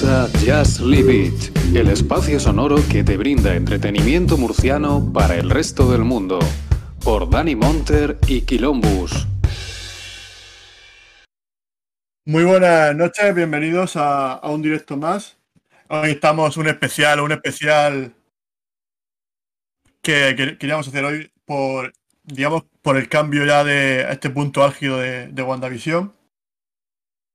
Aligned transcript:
Just 0.00 0.80
Leave 0.80 1.12
It, 1.12 1.76
el 1.76 1.90
espacio 1.90 2.40
sonoro 2.40 2.76
que 2.90 3.04
te 3.04 3.18
brinda 3.18 3.54
entretenimiento 3.54 4.38
murciano 4.38 5.12
para 5.12 5.34
el 5.34 5.50
resto 5.50 5.90
del 5.92 6.04
mundo, 6.04 6.38
por 7.04 7.28
Dani 7.28 7.54
Monter 7.54 8.16
y 8.26 8.40
Quilombus. 8.42 9.26
Muy 12.24 12.44
buenas 12.44 12.96
noches, 12.96 13.34
bienvenidos 13.34 13.92
a, 13.96 14.40
un 14.44 14.62
directo 14.62 14.96
más. 14.96 15.36
Hoy 15.88 16.12
estamos 16.12 16.56
un 16.56 16.68
especial, 16.68 17.20
un 17.20 17.32
especial 17.32 18.14
que, 20.00 20.56
queríamos 20.58 20.88
hacer 20.88 21.04
hoy 21.04 21.30
por, 21.44 21.92
digamos, 22.22 22.64
por 22.80 22.96
el 22.96 23.06
cambio 23.10 23.44
ya 23.44 23.64
de 23.64 24.10
este 24.10 24.30
punto 24.30 24.64
álgido 24.64 24.96
de, 24.96 25.26
de 25.26 25.42
WandaVision. 25.42 26.14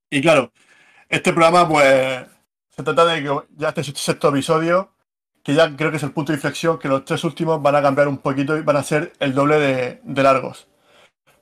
Y 0.10 0.22
claro, 0.22 0.52
este 1.10 1.32
programa, 1.32 1.70
pues, 1.70 2.35
se 2.76 2.84
trata 2.84 3.06
de 3.06 3.24
que 3.24 3.40
ya 3.56 3.70
este 3.70 3.84
sexto 3.84 4.30
episodio, 4.30 4.92
que 5.44 5.54
ya 5.54 5.74
creo 5.78 5.92
que 5.92 5.98
es 5.98 6.04
el 6.04 6.12
punto 6.12 6.34
de 6.34 6.38
inflexión, 6.38 6.78
que 6.78 6.90
los 6.90 7.06
tres 7.06 7.24
últimos 7.24 7.62
van 7.62 7.76
a 7.76 7.82
cambiar 7.82 8.08
un 8.08 8.18
poquito 8.18 8.58
y 8.58 8.64
van 8.64 8.76
a 8.76 8.84
ser 8.84 9.14
el 9.20 9.34
doble 9.34 10.02
de, 10.04 10.24
largos. 10.24 10.68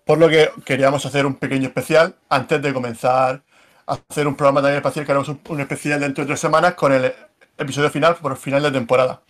Por 0.06 0.20
lo 0.20 0.30
que 0.30 0.52
queríamos 0.64 1.06
hacer 1.06 1.26
un 1.26 1.36
pequeño 1.36 1.70
especial 1.70 2.16
antes 2.30 2.62
de 2.62 2.74
comenzar 2.74 3.44
a 3.88 3.98
hacer 4.10 4.28
un 4.28 4.36
programa 4.36 4.62
también 4.62 4.78
especial, 4.78 5.06
que 5.06 5.12
haremos 5.12 5.30
un, 5.30 5.60
especial 5.60 6.00
dentro 6.00 6.24
de 6.24 6.28
tres 6.28 6.40
semanas 6.40 6.76
con 6.76 6.94
el 6.94 7.12
episodio 7.58 7.90
final, 7.90 8.16
por 8.18 8.34
el 8.34 8.38
final 8.38 8.62
de 8.62 8.72
temporada. 8.72 9.24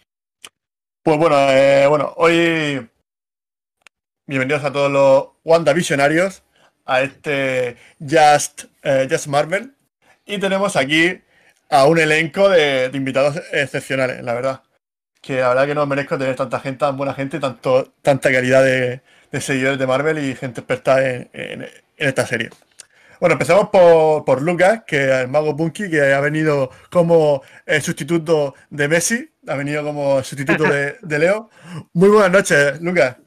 Pues 1.03 1.17
bueno, 1.17 1.35
eh, 1.51 1.87
bueno, 1.87 2.13
hoy 2.17 2.89
bienvenidos 4.27 4.63
a 4.63 4.73
todos 4.73 4.91
los 4.91 5.27
WandaVisionarios 5.45 6.43
a 6.85 7.01
este 7.01 7.77
Just, 7.99 8.65
eh, 8.81 9.07
Just 9.09 9.27
Marvel. 9.27 9.73
Y 10.25 10.37
tenemos 10.39 10.75
aquí 10.75 11.21
a 11.73 11.87
un 11.87 11.97
elenco 11.97 12.49
de, 12.49 12.91
invitados 12.93 13.41
excepcionales, 13.51 14.23
la 14.23 14.35
verdad. 14.35 14.61
Que 15.19 15.39
la 15.39 15.49
verdad 15.49 15.65
que 15.65 15.73
no 15.73 15.87
merezco 15.87 16.19
tener 16.19 16.35
tanta 16.35 16.59
gente, 16.59 16.79
tan 16.79 16.95
buena 16.95 17.15
gente, 17.15 17.39
tanto, 17.39 17.93
tanta 18.03 18.31
calidad 18.31 18.63
de, 18.63 19.01
seguidores 19.41 19.79
de 19.79 19.87
Marvel 19.87 20.19
y 20.19 20.35
gente 20.35 20.61
experta 20.61 21.03
en, 21.03 21.67
esta 21.97 22.27
serie. 22.27 22.51
Bueno, 23.19 23.33
empezamos 23.33 23.69
por, 23.69 24.41
Lucas, 24.43 24.83
que 24.85 25.03
es 25.03 25.21
el 25.21 25.29
mago 25.29 25.55
Punky, 25.57 25.89
que 25.89 26.13
ha 26.13 26.19
venido 26.19 26.69
como 26.91 27.41
el 27.65 27.81
sustituto 27.81 28.53
de 28.69 28.87
Messi, 28.87 29.31
ha 29.47 29.55
venido 29.55 29.83
como 29.83 30.21
sustituto 30.21 30.63
de, 31.01 31.19
Leo. 31.19 31.49
Muy 31.93 32.09
buenas 32.09 32.31
noches, 32.31 32.79
Lucas. 32.81 33.17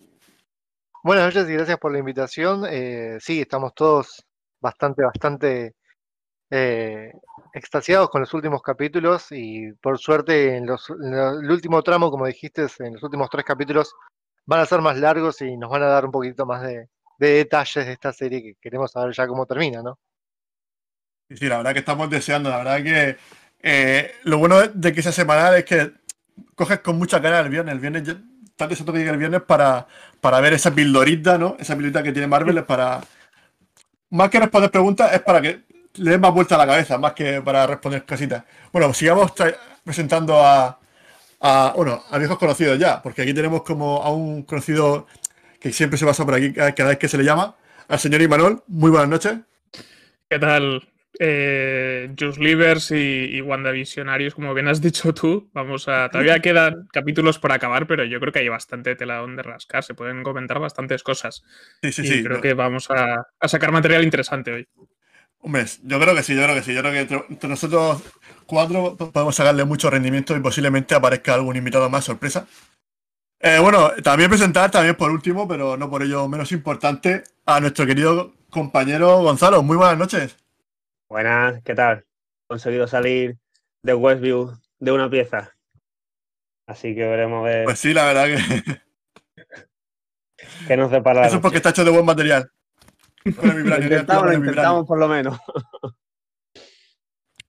Buenas 1.02 1.24
noches 1.34 1.50
y 1.50 1.54
gracias 1.54 1.78
por 1.78 1.90
la 1.90 1.98
invitación. 1.98 2.64
Eh, 2.70 3.18
sí, 3.20 3.40
estamos 3.40 3.74
todos 3.74 4.24
bastante, 4.60 5.02
bastante 5.02 5.74
eh, 6.50 7.12
extasiados 7.56 8.10
con 8.10 8.20
los 8.20 8.34
últimos 8.34 8.60
capítulos 8.60 9.28
y 9.30 9.72
por 9.80 9.98
suerte 9.98 10.56
en, 10.56 10.66
los, 10.66 10.90
el 10.90 11.50
último 11.50 11.82
tramo, 11.82 12.10
como 12.10 12.26
dijiste, 12.26 12.66
en 12.80 12.94
los 12.94 13.02
últimos 13.02 13.30
tres 13.30 13.46
capítulos 13.46 13.94
van 14.44 14.60
a 14.60 14.66
ser 14.66 14.82
más 14.82 14.98
largos 14.98 15.40
y 15.40 15.56
nos 15.56 15.70
van 15.70 15.82
a 15.82 15.86
dar 15.86 16.04
un 16.04 16.10
poquito 16.10 16.44
más 16.44 16.62
de, 16.62 16.88
detalles 17.18 17.86
de 17.86 17.92
esta 17.92 18.12
serie 18.12 18.42
que 18.42 18.54
queremos 18.60 18.92
saber 18.92 19.14
ya 19.14 19.26
cómo 19.26 19.46
termina, 19.46 19.82
¿no? 19.82 19.98
Sí, 21.30 21.46
la 21.48 21.56
verdad 21.56 21.72
que 21.72 21.78
estamos 21.78 22.10
deseando, 22.10 22.50
la 22.50 22.58
verdad 22.58 22.82
que 22.82 23.16
eh, 23.62 24.12
lo 24.24 24.36
bueno 24.36 24.60
de 24.60 24.92
que 24.92 25.02
sea 25.02 25.12
semanal 25.12 25.56
es 25.56 25.64
que 25.64 25.92
coges 26.54 26.80
con 26.80 26.98
mucha 26.98 27.22
cara 27.22 27.40
el 27.40 27.48
viernes, 27.48 27.72
el 27.72 27.80
viernes 27.80 28.16
tanto 28.54 28.68
deseando 28.68 28.92
que 28.92 28.98
llegue 28.98 29.10
el 29.10 29.16
viernes 29.16 29.42
para, 29.42 29.86
para 30.20 30.40
ver 30.40 30.52
esa 30.52 30.74
pildorita, 30.74 31.38
¿no? 31.38 31.56
Esa 31.58 31.74
pildorita 31.74 32.02
que 32.02 32.12
tiene 32.12 32.28
Marvel 32.28 32.58
es 32.58 32.64
para 32.64 33.00
más 34.10 34.30
que 34.30 34.40
responder 34.40 34.70
preguntas, 34.70 35.12
es 35.14 35.22
para 35.22 35.40
que 35.40 35.65
le 35.98 36.12
den 36.12 36.20
más 36.20 36.32
vuelta 36.32 36.54
a 36.54 36.58
la 36.58 36.66
cabeza, 36.66 36.98
más 36.98 37.12
que 37.12 37.42
para 37.42 37.66
responder 37.66 38.04
casitas. 38.04 38.44
Bueno, 38.72 38.92
sigamos 38.94 39.32
presentando 39.84 40.44
a, 40.44 40.78
a, 41.40 41.72
bueno, 41.76 42.02
a 42.10 42.18
viejos 42.18 42.38
conocidos 42.38 42.78
ya, 42.78 43.02
porque 43.02 43.22
aquí 43.22 43.34
tenemos 43.34 43.62
como 43.62 44.02
a 44.02 44.10
un 44.10 44.42
conocido 44.42 45.06
que 45.60 45.72
siempre 45.72 45.98
se 45.98 46.06
pasa 46.06 46.24
por 46.24 46.34
aquí 46.34 46.52
cada 46.52 46.88
vez 46.88 46.98
que 46.98 47.08
se 47.08 47.18
le 47.18 47.24
llama, 47.24 47.56
al 47.88 47.98
señor 47.98 48.22
Imanol. 48.22 48.62
Muy 48.68 48.90
buenas 48.90 49.08
noches. 49.08 49.38
¿Qué 50.28 50.38
tal? 50.38 50.82
Eh, 51.18 52.14
Just 52.18 52.38
Livers 52.38 52.90
y, 52.90 53.36
y 53.36 53.40
WandaVisionarios, 53.40 54.34
como 54.34 54.52
bien 54.52 54.68
has 54.68 54.82
dicho 54.82 55.14
tú, 55.14 55.48
vamos 55.52 55.88
a. 55.88 56.10
Todavía 56.10 56.38
quedan 56.42 56.88
capítulos 56.92 57.38
por 57.38 57.52
acabar, 57.52 57.86
pero 57.86 58.04
yo 58.04 58.20
creo 58.20 58.32
que 58.32 58.40
hay 58.40 58.48
bastante 58.48 58.96
tela 58.96 59.16
donde 59.16 59.42
rascar. 59.42 59.82
Se 59.82 59.94
pueden 59.94 60.22
comentar 60.22 60.58
bastantes 60.58 61.02
cosas. 61.02 61.42
Sí, 61.82 61.92
sí, 61.92 62.06
sí. 62.06 62.22
Creo 62.22 62.40
que 62.40 62.54
vamos 62.54 62.90
a, 62.90 63.26
a, 63.40 63.48
sacar 63.48 63.72
material 63.72 64.04
interesante 64.04 64.52
hoy. 64.52 64.68
Hombre, 65.46 65.64
yo 65.84 66.00
creo 66.00 66.12
que 66.12 66.24
sí, 66.24 66.34
yo 66.34 66.42
creo 66.42 66.56
que 66.56 66.62
sí. 66.64 66.74
Yo 66.74 66.80
creo 66.80 66.92
que 66.92 67.14
entre, 67.28 67.48
nosotros 67.48 68.02
cuatro 68.46 68.96
podemos 68.96 69.36
sacarle 69.36 69.64
mucho 69.64 69.88
rendimiento 69.88 70.36
y 70.36 70.40
posiblemente 70.40 70.96
aparezca 70.96 71.34
algún 71.34 71.54
invitado 71.54 71.88
más 71.88 72.04
sorpresa. 72.04 72.48
Eh, 73.38 73.60
bueno, 73.60 73.92
también 74.02 74.28
presentar, 74.28 74.72
también 74.72 74.96
por 74.96 75.12
último, 75.12 75.46
pero 75.46 75.76
no 75.76 75.88
por 75.88 76.02
ello 76.02 76.26
menos 76.26 76.50
importante, 76.50 77.22
a 77.44 77.60
nuestro 77.60 77.86
querido 77.86 78.34
compañero 78.50 79.22
Gonzalo. 79.22 79.62
Muy 79.62 79.76
buenas 79.76 79.96
noches. 79.96 80.36
Buenas, 81.08 81.62
¿qué 81.62 81.76
tal? 81.76 81.98
He 81.98 82.48
conseguido 82.48 82.88
salir 82.88 83.38
de 83.84 83.94
Westview 83.94 84.50
de 84.80 84.90
una 84.90 85.08
pieza. 85.08 85.54
Así 86.66 86.92
que 86.92 87.06
veremos 87.06 87.44
ver. 87.44 87.62
Pues 87.62 87.78
sí, 87.78 87.94
la 87.94 88.04
verdad 88.04 88.26
que. 88.26 88.80
que 90.66 90.76
nos 90.76 90.90
separa. 90.90 91.24
Eso 91.28 91.36
es 91.36 91.40
porque 91.40 91.58
está 91.58 91.70
hecho 91.70 91.84
de 91.84 91.92
buen 91.92 92.04
material. 92.04 92.50
Intentamos, 93.26 94.34
intentamos 94.34 94.86
por 94.86 94.98
lo 94.98 95.08
menos. 95.08 95.38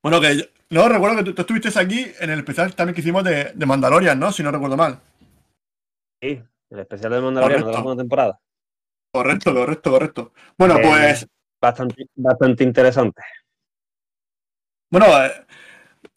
Bueno, 0.02 0.22
que 0.22 0.50
no 0.70 0.88
recuerdo 0.90 1.24
que 1.24 1.34
tú, 1.34 1.42
estuviste 1.42 1.80
aquí 1.80 2.12
en 2.20 2.30
el 2.30 2.40
especial 2.40 2.74
también 2.76 2.96
que 2.96 3.02
hicimos 3.02 3.24
de, 3.24 3.52
de, 3.54 3.66
Mandalorian, 3.66 4.20
¿no? 4.20 4.32
Si 4.32 4.44
no 4.44 4.52
recuerdo 4.52 4.78
mal. 4.78 5.00
Sí, 6.22 6.42
el 6.70 6.80
especial 6.80 7.12
de 7.14 7.22
Mandalorian 7.22 7.62
de 7.62 7.68
la 7.68 7.78
segunda 7.78 8.02
temporada. 8.02 8.40
Correcto, 9.14 9.54
correcto, 9.54 9.92
correcto. 9.92 10.34
Bueno, 10.58 10.76
pues. 10.82 11.28
Bastante, 11.60 12.06
bastante 12.16 12.64
interesante. 12.64 13.22
Bueno, 14.92 15.08
eh, 15.26 15.32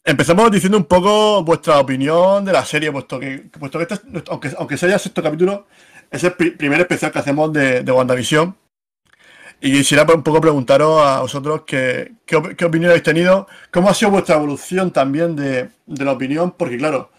empezamos 0.03 0.51
diciendo 0.51 0.77
un 0.77 0.85
poco 0.85 1.43
vuestra 1.43 1.79
opinión 1.79 2.45
de 2.45 2.53
la 2.53 2.63
serie, 2.63 2.91
puesto 2.91 3.19
que, 3.19 3.49
puesto 3.59 3.79
que 3.79 3.93
este, 3.93 4.23
aunque, 4.29 4.51
aunque 4.57 4.77
sea 4.77 4.93
el 4.93 4.99
sexto 4.99 5.23
capítulo, 5.23 5.67
es 6.09 6.23
el 6.23 6.33
primer 6.33 6.81
especial 6.81 7.11
que 7.11 7.19
hacemos 7.19 7.51
de, 7.51 7.81
de 7.81 7.91
WandaVision. 7.91 8.55
Y 9.63 9.71
quisiera 9.71 10.03
un 10.11 10.23
poco 10.23 10.41
preguntaros 10.41 11.05
a 11.05 11.21
vosotros 11.21 11.61
qué, 11.67 12.13
qué, 12.25 12.65
opinión 12.65 12.89
habéis 12.89 13.03
tenido, 13.03 13.47
cómo 13.71 13.89
ha 13.89 13.93
sido 13.93 14.09
vuestra 14.09 14.35
evolución 14.35 14.91
también 14.91 15.35
de, 15.35 15.69
la 15.85 16.11
opinión, 16.11 16.51
porque 16.57 16.79
claro, 16.79 17.11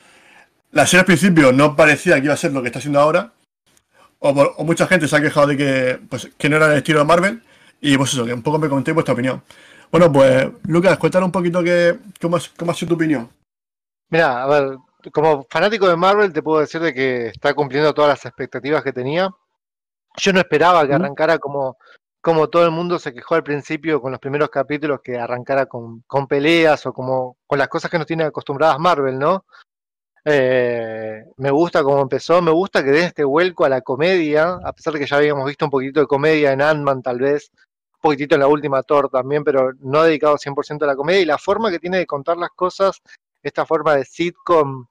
la 0.73 0.85
serie 0.85 1.01
al 1.01 1.07
principio 1.07 1.53
no 1.53 1.77
parecía 1.77 2.17
que 2.17 2.25
iba 2.25 2.35
a 2.35 2.37
ser 2.37 2.53
lo 2.53 2.61
que 2.61 2.67
está 2.67 2.81
haciendo 2.81 2.99
ahora, 2.99 3.33
o, 4.19 4.65
mucha 4.65 4.89
gente 4.89 5.07
se 5.07 5.17
ha 5.17 5.21
quejado 5.21 5.47
de 5.47 5.57
que, 5.57 6.01
pues, 6.11 6.31
que 6.37 6.49
no 6.49 6.57
era 6.57 6.67
el 6.67 6.79
estilo 6.79 6.99
de 6.99 7.05
Marvel, 7.05 7.43
y 7.81 7.97
pues 7.97 8.13
eso, 8.13 8.25
que 8.25 8.35
un 8.35 8.43
poco 8.43 8.59
me 8.59 8.69
comentéis 8.69 8.95
vuestra 8.95 9.15
opinión. 9.15 9.41
Bueno, 9.93 10.11
pues 10.11 10.49
Lucas, 10.65 10.99
cuéntanos 10.99 11.27
un 11.27 11.33
poquito 11.33 11.63
que, 11.63 11.97
cómo, 12.21 12.39
cómo 12.57 12.73
ha 12.73 12.75
sido 12.75 12.89
tu 12.89 12.95
opinión. 12.97 13.31
Mira, 14.11 14.43
a 14.43 14.47
ver, 14.49 14.79
como 15.13 15.47
fanático 15.49 15.89
de 15.89 15.97
Marvel 15.97 16.33
te 16.33 16.43
puedo 16.43 16.61
decir 16.61 16.81
de 16.81 16.93
que 16.93 17.29
está 17.29 17.55
cumpliendo 17.55 17.95
todas 17.95 18.11
las 18.11 18.27
expectativas 18.27 18.83
que 18.83 18.93
tenía. 18.93 19.31
Yo 20.17 20.33
no 20.33 20.41
esperaba 20.41 20.87
que 20.87 20.95
arrancara 20.95 21.39
como 21.39 21.77
como 22.23 22.49
todo 22.49 22.65
el 22.65 22.71
mundo 22.71 23.01
se 23.01 23.13
quejó 23.13 23.35
al 23.35 23.43
principio 23.43 24.01
con 24.01 24.13
los 24.13 24.21
primeros 24.21 24.49
capítulos 24.49 25.01
que 25.03 25.19
arrancara 25.19 25.67
con, 25.67 26.05
peleas 26.29 26.87
o 26.87 26.93
como 26.93 27.37
con 27.47 27.59
las 27.59 27.69
cosas 27.69 27.91
que 27.91 27.99
nos 27.99 28.07
tiene 28.07 28.23
acostumbradas 28.25 28.79
Marvel, 28.79 29.19
¿no? 29.19 29.45
Eh, 30.25 31.25
me 31.37 31.51
gusta 31.51 31.83
cómo 31.83 32.01
empezó, 32.01 32.41
me 32.41 32.53
gusta 32.53 32.85
que 32.85 32.93
den 32.93 33.07
este 33.07 33.25
vuelco 33.25 33.65
a 33.65 33.69
la 33.69 33.81
comedia, 33.81 34.53
a 34.65 34.73
pesar 34.73 34.93
de 34.93 35.01
que 35.01 35.07
ya 35.07 35.17
habíamos 35.17 35.45
visto 35.47 35.65
un 35.65 35.73
poquitito 35.73 35.99
de 36.01 36.07
comedia 36.07 36.53
en 36.53 36.63
Ant-Man 36.63 37.03
tal 37.03 37.19
vez, 37.19 37.51
un 37.95 38.01
poquitito 38.01 38.37
en 38.37 38.43
la 38.43 38.47
última 38.47 38.85
Thor 38.85 39.11
también, 39.11 39.43
pero 39.43 39.73
no 39.81 40.05
dedicado 40.05 40.39
100% 40.39 40.85
a 40.85 40.87
la 40.87 40.97
comedia 40.97 41.21
y 41.23 41.25
la 41.25 41.39
forma 41.39 41.73
que 41.73 41.81
tiene 41.81 41.99
de 41.99 42.07
contar 42.07 42.37
las 42.37 42.51
cosas, 42.51 43.03
esta 43.43 43.67
forma 43.67 43.97
de 43.97 44.05
sitcom 44.05 44.87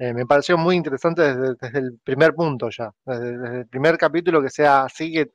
eh, 0.00 0.14
me 0.14 0.26
pareció 0.26 0.56
muy 0.56 0.76
interesante 0.76 1.34
desde, 1.34 1.78
el 1.78 1.98
primer 2.04 2.32
punto 2.32 2.70
ya, 2.70 2.92
desde, 3.04 3.60
el 3.60 3.66
primer 3.66 3.98
capítulo 3.98 4.40
que 4.40 4.48
sea 4.48 4.84
así, 4.84 5.12
que, 5.12 5.28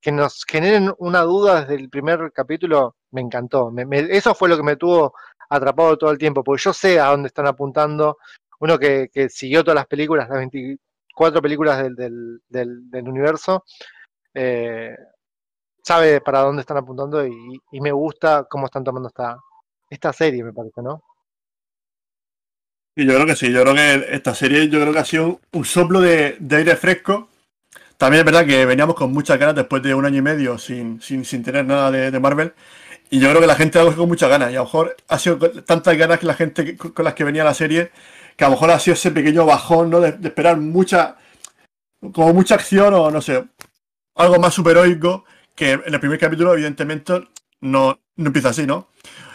que, 0.00 0.12
nos 0.12 0.44
generen 0.46 0.92
una 0.98 1.20
duda 1.22 1.60
desde 1.60 1.74
el 1.74 1.90
primer 1.90 2.32
capítulo, 2.32 2.96
me 3.10 3.20
encantó. 3.20 3.70
eso 3.90 4.34
fue 4.34 4.48
lo 4.48 4.56
que 4.56 4.62
me 4.62 4.76
tuvo 4.76 5.14
atrapado 5.50 5.98
todo 5.98 6.10
el 6.10 6.16
tiempo, 6.18 6.42
porque 6.42 6.62
yo 6.62 6.72
sé 6.72 6.98
a 6.98 7.08
dónde 7.08 7.28
están 7.28 7.46
apuntando. 7.46 8.16
Uno 8.60 8.78
que, 8.78 9.10
siguió 9.28 9.62
todas 9.62 9.76
las 9.76 9.86
películas, 9.86 10.28
las 10.28 10.38
24 10.38 11.42
películas 11.42 11.82
del, 11.94 12.40
del, 12.48 13.08
universo, 13.08 13.64
eh, 14.34 14.96
sabe 15.82 16.20
para 16.22 16.40
dónde 16.40 16.60
están 16.62 16.78
apuntando 16.78 17.26
y, 17.26 17.60
y, 17.72 17.80
me 17.80 17.92
gusta 17.92 18.46
cómo 18.48 18.66
están 18.66 18.84
tomando 18.84 19.08
esta, 19.08 19.36
esta 19.90 20.12
serie, 20.12 20.44
me 20.44 20.52
parece, 20.52 20.80
¿no? 20.82 21.02
Y 22.94 23.06
yo 23.06 23.14
creo 23.14 23.26
que 23.26 23.36
sí, 23.36 23.50
yo 23.50 23.62
creo 23.62 23.74
que 23.74 24.08
esta 24.10 24.34
serie 24.34 24.68
yo 24.68 24.80
creo 24.80 24.92
que 24.92 24.98
ha 24.98 25.04
sido 25.04 25.40
un 25.52 25.64
soplo 25.64 26.00
de, 26.00 26.36
aire 26.50 26.76
fresco. 26.76 27.28
También 27.96 28.20
es 28.20 28.24
verdad 28.26 28.46
que 28.46 28.66
veníamos 28.66 28.96
con 28.96 29.12
muchas 29.12 29.38
ganas 29.38 29.54
después 29.54 29.82
de 29.82 29.94
un 29.94 30.04
año 30.04 30.18
y 30.18 30.22
medio 30.22 30.58
sin, 30.58 31.00
sin, 31.00 31.24
tener 31.42 31.64
nada 31.64 31.90
de, 31.90 32.20
Marvel. 32.20 32.52
Y 33.10 33.18
yo 33.18 33.28
creo 33.30 33.40
que 33.40 33.46
la 33.46 33.54
gente 33.54 33.78
ha 33.78 33.94
con 33.94 34.08
muchas 34.08 34.28
ganas. 34.28 34.50
Y 34.52 34.56
a 34.56 34.58
lo 34.58 34.64
mejor 34.64 34.96
ha 35.08 35.18
sido 35.18 35.38
tantas 35.38 35.96
ganas 35.96 36.18
que 36.18 36.26
la 36.26 36.34
gente 36.34 36.76
con 36.76 37.04
las 37.04 37.14
que 37.14 37.24
venía 37.24 37.44
la 37.44 37.54
serie, 37.54 37.90
que 38.36 38.44
a 38.44 38.48
lo 38.48 38.52
mejor 38.54 38.70
ha 38.70 38.78
sido 38.78 38.94
ese 38.94 39.10
pequeño 39.10 39.46
bajón, 39.46 39.90
¿no? 39.90 40.00
De, 40.00 40.16
esperar 40.28 40.58
mucha, 40.58 41.16
como 42.12 42.34
mucha 42.34 42.56
acción 42.56 42.92
o 42.94 43.10
no 43.10 43.22
sé, 43.22 43.42
algo 44.16 44.38
más 44.38 44.54
superheroico, 44.54 45.24
que 45.54 45.72
en 45.72 45.94
el 45.94 46.00
primer 46.00 46.18
capítulo, 46.18 46.52
evidentemente, 46.52 47.28
no, 47.60 47.98
no 48.16 48.26
empieza 48.26 48.50
así, 48.50 48.66
¿no? 48.66 48.88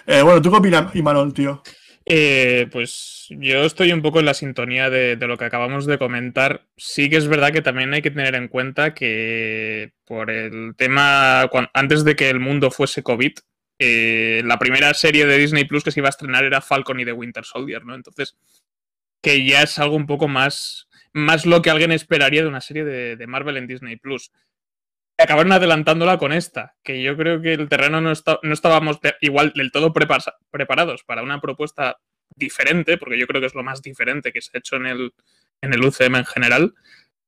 Eh, 0.05 0.21
bueno, 0.21 0.41
¿tú 0.41 0.51
qué 0.51 0.57
opinas, 0.57 0.95
Imanol, 0.95 1.33
tío? 1.33 1.63
Eh, 2.09 2.69
pues 2.71 3.27
yo 3.31 3.65
estoy 3.65 3.91
un 3.91 4.01
poco 4.01 4.21
en 4.21 4.25
la 4.25 4.33
sintonía 4.33 4.89
de, 4.89 5.17
lo 5.17 5.37
que 5.37 5.43
acabamos 5.43 5.85
de 5.85 5.97
comentar. 5.97 6.65
Sí 6.77 7.09
que 7.09 7.17
es 7.17 7.27
verdad 7.27 7.51
que 7.51 7.61
también 7.61 7.93
hay 7.93 8.01
que 8.01 8.11
tener 8.11 8.33
en 8.35 8.47
cuenta 8.47 8.93
que 8.93 9.91
por 10.05 10.31
el 10.31 10.73
tema, 10.77 11.49
antes 11.73 12.05
de 12.05 12.15
que 12.15 12.29
el 12.29 12.39
mundo 12.39 12.71
fuese 12.71 13.03
COVID, 13.03 13.33
eh, 13.79 14.41
la 14.45 14.57
primera 14.57 14.93
serie 14.93 15.25
de 15.25 15.37
Disney 15.37 15.65
Plus 15.65 15.83
que 15.83 15.91
se 15.91 15.99
iba 15.99 16.07
a 16.07 16.11
estrenar 16.11 16.45
era 16.45 16.61
Falcon 16.61 16.99
y 17.01 17.05
The 17.05 17.11
Winter 17.11 17.43
Soldier, 17.43 17.83
¿no? 17.83 17.93
Entonces, 17.93 18.37
que 19.21 19.45
ya 19.45 19.63
es 19.63 19.77
algo 19.77 19.97
un 19.97 20.07
poco 20.07 20.29
más, 20.29 20.87
más 21.11 21.45
lo 21.45 21.61
que 21.61 21.71
alguien 21.71 21.91
esperaría 21.91 22.41
de 22.41 22.47
una 22.47 22.61
serie 22.61 22.85
de 22.85 23.27
Marvel 23.27 23.57
en 23.57 23.67
Disney 23.67 23.97
Plus 23.97 24.31
acabaron 25.23 25.51
adelantándola 25.51 26.17
con 26.17 26.31
esta, 26.31 26.75
que 26.83 27.01
yo 27.01 27.17
creo 27.17 27.41
que 27.41 27.53
el 27.53 27.69
terreno 27.69 28.01
no, 28.01 28.13
no 28.43 28.53
estábamos 28.53 28.99
igual 29.21 29.51
del 29.55 29.71
todo 29.71 29.91
preparados 29.93 31.03
para 31.03 31.23
una 31.23 31.41
propuesta 31.41 31.97
diferente, 32.35 32.97
porque 32.97 33.19
yo 33.19 33.27
creo 33.27 33.41
que 33.41 33.47
es 33.47 33.55
lo 33.55 33.63
más 33.63 33.81
diferente 33.81 34.31
que 34.31 34.41
se 34.41 34.51
ha 34.53 34.59
hecho 34.59 34.75
en 34.75 34.85
el, 34.85 35.13
en 35.61 35.73
el 35.73 35.83
UCM 35.83 36.15
en 36.15 36.25
general. 36.25 36.73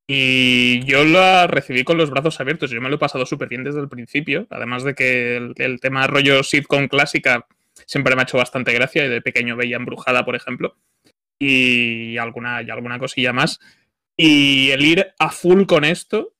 Y 0.07 0.83
yo 0.85 1.03
la 1.03 1.45
recibí 1.45 1.83
con 1.83 1.97
los 1.97 2.09
brazos 2.09 2.39
abiertos. 2.39 2.71
Yo 2.71 2.81
me 2.81 2.89
lo 2.89 2.95
he 2.95 2.99
pasado 2.99 3.25
súper 3.25 3.47
bien 3.47 3.63
desde 3.63 3.79
el 3.79 3.89
principio. 3.89 4.47
Además 4.49 4.83
de 4.83 4.95
que 4.95 5.37
el, 5.55 5.79
tema 5.79 6.07
rollo 6.07 6.41
sitcom 6.41 6.87
clásica 6.87 7.45
siempre 7.85 8.15
me 8.15 8.21
ha 8.21 8.23
hecho 8.23 8.37
bastante 8.37 8.73
gracia. 8.73 9.05
Y 9.05 9.09
de 9.09 9.21
pequeño 9.21 9.55
veía 9.55 9.75
embrujada, 9.75 10.25
por 10.25 10.35
ejemplo. 10.35 10.75
Y 11.37 12.17
alguna, 12.17 12.63
y 12.63 12.71
alguna 12.71 12.97
cosilla 12.97 13.33
más. 13.33 13.59
Y 14.17 14.71
el 14.71 14.83
ir 14.83 15.13
a 15.19 15.29
full 15.29 15.65
con 15.65 15.85
esto 15.85 16.33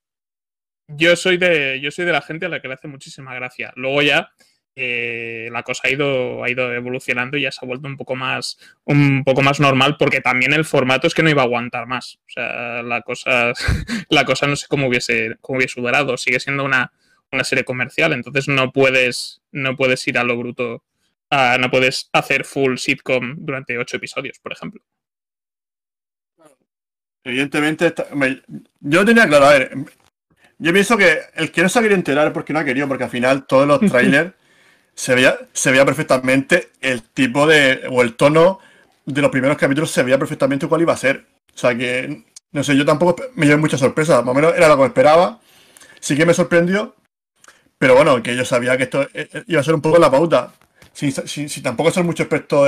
yo 0.90 1.16
soy 1.16 1.38
de, 1.38 1.80
yo 1.82 1.92
soy 1.92 2.06
de 2.06 2.12
la 2.12 2.22
gente 2.22 2.46
a 2.46 2.50
la 2.50 2.62
que 2.62 2.68
le 2.68 2.74
hace 2.74 2.88
muchísima 2.88 3.34
gracia. 3.36 3.72
Luego 3.76 4.02
ya 4.02 4.32
eh, 4.76 5.50
la 5.52 5.64
cosa 5.64 5.88
ha 5.88 5.92
ido, 5.92 6.44
ha 6.44 6.50
ido 6.50 6.74
evolucionando 6.74 7.38
y 7.38 7.42
ya 7.42 7.52
se 7.52 7.60
ha 7.62 7.68
vuelto 7.68 7.88
un 7.88 7.98
poco 7.98 8.16
más, 8.16 8.58
un 8.86 9.24
poco 9.26 9.42
más 9.42 9.60
normal, 9.60 9.98
porque 9.98 10.22
también 10.22 10.54
el 10.54 10.66
formato 10.66 11.08
es 11.08 11.14
que 11.14 11.22
no 11.22 11.30
iba 11.30 11.42
a 11.42 11.46
aguantar 11.46 11.86
más. 11.86 12.20
O 12.28 12.30
sea, 12.30 12.82
la 12.84 13.02
cosa, 13.02 13.54
la 14.10 14.26
cosa 14.26 14.48
no 14.48 14.56
sé 14.56 14.68
cómo 14.68 14.88
hubiese, 14.88 15.38
cómo 15.42 15.58
hubiese 15.58 15.82
durado. 15.82 16.18
Sigue 16.18 16.40
siendo 16.40 16.64
una, 16.64 16.92
una 17.32 17.44
serie 17.44 17.66
comercial, 17.66 18.14
entonces 18.14 18.48
no 18.48 18.72
puedes, 18.72 19.42
no 19.52 19.76
puedes 19.76 20.08
ir 20.08 20.18
a 20.18 20.24
lo 20.24 20.38
bruto. 20.38 20.84
no 21.60 21.70
puedes 21.72 22.10
hacer 22.14 22.46
full 22.46 22.78
sitcom 22.78 23.36
durante 23.38 23.78
ocho 23.78 23.98
episodios, 23.98 24.40
por 24.40 24.54
ejemplo. 24.54 24.82
Evidentemente, 27.24 27.94
yo 28.80 29.06
tenía 29.06 29.28
claro, 29.28 29.46
a 29.46 29.52
ver, 29.52 29.72
yo 30.60 30.74
pienso 30.74 30.98
que 30.98 31.20
el 31.36 31.52
que 31.52 31.64
no 31.64 31.70
se 31.70 31.80
ha 31.80 31.82
querido 31.82 31.98
enterar 31.98 32.34
porque 32.34 32.52
no 32.52 32.60
ha 32.60 32.66
querido, 32.66 32.88
porque 32.88 33.06
al 33.06 33.10
final 33.10 33.48
todos 33.48 33.66
los 33.66 33.80
trailers 33.92 34.34
se 34.94 35.16
veía, 35.16 35.40
se 35.54 35.72
veía 35.72 35.86
perfectamente 35.86 36.72
el 36.82 37.02
tipo 37.02 37.48
de. 37.48 37.88
o 37.90 38.02
el 38.02 38.16
tono 38.16 38.60
de 39.06 39.22
los 39.22 39.32
primeros 39.32 39.58
capítulos 39.58 39.90
se 39.90 40.04
veía 40.04 40.20
perfectamente 40.20 40.68
cuál 40.68 40.82
iba 40.82 40.94
a 40.94 40.98
ser. 40.98 41.26
O 41.56 41.58
sea 41.58 41.76
que, 41.76 42.26
no 42.52 42.64
sé, 42.64 42.76
yo 42.76 42.86
tampoco 42.86 43.24
me 43.36 43.46
llevé 43.46 43.58
mucha 43.58 43.78
sorpresa. 43.78 44.22
Más 44.22 44.32
o 44.32 44.34
menos 44.34 44.54
era 44.56 44.68
lo 44.68 44.78
que 44.78 44.86
esperaba. 44.86 45.40
Sí 46.02 46.18
que 46.18 46.26
me 46.26 46.34
sorprendió. 46.34 46.96
Pero 47.78 47.96
bueno, 47.96 48.22
que 48.22 48.36
yo 48.36 48.44
sabía 48.44 48.76
que 48.76 48.84
esto 48.84 49.04
eh, 49.04 49.30
eh, 49.32 49.44
iba 49.48 49.62
a 49.62 49.64
ser 49.64 49.74
un 49.74 49.82
poco 49.82 49.98
la 49.98 50.12
pauta. 50.12 50.52
Sin, 50.92 51.14
tampoco 51.64 51.92
ser 51.92 52.04
mucho 52.04 52.24
experto, 52.24 52.66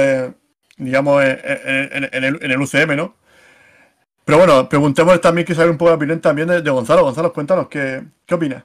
digamos, 0.78 1.22
en, 1.22 2.24
el, 2.24 2.40
en 2.42 2.52
el 2.52 2.62
UCM, 2.62 2.96
¿no? 2.96 3.16
Pero 4.26 4.38
bueno, 4.38 4.70
preguntemos 4.70 5.20
también 5.20 5.46
que 5.46 5.56
saber 5.56 5.72
un 5.72 5.78
poco 5.78 5.90
la 5.90 5.98
opinión 5.98 6.22
también 6.22 6.48
de, 6.48 6.70
Gonzalo. 6.70 7.04
Gonzalo, 7.04 7.34
cuéntanos, 7.34 7.68
¿qué, 7.68 8.04
qué 8.26 8.36
opinas? 8.36 8.64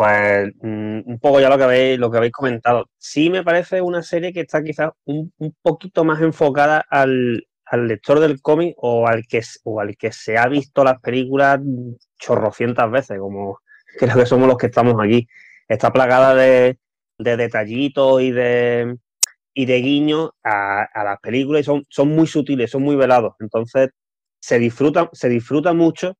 Pues 0.00 0.54
mm, 0.62 1.00
un 1.04 1.18
poco 1.20 1.40
ya 1.40 1.50
lo 1.50 1.58
que 1.58 1.64
habéis, 1.64 1.98
lo 1.98 2.10
que 2.10 2.16
habéis 2.16 2.32
comentado. 2.32 2.88
Sí 2.96 3.28
me 3.28 3.44
parece 3.44 3.82
una 3.82 4.02
serie 4.02 4.32
que 4.32 4.40
está 4.40 4.62
quizás 4.62 4.92
un, 5.04 5.30
poquito 5.60 6.04
más 6.04 6.22
enfocada 6.22 6.82
al, 6.88 7.46
lector 7.72 8.18
del 8.20 8.40
cómic 8.40 8.74
o 8.78 9.06
al 9.06 9.26
que 9.26 9.42
o 9.64 9.78
al 9.78 9.96
que 9.98 10.10
se 10.10 10.38
ha 10.38 10.48
visto 10.48 10.84
las 10.84 11.00
películas 11.00 11.60
chorrocientas 12.18 12.90
veces, 12.90 13.18
como 13.18 13.60
creo 13.98 14.16
que 14.16 14.24
somos 14.26 14.48
los 14.48 14.56
que 14.56 14.68
estamos 14.68 14.94
aquí. 15.02 15.28
Está 15.68 15.92
plagada 15.92 16.34
de, 16.34 16.78
detallitos 17.18 18.22
y 18.22 18.32
de 18.32 18.96
y 19.52 19.66
de 19.66 19.76
guiños 19.82 20.30
a, 20.42 20.82
a, 20.82 21.04
las 21.04 21.20
películas 21.20 21.60
y 21.60 21.64
son, 21.64 21.84
son 21.90 22.08
muy 22.08 22.26
sutiles, 22.26 22.70
son 22.70 22.82
muy 22.82 22.96
velados. 22.96 23.34
Entonces 23.40 23.90
se 24.40 24.58
disfruta, 24.58 25.08
se 25.12 25.28
disfruta 25.28 25.72
mucho, 25.72 26.16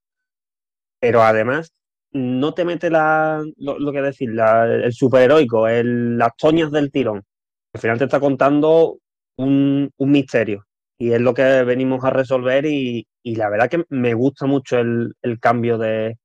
pero 1.00 1.22
además 1.22 1.72
no 2.12 2.54
te 2.54 2.64
mete 2.64 2.90
la, 2.90 3.42
lo, 3.56 3.92
que 3.92 4.02
decir, 4.02 4.30
el 4.30 4.92
superheroico, 4.92 5.68
el, 5.68 6.18
las 6.18 6.36
toñas 6.36 6.70
del 6.70 6.90
tirón. 6.90 7.24
Al 7.72 7.80
final 7.80 7.98
te 7.98 8.04
está 8.04 8.20
contando 8.20 8.98
un, 9.36 9.92
misterio 9.98 10.66
y 10.98 11.12
es 11.12 11.20
lo 11.20 11.32
que 11.34 11.64
venimos 11.64 12.04
a 12.04 12.10
resolver 12.10 12.66
y, 12.66 13.06
la 13.24 13.48
verdad 13.48 13.70
que 13.70 13.84
me 13.90 14.14
gusta 14.14 14.46
mucho 14.46 14.78
el, 14.78 15.14
cambio 15.40 15.78
de, 15.78 16.18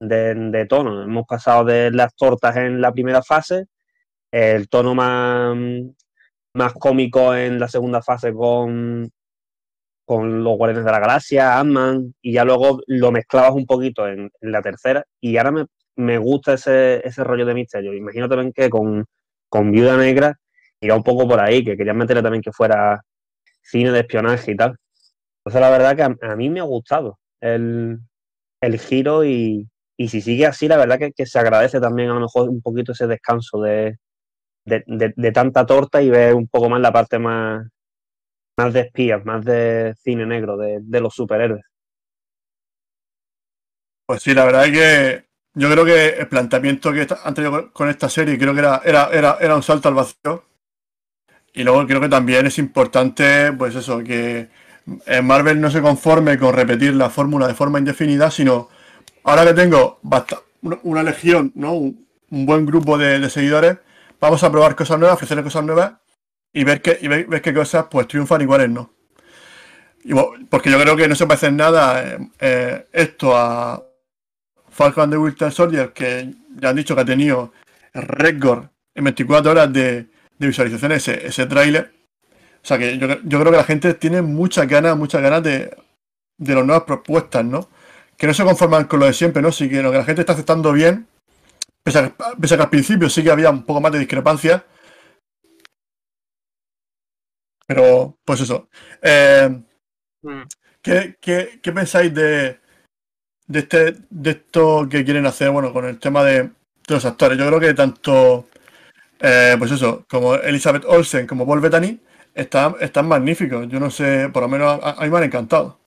de, 0.00 0.66
tono. 0.68 1.02
Hemos 1.02 1.26
pasado 1.26 1.64
de 1.64 1.90
las 1.90 2.14
tortas 2.16 2.56
en 2.56 2.80
la 2.80 2.92
primera 2.92 3.22
fase, 3.22 3.66
el 4.32 4.68
tono 4.68 4.94
más, 4.94 5.56
más 6.54 6.72
cómico 6.74 7.34
en 7.34 7.60
la 7.60 7.68
segunda 7.68 8.02
fase 8.02 8.32
con, 8.32 9.10
con 10.04 10.42
los 10.44 10.56
Guardianes 10.56 10.84
de 10.84 10.92
la 10.92 11.00
Galaxia, 11.00 11.58
Ant-Man, 11.58 12.14
y 12.20 12.32
ya 12.32 12.44
luego 12.44 12.80
lo 12.86 13.12
mezclabas 13.12 13.52
un 13.52 13.66
poquito 13.66 14.08
en, 14.08 14.30
la 14.40 14.62
tercera, 14.62 15.04
y 15.20 15.36
ahora 15.36 15.66
me, 15.96 16.18
gusta 16.18 16.54
ese, 16.54 17.06
ese, 17.06 17.24
rollo 17.24 17.46
de 17.46 17.54
misterio. 17.54 17.94
Imagino 17.94 18.28
también 18.28 18.52
que 18.52 18.68
con, 18.68 19.04
con 19.48 19.70
Viuda 19.70 19.96
Negra 19.96 20.38
irá 20.80 20.96
un 20.96 21.02
poco 21.02 21.28
por 21.28 21.40
ahí, 21.40 21.64
que 21.64 21.76
querían 21.76 21.96
meterle 21.96 22.22
también 22.22 22.42
que 22.42 22.52
fuera 22.52 23.00
cine 23.62 23.92
de 23.92 24.00
espionaje 24.00 24.52
y 24.52 24.56
tal. 24.56 24.76
Entonces 25.44 25.60
la 25.60 25.70
verdad 25.70 25.96
que 25.96 26.26
a, 26.26 26.36
mí 26.36 26.50
me 26.50 26.60
ha 26.60 26.64
gustado 26.64 27.18
el, 27.40 27.98
giro 28.78 29.24
y, 29.24 29.68
si 29.98 30.20
sigue 30.20 30.46
así, 30.46 30.68
la 30.68 30.76
verdad 30.76 30.98
que, 31.14 31.26
se 31.26 31.38
agradece 31.38 31.80
también 31.80 32.10
a 32.10 32.14
lo 32.14 32.20
mejor 32.20 32.48
un 32.48 32.62
poquito 32.62 32.92
ese 32.92 33.06
descanso 33.06 33.60
de, 33.60 33.98
de, 34.64 35.32
tanta 35.32 35.66
torta 35.66 36.02
y 36.02 36.10
ver 36.10 36.34
un 36.34 36.48
poco 36.48 36.68
más 36.68 36.80
la 36.80 36.92
parte 36.92 37.18
más, 37.18 37.66
más 38.56 38.72
de 38.72 38.80
espías, 38.80 39.24
más 39.24 39.44
de 39.44 39.94
cine 40.02 40.26
negro, 40.26 40.56
de, 40.56 41.00
los 41.00 41.14
superhéroes. 41.14 41.64
Pues 44.06 44.22
sí, 44.22 44.34
la 44.34 44.44
verdad 44.44 44.66
es 44.66 44.72
que 44.72 45.24
yo 45.54 45.70
creo 45.70 45.84
que 45.84 46.08
el 46.08 46.28
planteamiento 46.28 46.92
que 46.92 47.06
han 47.24 47.34
tenido 47.34 47.72
con 47.72 47.88
esta 47.88 48.08
serie 48.08 48.38
creo 48.38 48.52
que 48.52 48.60
era, 48.60 48.82
era, 48.84 49.38
era, 49.40 49.56
un 49.56 49.62
salto 49.62 49.88
al 49.88 49.94
vacío. 49.94 50.44
Y 51.54 51.64
luego 51.64 51.86
creo 51.86 52.00
que 52.00 52.08
también 52.08 52.46
es 52.46 52.58
importante, 52.58 53.52
pues 53.52 53.74
eso, 53.74 54.02
que 54.02 54.48
Marvel 55.22 55.60
no 55.60 55.70
se 55.70 55.82
conforme 55.82 56.38
con 56.38 56.54
repetir 56.54 56.94
la 56.94 57.10
fórmula 57.10 57.46
de 57.46 57.54
forma 57.54 57.78
indefinida, 57.78 58.30
sino 58.30 58.68
ahora 59.24 59.44
que 59.44 59.54
tengo 59.54 60.00
una 60.82 61.02
legión, 61.02 61.52
¿no? 61.54 61.74
Un, 61.74 62.06
buen 62.30 62.64
grupo 62.64 62.96
de, 62.96 63.20
de, 63.20 63.28
seguidores, 63.28 63.76
vamos 64.18 64.42
a 64.42 64.50
probar 64.50 64.74
cosas 64.74 64.98
nuevas, 64.98 65.16
ofrecerle 65.16 65.42
cosas 65.42 65.64
nuevas 65.64 65.92
y 66.52 66.64
ver, 66.64 66.82
qué, 66.82 66.98
y 67.00 67.08
ver, 67.08 67.42
qué 67.42 67.54
cosas 67.54 67.86
pues 67.90 68.06
triunfan 68.08 68.42
y 68.42 68.46
cuáles 68.46 68.70
no. 68.70 68.90
porque 70.50 70.70
yo 70.70 70.80
creo 70.80 70.96
que 70.96 71.08
no 71.08 71.14
se 71.14 71.26
parece 71.26 71.50
nada 71.50 72.02
eh, 72.02 72.18
eh, 72.40 72.86
esto 72.92 73.36
a 73.36 73.82
Falcon 74.70 75.10
de 75.10 75.18
Winter 75.18 75.52
Soldier, 75.52 75.92
que 75.92 76.34
ya 76.56 76.70
han 76.70 76.76
dicho 76.76 76.94
que 76.94 77.02
ha 77.02 77.04
tenido 77.04 77.52
récord 77.94 78.66
en 78.94 79.04
24 79.04 79.50
horas 79.50 79.72
de, 79.72 80.06
de 80.38 80.46
visualización 80.46 80.92
ese, 80.92 81.26
ese 81.26 81.46
tráiler. 81.46 81.92
O 82.62 82.66
sea 82.66 82.78
que 82.78 82.96
yo, 82.98 83.08
creo 83.08 83.44
que 83.50 83.56
la 83.56 83.64
gente 83.64 83.94
tiene 83.94 84.22
muchas 84.22 84.68
ganas, 84.68 84.96
muchas 84.96 85.20
ganas 85.20 85.42
de, 85.42 85.76
de 86.38 86.54
las 86.54 86.64
nuevas 86.64 86.84
propuestas, 86.84 87.44
¿no? 87.44 87.68
Que 88.16 88.26
no 88.26 88.34
se 88.34 88.44
conforman 88.44 88.84
con 88.84 89.00
lo 89.00 89.06
de 89.06 89.12
siempre, 89.12 89.42
¿no? 89.42 89.50
Sí 89.50 89.68
que 89.68 89.76
que 89.76 89.82
la 89.82 90.04
gente 90.04 90.20
está 90.22 90.34
aceptando 90.34 90.72
bien, 90.72 91.08
pese 91.82 91.98
a, 91.98 92.12
pese 92.40 92.54
a 92.54 92.56
que 92.58 92.62
al 92.62 92.70
principio 92.70 93.10
sí 93.10 93.22
que 93.24 93.30
había 93.30 93.50
un 93.50 93.64
poco 93.64 93.80
más 93.80 93.92
de 93.92 93.98
discrepancia, 93.98 94.64
pero, 97.74 98.18
pues 98.24 98.40
eso. 98.40 98.68
Eh, 99.00 99.48
mm. 100.22 100.42
¿qué, 100.82 101.58
pensáis 101.74 102.12
de, 102.12 102.58
de, 103.46 103.58
este, 103.58 103.94
de 104.10 104.30
esto 104.30 104.86
que 104.90 105.04
quieren 105.04 105.26
hacer, 105.26 105.50
bueno, 105.50 105.72
con 105.72 105.86
el 105.86 105.98
tema 105.98 106.22
de, 106.22 106.50
los 106.88 107.04
actores? 107.04 107.38
Yo 107.38 107.46
creo 107.46 107.60
que 107.60 107.74
tanto, 107.74 108.48
eh, 109.20 109.54
pues 109.58 109.70
eso, 109.70 110.04
como 110.08 110.34
Elizabeth 110.34 110.84
Olsen 110.84 111.26
como 111.26 111.46
Paul 111.46 111.60
Bettany 111.60 111.98
están, 112.34 112.74
están 112.80 113.08
magníficos. 113.08 113.66
Yo 113.68 113.80
no 113.80 113.90
sé, 113.90 114.28
por 114.30 114.42
lo 114.42 114.48
menos 114.48 114.78
a, 114.82 115.02
mí 115.02 115.10
me 115.10 115.18
han 115.18 115.24
encantado. 115.24 115.78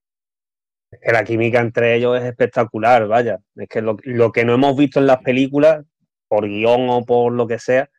Es 0.92 1.00
que 1.02 1.12
la 1.12 1.24
química 1.24 1.60
entre 1.60 1.96
ellos 1.96 2.18
es 2.18 2.24
espectacular, 2.24 3.08
vaya. 3.08 3.40
Es 3.56 3.68
que 3.70 3.82
lo, 3.82 3.98
lo 4.04 4.32
que 4.32 4.44
no 4.44 4.54
hemos 4.54 4.76
visto 4.76 5.00
en 5.00 5.08
las 5.08 5.22
películas, 5.22 5.86
por 6.28 6.48
guion 6.48 6.90
o 6.90 7.06
por 7.06 7.32
lo 7.32 7.46
que 7.46 7.60
sea, 7.60 7.90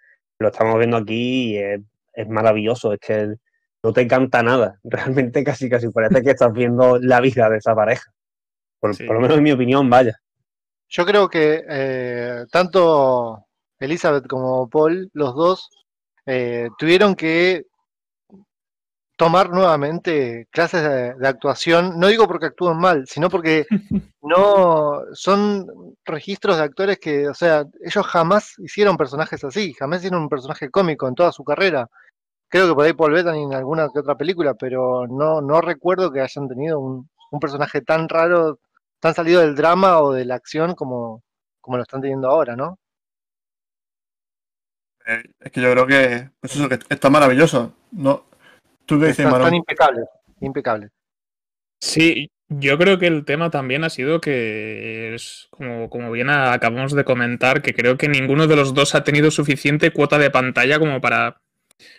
lo 0.41 0.49
estamos 0.49 0.77
viendo 0.79 0.97
aquí 0.97 1.53
y 1.53 1.59
es, 1.59 1.81
es 2.17 2.29
maravilloso, 2.29 2.93
es 2.93 2.99
que 2.99 3.37
no 3.83 3.93
te 3.93 4.07
canta 4.07 4.43
nada, 4.43 4.79
realmente 4.85 5.45
casi 5.45 5.69
casi 5.71 5.89
parece 5.91 6.23
que 6.23 6.31
estás 6.31 6.53
viendo 6.53 6.99
la 6.99 7.21
vida 7.21 7.49
de 7.51 7.59
esa 7.59 7.75
pareja, 7.75 8.11
por, 8.81 8.95
Sí. 8.95 9.05
por 9.05 9.17
lo 9.17 9.23
menos 9.23 9.37
en 9.39 9.43
mi 9.45 9.53
opinión, 9.53 9.89
vaya. 9.91 10.17
Yo 10.89 11.05
creo 11.05 11.29
que 11.29 11.65
eh, 11.69 12.45
tanto 12.51 13.45
Elizabeth 13.79 14.27
como 14.27 14.69
Paul, 14.69 15.11
los 15.15 15.35
dos, 15.35 15.69
eh, 16.27 16.69
tuvieron 16.79 17.15
que 17.15 17.65
tomar 19.17 19.49
nuevamente 19.51 20.47
clases 20.51 20.83
de, 20.83 21.15
de 21.15 21.29
actuación, 21.29 21.99
no 21.99 22.09
digo 22.09 22.27
porque 22.29 22.47
actúen 22.47 22.77
mal, 22.77 23.07
sino 23.07 23.31
porque 23.31 23.65
no 24.23 25.01
son 25.15 25.67
registros 26.05 26.59
de 26.59 26.65
actores 26.65 26.99
que, 26.99 27.27
o 27.29 27.35
sea, 27.35 27.65
ellos 27.83 28.07
jamás 28.07 28.55
hicieron 28.59 28.97
personajes 28.97 29.43
así, 29.43 29.73
jamás 29.73 30.01
hicieron 30.01 30.23
un 30.23 30.29
personaje 30.29 30.71
cómico 30.71 31.09
en 31.09 31.15
toda 31.15 31.33
su 31.33 31.45
carrera. 31.45 31.89
Creo 32.49 32.69
que 32.69 32.75
por 32.75 32.85
ahí 32.85 32.93
Paul 32.93 33.13
Bettany 33.13 33.43
en 33.43 33.55
alguna 33.55 33.89
que 33.93 33.99
otra 33.99 34.17
película, 34.17 34.55
pero 34.55 35.07
no, 35.09 35.41
no 35.41 35.61
recuerdo 35.61 36.13
que 36.13 36.21
hayan 36.21 36.49
tenido 36.49 36.79
un, 36.79 37.09
un 37.31 37.41
personaje 37.41 37.81
tan 37.81 38.09
raro, 38.09 38.61
tan 39.01 39.15
salido 39.15 39.41
del 39.41 39.57
drama 39.57 40.01
o 40.01 40.13
de 40.13 40.25
la 40.25 40.37
acción 40.37 40.75
como, 40.75 41.23
como 41.61 41.77
lo 41.77 41.83
están 41.83 42.01
teniendo 42.01 42.29
ahora, 42.29 42.57
¿no? 42.57 42.79
Eh, 45.07 45.23
es 45.41 45.53
que 45.53 45.61
yo 45.61 45.71
creo 45.73 45.87
que, 45.87 46.31
pues 46.41 46.57
eso, 46.57 46.69
que 46.69 46.79
está 46.89 47.11
maravilloso. 47.11 47.73
No, 47.93 48.25
¿Tú 48.87 49.01
qué 49.01 49.09
dices, 49.09 49.27
Están, 49.27 49.55
impecables, 49.55 50.07
impecables. 50.41 50.91
Sí, 51.81 52.31
yo 52.49 52.79
creo 52.79 52.99
que 52.99 53.07
el 53.07 53.25
tema 53.25 53.51
también 53.51 53.85
ha 53.85 53.91
sido 53.91 54.21
que 54.21 55.15
es, 55.15 55.49
como, 55.51 55.91
como 55.91 56.11
bien 56.13 56.31
acabamos 56.31 56.93
de 56.93 57.05
comentar, 57.05 57.63
que 57.63 57.75
creo 57.75 57.97
que 57.97 58.09
ninguno 58.09 58.47
de 58.47 58.57
los 58.57 58.75
dos 58.75 58.95
ha 58.95 59.05
tenido 59.05 59.31
suficiente 59.31 59.93
cuota 59.93 60.19
de 60.19 60.31
pantalla 60.31 60.79
como 60.79 61.01
para, 61.01 61.43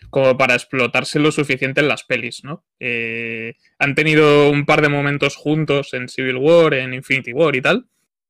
como 0.10 0.38
para 0.38 0.56
explotarse 0.56 1.20
lo 1.20 1.32
suficiente 1.32 1.82
en 1.82 1.88
las 1.88 2.04
pelis, 2.04 2.44
¿no? 2.44 2.66
Eh, 2.80 3.56
han 3.80 3.96
tenido 3.96 4.50
un 4.50 4.66
par 4.66 4.82
de 4.82 4.90
momentos 4.90 5.36
juntos 5.36 5.94
en 5.94 6.10
Civil 6.10 6.38
War, 6.38 6.74
en 6.74 6.94
Infinity 6.94 7.34
War 7.34 7.56
y 7.56 7.62
tal. 7.62 7.88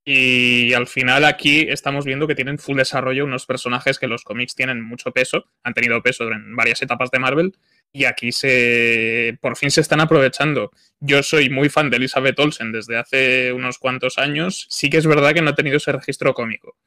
Y 0.09 0.71
al 0.71 0.87
final 0.87 1.25
aquí 1.25 1.67
estamos 1.69 2.05
viendo 2.05 2.27
que 2.27 2.35
tienen 2.35 2.59
full 2.59 2.77
desarrollo 2.77 3.25
unos 3.25 3.45
personajes 3.45 3.99
que 3.99 4.07
los 4.07 4.23
cómics 4.23 4.55
tienen 4.55 4.81
mucho 4.81 5.11
peso, 5.11 5.49
han 5.63 5.73
tenido 5.73 6.01
peso 6.01 6.31
en 6.31 6.55
varias 6.55 6.81
etapas 6.81 7.11
de 7.11 7.19
Marvel, 7.19 7.53
y 7.91 8.05
aquí 8.05 8.31
se 8.31 9.37
por 9.41 9.57
fin 9.57 9.69
se 9.69 9.81
están 9.81 9.99
aprovechando. 9.99 10.71
Yo 11.01 11.23
soy 11.23 11.49
muy 11.49 11.67
fan 11.67 11.89
de 11.89 11.97
Elizabeth 11.97 12.39
Olsen 12.39 12.71
desde 12.71 12.97
hace 12.97 13.51
unos 13.51 13.79
cuantos 13.79 14.17
años. 14.17 14.67
Sí 14.69 14.89
que 14.89 14.97
es 14.97 15.07
verdad 15.07 15.33
que 15.33 15.41
no 15.41 15.49
ha 15.49 15.55
tenido 15.55 15.77
ese 15.77 15.91
registro 15.91 16.33
cómico. 16.33 16.77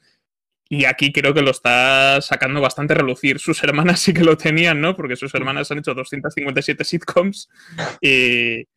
Y 0.73 0.85
aquí 0.85 1.12
creo 1.12 1.35
que 1.35 1.43
lo 1.43 1.50
está 1.50 2.21
sacando 2.21 2.61
bastante 2.61 2.95
relucir. 2.95 3.41
Sus 3.41 3.61
hermanas 3.65 3.99
sí 3.99 4.15
que 4.15 4.23
lo 4.23 4.37
tenían, 4.37 4.81
¿no? 4.81 4.95
Porque 4.95 5.17
sus 5.17 5.35
hermanas 5.35 5.69
han 5.73 5.79
hecho 5.79 5.95
257 5.95 6.85
sitcoms. 6.85 7.49
Y, 8.00 8.69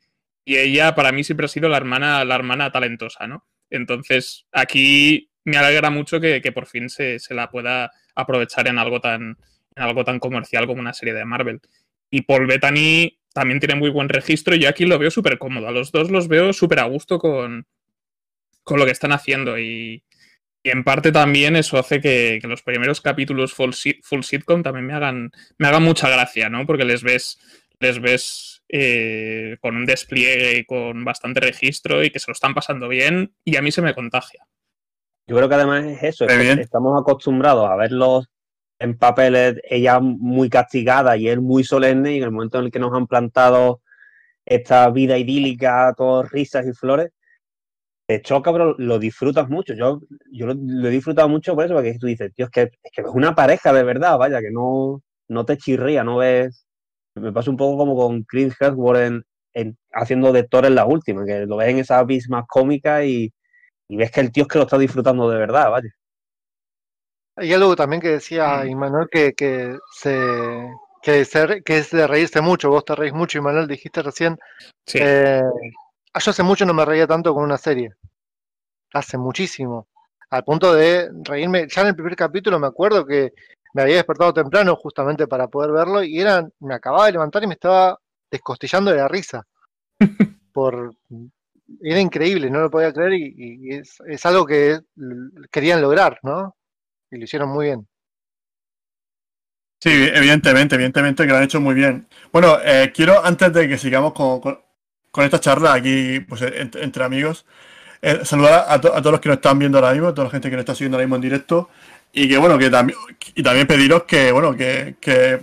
y 0.43 0.57
ella 0.57 0.95
para 0.95 1.11
mí 1.11 1.23
siempre 1.23 1.45
ha 1.45 1.49
sido 1.49 1.69
la 1.69 1.77
hermana, 1.77 2.25
la 2.25 2.33
hermana 2.33 2.71
talentosa, 2.71 3.27
¿no? 3.27 3.45
Entonces 3.69 4.47
aquí 4.51 5.29
me 5.45 5.57
alegra 5.57 5.91
mucho 5.91 6.19
que, 6.19 6.41
que 6.41 6.51
por 6.51 6.65
fin 6.65 6.89
se, 6.89 7.19
se 7.19 7.35
la 7.35 7.51
pueda 7.51 7.91
aprovechar 8.15 8.67
en 8.67 8.79
algo 8.79 8.99
tan, 8.99 9.37
en 9.75 9.83
algo 9.83 10.03
tan 10.03 10.17
comercial 10.17 10.65
como 10.65 10.81
una 10.81 10.93
serie 10.93 11.13
de 11.13 11.25
Marvel. 11.25 11.61
Y 12.09 12.23
Paul 12.23 12.47
Bettany 12.47 13.19
también 13.33 13.59
tiene 13.59 13.75
muy 13.75 13.91
buen 13.91 14.09
registro. 14.09 14.55
y 14.55 14.59
Yo 14.61 14.69
aquí 14.69 14.85
lo 14.85 14.97
veo 14.97 15.11
súper 15.11 15.37
cómodo. 15.37 15.67
A 15.67 15.71
los 15.71 15.91
dos 15.91 16.09
los 16.09 16.27
veo 16.27 16.53
súper 16.53 16.79
a 16.79 16.85
gusto 16.85 17.19
con, 17.19 17.67
con 18.63 18.79
lo 18.79 18.85
que 18.85 18.91
están 18.91 19.11
haciendo. 19.11 19.59
Y, 19.59 20.03
y 20.63 20.69
en 20.69 20.83
parte 20.83 21.11
también 21.11 21.55
eso 21.57 21.77
hace 21.77 21.99
que, 21.99 22.39
que 22.41 22.47
los 22.47 22.63
primeros 22.63 23.01
capítulos 23.01 23.53
full, 23.53 23.71
sit- 23.71 24.01
full 24.01 24.21
sitcom 24.21 24.63
también 24.63 24.85
me 24.85 24.93
hagan, 24.93 25.31
me 25.57 25.67
hagan 25.67 25.83
mucha 25.83 26.09
gracia, 26.09 26.49
¿no? 26.49 26.65
Porque 26.65 26.85
les 26.85 27.03
ves, 27.03 27.37
les 27.79 27.99
ves 27.99 28.63
eh, 28.69 29.57
con 29.59 29.75
un 29.75 29.85
despliegue 29.85 30.57
y 30.59 30.65
con 30.65 31.03
bastante 31.03 31.41
registro 31.41 32.03
y 32.03 32.09
que 32.09 32.19
se 32.19 32.31
lo 32.31 32.33
están 32.33 32.53
pasando 32.53 32.87
bien. 32.87 33.33
Y 33.43 33.57
a 33.57 33.61
mí 33.61 33.71
se 33.71 33.81
me 33.81 33.93
contagia. 33.93 34.47
Yo 35.27 35.35
creo 35.35 35.49
que 35.49 35.55
además 35.55 35.85
es 35.85 36.03
eso, 36.03 36.25
es 36.25 36.55
que 36.55 36.61
estamos 36.61 36.99
acostumbrados 36.99 37.69
a 37.69 37.75
verlos 37.75 38.27
en 38.79 38.97
papeles, 38.97 39.55
ella 39.69 39.99
muy 40.01 40.49
castigada 40.49 41.15
y 41.15 41.29
él 41.29 41.39
muy 41.39 41.63
solemne, 41.63 42.13
y 42.13 42.17
en 42.17 42.23
el 42.23 42.31
momento 42.31 42.59
en 42.59 42.65
el 42.65 42.71
que 42.71 42.79
nos 42.79 42.93
han 42.93 43.07
plantado 43.07 43.81
esta 44.45 44.89
vida 44.89 45.17
idílica, 45.17 45.93
todos 45.95 46.29
risas 46.29 46.67
y 46.67 46.73
flores, 46.73 47.11
te 48.07 48.21
choca, 48.21 48.51
pero 48.51 48.75
lo 48.77 48.99
disfrutas 48.99 49.49
mucho. 49.49 49.73
Yo, 49.73 50.01
yo 50.31 50.47
lo, 50.47 50.53
lo 50.55 50.87
he 50.87 50.91
disfrutado 50.91 51.29
mucho 51.29 51.55
por 51.55 51.65
eso, 51.65 51.73
porque 51.75 51.97
tú 51.99 52.07
dices, 52.07 52.33
tío, 52.35 52.45
es 52.45 52.51
que 52.51 52.61
es 52.63 52.91
que 52.93 53.01
es 53.01 53.07
una 53.13 53.35
pareja 53.35 53.73
de 53.73 53.83
verdad, 53.83 54.17
vaya, 54.17 54.41
que 54.41 54.51
no, 54.51 55.01
no 55.29 55.45
te 55.45 55.57
chirría, 55.57 56.03
no 56.03 56.17
ves. 56.17 56.65
Me 57.15 57.31
pasa 57.31 57.49
un 57.51 57.57
poco 57.57 57.77
como 57.77 57.95
con 57.95 58.23
Chris 58.23 58.55
Hemsworth 58.59 58.99
en, 59.01 59.23
en- 59.53 59.77
haciendo 59.93 60.31
de 60.33 60.43
Thor 60.43 60.65
en 60.65 60.75
la 60.75 60.85
última, 60.85 61.25
que 61.25 61.45
lo 61.45 61.57
ves 61.57 61.69
en 61.69 61.79
esas 61.79 62.05
mismas 62.05 62.45
cómicas 62.47 63.05
y, 63.05 63.31
y 63.89 63.97
ves 63.97 64.11
que 64.11 64.21
el 64.21 64.31
tío 64.31 64.43
es 64.43 64.49
que 64.49 64.59
lo 64.59 64.65
está 64.65 64.77
disfrutando 64.79 65.29
de 65.29 65.37
verdad, 65.39 65.71
vaya. 65.71 65.89
Hay 67.35 67.51
algo 67.53 67.75
también 67.75 68.01
que 68.01 68.09
decía 68.09 68.63
Mm. 68.63 68.69
Imanol 68.69 69.09
que, 69.11 69.33
que, 69.33 69.77
se, 69.91 70.69
que, 71.01 71.25
se- 71.25 71.61
que 71.63 71.77
es 71.77 71.91
de 71.91 72.07
reírse 72.07 72.41
mucho. 72.41 72.69
Vos 72.69 72.85
te 72.85 72.95
reís 72.95 73.13
mucho, 73.13 73.37
Imanol, 73.37 73.67
dijiste 73.67 74.01
recién. 74.03 74.37
Sí. 74.85 74.99
Eh, 75.01 75.41
yo 76.19 76.31
hace 76.31 76.43
mucho 76.43 76.65
no 76.65 76.73
me 76.73 76.85
reía 76.85 77.07
tanto 77.07 77.33
con 77.33 77.43
una 77.43 77.57
serie. 77.57 77.93
Hace 78.93 79.17
muchísimo. 79.17 79.87
Al 80.29 80.43
punto 80.43 80.73
de 80.73 81.09
reírme. 81.23 81.67
Ya 81.67 81.81
en 81.81 81.87
el 81.89 81.95
primer 81.95 82.15
capítulo 82.15 82.59
me 82.59 82.67
acuerdo 82.67 83.05
que 83.05 83.33
me 83.73 83.81
había 83.81 83.95
despertado 83.95 84.33
temprano 84.33 84.75
justamente 84.75 85.27
para 85.27 85.47
poder 85.47 85.71
verlo 85.71 86.03
y 86.03 86.19
era, 86.19 86.47
me 86.59 86.75
acababa 86.75 87.07
de 87.07 87.13
levantar 87.13 87.43
y 87.43 87.47
me 87.47 87.55
estaba 87.55 87.99
descostillando 88.31 88.91
de 88.91 88.97
la 88.97 89.07
risa. 89.07 89.45
Por, 90.53 90.95
era 91.81 91.99
increíble, 91.99 92.49
no 92.49 92.59
lo 92.61 92.71
podía 92.71 92.93
creer 92.93 93.13
y, 93.13 93.35
y 93.37 93.75
es, 93.75 93.97
es 94.07 94.25
algo 94.25 94.45
que 94.45 94.79
querían 95.51 95.81
lograr, 95.81 96.19
¿no? 96.23 96.55
Y 97.11 97.17
lo 97.17 97.23
hicieron 97.25 97.49
muy 97.49 97.67
bien. 97.67 97.87
Sí, 99.81 99.89
evidentemente, 100.13 100.75
evidentemente 100.75 101.23
que 101.25 101.29
lo 101.29 101.37
han 101.37 101.43
hecho 101.43 101.59
muy 101.59 101.75
bien. 101.75 102.07
Bueno, 102.31 102.57
eh, 102.63 102.91
quiero, 102.95 103.23
antes 103.23 103.51
de 103.53 103.67
que 103.67 103.77
sigamos 103.77 104.13
con, 104.13 104.39
con- 104.39 104.62
con 105.13 105.25
esta 105.25 105.39
charla 105.39 105.73
aquí, 105.75 106.19
pues 106.21 106.41
entre, 106.43 106.83
entre 106.83 107.05
amigos, 107.05 107.45
eh, 108.01 108.21
saludar 108.25 108.65
a, 108.69 108.81
to- 108.81 108.93
a 108.95 109.01
todos 109.01 109.13
los 109.13 109.21
que 109.21 109.29
nos 109.29 109.37
están 109.37 109.59
viendo 109.59 109.77
ahora 109.79 109.93
mismo, 109.93 110.09
a 110.09 110.15
toda 110.15 110.25
la 110.25 110.31
gente 110.31 110.49
que 110.49 110.57
nos 110.57 110.63
está 110.63 110.75
siguiendo 110.75 110.97
ahora 110.97 111.05
mismo 111.07 111.17
en 111.17 111.21
directo. 111.23 111.69
Y 112.13 112.29
que 112.29 112.37
bueno, 112.37 112.57
que 112.59 112.69
también, 112.69 112.97
y 113.35 113.43
también 113.43 113.67
pediros 113.67 114.03
que, 114.03 114.31
bueno, 114.31 114.55
que, 114.55 114.95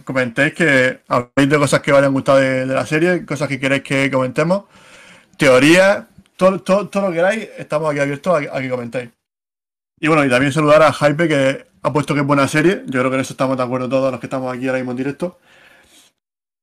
comentéis, 0.05 0.55
que 0.55 1.01
habléis 1.09 1.51
de 1.51 1.59
cosas 1.59 1.81
que 1.81 1.93
os 1.93 1.99
hayan 1.99 2.13
gustado 2.13 2.39
de, 2.39 2.67
de 2.67 2.75
la 2.75 2.87
serie, 2.87 3.27
cosas 3.27 3.49
que 3.49 3.61
queréis 3.61 3.83
que 3.83 4.11
comentemos, 4.11 4.65
teorías, 5.39 6.05
todo, 6.37 6.61
todo, 6.61 6.89
todo 6.89 7.05
lo 7.05 7.09
que 7.11 7.17
queráis, 7.17 7.49
estamos 7.59 7.91
aquí 7.91 8.01
abiertos 8.01 8.35
a, 8.35 8.57
a 8.57 8.61
que 8.61 8.71
comentéis. 8.71 9.11
Y 10.01 10.09
bueno, 10.09 10.25
y 10.25 10.31
también 10.31 10.53
saludar 10.53 10.83
a 10.83 10.93
Hype 10.93 11.29
que 11.29 11.67
ha 11.83 11.93
puesto 11.93 12.15
que 12.15 12.21
es 12.21 12.27
buena 12.27 12.49
serie. 12.49 12.83
Yo 12.87 13.01
creo 13.01 13.11
que 13.11 13.17
en 13.17 13.21
eso 13.23 13.35
estamos 13.35 13.57
de 13.57 13.63
acuerdo 13.63 13.89
todos 13.89 14.11
los 14.11 14.21
que 14.21 14.27
estamos 14.27 14.53
aquí 14.55 14.67
ahora 14.67 14.79
mismo 14.79 14.93
en 14.93 14.97
directo. 14.97 15.39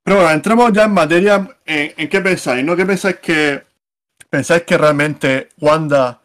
Pero 0.07 0.21
bueno, 0.21 0.31
entramos 0.31 0.71
ya 0.71 0.85
en 0.85 0.93
materia. 0.93 1.49
¿En, 1.65 2.07
qué 2.07 2.21
pensáis? 2.21 2.63
¿No? 2.63 2.77
¿Qué 2.77 2.85
pensáis 2.85 3.17
que 3.17 3.63
pensáis 4.29 4.63
que 4.63 4.77
realmente 4.77 5.49
Wanda 5.59 6.21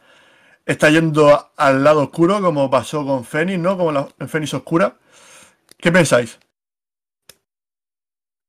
está 0.65 0.89
yendo 0.89 1.51
al 1.57 1.83
lado 1.83 2.03
oscuro, 2.05 2.41
como 2.41 2.71
pasó 2.71 3.05
con 3.05 3.25
Fénix, 3.25 3.59
¿no? 3.59 3.77
Como 3.77 3.91
la, 3.91 4.07
en 4.21 4.29
Fénix 4.29 4.55
Oscura. 4.55 4.95
¿Qué 5.79 5.91
pensáis? 5.91 6.39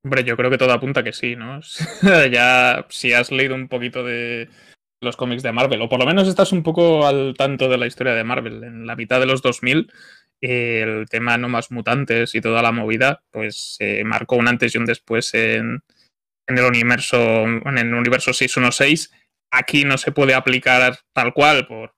Hombre, 0.04 0.24
yo 0.24 0.38
creo 0.38 0.52
que 0.52 0.60
todo 0.60 0.72
apunta 0.72 1.04
que 1.04 1.14
sí, 1.14 1.36
¿no? 1.36 1.62
ya 2.32 2.86
si 2.90 3.14
has 3.14 3.32
leído 3.32 3.56
un 3.56 3.70
poquito 3.70 4.04
de 4.04 4.50
los 5.02 5.18
cómics 5.18 5.42
de 5.42 5.52
Marvel, 5.52 5.82
o 5.82 5.90
por 5.90 6.00
lo 6.00 6.06
menos 6.06 6.28
estás 6.28 6.52
un 6.52 6.62
poco 6.62 7.08
al 7.08 7.34
tanto 7.36 7.70
de 7.70 7.80
la 7.80 7.88
historia 7.88 8.14
de 8.14 8.24
Marvel, 8.24 8.64
en 8.64 8.86
la 8.86 8.96
mitad 8.96 9.20
de 9.20 9.26
los 9.26 9.42
2000, 9.42 9.80
eh, 9.80 9.88
el 10.44 11.08
tema 11.10 11.38
no 11.38 11.48
más 11.48 11.72
mutantes 11.72 12.36
y 12.36 12.42
toda 12.42 12.62
la 12.62 12.72
movida, 12.72 13.24
pues 13.32 13.78
eh, 13.80 14.04
marcó 14.04 14.36
un 14.36 14.48
antes 14.48 14.76
y 14.76 14.78
un 14.78 14.86
después 14.86 15.34
en, 15.34 15.82
en 16.48 16.58
el 16.58 16.66
universo, 16.66 17.44
en 17.44 17.78
el 17.78 17.94
universo 17.94 18.34
616. 18.34 19.12
Aquí 19.52 19.86
no 19.86 19.98
se 19.98 20.12
puede 20.12 20.34
aplicar 20.34 21.00
tal 21.14 21.34
cual 21.34 21.68
por 21.68 21.96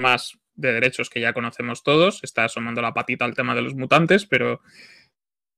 más 0.00 0.38
de 0.54 0.72
derechos 0.72 1.10
que 1.10 1.20
ya 1.20 1.32
conocemos 1.32 1.82
todos. 1.82 2.24
Está 2.24 2.44
asomando 2.44 2.82
la 2.82 2.94
patita 2.94 3.24
al 3.24 3.34
tema 3.34 3.54
de 3.54 3.62
los 3.62 3.74
mutantes, 3.74 4.26
pero 4.26 4.60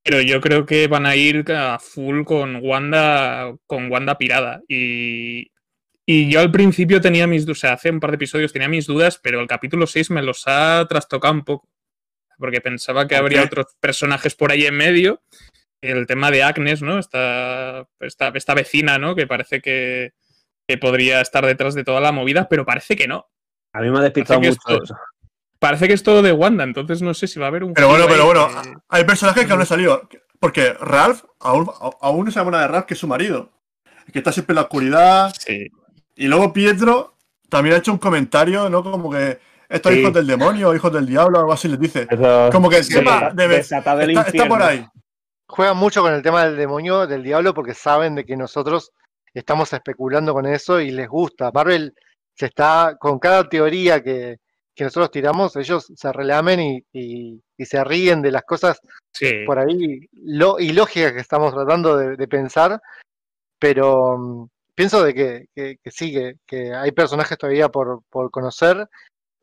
pero 0.04 0.22
yo 0.22 0.40
creo 0.40 0.64
que 0.64 0.86
van 0.86 1.04
a 1.04 1.16
ir 1.16 1.44
a 1.52 1.78
full 1.78 2.24
con 2.24 2.60
Wanda, 2.62 3.54
con 3.66 3.90
Wanda 3.90 4.16
pirada. 4.16 4.62
Y, 4.66 5.50
y 6.06 6.30
yo 6.30 6.40
al 6.40 6.50
principio 6.50 7.00
tenía 7.00 7.26
mis 7.26 7.44
dudas, 7.44 7.58
o 7.58 7.60
sea, 7.60 7.72
hace 7.74 7.90
un 7.90 8.00
par 8.00 8.10
de 8.10 8.16
episodios 8.16 8.52
tenía 8.52 8.68
mis 8.68 8.86
dudas, 8.86 9.20
pero 9.22 9.40
el 9.40 9.46
capítulo 9.46 9.86
6 9.86 10.10
me 10.12 10.22
los 10.22 10.44
ha 10.46 10.86
trastocado 10.88 11.34
un 11.34 11.44
poco. 11.44 11.68
Porque 12.38 12.60
pensaba 12.60 13.06
que 13.08 13.14
¿Por 13.16 13.24
habría 13.24 13.42
otros 13.42 13.66
personajes 13.80 14.34
por 14.34 14.52
ahí 14.52 14.64
en 14.66 14.76
medio. 14.76 15.20
El 15.80 16.06
tema 16.06 16.30
de 16.30 16.42
Agnes, 16.42 16.82
¿no? 16.82 16.98
Esta, 16.98 17.86
esta, 18.00 18.28
esta 18.28 18.54
vecina, 18.54 18.98
¿no? 18.98 19.14
Que 19.14 19.26
parece 19.26 19.60
que, 19.60 20.12
que 20.66 20.78
podría 20.78 21.20
estar 21.20 21.44
detrás 21.46 21.74
de 21.74 21.84
toda 21.84 22.00
la 22.00 22.12
movida, 22.12 22.48
pero 22.48 22.64
parece 22.66 22.96
que 22.96 23.06
no. 23.06 23.28
A 23.72 23.80
mí 23.80 23.90
me 23.90 23.98
ha 23.98 24.02
despistado 24.02 24.40
que 24.40 24.48
mucho 24.48 24.60
esto- 24.82 24.94
parece 25.60 25.86
que 25.88 25.94
es 25.94 26.02
todo 26.02 26.22
de 26.22 26.32
Wanda, 26.32 26.64
entonces 26.64 27.02
no 27.02 27.14
sé 27.14 27.26
si 27.28 27.38
va 27.38 27.46
a 27.46 27.48
haber 27.48 27.62
un. 27.64 27.74
Pero 27.74 27.88
bueno, 27.88 28.06
pero 28.08 28.24
bueno, 28.26 28.48
que- 28.62 28.74
hay 28.88 29.04
personajes 29.04 29.44
que 29.44 29.50
aún 29.52 29.58
no 29.58 29.62
han 29.62 29.66
salido. 29.68 30.08
Porque 30.40 30.72
Ralph, 30.74 31.22
aún, 31.40 31.68
aún 32.00 32.24
no 32.24 32.30
se 32.30 32.38
llama 32.38 32.60
de 32.60 32.68
Ralph, 32.68 32.86
que 32.86 32.94
es 32.94 33.00
su 33.00 33.08
marido. 33.08 33.50
Que 34.12 34.18
está 34.20 34.32
siempre 34.32 34.52
en 34.52 34.56
la 34.56 34.62
oscuridad. 34.62 35.34
Sí. 35.38 35.68
Y 36.16 36.26
luego 36.28 36.52
Pietro 36.52 37.16
también 37.48 37.74
ha 37.74 37.78
hecho 37.78 37.92
un 37.92 37.98
comentario, 37.98 38.68
¿no? 38.70 38.82
Como 38.82 39.10
que 39.10 39.38
estos 39.68 39.92
Sí. 39.92 40.00
hijos 40.00 40.12
del 40.14 40.26
demonio, 40.26 40.74
hijos 40.74 40.92
del 40.92 41.06
diablo, 41.06 41.38
algo 41.38 41.52
así 41.52 41.68
les 41.68 41.78
dice. 41.80 42.06
Eso- 42.10 42.48
Como 42.52 42.68
que 42.70 42.82
sepa, 42.82 43.32
está, 43.36 44.22
está 44.22 44.48
por 44.48 44.62
ahí. 44.62 44.86
Juegan 45.46 45.76
mucho 45.76 46.02
con 46.02 46.12
el 46.12 46.22
tema 46.22 46.44
del 46.44 46.56
demonio, 46.56 47.06
del 47.06 47.22
diablo, 47.22 47.54
porque 47.54 47.74
saben 47.74 48.14
de 48.14 48.24
que 48.24 48.36
nosotros 48.36 48.92
estamos 49.32 49.72
especulando 49.72 50.32
con 50.34 50.46
eso 50.46 50.80
y 50.80 50.90
les 50.90 51.08
gusta. 51.08 51.50
Marvel 51.52 51.94
se 52.34 52.46
está, 52.46 52.96
con 52.98 53.18
cada 53.18 53.48
teoría 53.48 54.02
que, 54.02 54.38
que 54.74 54.84
nosotros 54.84 55.10
tiramos, 55.10 55.56
ellos 55.56 55.92
se 55.96 56.12
relamen 56.12 56.60
y, 56.60 56.84
y- 56.92 57.42
y 57.56 57.64
se 57.66 57.82
ríen 57.82 58.22
de 58.22 58.30
las 58.30 58.42
cosas 58.44 58.80
Sí. 59.12 59.42
por 59.44 59.58
ahí 59.58 60.06
lo, 60.12 60.60
ilógicas 60.60 61.12
que 61.12 61.20
estamos 61.20 61.52
tratando 61.52 61.96
de, 61.96 62.16
de 62.16 62.28
pensar, 62.28 62.80
pero 63.58 64.16
mm, 64.18 64.46
pienso 64.74 65.02
de 65.02 65.14
que, 65.14 65.46
que- 65.54 65.76
que 65.82 65.90
sí, 65.90 66.12
que, 66.12 66.34
que 66.46 66.72
hay 66.74 66.92
personajes 66.92 67.36
todavía 67.38 67.68
por, 67.68 68.02
por 68.10 68.30
conocer. 68.30 68.86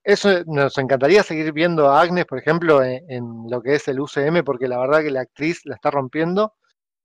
Eso 0.05 0.29
nos 0.45 0.77
encantaría 0.77 1.23
seguir 1.23 1.51
viendo 1.51 1.89
a 1.89 1.99
Agnes, 1.99 2.25
por 2.25 2.37
ejemplo, 2.37 2.83
en, 2.83 3.03
en 3.09 3.49
lo 3.49 3.59
que 3.61 3.73
es 3.75 3.87
el 3.87 3.99
UCM, 3.99 4.43
porque 4.45 4.67
la 4.67 4.77
verdad 4.77 5.01
que 5.01 5.09
la 5.09 5.21
actriz 5.21 5.61
la 5.65 5.73
está 5.75 5.89
rompiendo. 5.89 6.53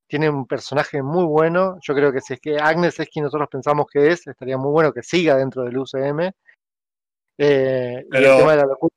Tiene 0.07 0.28
un 0.28 0.47
personaje 0.47 1.02
muy 1.02 1.25
bueno. 1.25 1.78
Yo 1.80 1.95
creo 1.95 2.12
que 2.12 2.21
si 2.21 2.35
es 2.35 2.40
que 2.40 2.59
Agnes 2.59 3.00
es 3.00 3.09
quien 3.09 3.25
nosotros 3.25 3.49
pensamos 3.50 3.87
que 3.90 4.09
es, 4.09 4.26
estaría 4.26 4.59
muy 4.59 4.71
bueno 4.71 4.92
que 4.92 5.02
siga 5.02 5.37
dentro 5.37 5.62
del 5.64 5.78
UCM. 5.78 6.30
Eh, 7.38 8.04
y 8.07 8.11
Pero- 8.11 8.33
el 8.33 8.38
tema 8.38 8.50
de 8.52 8.57
la 8.59 8.64
locura 8.66 8.90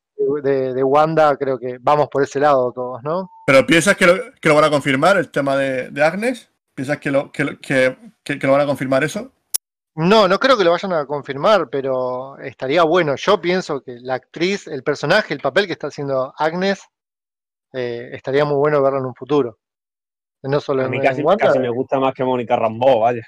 de, 0.43 0.83
Wanda, 0.83 1.37
creo 1.37 1.57
que 1.59 1.77
vamos 1.79 2.07
por 2.09 2.23
ese 2.23 2.39
lado 2.39 2.71
todos, 2.73 3.01
¿no? 3.03 3.29
Pero 3.45 3.65
¿piensas 3.65 3.95
que 3.95 4.05
lo, 4.07 4.15
que 4.41 4.49
lo 4.49 4.55
van 4.55 4.63
a 4.65 4.69
confirmar, 4.69 5.17
el 5.17 5.29
tema 5.29 5.55
de, 5.55 5.89
de 5.91 6.03
Agnes? 6.03 6.49
¿Piensas 6.75 6.97
que 6.97 7.11
lo, 7.11 7.31
que, 7.31 7.43
lo- 7.43 7.59
que- 7.59 7.95
que- 8.23 8.39
que 8.39 8.47
lo 8.47 8.53
van 8.53 8.61
a 8.61 8.65
confirmar 8.65 9.03
eso? 9.03 9.31
No, 9.95 10.27
no 10.27 10.39
creo 10.39 10.57
que 10.57 10.63
lo 10.63 10.71
vayan 10.71 10.93
a 10.93 11.05
confirmar, 11.05 11.69
pero 11.69 12.37
estaría 12.39 12.83
bueno. 12.83 13.15
Yo 13.15 13.39
pienso 13.39 13.81
que 13.81 13.99
la 13.99 14.15
actriz, 14.15 14.67
el 14.67 14.83
personaje, 14.83 15.33
el 15.33 15.39
papel 15.39 15.67
que 15.67 15.73
está 15.73 15.87
haciendo 15.87 16.33
Agnes, 16.37 16.81
eh, 17.73 18.09
estaría 18.13 18.43
muy 18.43 18.57
bueno 18.57 18.81
verlo 18.81 18.99
en 18.99 19.05
un 19.05 19.15
futuro. 19.15 19.59
No 20.41 20.59
solo 20.59 20.81
A 20.81 20.85
en, 20.85 20.91
mí 20.91 20.97
en 20.97 21.03
casi, 21.03 21.21
Wanda. 21.21 21.45
casi 21.45 21.59
me 21.59 21.69
gusta 21.69 21.99
más 21.99 22.13
que 22.13 22.23
Mónica 22.23 22.55
Rambeau, 22.55 23.01
vaya. 23.01 23.21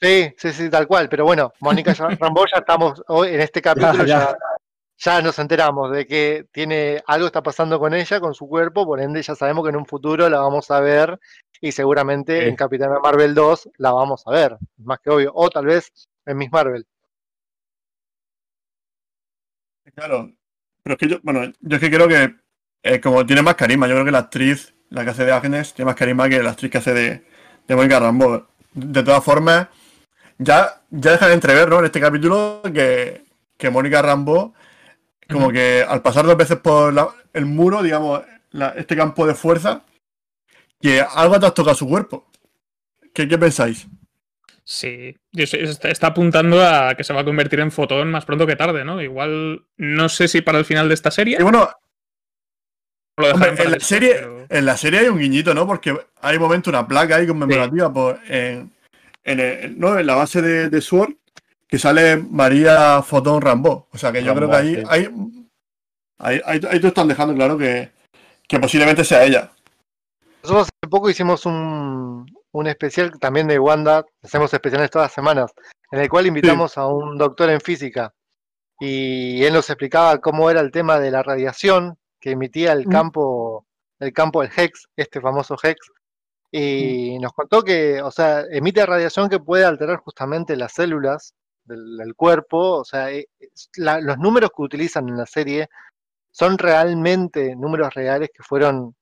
Sí, 0.00 0.32
sí, 0.36 0.52
sí, 0.52 0.68
tal 0.68 0.86
cual. 0.86 1.08
Pero 1.08 1.24
bueno, 1.24 1.52
Mónica 1.60 1.94
Rambeau 2.20 2.46
ya 2.52 2.58
estamos 2.58 3.02
hoy 3.08 3.30
en 3.34 3.40
este 3.40 3.62
capítulo, 3.62 4.04
ya. 4.04 4.18
ya, 4.18 4.36
ya 4.98 5.22
nos 5.22 5.38
enteramos 5.38 5.90
de 5.92 6.06
que 6.06 6.44
tiene 6.52 7.02
algo 7.06 7.26
está 7.26 7.42
pasando 7.42 7.78
con 7.80 7.94
ella, 7.94 8.20
con 8.20 8.34
su 8.34 8.46
cuerpo, 8.46 8.84
por 8.84 9.00
ende 9.00 9.22
ya 9.22 9.34
sabemos 9.34 9.64
que 9.64 9.70
en 9.70 9.76
un 9.76 9.86
futuro 9.86 10.28
la 10.28 10.40
vamos 10.40 10.70
a 10.70 10.80
ver 10.80 11.18
y 11.62 11.72
seguramente 11.72 12.42
Sí. 12.42 12.48
en 12.50 12.56
Capitana 12.56 12.98
Marvel 13.00 13.34
2 13.34 13.70
la 13.78 13.92
vamos 13.92 14.22
a 14.26 14.32
ver, 14.32 14.58
más 14.78 14.98
que 15.00 15.08
obvio. 15.10 15.32
O 15.34 15.48
tal 15.48 15.64
vez 15.64 15.90
en 16.26 16.36
Miss 16.36 16.52
Marvel. 16.52 16.86
Claro. 19.94 20.32
Pero 20.82 20.94
es 20.94 20.98
que 20.98 21.08
yo, 21.08 21.16
bueno, 21.22 21.44
yo 21.60 21.76
es 21.76 21.80
que 21.80 21.90
creo 21.90 22.08
que 22.08 22.34
eh, 22.82 23.00
como 23.00 23.24
tiene 23.24 23.42
más 23.42 23.54
carisma, 23.54 23.86
yo 23.86 23.94
creo 23.94 24.04
que 24.04 24.10
la 24.10 24.18
actriz, 24.18 24.74
la 24.90 25.04
que 25.04 25.10
hace 25.10 25.24
de 25.24 25.32
Agnes, 25.32 25.72
tiene 25.74 25.86
más 25.86 25.94
carisma 25.96 26.28
que 26.28 26.42
la 26.42 26.50
actriz 26.50 26.70
que 26.70 26.78
hace 26.78 26.92
de, 26.92 27.24
de 27.68 27.76
Mónica 27.76 28.00
Rambo. 28.00 28.48
De 28.74 29.02
todas 29.02 29.22
formas, 29.22 29.68
ya, 30.38 30.82
ya 30.90 31.12
dejan 31.12 31.30
entrever, 31.32 31.68
¿no? 31.68 31.78
En 31.78 31.84
este 31.84 32.00
capítulo 32.00 32.62
que, 32.74 33.24
que 33.56 33.70
Mónica 33.70 34.02
Rambo, 34.02 34.54
como 35.30 35.50
que 35.52 35.84
al 35.86 36.02
pasar 36.02 36.24
dos 36.26 36.36
veces 36.36 36.56
por 36.58 36.92
la- 36.92 37.08
el 37.32 37.46
muro, 37.46 37.82
digamos, 37.82 38.22
la- 38.50 38.70
este 38.70 38.96
campo 38.96 39.26
de 39.26 39.34
fuerza, 39.34 39.82
que 40.82 41.00
algo 41.00 41.38
te 41.40 41.46
has 41.46 41.54
tocado 41.54 41.76
su 41.76 41.88
cuerpo. 41.88 42.26
¿Qué, 43.14 43.28
qué 43.28 43.38
pensáis? 43.38 43.86
Sí, 44.64 45.16
está, 45.32 46.06
apuntando 46.08 46.62
a 46.62 46.94
que 46.94 47.04
se 47.04 47.12
va 47.12 47.20
a 47.22 47.24
convertir 47.24 47.60
en 47.60 47.72
fotón 47.72 48.10
más 48.10 48.24
pronto 48.24 48.46
que 48.46 48.56
tarde, 48.56 48.84
¿no? 48.84 49.02
Igual, 49.02 49.64
no 49.76 50.08
sé 50.08 50.28
si 50.28 50.40
para 50.40 50.58
el 50.58 50.64
final 50.64 50.88
de 50.88 50.94
esta 50.94 51.10
serie. 51.10 51.36
Y 51.38 51.42
bueno, 51.42 51.68
Hombre, 53.18 53.54
en 53.62 53.70
la 53.72 53.80
serie, 53.80 54.14
pero- 54.14 54.46
en 54.48 54.66
la 54.66 54.76
serie 54.76 55.00
hay 55.00 55.08
un 55.08 55.18
guiñito, 55.18 55.52
¿no? 55.54 55.66
Porque 55.66 55.94
hay 56.20 56.36
un 56.36 56.42
momento, 56.42 56.70
una 56.70 56.86
placa 56.86 57.16
ahí 57.16 57.26
conmemorativa 57.26 57.92
por, 57.92 58.20
en, 58.28 58.72
en, 59.24 59.40
el- 59.40 59.78
¿no? 59.78 59.98
en 59.98 60.06
la 60.06 60.14
base 60.14 60.40
de, 60.40 60.70
de 60.70 60.80
Sword 60.80 61.14
que 61.68 61.78
sale 61.78 62.16
María 62.16 63.02
Fotón 63.02 63.40
Rambo. 63.42 63.88
O 63.92 63.98
sea 63.98 64.12
que 64.12 64.22
yo 64.24 64.32
Rambo, 64.34 64.48
creo 64.48 64.50
que 64.50 64.56
ahí, 64.56 64.74
sí. 64.76 64.82
ahí, 64.88 65.08
ahí, 66.18 66.40
ahí, 66.44 66.60
ahí 66.70 66.80
te 66.80 66.88
están 66.88 67.08
dejando 67.08 67.34
claro 67.34 67.58
que, 67.58 67.90
que 68.48 68.58
posiblemente 68.60 69.04
sea 69.04 69.24
ella. 69.24 69.50
Hace 70.42 70.71
poco 70.88 71.08
hicimos 71.10 71.46
un, 71.46 72.26
un 72.52 72.66
especial 72.66 73.12
también 73.20 73.46
de 73.48 73.58
Wanda, 73.58 74.04
hacemos 74.22 74.52
especiales 74.52 74.90
todas 74.90 75.06
las 75.06 75.12
semanas, 75.14 75.52
en 75.90 76.00
el 76.00 76.08
cual 76.08 76.26
invitamos 76.26 76.76
a 76.78 76.86
un 76.86 77.16
doctor 77.18 77.50
en 77.50 77.60
física. 77.60 78.12
Y 78.80 79.44
él 79.44 79.52
nos 79.52 79.70
explicaba 79.70 80.18
cómo 80.18 80.50
era 80.50 80.60
el 80.60 80.72
tema 80.72 80.98
de 80.98 81.10
la 81.10 81.22
radiación 81.22 81.96
que 82.20 82.32
emitía 82.32 82.72
el 82.72 82.86
campo, 82.90 83.64
el 84.00 84.12
campo 84.12 84.42
del 84.42 84.50
Hex, 84.56 84.88
este 84.96 85.20
famoso 85.20 85.56
Hex, 85.62 85.78
y 86.50 87.18
nos 87.20 87.32
contó 87.32 87.62
que, 87.62 88.02
o 88.02 88.10
sea, 88.10 88.42
emite 88.50 88.84
radiación 88.84 89.28
que 89.28 89.38
puede 89.38 89.64
alterar 89.64 89.98
justamente 89.98 90.56
las 90.56 90.72
células 90.72 91.32
del, 91.64 91.96
del 91.96 92.14
cuerpo, 92.14 92.80
o 92.80 92.84
sea, 92.84 93.10
eh, 93.10 93.28
la- 93.76 94.00
los 94.00 94.18
números 94.18 94.50
que 94.54 94.62
utilizan 94.62 95.08
en 95.08 95.16
la 95.16 95.26
serie 95.26 95.68
son 96.32 96.58
realmente 96.58 97.54
números 97.56 97.94
reales 97.94 98.30
que 98.34 98.42
fueron 98.42 98.94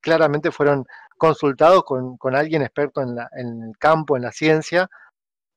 claramente 0.00 0.50
fueron 0.50 0.84
consultados 1.22 1.84
con, 1.84 2.16
con 2.16 2.34
alguien 2.34 2.62
experto 2.62 3.00
en, 3.00 3.14
la- 3.14 3.30
en 3.36 3.62
el 3.62 3.78
campo, 3.78 4.16
en 4.16 4.22
la 4.24 4.32
ciencia, 4.32 4.88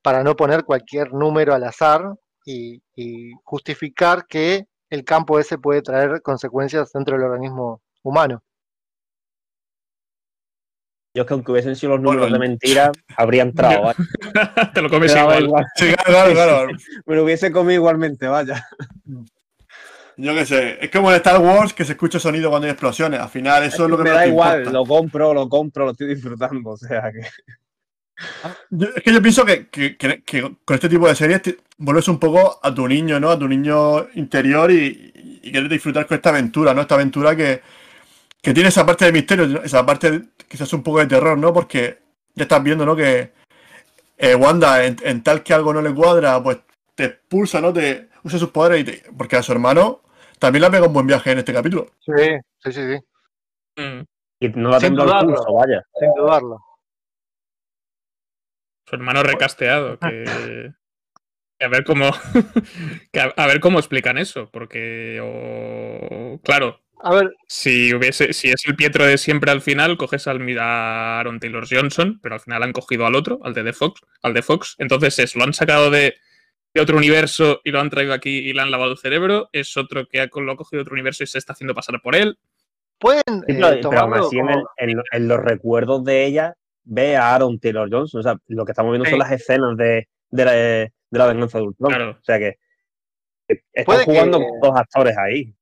para 0.03 0.23
no 0.23 0.35
poner 0.35 0.63
cualquier 0.63 1.11
número 1.11 1.55
al 1.55 1.63
azar 1.63 2.13
y, 2.45 2.83
y 2.95 3.31
justificar 3.43 4.27
que 4.27 4.67
el 4.91 5.03
campo 5.03 5.39
ese 5.39 5.57
puede 5.57 5.81
traer 5.81 6.21
consecuencias 6.21 6.91
dentro 6.93 7.15
del 7.17 7.25
organismo 7.25 7.81
humano. 8.03 8.43
Yo 11.15 11.23
es 11.23 11.27
que 11.27 11.33
aunque 11.33 11.51
hubiesen 11.51 11.75
sido 11.75 11.93
los 11.93 12.01
Bueno, 12.03 12.19
números 12.21 12.33
de 12.33 12.47
mentira, 12.47 12.91
habría 13.17 13.41
entrado. 13.41 13.91
Te 14.75 14.81
lo 14.83 14.89
comes 14.91 15.15
igual. 15.15 15.45
igual. 15.45 15.65
Sí, 15.75 15.85
claro, 15.87 16.03
claro, 16.11 16.33
claro. 16.33 16.67
Me 17.07 17.15
lo 17.15 17.23
hubiese 17.23 17.51
comido 17.51 17.73
igualmente, 17.73 18.27
vaya. 18.27 18.63
Yo 20.17 20.33
qué 20.33 20.45
sé. 20.45 20.77
Es 20.81 20.89
como 20.91 21.09
en 21.09 21.17
Star 21.17 21.39
Wars 21.41 21.73
que 21.73 21.83
se 21.85 21.93
escucha 21.93 22.19
sonido 22.19 22.49
cuando 22.49 22.65
hay 22.67 22.71
explosiones. 22.71 23.19
Al 23.19 23.29
final, 23.29 23.63
eso 23.63 23.83
es 23.85 23.89
lo 23.89 23.97
que 23.97 24.03
me 24.03 24.09
menos 24.09 24.21
da 24.21 24.27
igual, 24.27 24.59
importa. 24.59 24.77
lo 24.79 24.85
compro, 24.85 25.33
lo 25.33 25.49
compro, 25.49 25.85
lo 25.85 25.91
estoy 25.91 26.07
disfrutando. 26.15 26.69
O 26.71 26.77
sea 26.77 27.11
que. 27.11 27.21
Yo- 28.69 28.87
es 28.95 29.03
que 29.03 29.11
yo 29.13 29.21
pienso 29.21 29.43
que, 29.45 29.67
que- 29.67 29.97
que- 29.97 30.23
que 30.23 30.41
con 30.63 30.75
este 30.75 30.87
tipo 30.87 31.07
de 31.07 31.15
series 31.15 31.41
te 31.41 31.57
vuelves 31.77 32.07
un 32.07 32.17
poco 32.19 32.59
a 32.63 32.73
tu 32.73 32.87
niño, 32.87 33.19
¿no? 33.19 33.29
A 33.29 33.37
tu 33.37 33.47
niño 33.47 34.07
interior 34.15 34.71
y, 34.71 35.39
y 35.43 35.51
quieres 35.51 35.69
disfrutar 35.69 36.07
con 36.07 36.15
esta 36.15 36.29
aventura, 36.29 36.73
¿no? 36.73 36.81
Esta 36.81 36.95
aventura 36.95 37.35
que, 37.35 37.61
que 38.41 38.53
tiene 38.53 38.69
esa 38.69 38.85
parte 38.85 39.03
de 39.05 39.11
misterio, 39.11 39.61
esa 39.63 39.85
parte 39.85 40.21
quizás 40.47 40.71
un 40.73 40.81
poco 40.83 40.99
de 40.99 41.07
terror, 41.07 41.37
¿no? 41.37 41.51
Porque 41.53 41.99
ya 42.35 42.43
estás 42.43 42.63
viendo, 42.63 42.85
¿no? 42.85 42.95
Que 42.95 43.31
eh, 44.17 44.35
Wanda, 44.35 44.85
en, 44.85 44.95
en 45.03 45.21
tal 45.21 45.43
que 45.43 45.53
algo 45.53 45.73
no 45.73 45.81
le 45.81 45.93
cuadra, 45.93 46.41
pues 46.41 46.59
te 46.95 47.03
expulsa, 47.05 47.59
¿no? 47.59 47.73
Te 47.73 48.07
usa 48.23 48.39
sus 48.39 48.49
poderes 48.51 48.79
y 48.81 48.83
te- 48.85 49.03
porque 49.17 49.35
a 49.35 49.43
su 49.43 49.51
hermano 49.51 50.01
también 50.45 50.61
le 50.61 50.67
ha 50.67 50.71
pegado 50.71 50.87
un 50.87 50.93
buen 50.93 51.07
viaje 51.07 51.31
en 51.31 51.39
este 51.39 51.53
capítulo. 51.53 51.87
Sí, 51.99 52.11
sí, 52.63 52.71
sí, 52.71 52.81
sí, 52.93 52.99
Mm. 53.81 54.03
Y 54.39 54.49
no 54.49 54.69
la 54.69 54.79
Sin 54.79 54.89
tengo 54.89 55.01
al 55.03 55.07
dudarlo. 55.09 55.35
pulso, 55.35 55.53
vaya. 55.53 55.81
sin 55.99 56.13
dudarlo. 56.15 56.59
Su 58.87 58.95
hermano 58.95 59.23
recasteado, 59.23 59.97
que. 59.99 60.71
que 61.59 61.65
A 61.65 61.69
ver 61.69 61.83
cómo. 61.83 62.09
que 63.11 63.19
a, 63.19 63.33
a 63.35 63.47
ver 63.47 63.59
cómo 63.59 63.79
explican 63.79 64.17
eso. 64.17 64.49
Porque. 64.51 65.19
o- 65.21 66.39
claro, 66.43 66.79
A 67.01 67.13
ver, 67.15 67.33
si 67.47 67.93
hubiese. 67.93 68.33
Si 68.33 68.49
es 68.49 68.65
el 68.65 68.75
Pietro 68.75 69.05
de 69.05 69.17
siempre 69.17 69.51
al 69.51 69.61
final, 69.61 69.97
coges 69.97 70.27
al 70.27 70.39
a 70.59 71.19
Aaron 71.19 71.39
Taylor 71.39 71.65
Johnson, 71.69 72.19
pero 72.21 72.35
al 72.35 72.41
final 72.41 72.63
han 72.63 72.73
cogido 72.73 73.05
al 73.05 73.15
otro, 73.15 73.39
al 73.43 73.53
de 73.53 73.63
The 73.63 73.73
Fox, 73.73 74.01
al 74.21 74.33
de 74.33 74.41
Fox. 74.43 74.75
Entonces 74.77 75.17
es, 75.19 75.35
lo 75.35 75.43
han 75.43 75.53
sacado 75.53 75.89
de, 75.89 76.15
de 76.75 76.81
otro 76.81 76.97
universo 76.97 77.61
y 77.63 77.71
lo 77.71 77.79
han 77.79 77.89
traído 77.89 78.13
aquí 78.13 78.37
y 78.37 78.53
le 78.53 78.61
han 78.61 78.69
lavado 78.69 78.91
el 78.91 78.97
cerebro. 78.97 79.49
Es 79.53 79.75
otro 79.77 80.05
que 80.07 80.19
ha, 80.21 80.27
lo 80.31 80.51
ha 80.51 80.55
cogido 80.57 80.79
de 80.79 80.81
otro 80.83 80.93
universo 80.93 81.23
y 81.23 81.27
se 81.27 81.37
está 81.39 81.53
haciendo 81.53 81.73
pasar 81.73 81.99
por 82.03 82.15
él. 82.15 82.37
pueden 82.99 83.23
Sí, 83.27 83.53
eh, 83.55 83.79
pero, 83.81 83.99
aún 83.99 84.13
en, 84.15 84.21
como- 84.21 84.49
el- 84.77 84.89
en- 84.91 85.01
en 85.11 85.27
los 85.27 85.39
recuerdos 85.39 86.03
de 86.05 86.25
ella, 86.25 86.53
ve 86.83 87.17
a 87.17 87.33
Aaron 87.35 87.59
Taylor 87.59 87.89
Johnson. 87.91 88.19
O 88.19 88.23
sea, 88.23 88.35
lo 88.47 88.63
que 88.65 88.71
estamos 88.73 88.91
viendo 88.91 89.05
Sí. 89.05 89.11
son 89.11 89.19
las 89.19 89.31
escenas 89.31 89.75
de, 89.77 90.07
de, 90.29 90.45
la, 90.45 90.51
de 90.51 90.91
la 91.11 91.25
venganza 91.27 91.57
de 91.57 91.63
Ultron. 91.65 91.89
Claro. 91.89 92.11
O 92.11 92.23
sea 92.23 92.37
que. 92.39 92.57
Están 93.73 93.97
que- 93.99 94.03
jugando 94.05 94.39
con 94.39 94.59
dos 94.61 94.71
actores 94.79 95.15
ahí. 95.17 95.53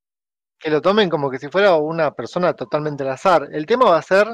que 0.59 0.69
lo 0.69 0.81
tomen 0.81 1.09
como 1.09 1.29
que 1.29 1.39
si 1.39 1.49
fuera 1.49 1.75
una 1.75 2.13
persona 2.13 2.53
totalmente 2.53 3.03
al 3.03 3.09
azar. 3.09 3.49
El 3.51 3.65
tema 3.65 3.85
va 3.89 3.97
a 3.97 4.01
ser 4.01 4.27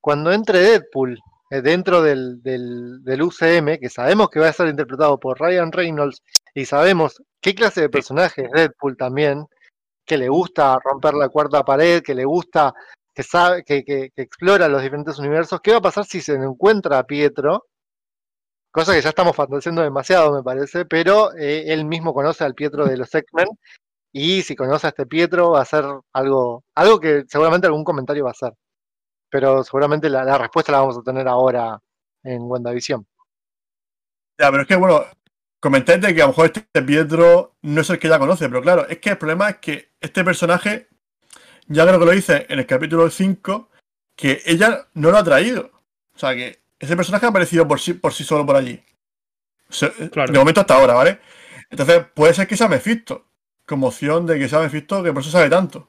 cuando 0.00 0.30
entre 0.32 0.58
Deadpool 0.58 1.18
dentro 1.60 2.00
del, 2.02 2.42
del, 2.42 3.02
del 3.04 3.22
UCM, 3.22 3.78
que 3.78 3.90
sabemos 3.90 4.30
que 4.30 4.40
va 4.40 4.48
a 4.48 4.52
ser 4.52 4.68
interpretado 4.68 5.18
por 5.18 5.38
Ryan 5.40 5.70
Reynolds 5.72 6.22
y 6.54 6.64
sabemos 6.64 7.20
qué 7.40 7.54
clase 7.54 7.80
de 7.82 7.88
personaje 7.90 8.44
es 8.44 8.50
Deadpool 8.52 8.96
también. 8.96 9.46
que 10.06 10.18
le 10.18 10.28
gusta 10.28 10.78
romper 10.84 11.14
la 11.14 11.28
cuarta 11.28 11.64
pared, 11.64 12.02
que 12.02 12.14
le 12.14 12.24
gusta, 12.24 12.74
que 13.14 13.22
sabe, 13.22 13.64
que, 13.64 13.84
que- 13.84 14.10
que 14.14 14.22
explora 14.22 14.68
los 14.68 14.82
diferentes 14.82 15.18
universos. 15.18 15.60
¿Qué 15.62 15.72
va 15.72 15.78
a 15.78 15.82
pasar 15.82 16.04
si 16.06 16.20
se 16.22 16.34
encuentra 16.34 16.98
a 16.98 17.04
Pietro? 17.06 17.66
Cosa 18.72 18.94
que 18.94 19.02
ya 19.02 19.10
estamos 19.10 19.36
fantaseando 19.36 19.82
demasiado, 19.82 20.32
me 20.34 20.42
parece, 20.42 20.84
pero 20.86 21.34
eh, 21.36 21.64
él 21.72 21.84
mismo 21.84 22.14
conoce 22.14 22.42
al 22.44 22.54
Pietro 22.54 22.86
de 22.86 22.96
los 22.96 23.14
X-Men. 23.14 23.48
Y 24.12 24.42
si 24.42 24.56
conoce 24.56 24.86
a 24.88 24.90
este 24.90 25.06
Pietro, 25.06 25.52
va 25.52 25.62
a 25.62 25.64
ser 25.66 25.84
algo, 26.12 26.64
algo 26.74 27.00
que 27.00 27.24
seguramente 27.28 27.66
algún 27.66 27.84
comentario 27.84 28.24
va 28.24 28.30
a 28.30 28.32
hacer. 28.32 28.52
Pero 29.32 29.64
seguramente 29.64 30.10
la, 30.10 30.24
la 30.24 30.36
respuesta 30.36 30.72
la 30.72 30.80
vamos 30.80 30.98
a 30.98 31.02
tener 31.02 31.26
ahora 31.26 31.80
en 32.22 32.42
WandaVision. 32.42 33.06
Ya, 34.38 34.50
pero 34.50 34.60
es 34.62 34.68
que, 34.68 34.76
bueno, 34.76 35.06
comentáis 35.58 36.02
de 36.02 36.14
que 36.14 36.20
a 36.20 36.26
lo 36.26 36.32
mejor 36.32 36.52
este 36.54 36.82
Pietro 36.82 37.56
no 37.62 37.80
es 37.80 37.88
el 37.88 37.98
que 37.98 38.08
ella 38.08 38.18
conoce, 38.18 38.46
pero 38.50 38.60
claro, 38.60 38.86
es 38.86 38.98
que 38.98 39.08
el 39.08 39.16
problema 39.16 39.48
es 39.48 39.56
que 39.56 39.92
este 40.02 40.22
personaje, 40.22 40.88
ya 41.66 41.86
creo 41.86 41.98
que 41.98 42.04
lo 42.04 42.12
dice 42.12 42.44
en 42.50 42.58
el 42.58 42.66
capítulo 42.66 43.08
5, 43.08 43.70
que 44.14 44.42
ella 44.44 44.86
no 44.92 45.10
lo 45.10 45.16
ha 45.16 45.24
traído. 45.24 45.70
O 46.14 46.18
sea, 46.18 46.34
que 46.34 46.60
ese 46.78 46.94
personaje 46.94 47.24
ha 47.24 47.30
aparecido 47.30 47.66
por 47.66 47.80
sí, 47.80 47.94
por 47.94 48.12
sí 48.12 48.24
solo 48.24 48.44
por 48.44 48.56
allí. 48.56 48.84
O 49.70 49.72
sea, 49.72 49.90
Claro. 50.10 50.30
De 50.30 50.38
momento 50.38 50.60
hasta 50.60 50.74
ahora, 50.74 50.92
¿vale? 50.92 51.20
Entonces, 51.70 52.04
puede 52.12 52.34
ser 52.34 52.46
que 52.46 52.56
sea 52.56 52.68
Mephisto. 52.68 53.28
Como 53.64 53.86
opción 53.86 54.26
de 54.26 54.38
que 54.38 54.48
sea 54.48 54.58
Mephisto, 54.58 55.02
que 55.02 55.12
por 55.12 55.22
eso 55.22 55.30
sabe 55.30 55.48
tanto. 55.48 55.88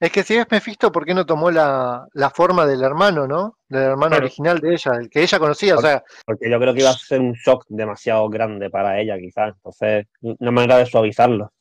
Es 0.00 0.10
que 0.10 0.22
si 0.22 0.34
es 0.34 0.46
Mephisto, 0.50 0.90
¿por 0.90 1.04
qué 1.04 1.12
no 1.12 1.26
tomó 1.26 1.50
la, 1.50 2.06
la 2.14 2.30
forma 2.30 2.64
del 2.64 2.82
hermano, 2.82 3.26
no? 3.26 3.58
Del 3.68 3.82
hermano 3.82 4.12
Claro. 4.12 4.24
original 4.24 4.58
de 4.58 4.72
ella, 4.72 4.92
el 4.98 5.10
que 5.10 5.22
ella 5.22 5.38
conocía. 5.38 5.76
O 5.76 5.80
sea, 5.82 6.02
Porque 6.24 6.50
yo 6.50 6.58
creo 6.58 6.72
que 6.72 6.80
iba 6.80 6.88
a 6.90 6.94
ser 6.94 7.20
un 7.20 7.34
shock 7.34 7.66
demasiado 7.68 8.26
grande 8.30 8.70
para 8.70 8.98
ella, 8.98 9.18
quizás. 9.18 9.52
Entonces, 9.56 10.06
una 10.22 10.50
manera 10.50 10.78
de 10.78 10.86
suavizarlo. 10.86 11.52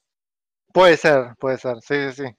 puede 0.71 0.95
ser, 0.95 1.35
puede 1.37 1.57
ser, 1.57 1.81
sí, 1.81 2.11
sí, 2.11 2.23
sí. 2.23 2.35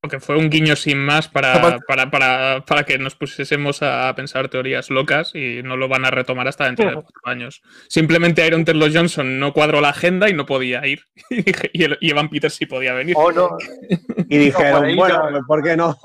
Porque 0.00 0.20
fue 0.20 0.36
un 0.36 0.48
guiño 0.48 0.76
sin 0.76 0.98
más 0.98 1.26
para, 1.26 1.80
para, 1.88 2.08
para, 2.10 2.64
para 2.64 2.84
que 2.84 2.98
nos 2.98 3.16
pusiésemos 3.16 3.82
a 3.82 4.14
pensar 4.14 4.48
teorías 4.48 4.90
locas 4.90 5.34
y 5.34 5.60
no 5.64 5.76
lo 5.76 5.88
van 5.88 6.04
a 6.04 6.10
retomar 6.12 6.46
hasta 6.46 6.66
dentro 6.66 6.86
de 6.86 6.94
cuatro 6.94 7.10
años. 7.24 7.62
Simplemente 7.88 8.46
Iron 8.46 8.64
Taylor 8.64 8.92
Johnson 8.94 9.40
no 9.40 9.52
cuadró 9.52 9.80
la 9.80 9.88
agenda 9.88 10.28
y 10.28 10.34
no 10.34 10.46
podía 10.46 10.86
ir. 10.86 11.00
Y, 11.30 11.42
dije- 11.42 11.70
y 11.72 11.82
el- 11.82 11.98
y 12.00 12.10
Evan 12.10 12.30
Peters 12.30 12.54
sí 12.54 12.66
podía 12.66 12.92
venir. 12.94 13.16
O 13.18 13.32
no, 13.32 13.56
Y 14.28 14.38
dijeron, 14.38 14.84
ahí 14.84 14.94
bueno, 14.94 15.30
no. 15.30 15.40
¿por 15.46 15.62
qué 15.64 15.76
no? 15.76 15.98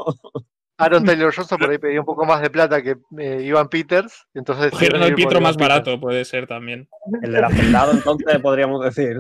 Aaron 0.80 1.06
Taylor 1.06 1.34
Johnson 1.34 1.60
por 1.60 1.70
ahí 1.70 1.78
pedía 1.78 2.00
un 2.00 2.06
poco 2.06 2.26
más 2.26 2.42
de 2.42 2.50
plata 2.50 2.82
que 2.82 2.96
eh, 3.20 3.42
Ivan 3.44 3.70
Peters. 3.70 4.26
Entonces 4.34 4.72
Cogieron 4.72 5.04
el 5.04 5.14
Pietro 5.14 5.40
más 5.40 5.56
Peters. 5.56 5.70
barato, 5.70 6.00
puede 6.02 6.26
ser 6.26 6.48
también. 6.48 6.90
El 7.22 7.32
del 7.32 7.44
hacendado, 7.44 7.92
entonces, 7.92 8.40
podríamos 8.42 8.84
decir. 8.84 9.18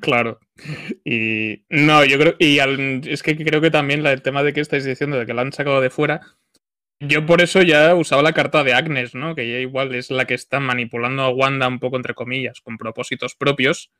Claro. 0.00 0.38
Y 1.04 1.64
no, 1.70 2.04
yo 2.04 2.18
creo, 2.18 2.34
y 2.38 2.58
al- 2.58 3.02
es 3.08 3.22
que 3.22 3.36
creo 3.36 3.60
que 3.60 3.70
también 3.70 4.04
el 4.06 4.22
tema 4.22 4.42
de 4.42 4.52
que 4.52 4.60
estáis 4.60 4.84
diciendo 4.84 5.18
de 5.18 5.26
que 5.26 5.34
la 5.34 5.42
han 5.42 5.52
sacado 5.52 5.80
de 5.80 5.90
fuera, 5.90 6.20
yo 7.00 7.26
por 7.26 7.40
eso 7.40 7.62
ya 7.62 7.94
usaba 7.94 8.22
la 8.22 8.34
carta 8.34 8.62
de 8.64 8.74
Agnes, 8.74 9.14
¿no? 9.14 9.34
Que 9.34 9.42
ella 9.44 9.60
igual 9.60 9.94
es 9.94 10.10
la 10.10 10.26
que 10.26 10.34
está 10.34 10.60
manipulando 10.60 11.22
a 11.22 11.30
Wanda 11.30 11.66
un 11.68 11.80
poco 11.80 11.96
entre 11.96 12.14
comillas, 12.14 12.60
con 12.60 12.76
propósitos 12.78 13.34
propios. 13.34 13.90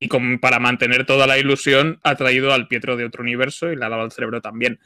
Y 0.00 0.08
con- 0.08 0.40
para 0.40 0.58
mantener 0.58 1.06
toda 1.06 1.26
la 1.28 1.38
ilusión 1.38 2.00
ha 2.02 2.16
traído 2.16 2.52
al 2.52 2.68
Pietro 2.68 2.96
de 2.96 3.04
otro 3.04 3.22
universo 3.22 3.70
y 3.72 3.76
le 3.76 3.84
ha 3.84 3.88
dado 3.88 4.02
al 4.02 4.12
cerebro 4.12 4.40
también. 4.40 4.80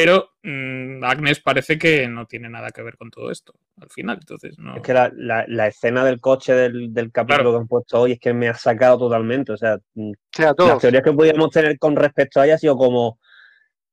Pero 0.00 0.30
mm, 0.44 1.02
Agnes 1.02 1.40
parece 1.40 1.76
que 1.76 2.06
no 2.06 2.24
tiene 2.26 2.48
nada 2.48 2.70
que 2.70 2.82
ver 2.82 2.96
con 2.96 3.10
todo 3.10 3.32
esto 3.32 3.52
al 3.80 3.90
final. 3.90 4.18
Entonces, 4.20 4.56
no. 4.56 4.76
Es 4.76 4.82
que 4.82 4.94
la, 4.94 5.10
la- 5.12 5.44
la 5.48 5.66
escena 5.66 6.04
del 6.04 6.20
coche 6.20 6.52
del, 6.54 6.94
del 6.94 7.10
capítulo 7.10 7.38
Claro. 7.42 7.50
que 7.52 7.56
han 7.62 7.66
puesto 7.66 8.00
hoy 8.02 8.12
es 8.12 8.20
que 8.20 8.32
me 8.32 8.48
ha 8.48 8.54
sacado 8.54 8.96
totalmente. 8.96 9.50
O 9.50 9.56
sea, 9.56 9.76
mm, 9.94 10.10
O 10.12 10.14
sea, 10.36 10.54
las 10.56 10.78
teorías 10.78 11.02
que 11.02 11.12
podíamos 11.12 11.50
tener 11.50 11.76
con 11.80 11.96
respecto 11.96 12.40
a 12.40 12.44
ella 12.44 12.54
ha 12.54 12.58
sido 12.58 12.76
como, 12.76 13.18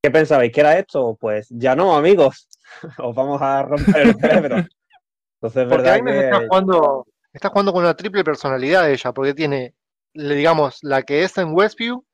¿qué 0.03 0.11
pensabais? 0.11 0.51
¿Que 0.51 0.61
era 0.61 0.77
esto? 0.77 1.17
Pues 1.19 1.47
ya 1.49 1.75
no, 1.75 1.95
amigos. 1.97 2.49
Os 2.99 3.15
vamos 3.15 3.41
a 3.41 3.63
romper 3.63 3.97
el 4.07 4.13
cerebro. 4.15 4.57
Entonces, 5.41 5.63
es 5.63 5.69
verdad 5.69 5.93
Agnes 5.95 6.23
está 6.25 6.39
que 6.39 6.47
jugando, 6.47 7.07
está 7.33 7.49
jugando 7.49 7.73
con 7.73 7.81
una 7.83 7.95
triple 7.95 8.23
personalidad 8.23 8.91
ella, 8.91 9.11
porque 9.11 9.33
tiene, 9.33 9.73
le 10.13 10.35
digamos, 10.35 10.77
la 10.83 11.01
que 11.01 11.23
es 11.23 11.35
en 11.39 11.49
Westview, 11.51 12.04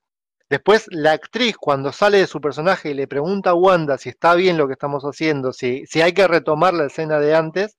después 0.51 0.85
la 0.91 1.13
actriz 1.13 1.55
cuando 1.57 1.91
sale 1.93 2.17
de 2.19 2.27
su 2.27 2.39
personaje 2.41 2.91
y 2.91 2.93
le 2.93 3.07
pregunta 3.07 3.51
a 3.51 3.53
Wanda 3.55 3.97
si 3.97 4.09
está 4.09 4.35
bien 4.35 4.57
lo 4.57 4.67
que 4.67 4.73
estamos 4.73 5.03
haciendo, 5.03 5.53
si, 5.53 5.85
si 5.87 6.01
hay 6.01 6.11
que 6.13 6.27
retomar 6.27 6.73
la 6.73 6.85
escena 6.87 7.19
de 7.19 7.33
antes, 7.33 7.77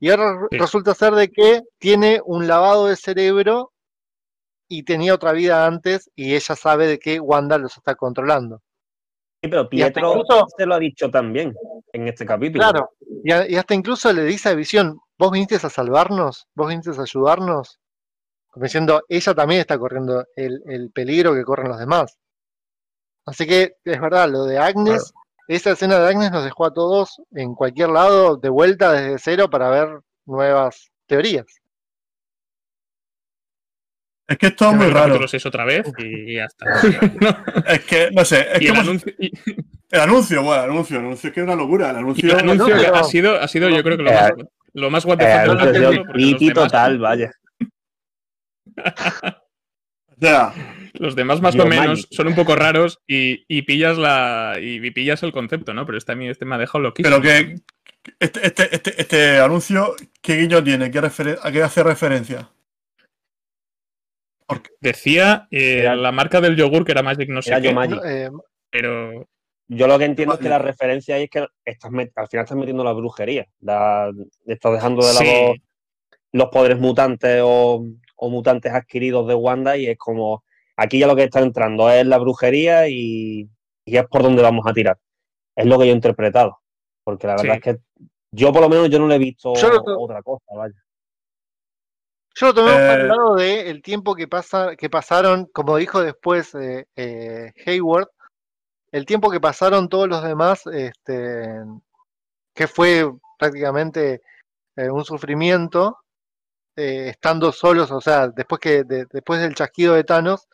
y 0.00 0.10
ahora 0.10 0.38
Sí. 0.50 0.58
resulta 0.58 0.94
ser 0.94 1.14
de 1.14 1.30
que 1.30 1.62
tiene 1.78 2.20
un 2.24 2.46
lavado 2.46 2.86
de 2.88 2.96
cerebro 2.96 3.72
y 4.68 4.82
tenía 4.82 5.14
otra 5.14 5.32
vida 5.32 5.66
antes 5.66 6.10
y 6.14 6.34
ella 6.34 6.54
sabe 6.54 6.86
de 6.86 6.98
que 6.98 7.20
Wanda 7.20 7.56
los 7.58 7.76
está 7.76 7.94
controlando. 7.94 8.60
sí, 9.42 9.48
pero 9.48 9.68
Pietro 9.68 10.08
incluso- 10.10 10.46
se 10.56 10.66
lo 10.66 10.74
ha 10.74 10.78
dicho 10.78 11.10
también 11.10 11.54
en 11.94 12.08
este 12.08 12.26
capítulo. 12.26 12.62
Claro, 12.64 12.90
y, 13.24 13.32
a- 13.32 13.48
y 13.48 13.56
hasta 13.56 13.74
incluso 13.74 14.12
le 14.12 14.24
dice 14.24 14.50
a 14.50 14.54
Visión, 14.54 14.98
vos 15.18 15.30
viniste 15.32 15.56
a 15.56 15.70
salvarnos, 15.70 16.46
vos 16.54 16.68
viniste 16.68 16.90
a 16.90 17.02
ayudarnos, 17.02 17.78
como 18.54 18.64
diciendo, 18.66 19.02
ella 19.08 19.34
también 19.34 19.60
está 19.62 19.76
corriendo 19.76 20.24
el, 20.36 20.62
el 20.66 20.90
peligro 20.92 21.34
que 21.34 21.42
corren 21.42 21.66
los 21.68 21.78
demás. 21.78 22.16
Así 23.26 23.48
que 23.48 23.78
es 23.84 24.00
verdad, 24.00 24.28
lo 24.30 24.44
de 24.44 24.58
Agnes, 24.58 25.12
esa 25.48 25.72
escena 25.72 25.98
de 25.98 26.08
Agnes 26.08 26.30
nos 26.30 26.44
dejó 26.44 26.64
a 26.66 26.72
todos 26.72 27.20
en 27.32 27.56
cualquier 27.56 27.88
lado 27.88 28.36
de 28.36 28.48
vuelta 28.50 28.92
desde 28.92 29.18
cero 29.18 29.50
para 29.50 29.70
ver 29.70 29.88
nuevas 30.24 30.92
teorías. 31.08 31.46
Es 34.28 34.38
que 34.38 34.46
esto 34.46 34.70
es 34.70 34.76
muy 34.76 34.86
el 34.86 34.92
raro. 34.94 35.26
6 35.26 35.46
otra 35.46 35.64
vez 35.64 35.84
y 35.98 36.36
ya 36.36 36.44
está. 36.44 36.66
No. 37.20 37.62
Es 37.66 37.84
que, 37.84 38.10
no 38.12 38.24
sé, 38.24 38.46
es 38.54 38.62
Y 38.62 38.68
el 38.68 38.76
anuncio, 38.76 39.12
y- 39.18 39.32
el 39.90 40.00
anuncio, 40.00 40.42
bueno, 40.44 40.62
el 40.64 40.70
anuncio, 40.70 40.96
el 40.98 41.04
anuncio 41.06 41.28
es 41.28 41.34
que 41.34 41.40
es 41.40 41.44
una 41.44 41.56
locura. 41.56 41.90
El 41.90 41.96
anuncio, 41.96 42.32
el 42.32 42.38
anuncio 42.38 42.76
no, 42.76 42.94
ha 42.94 43.02
sido, 43.04 43.34
ha 43.34 43.48
sido 43.48 43.68
yo 43.68 43.82
creo 43.82 43.96
que 43.96 44.04
lo 44.04 44.10
Eh, 44.10 44.14
más, 44.14 44.32
lo 44.74 44.90
más 44.90 45.04
the 45.04 45.12
Eh, 45.12 45.16
del 45.16 45.50
anuncio 45.50 46.04
ha 46.34 46.38
sido 46.38 46.54
total, 46.54 46.98
vaya. 47.00 47.32
Los 50.94 51.16
demás 51.16 51.40
más 51.40 51.54
Yo 51.54 51.64
o 51.64 51.66
menos 51.66 52.06
son 52.10 52.28
un 52.28 52.34
poco 52.34 52.54
raros 52.54 53.00
y, 53.06 53.44
y 53.48 53.62
pillas 53.62 53.98
la 53.98 54.56
y, 54.60 54.84
y 54.86 54.90
pillas 54.92 55.22
el 55.24 55.32
concepto, 55.32 55.74
¿no? 55.74 55.84
Pero 55.86 55.98
este, 55.98 56.12
a 56.12 56.14
mí 56.14 56.28
este 56.28 56.44
me 56.44 56.54
ha 56.54 56.58
dejado 56.58 56.80
loquísimo. 56.84 57.16
pero 57.16 57.22
que 57.22 57.56
este, 58.20 58.46
este, 58.46 58.74
este, 58.74 59.00
este 59.00 59.38
anuncio, 59.40 59.96
¿qué 60.22 60.36
guiño 60.36 60.62
tiene? 60.62 60.90
¿Qué 60.90 61.00
referen- 61.00 61.38
¿A 61.42 61.50
qué 61.50 61.62
hace 61.62 61.82
referencia? 61.82 62.48
Decía 64.80 65.48
eh, 65.50 65.80
Era- 65.80 65.96
la 65.96 66.12
marca 66.12 66.40
del 66.40 66.54
yogur 66.56 66.84
que 66.84 66.92
era 66.92 67.02
Magic 67.02 67.28
no 67.30 67.42
sé 67.42 67.50
Era 67.50 67.60
qué, 67.60 67.68
Yo 67.68 67.74
Magic. 67.74 67.96
No, 67.96 68.04
eh, 68.04 68.30
pero 68.70 69.26
Yo 69.68 69.86
lo 69.88 69.98
que 69.98 70.04
entiendo 70.04 70.34
es 70.34 70.40
que 70.40 70.48
la 70.48 70.58
referencia 70.58 71.16
ahí 71.16 71.24
es 71.24 71.30
que 71.30 71.46
estás 71.64 71.90
al 71.90 72.28
final 72.28 72.44
estás 72.44 72.56
metiendo 72.56 72.84
la 72.84 72.92
brujería. 72.92 73.46
La- 73.60 74.12
estás 74.46 74.72
dejando 74.74 75.04
de 75.04 75.12
Sí. 75.12 75.24
lado 75.24 75.54
los 76.32 76.48
poderes 76.50 76.78
mutantes 76.78 77.40
o, 77.42 77.86
o 78.16 78.30
mutantes 78.30 78.72
adquiridos 78.72 79.26
de 79.28 79.34
Wanda 79.34 79.76
y 79.76 79.86
es 79.86 79.98
como 79.98 80.44
aquí 80.76 80.98
ya 80.98 81.06
lo 81.06 81.16
que 81.16 81.24
está 81.24 81.40
entrando 81.40 81.90
es 81.90 82.06
la 82.06 82.18
brujería 82.18 82.88
y, 82.88 83.48
y 83.84 83.96
es 83.96 84.06
por 84.08 84.22
donde 84.22 84.42
vamos 84.42 84.66
a 84.66 84.72
tirar. 84.72 84.98
Es 85.56 85.66
lo 85.66 85.78
que 85.78 85.86
yo 85.86 85.92
he 85.92 85.96
interpretado. 85.96 86.58
Porque 87.04 87.26
la 87.26 87.36
verdad 87.36 87.54
Sí. 87.54 87.58
es 87.70 87.76
que 87.76 87.80
yo 88.32 88.52
por 88.52 88.62
lo 88.62 88.68
menos 88.68 88.88
yo 88.90 88.98
no 88.98 89.06
le 89.06 89.16
he 89.16 89.18
visto 89.18 89.54
Yo 89.54 89.68
lo- 89.68 90.00
otra 90.00 90.22
cosa, 90.22 90.44
vaya. 90.54 90.74
Yo 92.36 92.46
lo 92.48 92.54
tomé 92.54 92.72
Eh, 92.72 92.92
el 92.94 93.08
lado 93.08 93.34
de 93.36 93.70
el 93.70 93.80
tiempo 93.82 94.14
que 94.16 94.26
pasa, 94.26 94.74
que 94.76 94.90
pasaron, 94.90 95.46
como 95.52 95.76
dijo 95.76 96.02
después 96.02 96.52
eh, 96.56 96.86
eh, 96.96 97.52
Hayward, 97.64 98.08
el 98.90 99.06
tiempo 99.06 99.30
que 99.30 99.40
pasaron 99.40 99.88
todos 99.88 100.08
los 100.08 100.22
demás, 100.24 100.66
este, 100.66 101.46
que 102.54 102.66
fue 102.66 103.08
prácticamente 103.38 104.22
eh, 104.76 104.90
un 104.90 105.04
sufrimiento, 105.04 105.98
eh, 106.76 107.08
estando 107.10 107.52
solos, 107.52 107.90
o 107.90 108.00
sea, 108.00 108.28
después 108.28 108.60
que 108.60 108.84
de- 108.84 109.06
después 109.12 109.40
del 109.40 109.54
chasquido 109.54 109.94
de 109.94 110.04
Thanos, 110.04 110.48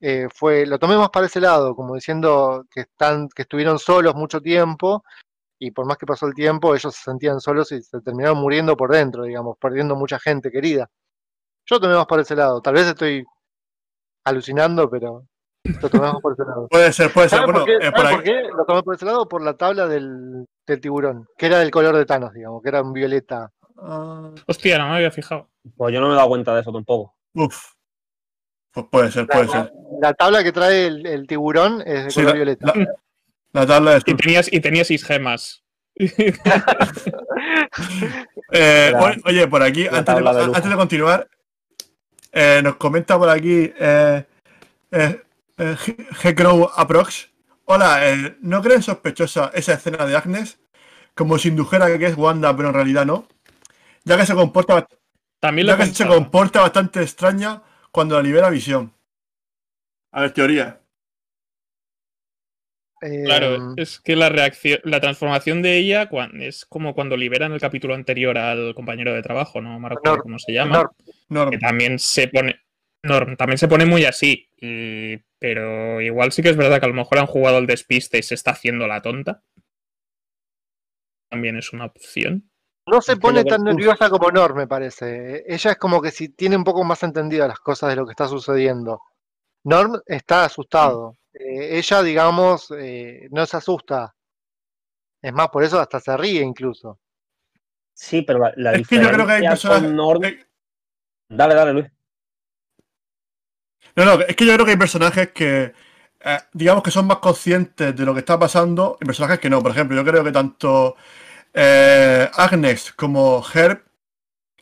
eh, 0.00 0.28
fue, 0.34 0.66
lo 0.66 0.78
tomé 0.78 0.96
más 0.96 1.10
para 1.10 1.26
ese 1.26 1.40
lado, 1.40 1.74
como 1.74 1.94
diciendo 1.94 2.66
que 2.70 2.82
están, 2.82 3.28
que 3.28 3.42
estuvieron 3.42 3.78
solos 3.78 4.14
mucho 4.14 4.40
tiempo, 4.40 5.02
y 5.58 5.70
por 5.72 5.86
más 5.86 5.96
que 5.98 6.06
pasó 6.06 6.26
el 6.26 6.34
tiempo, 6.34 6.74
ellos 6.74 6.94
se 6.94 7.02
sentían 7.02 7.40
solos 7.40 7.72
y 7.72 7.82
se 7.82 8.00
terminaron 8.00 8.38
muriendo 8.38 8.76
por 8.76 8.92
dentro, 8.92 9.24
digamos, 9.24 9.56
perdiendo 9.58 9.96
mucha 9.96 10.18
gente 10.20 10.50
querida. 10.52 10.88
Yo 11.66 11.76
lo 11.76 11.80
tomé 11.80 11.94
más 11.96 12.06
por 12.06 12.20
ese 12.20 12.36
lado. 12.36 12.60
Tal 12.62 12.74
vez 12.74 12.86
estoy 12.86 13.24
alucinando, 14.24 14.88
pero 14.90 15.24
lo 15.64 15.88
tomé 15.88 16.12
más 16.12 16.20
por 16.20 16.32
ese 16.34 16.44
lado. 16.44 16.68
puede 16.70 16.92
ser, 16.92 17.12
puede 17.12 17.28
ser. 17.28 17.38
¿Saben 17.40 17.52
Bueno, 17.52 17.66
por, 17.66 17.78
qué, 17.80 17.86
eh, 17.86 17.90
por 17.90 18.00
¿saben 18.00 18.06
ahí- 18.06 18.14
por 18.14 18.22
qué 18.24 18.42
lo 18.56 18.64
tomé 18.64 18.82
por 18.82 18.94
ese 18.94 19.04
lado? 19.06 19.28
Por 19.28 19.42
la 19.42 19.56
tabla 19.56 19.86
del, 19.88 20.46
del 20.66 20.80
tiburón, 20.80 21.26
que 21.36 21.46
era 21.46 21.58
del 21.58 21.70
color 21.70 21.96
de 21.96 22.06
Thanos, 22.06 22.32
digamos, 22.32 22.62
que 22.62 22.68
era 22.68 22.82
un 22.82 22.92
violeta. 22.92 23.50
Ah, 23.80 24.30
hostia, 24.46 24.78
no 24.78 24.88
me 24.88 24.96
había 24.96 25.10
fijado. 25.10 25.48
Pues 25.76 25.94
yo 25.94 26.00
no 26.00 26.08
me 26.08 26.14
he 26.14 26.16
dado 26.16 26.28
cuenta 26.28 26.54
de 26.54 26.60
eso 26.62 26.72
tampoco. 26.72 27.14
uf. 27.34 27.72
Pues 28.72 28.86
puede 28.90 29.10
ser, 29.10 29.26
puede 29.26 29.48
ser. 29.48 29.72
La 30.00 30.12
tabla 30.14 30.44
que 30.44 30.52
trae 30.52 30.86
el, 30.86 31.06
el 31.06 31.26
tiburón 31.26 31.82
es 31.86 32.04
de 32.04 32.10
Sí, 32.10 32.16
color 32.20 32.28
la, 32.30 32.34
violeta. 32.34 32.72
la- 32.74 32.94
la 33.52 33.66
tabla 33.66 33.90
de 33.94 34.02
Y 34.04 34.14
tenías, 34.14 34.52
y 34.52 34.60
tenías 34.60 34.86
seis 34.88 35.04
gemas. 35.04 35.64
Eh, 38.50 38.90
La- 38.92 39.16
oye, 39.26 39.46
por 39.46 39.62
aquí, 39.62 39.84
la 39.84 39.98
antes 39.98 40.00
de, 40.00 40.22
tabla 40.22 40.32
de 40.34 40.40
lujo. 40.46 40.56
antes 40.56 40.70
de 40.70 40.76
continuar, 40.76 41.28
eh, 42.32 42.60
nos 42.62 42.76
comenta 42.76 43.18
por 43.18 43.28
aquí 43.28 43.72
eh, 43.78 44.24
eh, 44.90 45.22
G-Crow 45.56 46.70
Aprox. 46.76 47.28
Hola, 47.66 48.08
eh, 48.10 48.36
¿no 48.40 48.62
creen 48.62 48.82
sospechosa 48.82 49.50
esa 49.54 49.74
escena 49.74 50.06
de 50.06 50.16
Agnes? 50.16 50.58
Como 51.14 51.36
si 51.36 51.48
indujera 51.48 51.98
que 51.98 52.06
es 52.06 52.16
Wanda, 52.16 52.56
pero 52.56 52.68
en 52.68 52.74
realidad 52.74 53.04
no. 53.04 53.26
Ya 54.04 54.16
que 54.16 54.26
se 54.26 54.34
comporta, 54.34 54.86
También 55.40 55.66
ya 55.66 55.76
que 55.76 55.86
se 55.86 56.06
comporta 56.06 56.60
bastante 56.62 57.02
extraña 57.02 57.62
cuando 57.92 58.16
la 58.16 58.22
libera 58.22 58.50
Visión. 58.50 58.92
A 60.12 60.22
ver, 60.22 60.32
teoría. 60.32 60.80
Claro, 63.00 63.54
Em, 63.54 63.74
es 63.76 64.00
que 64.00 64.16
la 64.16 64.28
reacción, 64.28 64.80
la 64.82 65.00
transformación 65.00 65.62
de 65.62 65.76
ella 65.76 66.08
es 66.40 66.64
como 66.66 66.94
cuando 66.94 67.16
liberan 67.16 67.52
el 67.52 67.60
capítulo 67.60 67.94
anterior 67.94 68.36
al 68.38 68.74
compañero 68.74 69.14
de 69.14 69.22
trabajo, 69.22 69.60
no 69.60 69.78
me 69.78 69.88
recuerdo 69.88 70.16
Norm, 70.16 70.22
cómo 70.22 70.38
se 70.40 70.52
llama, 70.52 70.78
Norm. 70.78 70.90
Norm. 71.28 71.50
que 71.52 71.58
también 71.58 71.98
se 72.00 72.26
pone, 72.26 72.60
Norm, 73.04 73.36
también 73.36 73.58
se 73.58 73.68
pone 73.68 73.86
muy 73.86 74.04
así, 74.04 74.50
y- 74.56 75.16
pero 75.38 76.00
igual 76.00 76.32
sí 76.32 76.42
que 76.42 76.48
es 76.48 76.56
verdad 76.56 76.80
que 76.80 76.86
a 76.86 76.88
lo 76.88 76.94
mejor 76.94 77.18
han 77.20 77.26
jugado 77.26 77.58
el 77.58 77.68
despiste 77.68 78.18
y 78.18 78.22
se 78.24 78.34
está 78.34 78.50
haciendo 78.50 78.88
la 78.88 79.00
tonta. 79.00 79.44
También 81.30 81.56
es 81.56 81.72
una 81.72 81.84
opción. 81.84 82.50
No 82.90 83.00
se 83.00 83.16
pone 83.16 83.44
tan 83.44 83.62
nerviosa 83.64 84.08
como 84.10 84.30
Norm, 84.30 84.56
me 84.56 84.66
parece. 84.66 85.44
Ella 85.46 85.72
es 85.72 85.76
como 85.78 86.00
que 86.00 86.10
si 86.10 86.30
tiene 86.30 86.56
un 86.56 86.64
poco 86.64 86.84
más 86.84 87.02
entendidas 87.02 87.48
las 87.48 87.60
cosas 87.60 87.90
de 87.90 87.96
lo 87.96 88.06
que 88.06 88.12
está 88.12 88.28
sucediendo. 88.28 89.02
Norm 89.64 90.00
está 90.06 90.44
asustado. 90.44 91.16
Eh, 91.32 91.78
ella, 91.78 92.02
digamos, 92.02 92.70
eh, 92.76 93.28
no 93.30 93.44
se 93.46 93.56
asusta. 93.56 94.14
Es 95.20 95.32
más, 95.32 95.48
por 95.48 95.64
eso 95.64 95.80
hasta 95.80 96.00
se 96.00 96.16
ríe 96.16 96.42
incluso. 96.42 96.98
Sí, 97.92 98.22
pero 98.22 98.38
la, 98.38 98.52
la 98.56 98.72
Es 98.74 98.86
que 98.86 98.96
yo 98.96 99.10
creo 99.10 99.26
que 99.26 99.40
personajes. 99.40 99.82
con 99.82 99.96
Norm... 99.96 100.24
eh, 100.24 100.46
Dale, 101.28 101.54
dale, 101.54 101.72
Luis. 101.72 101.86
No, 103.96 104.04
no, 104.04 104.12
es 104.22 104.36
que 104.36 104.46
yo 104.46 104.54
creo 104.54 104.64
que 104.64 104.70
hay 104.72 104.76
personajes 104.78 105.32
que, 105.32 105.74
eh, 106.20 106.38
digamos 106.52 106.82
que 106.82 106.90
son 106.90 107.06
más 107.06 107.18
conscientes 107.18 107.94
de 107.96 108.04
lo 108.04 108.14
que 108.14 108.20
está 108.20 108.38
pasando 108.38 108.96
y 109.00 109.04
personajes 109.04 109.40
que 109.40 109.50
no. 109.50 109.60
Por 109.62 109.72
ejemplo, 109.72 109.96
yo 109.96 110.04
creo 110.04 110.22
que 110.24 110.32
tanto 110.32 110.96
eh, 111.54 112.30
Agnes 112.34 112.92
como 112.92 113.44
Herb, 113.54 113.82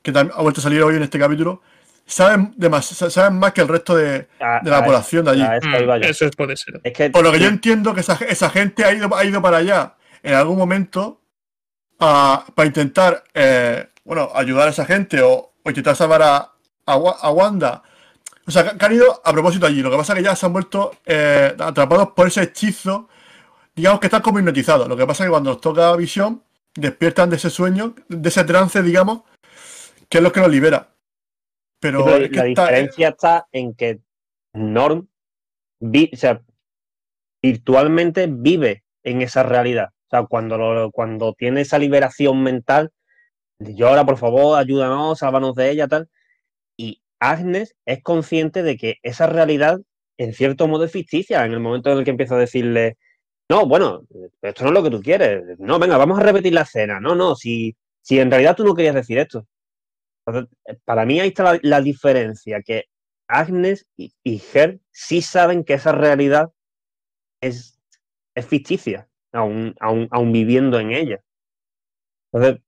que 0.02 0.12
ha 0.16 0.22
vuelto 0.42 0.60
a 0.60 0.62
salir 0.62 0.82
hoy 0.82 0.96
en 0.96 1.02
este 1.02 1.18
capítulo, 1.18 1.62
saben, 2.06 2.54
demas- 2.56 2.84
saben 3.10 3.38
más 3.38 3.52
que 3.52 3.60
el 3.62 3.68
resto 3.68 3.96
de, 3.96 4.28
A- 4.40 4.60
de 4.62 4.70
la 4.70 4.78
a- 4.78 4.84
población 4.84 5.24
de 5.24 5.30
allí. 5.32 5.42
a 5.42 5.56
eso 5.56 5.66
Mm, 5.68 6.30
puede 6.36 6.56
ser. 6.56 6.80
Es 6.84 6.92
que 6.92 7.10
Por 7.10 7.24
lo 7.24 7.32
que 7.32 7.40
yo 7.40 7.48
entiendo 7.48 7.94
que 7.94 8.00
esa, 8.00 8.14
esa 8.28 8.50
gente 8.50 8.84
ha 8.84 8.92
ido, 8.92 9.14
ha 9.14 9.24
ido 9.24 9.42
para 9.42 9.58
allá 9.58 9.94
en 10.22 10.34
algún 10.34 10.56
momento 10.58 11.20
a- 11.98 12.44
para 12.54 12.66
intentar 12.66 13.24
eh, 13.34 13.88
bueno, 14.04 14.30
ayudar 14.34 14.68
a 14.68 14.70
esa 14.70 14.84
gente 14.84 15.20
o, 15.22 15.52
o 15.62 15.68
intentar 15.68 15.96
salvar 15.96 16.22
a, 16.22 16.52
a 16.86 16.96
Wa- 16.96 17.16
a 17.20 17.30
Wanda. 17.30 17.82
O 18.46 18.50
sea, 18.52 18.70
que, 18.70 18.78
que 18.78 18.84
han 18.86 18.92
ido 18.92 19.20
a 19.24 19.32
propósito 19.32 19.66
allí. 19.66 19.82
Lo 19.82 19.90
que 19.90 19.96
pasa 19.96 20.12
es 20.12 20.18
que 20.18 20.24
ya 20.24 20.36
se 20.36 20.46
han 20.46 20.52
vuelto 20.52 20.92
eh, 21.04 21.52
atrapados 21.58 22.10
por 22.14 22.28
ese 22.28 22.42
hechizo. 22.42 23.08
Digamos 23.74 23.98
que 23.98 24.06
están 24.06 24.22
como 24.22 24.38
hipnotizados. 24.38 24.86
Lo 24.88 24.96
que 24.96 25.04
pasa 25.04 25.24
es 25.24 25.26
que 25.26 25.30
cuando 25.32 25.50
nos 25.50 25.60
toca 25.60 25.94
visión, 25.96 26.42
despiertan 26.76 27.30
de 27.30 27.36
ese 27.36 27.50
sueño, 27.50 27.94
de 28.08 28.28
ese 28.28 28.44
trance, 28.44 28.82
digamos, 28.82 29.22
que 30.08 30.18
es 30.18 30.22
lo 30.24 30.32
que 30.32 30.40
los 30.40 30.50
libera. 30.50 30.94
Pero, 31.80 31.98
Sí, 32.00 32.04
pero 32.06 32.24
es 32.24 32.30
que 32.30 32.36
la 32.36 32.44
diferencia 32.44 33.08
está 33.08 33.46
en 33.52 33.74
que 33.74 34.00
Norm 34.54 35.08
vi- 35.80 36.10
o 36.12 36.16
sea, 36.16 36.42
virtualmente 37.42 38.26
vive 38.28 38.84
en 39.04 39.22
esa 39.22 39.42
realidad. 39.42 39.88
O 40.06 40.10
sea, 40.10 40.24
cuando, 40.26 40.56
lo- 40.58 40.90
cuando 40.90 41.32
tiene 41.34 41.60
esa 41.62 41.78
liberación 41.78 42.42
mental, 42.42 42.90
de 43.58 43.74
llora, 43.74 44.04
por 44.04 44.18
favor, 44.18 44.58
ayúdanos, 44.58 45.18
sálvanos 45.18 45.54
de 45.54 45.70
ella, 45.70 45.88
tal. 45.88 46.08
Y 46.78 47.02
Agnes 47.20 47.74
es 47.86 48.02
consciente 48.02 48.62
de 48.62 48.76
que 48.76 48.96
esa 49.02 49.26
realidad, 49.26 49.78
en 50.18 50.34
cierto 50.34 50.68
modo, 50.68 50.84
es 50.84 50.92
ficticia. 50.92 51.44
En 51.44 51.52
el 51.52 51.60
momento 51.60 51.90
en 51.90 51.98
el 51.98 52.04
que 52.04 52.10
empieza 52.10 52.34
a 52.34 52.38
decirle, 52.38 52.96
no, 53.48 53.66
bueno, 53.66 54.02
esto 54.42 54.64
no 54.64 54.70
es 54.70 54.74
lo 54.74 54.82
que 54.82 54.90
tú 54.90 55.00
quieres. 55.02 55.58
No, 55.58 55.78
venga, 55.78 55.96
vamos 55.96 56.18
a 56.18 56.22
repetir 56.22 56.52
la 56.52 56.62
escena. 56.62 56.98
No, 57.00 57.14
no, 57.14 57.34
si, 57.36 57.76
si 58.02 58.18
en 58.18 58.30
realidad 58.30 58.56
tú 58.56 58.64
no 58.64 58.74
querías 58.74 58.94
decir 58.94 59.18
esto. 59.18 59.46
Entonces, 60.26 60.52
eh, 60.66 60.76
para 60.84 61.04
mí 61.06 61.20
ahí 61.20 61.28
está 61.28 61.44
la, 61.54 61.58
la 61.62 61.80
diferencia, 61.80 62.60
que 62.62 62.84
Agnes 63.28 63.86
y, 63.96 64.12
y 64.24 64.42
Her 64.52 64.80
sí 64.90 65.22
saben 65.22 65.62
que 65.64 65.74
esa 65.74 65.92
realidad 65.92 66.50
es, 67.40 67.78
es 68.34 68.46
ficticia, 68.46 69.08
aún, 69.32 69.74
aún, 69.80 70.08
aún 70.10 70.32
viviendo 70.32 70.80
en 70.80 70.90
ella. 70.92 71.20
Entonces, 72.32 72.62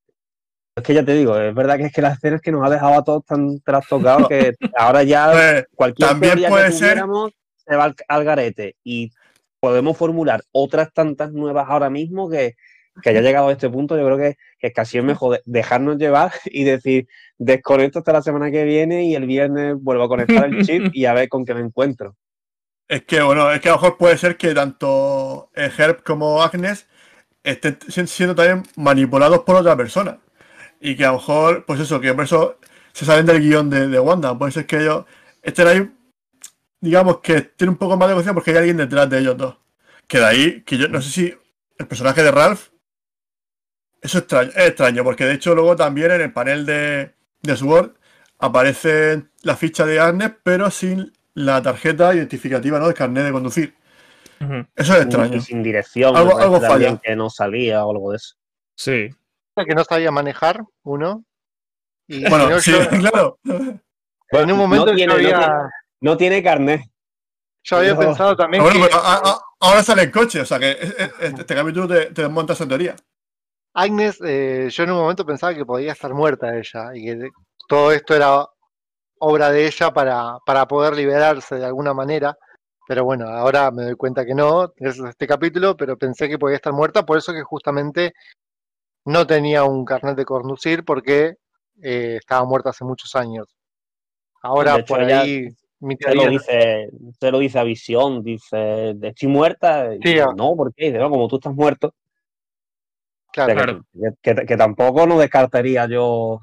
es 0.76 0.82
que 0.84 0.94
ya 0.94 1.04
te 1.04 1.14
digo, 1.14 1.36
es 1.36 1.54
verdad 1.54 1.76
que 1.76 1.84
es 1.86 1.92
que 1.92 2.02
la 2.02 2.12
escena 2.12 2.36
es 2.36 2.42
que 2.42 2.52
nos 2.52 2.64
ha 2.64 2.70
dejado 2.70 2.94
a 2.94 3.02
todos 3.04 3.24
tan 3.24 3.60
trastocados 3.60 4.28
que 4.28 4.52
ahora 4.76 5.02
ya 5.02 5.30
pues, 5.32 5.66
cualquier 5.74 6.08
también 6.10 6.38
puede 6.48 6.66
que 6.66 6.72
ser- 6.72 6.98
se 7.56 7.76
va 7.76 7.84
al, 7.84 7.96
al 8.06 8.24
garete 8.24 8.76
y 8.84 9.10
podemos 9.60 9.96
formular 9.96 10.42
otras 10.52 10.92
tantas 10.92 11.32
nuevas 11.32 11.66
ahora 11.68 11.90
mismo 11.90 12.28
que, 12.30 12.54
que 13.02 13.10
haya 13.10 13.20
llegado 13.22 13.48
a 13.48 13.52
este 13.52 13.68
punto. 13.70 13.96
Yo 13.96 14.04
creo 14.04 14.18
que, 14.18 14.36
que 14.58 14.72
casi 14.72 14.98
es 14.98 15.04
mejor 15.04 15.36
de- 15.36 15.42
dejarnos 15.46 15.98
llevar 15.98 16.32
y 16.46 16.64
decir 16.64 17.08
desconecto 17.38 18.00
hasta 18.00 18.12
la 18.12 18.22
semana 18.22 18.50
que 18.50 18.64
viene 18.64 19.04
y 19.04 19.14
el 19.14 19.26
viernes 19.26 19.76
vuelvo 19.80 20.04
a 20.04 20.08
conectar 20.08 20.44
el 20.46 20.58
chip 20.64 20.86
y 20.92 21.04
a 21.06 21.14
ver 21.14 21.28
con 21.28 21.44
qué 21.44 21.54
me 21.54 21.60
encuentro. 21.60 22.16
Es 22.88 23.04
que, 23.04 23.20
bueno, 23.22 23.50
es 23.52 23.60
que 23.60 23.68
a 23.68 23.72
lo 23.72 23.78
mejor 23.78 23.98
puede 23.98 24.16
ser 24.16 24.36
que 24.36 24.54
tanto 24.54 25.50
Herb 25.54 26.02
como 26.02 26.42
Agnes 26.42 26.86
estén 27.44 27.78
si- 27.88 28.06
siendo 28.06 28.34
también 28.34 28.64
manipulados 28.76 29.40
por 29.40 29.56
otra 29.56 29.76
persona. 29.76 30.20
Y 30.80 30.96
que 30.96 31.04
a 31.04 31.08
lo 31.08 31.14
mejor, 31.14 31.64
pues 31.66 31.80
eso, 31.80 32.00
que 32.00 32.14
por 32.14 32.24
eso 32.24 32.58
se 32.92 33.04
salen 33.06 33.26
del 33.26 33.40
guion 33.40 33.70
de, 33.70 33.88
de 33.88 34.00
Wanda. 34.00 34.38
Puede 34.38 34.52
ser 34.52 34.66
que 34.66 34.78
ellos 34.78 35.04
estén 35.42 35.68
ahí, 35.68 35.90
digamos 36.80 37.18
que 37.20 37.40
tienen 37.42 37.70
un 37.72 37.78
poco 37.78 37.96
más 37.96 38.08
de 38.08 38.14
conciencia 38.14 38.34
porque 38.34 38.50
hay 38.52 38.56
alguien 38.58 38.76
detrás 38.76 39.08
de 39.10 39.18
ellos 39.18 39.36
dos. 39.36 39.56
Que 40.06 40.18
de 40.18 40.24
ahí, 40.24 40.62
que 40.62 40.76
yo 40.78 40.88
no 40.88 41.00
sé 41.02 41.10
si 41.10 41.34
el 41.78 41.86
personaje 41.86 42.22
de 42.22 42.30
Ralph, 42.30 42.68
eso 44.00 44.18
es 44.18 44.22
extraño, 44.22 44.50
es 44.54 44.66
extraño, 44.68 45.04
porque 45.04 45.24
de 45.24 45.34
hecho 45.34 45.54
luego 45.54 45.76
también 45.76 46.10
en 46.12 46.20
el 46.20 46.32
panel 46.32 46.64
de, 46.64 47.14
de 47.42 47.56
Sword 47.56 47.92
aparece 48.38 49.24
la 49.42 49.56
ficha 49.56 49.84
de 49.84 49.98
Agnes, 50.00 50.32
pero 50.42 50.70
sin 50.70 51.12
la 51.34 51.60
tarjeta 51.62 52.14
identificativa, 52.14 52.78
¿no? 52.78 52.86
Del 52.86 52.94
carnet 52.94 53.24
de 53.24 53.32
conducir. 53.32 53.74
Eso 54.76 54.92
es 54.94 55.00
Y 55.00 55.02
extraño. 55.02 55.40
sin 55.40 55.62
dirección, 55.64 56.14
Algo- 56.16 56.38
algo 56.38 56.60
falla. 56.60 56.96
que 57.02 57.16
no 57.16 57.28
salía 57.28 57.84
o 57.84 57.90
algo 57.90 58.12
de 58.12 58.16
eso. 58.18 58.34
Sí. 58.76 59.10
Que 59.56 59.74
no 59.74 59.82
sabía 59.82 60.12
manejar, 60.12 60.62
uno. 60.84 61.24
Y 62.06 62.28
Bueno, 62.28 62.48
no, 62.48 62.60
sí, 62.60 62.70
yo- 62.70 62.78
claro. 63.10 63.38
en 63.44 64.52
un 64.52 64.58
momento 64.58 64.86
no 64.86 64.92
yo 64.92 64.96
tiene, 64.96 65.06
no 65.12 65.14
había, 65.14 65.38
tiene- 65.38 65.52
no 66.00 66.16
tiene 66.16 66.42
carnet. 66.42 66.82
yo 67.64 67.76
había 67.78 67.94
no. 67.94 68.00
pensado 68.00 68.36
también 68.36 68.62
Bueno, 68.62 68.80
que 68.80 68.86
pero 68.88 69.02
a- 69.02 69.14
a- 69.30 69.40
ahora 69.60 69.82
sale 69.82 70.02
el 70.02 70.10
coche, 70.10 70.40
o 70.40 70.46
sea 70.46 70.58
que 70.58 70.70
es- 70.70 70.94
es- 70.98 71.12
este 71.40 71.54
capítulo 71.54 71.86
te, 71.88 72.06
te 72.12 72.22
desmonta 72.22 72.52
esa 72.54 72.66
teoría. 72.66 72.96
Agnes, 73.74 74.18
eh, 74.24 74.68
yo 74.70 74.84
en 74.84 74.90
un 74.92 74.96
momento 74.98 75.26
pensaba 75.26 75.54
que 75.54 75.66
podía 75.66 75.92
estar 75.92 76.12
muerta 76.14 76.56
ella 76.56 76.90
y 76.94 77.04
que 77.04 77.28
todo 77.68 77.92
esto 77.92 78.14
era 78.14 78.46
obra 79.20 79.50
de 79.50 79.66
ella 79.66 79.92
para, 79.92 80.38
para 80.46 80.66
poder 80.66 80.94
liberarse 80.94 81.56
de 81.56 81.66
alguna 81.66 81.92
manera. 81.94 82.36
Pero 82.86 83.04
bueno, 83.04 83.28
ahora 83.28 83.70
me 83.70 83.82
doy 83.84 83.94
cuenta 83.96 84.24
que 84.24 84.34
no, 84.34 84.72
gracias 84.76 85.04
a 85.06 85.10
este 85.10 85.26
capítulo, 85.26 85.76
pero 85.76 85.98
pensé 85.98 86.28
que 86.28 86.38
podía 86.38 86.56
estar 86.56 86.72
muerta, 86.72 87.04
por 87.04 87.18
eso 87.18 87.32
que 87.34 87.42
justamente 87.42 88.14
no 89.04 89.26
tenía 89.26 89.64
un 89.64 89.84
carnet 89.84 90.16
de 90.16 90.24
conducir 90.24 90.84
porque 90.84 91.34
eh, 91.82 92.16
estaba 92.18 92.44
muerta 92.46 92.70
hace 92.70 92.84
muchos 92.84 93.14
años. 93.14 93.46
Ahora 94.42 94.76
hecho, 94.76 94.86
por 94.86 95.02
ella 95.02 95.20
ahí 95.20 95.48
mi 95.80 95.96
Se 95.96 96.14
lo 96.14 96.28
dice, 96.28 96.90
se 97.20 97.30
lo 97.30 97.38
dice 97.38 97.58
a 97.58 97.64
Visión, 97.64 98.22
dice, 98.24 98.96
estoy 99.02 99.28
muerta. 99.28 99.94
Y 99.94 99.98
Sí, 100.02 100.14
dice, 100.14 100.24
no, 100.36 100.56
¿por 100.56 100.74
qué? 100.74 100.86
Dice, 100.86 100.98
no, 100.98 101.10
como 101.10 101.28
tú 101.28 101.36
estás 101.36 101.54
muerto. 101.54 101.94
claro, 103.32 103.52
O 103.52 103.56
sea, 103.56 103.64
Claro. 103.64 103.84
que, 104.22 104.34
que- 104.34 104.46
que 104.46 104.56
tampoco 104.56 105.06
no 105.06 105.18
descartaría 105.18 105.86
yo 105.86 106.40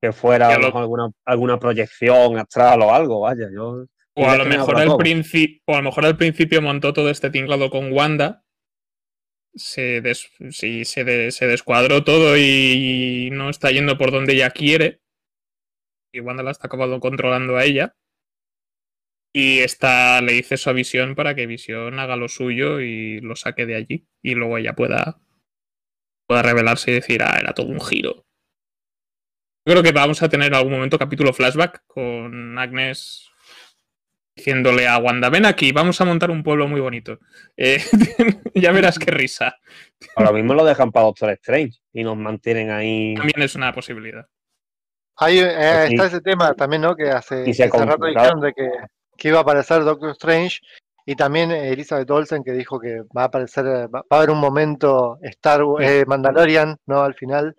que 0.00 0.12
fuera 0.12 0.48
a 0.48 0.58
lo 0.58 0.66
mejor 0.66 0.80
alguna, 0.82 1.10
alguna 1.24 1.58
proyección 1.58 2.38
astral 2.38 2.82
o 2.82 2.94
algo, 2.94 3.20
vaya. 3.20 3.48
Yo, 3.52 3.84
O 4.14 4.26
a, 4.28 4.36
lo 4.36 4.44
mejor 4.44 4.76
al 4.78 4.86
todo. 4.88 4.98
princi- 4.98 5.60
o 5.66 5.74
a 5.74 5.78
lo 5.78 5.82
mejor 5.84 6.06
al 6.06 6.16
principio 6.16 6.62
montó 6.62 6.92
todo 6.92 7.10
este 7.10 7.30
tinglado 7.30 7.68
con 7.70 7.92
Wanda. 7.92 8.44
Se, 9.54 10.00
des- 10.00 10.30
sí, 10.50 10.84
se, 10.84 11.02
de- 11.04 11.32
se 11.32 11.46
descuadró 11.48 12.04
todo 12.04 12.36
y 12.36 13.30
no 13.32 13.50
está 13.50 13.70
yendo 13.72 13.98
por 13.98 14.10
donde 14.12 14.34
ella 14.34 14.50
quiere. 14.50 15.00
Y 16.12 16.20
Wanda 16.20 16.42
la 16.44 16.52
está 16.52 16.68
acabando 16.68 17.00
controlando 17.00 17.56
a 17.56 17.64
ella. 17.64 17.94
Y 19.32 19.60
esta 19.60 20.20
le 20.20 20.32
dice 20.32 20.54
eso 20.54 20.70
a 20.70 20.72
Visión 20.72 21.14
para 21.14 21.34
que 21.34 21.46
Visión 21.46 21.98
haga 21.98 22.16
lo 22.16 22.28
suyo 22.28 22.80
y 22.80 23.20
lo 23.20 23.36
saque 23.36 23.66
de 23.66 23.76
allí. 23.76 24.08
Y 24.22 24.34
luego 24.34 24.58
ella 24.58 24.74
pueda, 24.74 25.20
pueda 26.26 26.42
revelarse 26.42 26.90
y 26.90 26.94
decir, 26.94 27.22
ah, 27.22 27.38
era 27.38 27.52
todo 27.52 27.68
un 27.68 27.80
giro. 27.80 28.26
Yo 29.66 29.74
creo 29.74 29.82
que 29.82 29.92
vamos 29.92 30.22
a 30.22 30.28
tener 30.28 30.48
en 30.48 30.54
algún 30.54 30.72
momento 30.72 30.98
capítulo 30.98 31.32
flashback 31.32 31.82
con 31.86 32.58
Agnes 32.58 33.28
diciéndole 34.34 34.86
a 34.86 34.98
Wanda, 34.98 35.30
ven 35.30 35.44
aquí, 35.44 35.72
vamos 35.72 36.00
a 36.00 36.04
montar 36.04 36.30
un 36.30 36.42
pueblo 36.42 36.68
muy 36.68 36.80
bonito. 36.80 37.18
Eh, 37.56 37.82
ya 38.54 38.72
verás 38.72 38.98
qué 38.98 39.10
risa. 39.10 39.56
Ahora 40.14 40.32
mismo 40.32 40.54
lo 40.54 40.64
dejan 40.64 40.92
para 40.92 41.06
Doctor 41.06 41.30
Strange 41.30 41.80
y 41.92 42.04
nos 42.04 42.16
mantienen 42.16 42.70
ahí. 42.70 43.14
También 43.16 43.42
es 43.42 43.56
una 43.56 43.72
posibilidad. 43.74 44.24
Ahí 45.16 45.40
eh, 45.40 45.50
Pues 45.52 45.90
está 45.90 46.06
ese 46.06 46.20
tema 46.20 46.54
también, 46.54 46.82
¿no? 46.82 46.94
Que 46.94 47.10
hace, 47.10 47.50
Y 47.50 47.52
se 47.52 47.64
hace 47.64 47.84
rato 47.84 48.06
dijeron 48.06 48.40
de 48.40 48.52
que 48.52 48.70
que 49.18 49.28
iba 49.28 49.38
a 49.38 49.42
aparecer 49.42 49.84
Doctor 49.84 50.10
Strange 50.12 50.60
y 51.04 51.16
también 51.16 51.50
Elizabeth 51.50 52.10
Olsen 52.10 52.42
que 52.44 52.52
dijo 52.52 52.78
que 52.78 53.02
va 53.16 53.22
a 53.22 53.24
aparecer, 53.24 53.66
eh, 53.66 53.86
va 53.88 54.02
a 54.08 54.16
haber 54.16 54.30
un 54.30 54.38
momento 54.38 55.18
Star 55.22 55.60
eh, 55.80 56.04
Mandalorian, 56.06 56.76
¿no? 56.86 57.02
Al 57.02 57.14
final. 57.14 57.56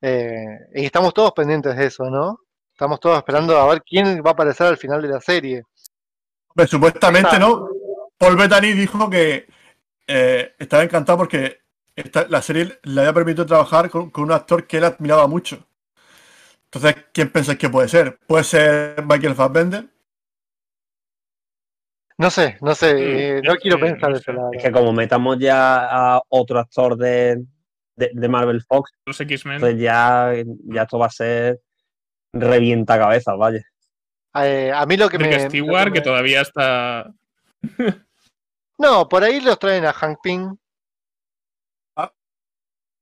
Eh, 0.00 0.34
y 0.74 0.84
estamos 0.84 1.12
todos 1.12 1.32
pendientes 1.32 1.76
de 1.76 1.86
eso, 1.86 2.04
¿no? 2.08 2.38
Estamos 2.72 3.00
todos 3.00 3.18
esperando 3.18 3.58
a 3.58 3.66
ver 3.68 3.82
quién 3.82 4.22
va 4.24 4.30
a 4.30 4.32
aparecer 4.32 4.66
al 4.68 4.76
final 4.76 5.02
de 5.02 5.08
la 5.08 5.20
serie. 5.20 5.62
Supuestamente, 6.66 7.30
Ah. 7.32 7.38
¿no? 7.38 7.68
Paul 8.16 8.36
Bettany 8.36 8.72
dijo 8.72 9.08
que 9.10 9.46
eh, 10.06 10.54
estaba 10.58 10.82
encantado 10.84 11.18
porque 11.18 11.58
esta- 11.94 12.26
la 12.28 12.40
serie 12.40 12.78
le 12.84 13.00
había 13.00 13.12
permitido 13.12 13.44
trabajar 13.44 13.90
con, 13.90 14.10
con 14.10 14.24
un 14.24 14.32
actor 14.32 14.66
que 14.66 14.78
él 14.78 14.84
admiraba 14.84 15.26
mucho. 15.26 15.66
Entonces, 16.64 16.96
¿quién 17.12 17.30
pensáis 17.30 17.58
que 17.58 17.68
puede 17.68 17.88
ser? 17.88 18.18
¿Puede 18.26 18.44
ser 18.44 19.04
Michael 19.04 19.34
Fassbender? 19.34 19.84
No 22.18 22.30
sé, 22.30 22.58
no 22.60 22.74
sé, 22.74 22.94
Mm, 22.94 22.98
eh, 22.98 23.42
no 23.44 23.54
quiero 23.56 23.78
que, 23.78 23.84
pensar 23.84 24.12
eso, 24.12 24.32
la 24.32 24.50
Es 24.52 24.62
que 24.64 24.72
como 24.72 24.92
metamos 24.92 25.38
ya 25.38 26.14
a 26.16 26.22
otro 26.28 26.58
actor 26.58 26.96
de, 26.96 27.44
de, 27.94 28.10
de 28.12 28.28
Marvel 28.28 28.60
Fox, 28.62 28.90
Los 29.06 29.20
X-Men. 29.20 29.60
pues 29.60 29.78
ya, 29.78 30.32
ya 30.64 30.82
esto 30.82 30.98
va 30.98 31.06
a 31.06 31.10
ser 31.10 31.60
revienta 32.32 32.98
cabeza, 32.98 33.34
vaya. 33.34 33.62
Eh, 34.34 34.70
a 34.74 34.84
mí 34.84 34.96
lo 34.96 35.08
que 35.08 35.18
me, 35.18 35.28
que 35.30 35.40
Stewart, 35.48 35.86
que 35.92 36.00
me- 36.00 36.04
todavía 36.04 36.40
está. 36.42 37.12
No, 38.80 39.08
por 39.08 39.24
ahí 39.24 39.40
los 39.40 39.58
traen 39.58 39.84
a 39.86 39.92
Hank 39.92 40.18
Pym, 40.22 40.56
Ah, 41.96 42.12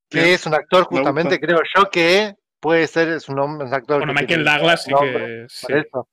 que 0.09 0.21
bien. 0.23 0.31
es 0.35 0.47
un 0.47 0.55
actor 0.55 0.87
Me 0.91 0.97
justamente, 0.99 1.39
creo 1.39 1.61
yo, 1.75 1.91
que 1.91 2.35
puede 2.61 2.87
ser, 2.87 3.09
es 3.09 3.29
un, 3.29 3.39
hombre, 3.39 3.67
un 3.67 3.75
actor 3.75 3.99
Bueno, 3.99 4.15
que 4.15 4.21
Michael 4.23 4.43
tiene 4.45 4.59
Douglas 4.59 4.83
sí 4.85 4.93
que. 4.99 5.47
sí. 5.51 5.67
por 5.67 5.77
eso. 5.77 6.09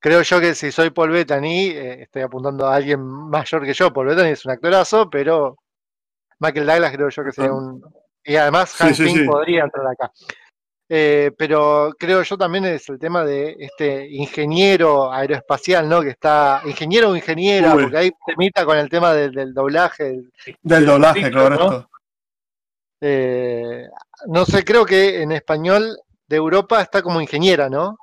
Creo 0.00 0.22
yo 0.22 0.40
que 0.40 0.54
si 0.54 0.72
soy 0.72 0.90
Paul 0.90 1.10
Bettany, 1.10 1.68
eh, 1.68 2.02
estoy 2.02 2.22
apuntando 2.22 2.66
a 2.66 2.74
alguien 2.74 3.00
mayor 3.00 3.64
que 3.64 3.74
yo. 3.74 3.92
Paul 3.92 4.06
Bettany 4.08 4.30
es 4.30 4.44
un 4.46 4.52
actorazo, 4.52 5.10
pero 5.10 5.56
Michael 6.38 6.66
Douglas 6.66 6.92
creo 6.92 7.08
yo 7.10 7.24
que 7.24 7.32
sería 7.32 7.52
un... 7.52 7.84
Y 8.24 8.36
además 8.36 8.70
Sí, 8.70 8.84
Hank 8.84 8.94
sí, 8.94 9.04
Pym 9.04 9.16
sí. 9.18 9.24
podría 9.24 9.64
entrar 9.64 9.86
acá. 9.86 10.10
Eh, 10.92 11.30
pero 11.38 11.92
creo 11.98 12.22
yo 12.22 12.36
también 12.36 12.64
es 12.64 12.88
el 12.88 12.98
tema 12.98 13.24
de 13.24 13.54
este 13.60 14.08
ingeniero 14.10 15.12
aeroespacial, 15.12 15.88
¿no? 15.88 16.00
Que 16.02 16.08
está, 16.10 16.62
ingeniero 16.64 17.10
o 17.10 17.16
ingeniera, 17.16 17.74
Uy. 17.76 17.82
porque 17.84 17.96
ahí 17.96 18.10
temita 18.26 18.64
con 18.64 18.76
el 18.78 18.88
tema 18.88 19.12
del, 19.14 19.32
del 19.32 19.54
doblaje, 19.54 20.04
del- 20.04 20.32
Del 20.62 20.86
doblaje, 20.86 21.20
subtítulos, 21.20 21.58
correcto. 21.58 21.90
eh, 23.00 23.86
no 24.26 24.44
sé, 24.44 24.64
creo 24.64 24.84
que 24.84 25.22
en 25.22 25.32
español 25.32 25.96
de 26.26 26.36
Europa 26.36 26.80
está 26.82 27.02
como 27.02 27.20
ingeniera, 27.20 27.68
¿no? 27.68 27.96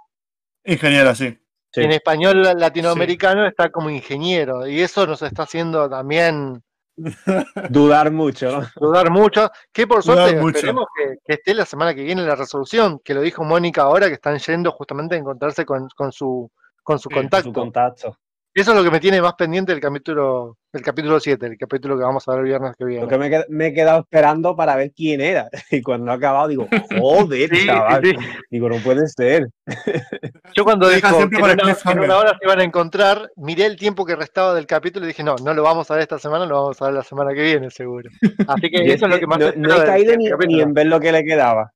Ingeniera, 0.63 1.13
sí. 1.13 1.37
Sí. 1.77 1.85
En 1.85 1.91
español 1.91 2.41
latinoamericano 2.41 3.45
está 3.45 3.69
como 3.69 3.89
ingeniero, 3.89 4.67
y 4.67 4.81
eso 4.81 5.05
nos 5.05 5.21
está 5.21 5.43
haciendo 5.43 5.89
también 5.89 6.63
Dudar 7.69 8.11
mucho, 8.11 8.61
dudar 8.75 9.11
mucho. 9.11 9.51
Que 9.71 9.85
por 9.85 10.01
suerte 10.01 10.35
esperemos 10.35 10.85
que, 10.95 11.17
que 11.23 11.33
esté 11.33 11.53
la 11.53 11.65
semana 11.65 11.93
que 11.93 12.03
viene 12.03 12.23
la 12.23 12.35
resolución, 12.35 12.99
que 13.03 13.13
lo 13.13 13.21
dijo 13.21 13.43
Mónica 13.43 13.83
ahora, 13.83 14.07
que 14.07 14.15
están 14.15 14.39
yendo 14.39 14.71
justamente 14.71 15.15
a 15.15 15.19
encontrarse 15.19 15.63
con, 15.65 15.87
con 15.95 16.11
su 16.11 16.49
con 16.81 16.99
su 16.99 17.09
Sí, 17.09 17.15
con 17.15 17.43
su 17.43 17.53
contacto. 17.53 18.17
Eso 18.57 18.71
es 18.71 18.77
lo 18.77 18.83
que 18.83 18.89
me 18.89 18.99
tiene 18.99 19.21
más 19.21 19.35
pendiente 19.35 19.71
del 19.71 19.79
capítulo, 19.79 20.57
el 20.73 20.81
capítulo 20.81 21.19
7, 21.19 21.45
el 21.45 21.57
capítulo 21.59 21.95
que 21.95 22.03
vamos 22.03 22.27
a 22.27 22.31
ver 22.31 22.39
el 22.39 22.45
viernes 22.47 22.73
que 22.75 22.85
viene. 22.85 23.03
Lo 23.03 23.07
que 23.07 23.17
me, 23.19 23.29
qued- 23.29 23.45
me 23.49 23.67
he 23.67 23.73
quedado 23.73 23.99
esperando 23.99 24.55
para 24.55 24.75
ver 24.75 24.91
quién 24.95 25.21
era. 25.21 25.47
Y 25.69 25.83
cuando 25.83 26.11
ha 26.11 26.15
acabado, 26.15 26.47
digo, 26.47 26.67
joder, 26.97 27.55
Sí, 27.55 27.67
chaval. 27.67 28.01
sí. 28.03 28.15
Digo, 28.49 28.67
no 28.67 28.77
puede 28.77 29.07
ser. 29.09 29.49
Yo 30.55 30.63
cuando 30.63 30.87
Deja 30.87 31.09
dijo 31.09 31.29
que 31.29 31.35
siempre 31.35 31.37
en 31.37 31.41
con 31.43 31.49
el 31.51 31.75
una, 31.83 31.91
en 31.91 31.99
una 31.99 32.17
hora 32.17 32.29
se 32.31 32.45
iban 32.45 32.59
a 32.59 32.63
encontrar, 32.63 33.31
miré 33.35 33.67
el 33.67 33.75
tiempo 33.77 34.05
que 34.07 34.15
restaba 34.15 34.55
del 34.55 34.65
capítulo 34.65 35.05
y 35.05 35.09
dije, 35.09 35.23
no, 35.23 35.35
no 35.35 35.53
lo 35.53 35.61
vamos 35.61 35.91
a 35.91 35.93
ver 35.93 36.01
esta 36.01 36.17
semana, 36.17 36.47
lo 36.47 36.55
vamos 36.63 36.81
a 36.81 36.85
ver 36.85 36.93
la 36.95 37.03
semana 37.03 37.35
que 37.35 37.43
viene, 37.43 37.69
seguro. 37.69 38.09
Así 38.47 38.71
que 38.71 38.77
eso 38.91 39.05
es 39.05 39.11
lo 39.11 39.19
que 39.19 39.27
más 39.27 39.37
no, 39.37 39.51
no 39.55 39.83
he 39.83 39.85
caído 39.85 40.15
ni, 40.17 40.29
ni 40.47 40.61
en 40.61 40.73
ver 40.73 40.87
lo 40.87 40.99
que 40.99 41.11
le 41.11 41.23
quedaba. 41.23 41.73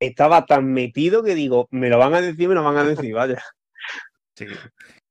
Estaba 0.00 0.44
tan 0.44 0.72
metido 0.72 1.22
que 1.22 1.36
digo, 1.36 1.68
me 1.70 1.88
lo 1.88 1.98
van 1.98 2.14
a 2.14 2.20
decir, 2.20 2.48
me 2.48 2.56
lo 2.56 2.64
van 2.64 2.78
a 2.78 2.82
decir, 2.84 3.14
vaya. 3.14 3.40
Sí. 4.34 4.46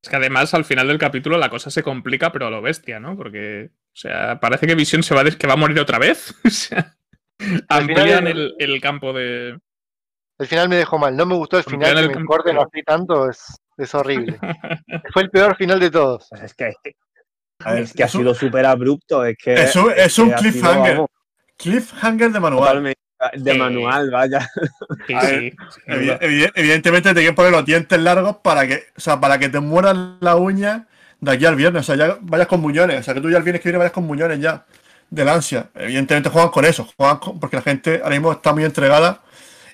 Es 0.05 0.09
que 0.09 0.17
además 0.17 0.53
al 0.53 0.65
final 0.65 0.87
del 0.87 0.99
capítulo 0.99 1.35
la 1.39 1.49
cosa 1.49 1.71
se 1.71 1.81
complica, 1.81 2.31
pero 2.31 2.45
a 2.45 2.51
lo 2.51 2.61
bestia, 2.61 2.99
¿no? 2.99 3.17
Porque, 3.17 3.71
o 3.73 3.95
sea, 3.95 4.39
parece 4.39 4.67
que 4.67 4.75
Visión 4.75 5.01
se 5.01 5.15
va 5.15 5.21
a, 5.21 5.23
que 5.31 5.47
va 5.47 5.53
a 5.53 5.57
morir 5.57 5.79
otra 5.79 5.97
vez. 5.97 6.31
O 6.45 6.49
sea, 6.51 6.95
amplían 7.69 8.27
el- 8.27 8.53
el, 8.59 8.71
el 8.71 8.81
campo 8.81 9.13
de. 9.13 9.57
El 10.37 10.47
final 10.47 10.69
me 10.69 10.75
dejó 10.75 10.99
mal, 10.99 11.17
no 11.17 11.25
me 11.25 11.33
gustó 11.33 11.57
el 11.57 11.63
final, 11.63 11.97
en 11.97 12.07
que 12.09 12.13
el 12.13 12.19
me 12.19 12.25
corten 12.27 12.55
así 12.57 12.83
tanto, 12.83 13.27
es, 13.31 13.43
es 13.77 13.95
horrible. 13.95 14.37
Fue 15.13 15.23
el 15.23 15.31
peor 15.31 15.55
final 15.57 15.79
de 15.79 15.89
todos. 15.89 16.27
Pues 16.29 16.43
es 16.43 16.53
que, 16.53 16.67
es 16.67 16.75
que, 16.83 16.91
A 17.63 17.73
ver, 17.73 17.81
es 17.83 17.93
que 17.93 18.03
ha 18.03 18.07
sido 18.07 18.35
súper 18.35 18.65
abrupto. 18.67 19.25
Es 19.25 19.37
que, 19.43 19.53
Es 19.55 19.75
un- 19.75 19.91
es 19.97 20.19
un 20.19 20.29
que 20.29 20.35
ha 20.35 20.37
sido, 20.37 20.51
cliffhanger. 20.51 21.05
Cliffhanger 21.57 22.31
de 22.31 22.39
manual. 22.39 22.63
totalmente 22.67 23.01
de 23.33 23.51
Sí. 23.53 23.57
manual, 23.57 24.09
vaya. 24.11 24.49
Sí, 25.07 25.13
ver, 25.87 26.19
sí, 26.21 26.45
Evidentemente 26.55 27.09
te 27.09 27.15
quieren 27.15 27.35
poner 27.35 27.51
los 27.51 27.65
dientes 27.65 27.99
largos 27.99 28.37
para 28.37 28.67
que, 28.67 28.85
o 28.95 28.99
sea, 28.99 29.19
para 29.19 29.37
que 29.37 29.49
te 29.49 29.59
mueras 29.59 29.95
la 30.19 30.35
uña 30.35 30.87
de 31.19 31.31
aquí 31.31 31.45
al 31.45 31.55
viernes. 31.55 31.81
O 31.81 31.83
sea, 31.83 31.95
ya 31.95 32.17
vayas 32.21 32.47
con 32.47 32.61
muñones. 32.61 32.99
O 32.99 33.03
sea, 33.03 33.13
que 33.13 33.21
tú 33.21 33.29
ya 33.29 33.37
el 33.37 33.43
viernes 33.43 33.61
que 33.61 33.69
viene 33.69 33.77
vayas 33.79 33.93
con 33.93 34.05
muñones 34.05 34.39
ya. 34.39 34.65
Del 35.09 35.29
ansia. 35.29 35.69
Evidentemente 35.75 36.29
juegan 36.29 36.49
con 36.49 36.65
eso. 36.65 36.87
Juegan 36.97 37.17
con- 37.17 37.39
porque 37.39 37.55
la 37.57 37.61
gente 37.61 37.99
ahora 38.03 38.09
mismo 38.15 38.31
está 38.31 38.53
muy 38.53 38.63
entregada 38.65 39.21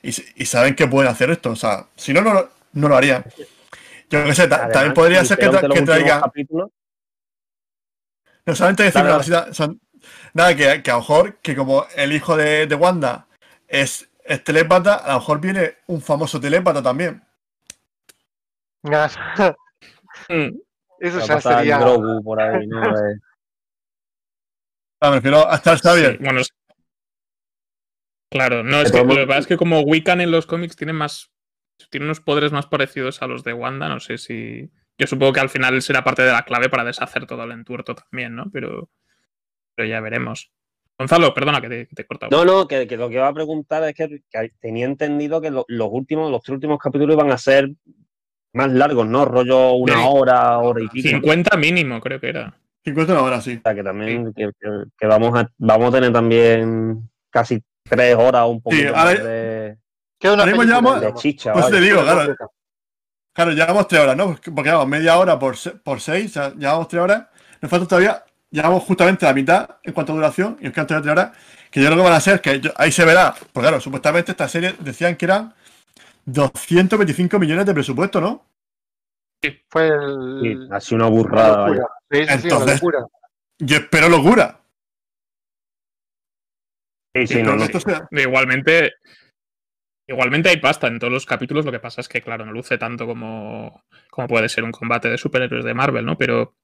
y, 0.04 0.12
saben 0.46 0.76
que 0.76 0.88
pueden 0.88 1.10
hacer 1.10 1.30
esto. 1.32 1.52
O 1.52 1.56
sea, 1.56 1.86
si 1.96 2.14
no, 2.14 2.22
no, 2.22 2.34
lo- 2.34 2.50
no 2.74 2.90
lo 2.90 2.98
harían. 2.98 3.24
Yo 4.10 4.24
qué 4.26 4.36
sé, 4.36 4.48
ta- 4.48 4.56
Además, 4.56 4.74
también 4.74 4.94
podría 4.94 5.24
ser 5.24 5.38
que, 5.38 5.50
tra- 5.50 5.74
que 5.74 5.82
traigan. 5.84 6.22
No 8.46 8.56
solamente 8.56 8.84
decir 8.84 9.02
una 9.02 9.18
cosita, 9.18 9.48
o 9.50 9.54
sea, 9.54 9.70
nada, 10.34 10.56
que, 10.56 10.82
que 10.84 10.92
a 10.92 10.96
lo 10.96 11.00
mejor, 11.00 11.36
que 11.42 11.56
como 11.56 11.86
el 11.96 12.12
hijo 12.12 12.36
de, 12.36 12.66
de 12.68 12.76
Wanda 12.76 13.28
es, 13.71 14.10
es 14.25 14.43
telépata, 14.43 14.95
a 14.95 15.13
lo 15.13 15.19
mejor 15.19 15.39
viene 15.41 15.75
un 15.88 16.01
famoso 16.01 16.39
telépata 16.39 16.84
también. 16.84 17.23
Eso 20.99 21.19
ya 21.25 21.41
sería. 21.41 21.79
Grogu 21.79 22.23
por 22.23 22.41
ahí, 22.41 22.67
¿no? 22.67 22.81
Ah, 25.03 25.10
me 25.10 25.15
refiero 25.15 25.49
a 25.49 25.55
Star 25.55 25.79
Xavier. 25.79 26.12
Sí, 26.17 26.23
bueno, 26.23 26.41
es- 26.41 26.53
Claro, 28.29 28.63
no, 28.63 28.81
es 28.81 28.91
que 28.91 28.99
lo 29.03 29.07
que 29.15 29.25
pasa 29.27 29.39
es 29.39 29.47
que 29.47 29.57
como 29.57 29.81
Wiccan 29.81 30.21
en 30.21 30.29
los 30.29 30.45
cómics 30.45 30.75
tiene 30.75 30.93
más. 30.93 31.31
Tiene 31.89 32.05
unos 32.05 32.21
poderes 32.21 32.51
más 32.51 32.67
parecidos 32.67 33.23
a 33.23 33.27
los 33.27 33.43
de 33.43 33.53
Wanda, 33.53 33.89
no 33.89 33.99
sé 33.99 34.19
si. 34.19 34.71
Yo 34.99 35.07
supongo 35.07 35.34
que 35.34 35.39
al 35.39 35.49
final 35.49 35.81
será 35.81 36.03
parte 36.03 36.21
de 36.21 36.31
la 36.31 36.43
clave 36.45 36.69
para 36.69 36.84
deshacer 36.84 37.25
todo 37.25 37.43
el 37.45 37.51
entuerto 37.51 37.95
también, 37.95 38.36
¿no? 38.36 38.51
Pero. 38.51 38.89
Pero 39.75 39.88
ya 39.89 39.99
veremos. 40.01 40.51
Gonzalo, 41.02 41.34
perdona 41.34 41.62
que 41.62 41.70
te, 41.70 41.88
que 41.88 41.96
te 41.96 42.02
he 42.02 42.06
cortado. 42.06 42.30
No, 42.32 42.46
no, 42.46 42.68
que, 42.68 42.88
que 42.88 42.98
lo 42.98 43.10
que 43.10 43.16
iba 43.16 43.28
a 43.28 43.34
preguntar 43.34 43.84
es 43.84 43.94
que, 43.94 44.22
que 44.30 44.52
tenía 44.60 44.86
entendido 44.86 45.42
que 45.42 45.52
lo- 45.52 45.66
los 45.68 45.90
últimos, 45.92 46.30
los 46.32 46.42
tres 46.42 46.56
últimos 46.56 46.80
capítulos 46.80 47.16
iban 47.16 47.32
a 47.32 47.38
ser 47.38 47.70
más 48.54 48.72
largos, 48.72 49.08
¿no? 49.08 49.26
Rollo 49.26 49.74
una 49.74 49.94
Sí. 49.96 50.00
hora, 50.06 50.58
hora 50.60 50.84
y 50.84 50.88
pico. 50.88 51.10
50 51.10 51.58
mínimo, 51.58 52.00
creo 52.02 52.20
que 52.20 52.30
era. 52.30 52.58
50 52.84 53.14
una 53.14 53.22
hora, 53.22 53.42
sí. 53.42 53.58
O 53.58 53.62
sea, 53.62 53.76
que 53.76 53.84
también 53.84 54.34
que, 54.34 54.50
que- 54.60 54.84
que 54.98 55.08
vamos 55.08 55.38
a 55.40 55.50
vamos 55.58 55.90
a 55.90 55.92
tener 55.92 56.12
también 56.12 57.10
casi 57.30 57.62
tres 57.84 58.16
horas 58.16 58.48
un 58.48 58.62
poquito 58.62 58.90
ahora- 58.90 59.04
más 59.04 59.24
de, 59.24 59.78
Queda 60.20 60.34
una 60.34 60.44
Ahora 60.44 61.00
de 61.00 61.14
chicha. 61.16 61.52
Pues 61.54 61.66
vaya. 61.66 61.76
te 61.78 61.82
digo, 61.82 62.02
claro. 62.04 62.36
Claro, 63.34 63.52
llevamos 63.54 63.88
tres 63.88 64.02
horas, 64.02 64.16
¿no? 64.16 64.36
Porque 64.54 64.70
vamos, 64.70 64.88
media 64.88 65.18
hora 65.18 65.40
por, 65.40 65.56
por 65.84 66.00
seis, 66.02 66.32
o 66.32 66.34
sea, 66.34 66.54
llevamos 66.54 66.88
tres 66.90 67.02
horas. 67.02 67.28
Nos 67.62 67.72
falta 67.72 67.88
todavía, 67.88 68.24
llevamos 68.52 68.84
justamente 68.84 69.26
la 69.26 69.34
mitad 69.34 69.70
en 69.84 69.93
cuanto 69.93 70.12
a 70.12 70.16
duración 70.16 70.58
y 70.62 70.70
quedan 70.72 70.88
todavía 70.88 71.02
tres 71.02 71.12
horas. 71.26 71.38
Que 71.72 71.80
yo 71.82 71.88
creo 71.88 71.97
que 71.99 72.04
van 72.04 72.14
a 72.14 72.20
ser, 72.20 72.41
que 72.41 72.60
yo- 72.60 72.72
ahí 72.76 72.91
se 72.91 73.06
verá. 73.06 73.34
Pues 73.54 73.64
claro, 73.64 73.80
supuestamente 73.80 74.32
esta 74.32 74.47
serie 74.49 74.76
decían 74.80 75.16
que 75.16 75.26
eran 75.26 75.54
225 76.26 77.39
millones 77.39 77.66
de 77.66 77.74
presupuesto, 77.74 78.20
¿no? 78.22 78.45
Fue 79.70 79.88
Sí, 80.41 80.47
el. 80.47 80.70
ha 80.72 80.80
sido 80.80 80.97
una 80.97 81.08
una 81.08 81.16
burrada. 81.18 81.68
Sí, 81.68 81.74
sí, 81.78 81.80
sí, 82.12 82.24
una 82.24 82.34
Entonces- 82.34 82.76
locura. 82.76 83.06
Yo 83.60 83.78
espero 83.78 84.10
locura. 84.10 84.60
Sí, 87.16 87.28
sí, 87.28 87.43
no, 87.43 87.56
no. 87.56 87.64
esto 87.64 87.80
sea- 87.80 88.08
Igualmente. 88.12 88.93
Igualmente 90.08 90.49
hay 90.49 90.58
pasta 90.58 90.88
en 90.88 90.99
todos 90.99 91.14
los 91.14 91.26
capítulos, 91.26 91.64
lo 91.66 91.72
que 91.72 91.80
pasa 91.80 92.02
es 92.02 92.10
que, 92.10 92.22
claro, 92.22 92.45
no 92.45 92.52
luce 92.52 92.78
tanto 92.78 93.06
como, 93.06 93.84
como 94.10 94.28
puede 94.28 94.49
ser 94.49 94.64
un 94.66 94.72
combate 94.72 95.10
de 95.10 95.18
superhéroes 95.18 95.64
de 95.64 95.74
Marvel, 95.74 96.06
¿no? 96.06 96.18
Pero, 96.18 96.56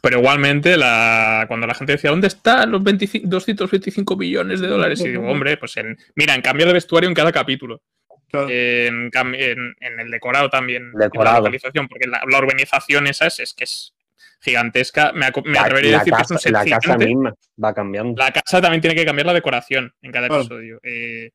pero 0.00 0.18
igualmente, 0.20 0.76
la, 0.76 1.44
cuando 1.48 1.66
la 1.66 1.74
gente 1.74 1.92
decía, 1.92 2.10
¿dónde 2.10 2.28
están 2.28 2.70
los 2.70 2.82
25 2.82 3.26
225 3.28 4.16
millones 4.16 4.60
de 4.60 4.66
dólares? 4.68 5.00
Y 5.00 5.08
digo, 5.10 5.28
hombre, 5.28 5.56
pues 5.58 5.76
en, 5.76 5.96
mira, 6.16 6.34
en 6.34 6.42
cambio 6.42 6.66
de 6.66 6.72
vestuario 6.72 7.08
en 7.08 7.14
cada 7.14 7.30
capítulo. 7.32 7.82
claro. 8.30 8.48
En, 8.50 9.10
cam- 9.10 9.36
en- 9.36 9.74
en 9.80 10.00
el 10.00 10.10
decorado 10.10 10.48
también. 10.50 10.90
En 10.94 10.98
Decorado. 10.98 11.34
la 11.36 11.40
localización, 11.40 11.86
porque 11.88 12.06
la, 12.08 12.22
la 12.28 12.38
urbanización 12.38 13.06
esa 13.06 13.26
es, 13.26 13.38
es 13.40 13.54
que 13.54 13.64
es 13.64 13.94
gigantesca. 14.40 15.12
Me, 15.12 15.30
me 15.44 15.52
La, 15.52 15.62
atrevería 15.62 15.90
a 15.90 15.92
la 15.92 15.98
decir 15.98 16.14
que 16.14 16.22
es 16.22 16.28
casa, 16.28 16.34
un 16.34 16.40
set 16.40 16.52
la 16.52 16.64
casa 16.64 16.96
misma 16.98 17.34
va 17.62 17.74
cambiando. 17.74 18.14
La 18.22 18.32
casa 18.32 18.60
también 18.60 18.80
tiene 18.80 18.96
que 18.96 19.04
cambiar 19.04 19.26
la 19.26 19.34
decoración 19.34 19.92
en 20.02 20.10
cada 20.12 20.26
Claro. 20.28 20.42
episodio. 20.42 20.80
Eh, 20.82 21.30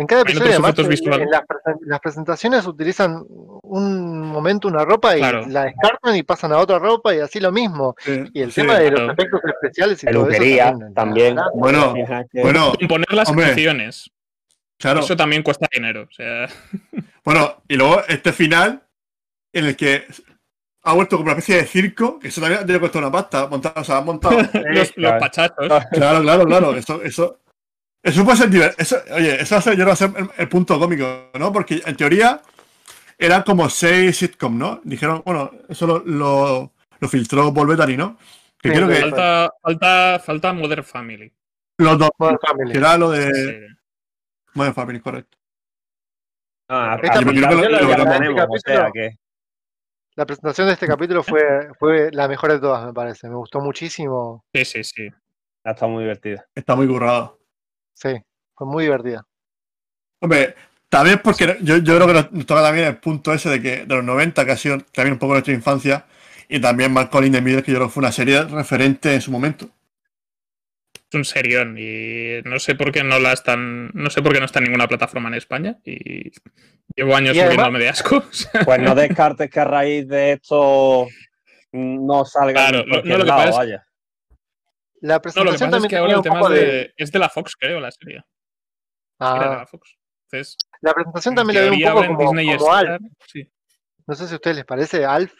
En 0.00 0.06
cada 0.06 0.22
episodio, 0.22 0.50
además, 0.52 0.70
efectos 0.70 1.00
en- 1.20 1.30
las, 1.30 1.42
presen- 1.42 1.78
las 1.82 2.00
presentaciones 2.00 2.66
utilizan 2.66 3.22
un 3.28 4.20
momento 4.26 4.66
una 4.66 4.84
ropa 4.84 5.14
y 5.16 5.20
Claro. 5.20 5.44
la 5.46 5.64
descartan 5.64 6.16
y 6.16 6.22
pasan 6.22 6.52
a 6.52 6.58
otra 6.58 6.78
ropa 6.78 7.14
y 7.14 7.20
así 7.20 7.38
lo 7.38 7.52
mismo. 7.52 7.94
Sí, 7.98 8.24
Y 8.32 8.40
el 8.40 8.50
sí. 8.50 8.62
tema 8.62 8.78
de 8.78 8.88
claro. 8.90 9.06
los 9.08 9.12
efectos 9.18 9.40
especiales 9.44 10.02
y 10.02 10.06
todo 10.06 10.24
Peluquería 10.26 10.68
eso 10.70 10.78
también. 10.94 11.36
Bueno, 11.54 11.94
bueno, 12.32 12.72
Componer 12.78 13.12
las 13.12 13.28
Hombre. 13.28 13.46
canciones. 13.48 14.10
claro. 14.78 15.00
Eso 15.00 15.16
también 15.16 15.42
cuesta 15.42 15.66
dinero. 15.70 16.06
O 16.08 16.12
sea, 16.12 16.46
Bueno, 17.24 17.62
y 17.68 17.76
luego 17.76 18.00
este 18.08 18.32
final 18.32 18.82
en 19.52 19.66
el 19.66 19.76
que 19.76 20.04
ha 20.82 20.94
vuelto 20.94 21.16
como 21.18 21.30
una 21.30 21.38
especie 21.38 21.56
de 21.56 21.66
circo, 21.66 22.18
que 22.18 22.28
eso 22.28 22.40
también 22.40 22.66
le 22.66 22.80
costado 22.80 23.04
una 23.06 23.12
pasta, 23.12 23.46
montar, 23.48 23.74
o 23.76 23.84
sea, 23.84 23.98
han 23.98 24.06
montado. 24.06 24.38
los, 24.40 24.74
los 24.74 24.90
claro. 24.92 25.20
pachachos. 25.20 25.56
Claro, 25.92 26.22
claro, 26.22 26.46
claro. 26.46 26.74
Eso, 26.74 27.02
eso, 27.02 27.40
eso 28.02 28.24
puede 28.24 28.36
ser 28.38 28.50
divertido. 28.50 29.02
Oye, 29.14 29.40
eso 29.42 29.72
yo 29.72 29.86
va 29.86 29.92
a 29.92 29.96
ser 29.96 30.10
el, 30.16 30.28
el 30.36 30.48
punto 30.48 30.78
cómico, 30.78 31.30
¿no? 31.38 31.52
Porque 31.52 31.82
en 31.84 31.96
teoría 31.96 32.40
eran 33.18 33.42
como 33.42 33.68
seis 33.68 34.16
sitcom, 34.16 34.56
¿no? 34.58 34.80
Dijeron, 34.84 35.22
bueno, 35.24 35.50
eso 35.68 35.86
lo, 35.86 35.98
lo, 36.06 36.72
lo 36.98 37.08
filtró 37.08 37.52
Paul 37.52 37.68
Bettany, 37.68 37.96
¿no? 37.96 38.16
Que 38.58 38.70
Sí, 38.70 38.74
creo 38.74 38.88
que 38.88 39.00
Paul 39.00 39.10
Falta, 39.10 39.50
falta, 39.62 40.18
falta 40.24 40.52
Modern 40.52 40.84
Family. 40.84 41.32
los 41.78 41.98
dos, 41.98 42.10
Modern 42.18 42.38
Family. 42.46 42.72
que 42.72 42.78
era 42.78 42.96
lo 42.98 43.10
de 43.10 43.34
Sí. 43.34 43.74
Modern 44.54 44.74
Family, 44.74 45.00
correcto. 45.00 45.38
Ah, 46.68 46.98
Esta 47.02 47.18
a- 47.18 47.20
a- 47.22 47.24
película 47.24 47.50
ya 47.50 47.56
lo- 47.56 47.62
la 47.68 47.80
lo- 48.04 48.10
tenemos, 48.10 48.40
o 48.48 48.58
sea 48.58 48.74
capítulo- 48.74 48.92
que 48.92 49.10
La 50.16 50.26
presentación 50.26 50.66
de 50.66 50.72
este 50.74 50.86
capítulo 50.86 51.22
fue, 51.22 51.70
fue 51.78 52.10
la 52.12 52.28
mejor 52.28 52.52
de 52.52 52.58
todas, 52.60 52.84
me 52.84 52.92
parece. 52.92 53.28
Me 53.28 53.36
gustó 53.36 53.60
muchísimo. 53.60 54.44
Sí, 54.54 54.64
sí, 54.64 54.84
sí. 54.84 55.08
ha 55.64 55.70
estado 55.72 55.92
muy 55.92 56.02
divertida. 56.04 56.46
Está 56.54 56.74
muy 56.76 56.86
currado. 56.86 57.38
Sí, 58.00 58.08
fue 58.56 58.66
muy 58.66 58.84
divertida. 58.84 59.26
Hombre, 60.22 60.54
también 60.88 61.20
porque 61.22 61.58
yo, 61.62 61.78
yo 61.78 61.94
creo 61.96 62.06
que 62.06 62.12
nos 62.14 62.32
nos 62.32 62.46
toca 62.46 62.62
también 62.62 62.86
el 62.88 62.96
punto 62.98 63.32
ese 63.32 63.48
de 63.50 63.60
que 63.62 63.84
de 63.86 63.94
los 63.94 64.04
90, 64.04 64.44
que 64.44 64.52
ha 64.52 64.56
sido 64.56 64.78
también 64.92 65.14
un 65.14 65.18
poco 65.18 65.34
nuestra 65.34 65.54
infancia, 65.54 66.06
y 66.48 66.60
también 66.60 66.92
Malcolm 66.92 67.26
in 67.26 67.32
the 67.32 67.40
Middle, 67.40 67.62
que 67.62 67.72
yo 67.72 67.78
creo 67.78 67.88
que 67.88 67.92
fue 67.94 68.00
una 68.02 68.12
serie 68.12 68.42
referente 68.44 69.14
en 69.14 69.20
su 69.20 69.30
momento. 69.30 69.68
Es 70.94 71.14
un 71.14 71.24
serión 71.24 71.76
y 71.78 72.40
no 72.44 72.58
sé 72.58 72.74
por 72.76 72.92
qué 72.92 73.02
no 73.02 73.18
la 73.18 73.32
están, 73.32 73.90
no 73.94 74.10
sé 74.10 74.22
por 74.22 74.32
qué 74.32 74.38
no 74.40 74.46
está 74.46 74.58
en 74.60 74.66
ninguna 74.66 74.86
plataforma 74.88 75.28
en 75.28 75.34
España 75.34 75.76
y 75.84 76.30
llevo 76.94 77.16
años 77.16 77.36
muriéndome 77.36 77.78
de 77.80 77.88
asco. 77.88 78.24
Pues 78.64 78.80
no 78.80 78.94
descartes 78.94 79.50
que 79.50 79.60
a 79.60 79.64
raíz 79.64 80.06
de 80.08 80.32
esto 80.32 81.06
no 81.72 82.24
salga 82.24 82.52
Claro, 82.52 82.78
en 82.80 82.86
no- 82.86 82.90
cualquier 82.92 83.12
no, 83.12 83.18
lo 83.18 83.24
que 83.24 83.28
lado, 83.28 83.38
pasa 83.40 83.50
es- 83.50 83.56
vaya. 83.56 83.86
La 85.00 85.14
no, 85.14 85.14
lo 85.14 85.20
que 85.20 85.22
presentación 85.22 85.70
pasa 85.70 85.86
es 85.86 85.88
que 85.88 85.96
ahora 85.96 86.14
el 86.14 86.22
tema 86.22 86.48
de. 86.48 86.60
de, 86.60 86.94
es 86.96 87.10
de 87.10 87.18
la 87.18 87.28
Fox, 87.28 87.56
creo, 87.56 87.80
la 87.80 87.90
serie. 87.90 88.22
Ah, 89.18 89.36
Era 89.36 89.50
de 89.50 89.56
la 89.56 89.66
Fox. 89.66 89.96
Entonces, 90.30 90.56
la 90.80 90.94
presentación 90.94 91.32
en 91.32 91.36
también 91.36 91.64
la 91.64 91.70
veo 91.70 91.72
un 91.72 91.94
poco 91.94 92.06
como, 92.06 92.30
Disney 92.32 92.56
como 92.56 92.72
Alf. 92.72 93.02
Sí. 93.26 93.50
No 94.06 94.14
sé 94.14 94.26
si 94.26 94.32
a 94.32 94.36
ustedes 94.36 94.56
les 94.56 94.64
parece 94.64 95.04
Alf. 95.04 95.32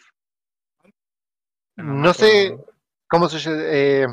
No 1.77 2.13
sé 2.13 2.57
cómo 3.07 3.27
se 3.27 3.39
eh, 3.49 4.07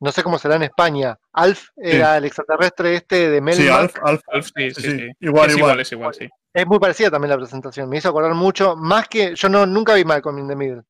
no 0.00 0.12
sé 0.12 0.22
cómo 0.22 0.38
será 0.38 0.56
en 0.56 0.64
España. 0.64 1.18
Alf 1.32 1.68
era 1.76 2.18
el 2.18 2.24
extraterrestre 2.24 2.96
este 2.96 3.30
de 3.30 3.40
Melmac. 3.40 3.64
Sí, 3.64 3.68
Alf, 3.68 3.94
Alf. 4.02 4.22
Alf, 4.32 4.50
sí, 4.54 4.70
sí, 4.70 5.10
igual, 5.20 5.50
es 5.50 5.56
igual. 5.56 5.58
igual, 5.58 5.80
es 5.80 5.92
igual, 5.92 6.14
sí. 6.14 6.28
Es 6.52 6.66
muy 6.66 6.78
parecida 6.78 7.10
también 7.10 7.30
la 7.30 7.38
presentación. 7.38 7.88
Me 7.88 7.98
hizo 7.98 8.08
acordar 8.08 8.34
mucho, 8.34 8.76
más 8.76 9.08
que 9.08 9.34
yo 9.34 9.48
no 9.48 9.66
nunca 9.66 9.94
vi 9.94 10.04
Malcolm 10.04 10.38
in 10.38 10.48
the 10.48 10.56
Middle. 10.56 10.82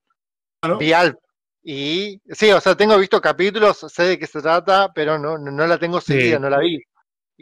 Ah, 0.63 0.69
¿no? 0.69 0.79
Vi 0.79 0.93
Alf. 0.93 1.17
Y 1.67 2.21
sí, 2.31 2.53
o 2.53 2.61
sea, 2.61 2.75
tengo 2.77 2.99
visto 2.99 3.21
capítulos, 3.23 3.79
sé 3.89 4.03
de 4.03 4.19
qué 4.19 4.27
se 4.27 4.43
trata, 4.43 4.93
pero 4.95 5.19
no, 5.19 5.39
no, 5.39 5.51
no 5.51 5.67
la 5.67 5.79
tengo 5.79 5.99
seguida, 6.01 6.37
Sí. 6.37 6.43
no 6.43 6.51
la 6.51 6.59
vi. 6.59 6.79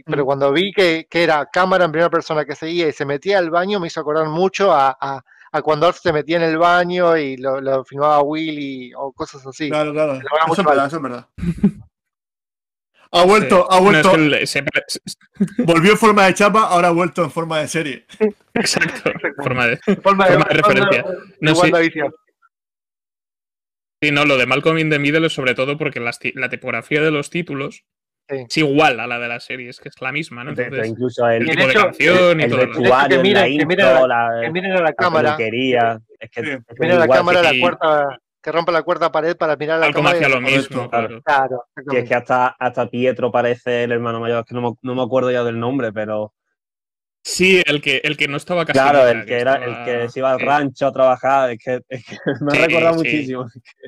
Pero 0.07 0.23
Mm. 0.23 0.27
cuando 0.27 0.53
vi 0.53 0.73
que, 0.73 1.07
que 1.11 1.23
era 1.25 1.45
cámara 1.53 1.85
en 1.85 1.93
primera 1.93 2.09
persona 2.09 2.45
que 2.45 2.55
seguía 2.55 2.87
y 2.89 2.93
se 2.93 3.05
metía 3.05 3.39
al 3.39 3.51
baño, 3.51 3.81
me 3.81 3.89
hizo 3.89 4.01
acordar 4.01 4.27
mucho 4.29 4.73
a, 4.73 4.97
a- 5.01 5.23
a 5.55 5.61
cuando 5.63 5.87
Alf 5.87 5.99
se 6.01 6.13
metía 6.15 6.37
en 6.39 6.45
el 6.45 6.57
baño 6.57 7.15
y 7.17 7.37
lo, 7.37 7.61
lo 7.61 7.85
filmaba 7.85 8.23
Willy 8.23 8.93
o 8.97 9.13
cosas 9.13 9.47
así. 9.47 9.69
Claro, 9.69 9.93
claro. 9.93 10.15
Eso 10.15 10.61
es 10.61 10.65
verdad, 10.67 10.87
eso 10.87 10.97
es 10.97 11.03
verdad. 11.03 11.27
Ha 13.15 13.25
vuelto, 13.27 13.57
Sí. 13.57 13.67
ha 13.69 13.81
No, 13.81 13.91
es 13.91 13.93
vuelto, 14.03 14.11
que 14.13 14.15
el- 14.41 14.47
se- 14.47 14.65
volvió 15.67 15.93
en 15.93 15.99
forma 15.99 16.25
de 16.27 16.35
chapa, 16.35 16.63
ahora 16.63 16.89
ha 16.89 16.93
vuelto 16.93 17.23
en 17.25 17.31
forma 17.31 17.59
de 17.59 17.69
serie. 17.69 18.07
exacto. 18.55 19.11
Forma 19.43 19.67
de, 19.67 19.77
Forma 19.77 20.25
forma 20.27 20.45
de 20.47 20.55
referencia. 20.55 21.03
de 21.03 21.19
No, 21.41 21.55
sí. 21.55 21.71
Sí, 24.03 24.11
no, 24.11 24.25
lo 24.25 24.37
de 24.37 24.47
Malcolm 24.47 24.79
in 24.79 24.91
the 24.91 24.99
Middle 24.99 25.27
es 25.27 25.33
sobre 25.33 25.55
todo 25.55 25.79
porque 25.79 26.01
las 26.01 26.19
ti- 26.19 26.33
la 26.35 26.49
tipografía 26.51 27.01
de 27.01 27.11
los 27.11 27.31
títulos 27.31 27.85
Sí. 28.29 28.37
es 28.49 28.57
igual 28.59 29.01
a 29.01 29.07
la 29.07 29.19
de 29.19 29.29
la 29.29 29.41
serie, 29.41 29.69
es 29.69 29.81
que 29.81 29.89
es 29.89 30.01
la 30.01 30.13
misma, 30.13 30.45
¿no? 30.45 30.51
De- 30.55 30.63
de 30.63 30.65
Entonces, 30.69 30.89
incluso 30.91 31.29
el, 31.29 31.43
el 31.43 31.43
Y 31.43 31.47
de 31.47 31.51
tipo 31.53 31.67
de 31.67 31.73
hecho, 31.73 31.83
canción 31.83 32.41
y 32.41 32.43
el 32.45 32.51
todo 32.51 32.59
lo 32.59 32.65
demás. 32.67 32.79
vestuario, 32.79 33.17
que 33.17 33.23
miren- 33.23 33.35
la 33.35 33.59
que 33.59 33.67
miren 33.67 33.87
a 33.87 34.07
la, 34.07 34.41
Que 34.43 34.51
miren 34.51 34.73
a 34.73 34.75
la 34.77 34.81
la 34.83 34.93
cámara, 34.93 35.31
es 35.33 35.37
que, 36.31 36.43
Sí. 36.45 36.51
es 36.51 36.65
que 36.67 36.75
miren 36.79 36.97
a 36.97 36.99
la 37.01 37.09
cámara, 37.09 37.41
que 37.43 37.55
la 37.57 37.61
cuarta, 37.61 38.19
que 38.43 38.53
rompa 38.53 38.73
la 38.73 38.83
cuarta 38.83 39.13
pared 39.13 39.37
para 39.37 39.57
mirar 39.57 39.77
a 39.77 39.81
la 39.81 40.11
hacía 40.11 40.29
y- 40.29 40.31
lo 40.31 40.41
mismo, 40.41 40.89
correcto, 40.91 41.23
claro. 41.23 41.63
Claro, 41.75 41.93
Y 41.93 41.97
es 41.97 42.09
que 42.09 42.15
hasta, 42.15 42.47
hasta 42.49 42.89
Pietro 42.89 43.31
parece 43.33 43.85
el 43.85 43.93
hermano 43.93 44.21
mayor, 44.21 44.41
es 44.41 44.47
que 44.47 44.55
no 44.55 44.63
me, 44.63 44.73
no 44.83 44.95
me 44.95 45.03
acuerdo 45.03 45.31
ya 45.31 45.43
del 45.45 45.59
nombre, 45.59 45.93
pero 45.93 46.33
Sí, 47.25 47.63
el 47.67 47.81
que, 47.81 48.01
el 48.05 48.17
que 48.17 48.27
no 48.29 48.37
estaba 48.37 48.65
casi 48.67 48.79
claro, 48.79 49.07
el 49.07 49.25
que 49.27 49.39
era 49.39 49.55
estaba- 49.55 49.67
el 49.95 50.07
que 50.07 50.09
se 50.11 50.19
iba 50.21 50.33
al 50.33 50.39
sí. 50.41 50.45
rancho 50.45 50.87
a 50.87 50.93
trabajar, 50.93 51.51
es 51.53 51.59
que, 51.65 51.81
es 51.89 52.05
que 52.05 52.17
me 52.45 52.53
Sí, 52.53 52.59
ha 52.59 52.67
recordado 52.67 52.95
sí. 52.95 52.99
muchísimo. 52.99 53.47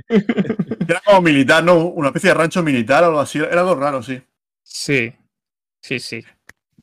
Era 0.88 1.00
como 1.04 1.20
militar, 1.22 1.64
¿no? 1.64 1.74
Una 1.86 2.08
especie 2.08 2.30
de 2.30 2.34
rancho 2.34 2.62
militar 2.62 3.02
o 3.04 3.06
algo 3.06 3.20
así. 3.20 3.38
Era 3.38 3.60
algo 3.60 3.74
raro, 3.74 4.02
sí. 4.02 4.22
Sí, 4.62 5.12
sí, 5.80 5.98
sí. 5.98 6.24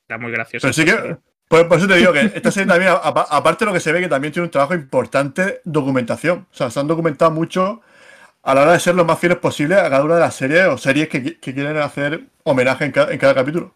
Era 0.07 0.17
muy 0.17 0.31
gracioso. 0.31 0.63
Pero 0.63 0.73
sí 0.73 0.85
que, 0.85 1.17
pues, 1.47 1.63
por 1.65 1.77
eso 1.77 1.87
te 1.87 1.95
digo 1.95 2.13
que 2.13 2.21
esta 2.33 2.51
serie 2.51 2.67
también, 2.67 2.91
apa- 2.91 3.27
aparte 3.29 3.65
de 3.65 3.69
lo 3.71 3.73
que 3.73 3.79
se 3.79 3.91
ve, 3.91 4.01
que 4.01 4.07
también 4.09 4.33
tiene 4.33 4.45
un 4.45 4.51
trabajo 4.51 4.73
importante 4.73 5.43
de 5.43 5.61
documentación. 5.65 6.47
O 6.51 6.55
sea, 6.55 6.69
se 6.69 6.79
han 6.79 6.87
documentado 6.87 7.31
mucho 7.31 7.81
a 8.43 8.55
la 8.55 8.63
hora 8.63 8.73
de 8.73 8.79
ser 8.79 8.95
lo 8.95 9.05
más 9.05 9.19
fieles 9.19 9.39
posible 9.39 9.75
a 9.75 9.89
cada 9.89 10.03
una 10.03 10.15
de 10.15 10.21
las 10.21 10.35
series 10.35 10.67
o 10.67 10.77
series 10.77 11.09
que, 11.09 11.39
que 11.39 11.53
quieren 11.53 11.77
hacer 11.77 12.25
homenaje 12.43 12.85
en 12.85 12.91
cada, 12.91 13.13
en 13.13 13.19
cada 13.19 13.35
capítulo. 13.35 13.75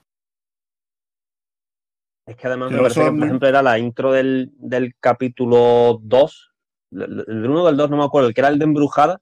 Es 2.28 2.36
que 2.36 2.47
además 2.47 2.71
me 2.71 2.78
parece 2.80 3.01
que, 3.03 3.11
por 3.11 3.23
ejemplo, 3.23 3.47
era 3.47 3.61
la 3.61 3.78
intro 3.78 4.11
del, 4.11 4.51
del 4.57 4.95
capítulo 4.99 5.99
2, 6.01 6.51
el 6.91 7.17
del 7.26 7.49
1 7.49 7.63
o 7.63 7.67
del 7.67 7.78
2, 7.78 7.89
no 7.91 7.97
me 7.97 8.03
acuerdo, 8.05 8.30
el 8.30 8.34
que 8.34 8.41
era 8.41 8.47
el 8.49 8.57
de 8.57 8.65
Embrujada, 8.65 9.21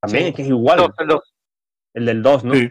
también 0.00 0.24
Sí. 0.24 0.28
es 0.30 0.34
que 0.36 0.42
es 0.42 0.48
igual, 0.48 0.78
Los- 0.78 1.06
los- 1.06 1.34
el 1.94 2.06
del 2.06 2.22
2, 2.22 2.44
¿no? 2.44 2.54
Sí. 2.54 2.70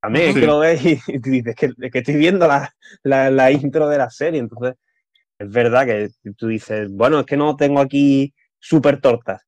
También 0.00 0.28
es 0.28 0.34
Sí. 0.34 0.40
que 0.40 0.46
lo 0.46 0.58
ves 0.60 0.84
y, 0.84 1.00
y 1.08 1.18
dices 1.18 1.54
que, 1.56 1.66
es 1.80 1.90
que 1.92 1.98
estoy 1.98 2.14
viendo 2.16 2.46
la, 2.46 2.72
la, 3.02 3.30
la 3.30 3.50
intro 3.50 3.88
de 3.88 3.98
la 3.98 4.10
serie, 4.10 4.38
entonces 4.40 4.74
es 5.38 5.50
verdad 5.50 5.84
que 5.84 6.10
tú 6.36 6.46
dices, 6.46 6.88
bueno, 6.92 7.20
es 7.20 7.26
que 7.26 7.36
no 7.36 7.56
tengo 7.56 7.80
aquí 7.80 8.32
super 8.60 9.00
tortas, 9.00 9.42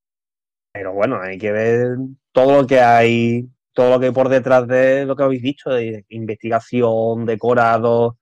pero 0.72 0.92
bueno, 0.92 1.20
hay 1.20 1.38
que 1.38 1.52
ver 1.52 1.96
todo 2.32 2.62
lo 2.62 2.66
que 2.66 2.80
hay, 2.80 3.48
todo 3.72 3.90
lo 3.90 4.00
que 4.00 4.06
hay 4.06 4.12
por 4.12 4.28
detrás 4.28 4.66
de 4.66 5.04
lo 5.06 5.14
que 5.14 5.22
habéis 5.22 5.42
dicho, 5.42 5.70
de 5.70 6.04
investigación, 6.08 7.24
decorado, 7.24 8.18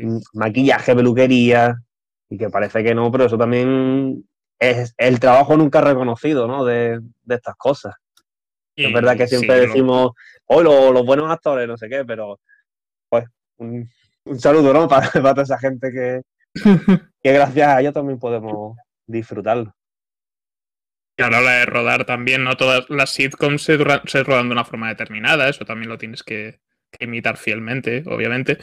Sí. 0.00 0.06
mm, 0.06 0.20
maquillaje, 0.34 0.94
peluquería, 0.94 1.76
y 2.28 2.38
que 2.38 2.50
parece 2.50 2.82
que 2.82 2.94
no, 2.94 3.10
pero 3.12 3.24
eso 3.26 3.38
también 3.38 4.24
es 4.58 4.94
el 4.96 5.20
trabajo 5.20 5.56
nunca 5.56 5.80
reconocido, 5.80 6.46
¿no? 6.46 6.64
De, 6.64 7.00
de 7.22 7.34
estas 7.34 7.54
cosas. 7.56 7.94
Y 8.76 8.86
Es 8.86 8.92
verdad 8.92 9.16
que 9.16 9.26
siempre 9.28 9.60
decimos, 9.68 10.12
oh, 10.46 10.62
lo- 10.62 10.92
los 10.92 11.06
buenos 11.06 11.30
actores, 11.30 11.68
no 11.68 11.76
sé 11.76 11.88
qué, 11.88 12.04
pero 12.04 12.40
pues 13.08 13.24
un, 13.58 13.88
un 14.24 14.40
saludo, 14.40 14.72
¿no? 14.72 14.88
Para, 14.88 15.10
para 15.10 15.30
toda 15.34 15.42
esa 15.42 15.58
gente 15.58 15.90
que, 15.92 16.22
que 17.22 17.32
gracias 17.32 17.68
a 17.68 17.80
ellos 17.80 17.94
también 17.94 18.18
podemos 18.18 18.76
disfrutarlo. 19.06 19.72
Y 21.16 21.22
a 21.22 21.30
la 21.30 21.40
de 21.40 21.66
rodar 21.66 22.04
también, 22.04 22.42
no 22.42 22.56
todas 22.56 22.90
las 22.90 23.10
sitcoms 23.10 23.62
se, 23.62 23.76
rodan 23.76 24.48
de 24.48 24.52
una 24.52 24.64
forma 24.64 24.88
determinada, 24.88 25.48
eso 25.48 25.64
también 25.64 25.88
lo 25.88 25.98
tienes 25.98 26.24
que, 26.24 26.58
que 26.90 27.04
imitar 27.04 27.36
fielmente, 27.36 28.02
obviamente. 28.06 28.58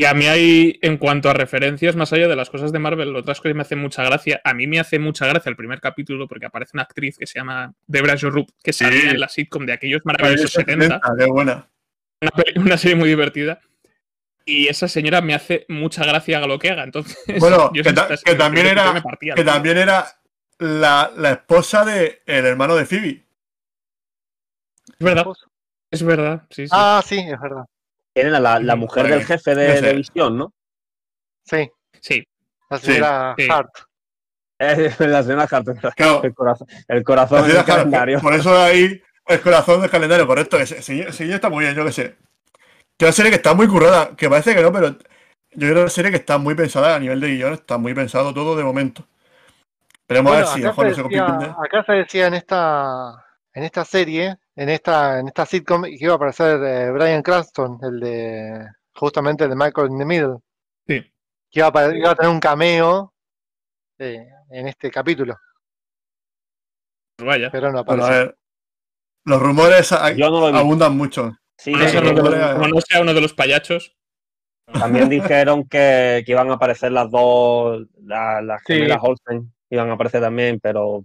Y 0.00 0.04
a 0.04 0.14
mí 0.14 0.26
hay, 0.26 0.78
en 0.80 0.96
cuanto 0.96 1.28
a 1.28 1.34
referencias, 1.34 1.96
más 1.96 2.12
allá 2.12 2.28
de 2.28 2.36
las 2.36 2.50
cosas 2.50 2.70
de 2.70 2.78
Marvel, 2.78 3.16
otras 3.16 3.38
cosas 3.40 3.50
que 3.50 3.54
me 3.54 3.62
hacen 3.62 3.80
mucha 3.80 4.04
gracia. 4.04 4.40
A 4.44 4.54
mí 4.54 4.68
me 4.68 4.78
hace 4.78 5.00
mucha 5.00 5.26
gracia 5.26 5.50
el 5.50 5.56
primer 5.56 5.80
capítulo 5.80 6.28
porque 6.28 6.46
aparece 6.46 6.70
una 6.74 6.84
actriz 6.84 7.18
que 7.18 7.26
se 7.26 7.40
llama 7.40 7.74
Debra 7.88 8.14
Jorup, 8.16 8.48
que 8.62 8.72
salía 8.72 9.00
Sí. 9.00 9.08
en 9.08 9.18
la 9.20 9.28
sitcom 9.28 9.66
de 9.66 9.72
aquellos 9.72 10.02
maravillosos 10.04 10.52
70, 10.52 11.00
Qué 11.18 11.24
buena. 11.26 11.68
una, 12.54 12.78
serie 12.78 12.94
muy 12.96 13.08
divertida. 13.08 13.60
Y 14.44 14.68
esa 14.68 14.86
señora 14.86 15.20
me 15.20 15.34
hace 15.34 15.66
mucha 15.68 16.04
gracia 16.06 16.38
lo 16.46 16.60
que 16.60 16.70
haga. 16.70 16.84
Entonces, 16.84 17.18
Bueno, 17.40 17.72
yo 17.74 17.82
que 17.82 17.92
ta- 17.92 18.08
también 18.38 18.66
era- 18.68 19.02
partía 19.02 19.34
Que 19.34 19.42
también 19.44 19.78
era 19.78 20.06
la, 20.60 21.10
la 21.16 21.32
esposa 21.32 21.84
del 21.84 22.18
hermano 22.24 22.76
de 22.76 22.86
Phoebe. 22.86 23.24
Es 24.96 25.04
verdad, 25.04 25.26
es 25.90 26.02
verdad. 26.04 26.46
Sí, 26.50 26.66
sí. 26.68 26.72
Ah, 26.72 27.02
sí, 27.04 27.18
es 27.18 27.40
verdad. 27.40 27.64
¿Quién 28.20 28.26
era 28.28 28.40
la, 28.40 28.58
la 28.60 28.76
mujer 28.76 29.04
pues, 29.04 29.14
del 29.14 29.24
jefe 29.26 29.54
no 29.54 29.60
de, 29.60 29.76
sé. 29.76 29.86
de 29.86 29.92
visión, 29.94 30.36
no? 30.38 30.52
Sí, 31.44 31.70
Sí, 32.00 32.24
la 32.70 32.78
señora 32.78 33.34
sí. 33.38 33.48
Hart. 33.50 33.70
Es 34.58 34.98
la 35.00 35.22
señora 35.22 35.46
Carter. 35.46 35.76
Claro, 35.96 36.22
El 36.24 36.34
corazón, 36.34 36.66
el 36.88 37.04
corazón 37.04 37.48
del 37.48 37.64
calendario. 37.64 38.20
por 38.20 38.34
eso 38.34 38.56
ahí 38.60 39.00
el 39.26 39.40
corazón 39.40 39.80
del 39.80 39.90
calendario, 39.90 40.26
correcto. 40.26 40.58
Ese, 40.58 40.78
ese- 40.78 41.08
ese 41.08 41.32
está 41.34 41.48
muy 41.48 41.64
bien, 41.64 41.76
yo 41.76 41.84
que 41.84 41.92
sé. 41.92 42.16
Que 42.98 43.04
una 43.04 43.12
serie 43.12 43.30
que 43.30 43.36
está 43.36 43.54
muy 43.54 43.68
currada, 43.68 44.16
que 44.16 44.28
parece 44.28 44.54
que 44.54 44.62
no, 44.62 44.72
pero 44.72 44.88
yo 44.90 44.96
creo 45.52 45.74
que 45.74 45.80
una 45.82 45.90
serie 45.90 46.10
que 46.10 46.16
está 46.16 46.38
muy 46.38 46.54
pensada 46.54 46.96
a 46.96 46.98
nivel 46.98 47.20
de 47.20 47.28
guion, 47.28 47.52
está 47.52 47.78
muy 47.78 47.94
pensado 47.94 48.34
todo 48.34 48.56
de 48.56 48.64
momento. 48.64 49.06
Esperemos 50.00 50.32
a 50.32 50.36
ver 50.36 50.44
Bueno, 50.44 50.56
si 50.56 50.62
mejor 50.62 50.84
se 50.94 51.02
no 51.02 51.08
se 51.08 51.14
decía, 51.14 51.56
acá 51.62 51.84
se 51.84 51.92
decía 51.92 52.26
en 52.26 52.34
esta, 52.34 53.24
en 53.58 53.64
esta 53.64 53.84
serie, 53.84 54.36
en 54.54 54.68
esta, 54.68 55.18
en 55.18 55.26
esta 55.28 55.44
sitcom, 55.44 55.82
que 55.82 55.96
iba 55.98 56.12
a 56.12 56.16
aparecer 56.16 56.62
eh, 56.62 56.90
Brian 56.92 57.22
Cranston, 57.22 57.78
el 57.82 57.98
de 58.00 58.66
justamente 58.94 59.44
el 59.44 59.50
de 59.50 59.56
Michael 59.56 59.90
in 59.90 59.98
the 59.98 60.04
Middle, 60.04 60.36
Sí. 60.86 61.00
que 61.50 61.60
iba 61.60 61.66
a, 61.66 61.72
apare- 61.72 61.98
iba 61.98 62.10
a 62.12 62.14
tener 62.14 62.30
un 62.30 62.38
cameo 62.40 63.12
eh, 63.98 64.28
en 64.50 64.68
este 64.68 64.90
capítulo, 64.92 65.36
vaya. 67.24 67.50
pero 67.50 67.72
no 67.72 67.82
Bueno, 67.84 68.02
a 68.04 68.06
apareció. 68.06 68.26
ver. 68.26 68.38
Los 69.24 69.42
rumores 69.42 69.92
a- 69.92 70.12
no 70.14 70.30
lo 70.30 70.46
abundan 70.56 70.96
mucho. 70.96 71.36
Sí, 71.58 71.72
no, 71.72 71.86
sea 71.88 72.00
uno 72.00 72.10
de 72.10 72.22
los- 72.38 72.52
como 72.54 72.68
no 72.68 72.80
sea 72.80 73.02
uno 73.02 73.12
de 73.14 73.20
los 73.20 73.34
payachos. 73.34 73.94
también 74.72 75.08
dijeron 75.10 75.66
que, 75.66 76.22
que 76.24 76.32
iban 76.32 76.50
a 76.50 76.54
aparecer 76.54 76.92
las 76.92 77.10
dos, 77.10 77.86
la- 78.02 78.40
las 78.42 78.62
Sí. 78.66 78.74
gemelas 78.74 78.98
Olsen, 79.02 79.52
iban 79.70 79.90
a 79.90 79.94
aparecer 79.94 80.20
también, 80.20 80.60
pero 80.60 81.04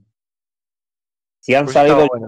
si 1.43 1.53
han 1.55 1.65
Pues 1.65 1.75
estaba 1.75 1.99
salido, 1.99 2.07
bueno. 2.07 2.27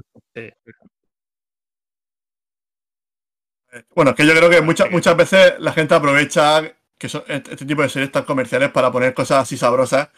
Bueno, 3.93 4.11
es 4.11 4.17
que 4.17 4.25
yo 4.25 4.33
creo 4.33 4.49
que 4.49 4.61
muchas, 4.61 4.91
muchas 4.91 5.17
veces 5.17 5.55
la 5.59 5.73
gente 5.73 5.95
aprovecha 5.95 6.61
que 6.97 7.09
son 7.09 7.23
este, 7.27 7.51
este 7.51 7.65
tipo 7.65 7.81
de 7.81 7.89
series 7.89 8.11
tan 8.11 8.23
comerciales 8.23 8.71
para 8.71 8.91
poner 8.91 9.13
cosas 9.13 9.39
así 9.43 9.57
sabrosas, 9.57 10.09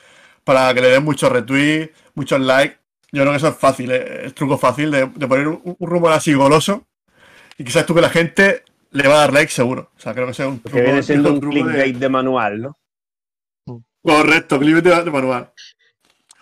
para 0.43 0.73
que 0.73 0.81
le 0.81 0.89
den 0.89 1.03
muchos 1.03 1.31
retweets, 1.31 1.91
muchos 2.13 2.39
likes. 2.39 2.77
Yo 3.11 3.21
creo 3.21 3.31
que 3.31 3.37
eso 3.37 3.47
es 3.47 3.57
fácil, 3.57 3.91
eh, 3.91 4.25
es 4.27 4.35
truco 4.35 4.57
fácil 4.57 4.91
de, 4.91 5.05
de 5.07 5.27
poner 5.27 5.47
un, 5.47 5.61
un 5.79 5.89
rumor 5.89 6.11
así 6.11 6.33
goloso 6.33 6.85
y 7.57 7.65
sabes 7.71 7.85
tú 7.87 7.95
que 7.95 8.01
la 8.01 8.09
gente 8.09 8.63
le 8.91 9.07
va 9.07 9.15
a 9.15 9.19
dar 9.19 9.33
like 9.33 9.51
seguro. 9.51 9.91
O 9.95 9.99
sea, 9.99 10.13
creo 10.13 10.25
que 10.25 10.31
ese 10.33 10.43
es 10.43 10.49
un 10.49 10.59
que 10.59 10.81
viene 10.81 11.01
siendo 11.03 11.33
un 11.33 11.39
truco 11.39 11.55
de- 11.55 11.63
clickbait 11.63 11.95
de 11.97 12.09
manual, 12.09 12.61
¿no? 12.61 12.77
Correcto, 14.03 14.59
clip 14.59 14.77
de, 14.77 15.03
de 15.03 15.11
manual. 15.11 15.51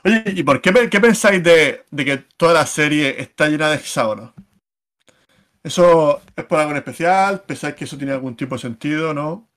Oye, 0.05 0.23
¿y 0.27 0.43
por 0.43 0.61
qué, 0.61 0.71
pe- 0.71 0.89
qué 0.89 0.99
pensáis 1.01 1.43
de, 1.43 1.83
que 1.97 2.17
toda 2.37 2.53
la 2.53 2.65
serie 2.65 3.21
está 3.21 3.49
llena 3.49 3.69
de 3.69 3.75
hexágonos? 3.75 4.31
¿Eso 5.63 6.21
es 6.35 6.45
por 6.45 6.59
algo 6.59 6.71
en 6.71 6.77
especial? 6.77 7.41
¿Pensáis 7.41 7.75
que 7.75 7.85
eso 7.85 7.97
tiene 7.97 8.13
algún 8.13 8.35
tipo 8.35 8.55
de 8.55 8.61
sentido, 8.61 9.13
no? 9.13 9.49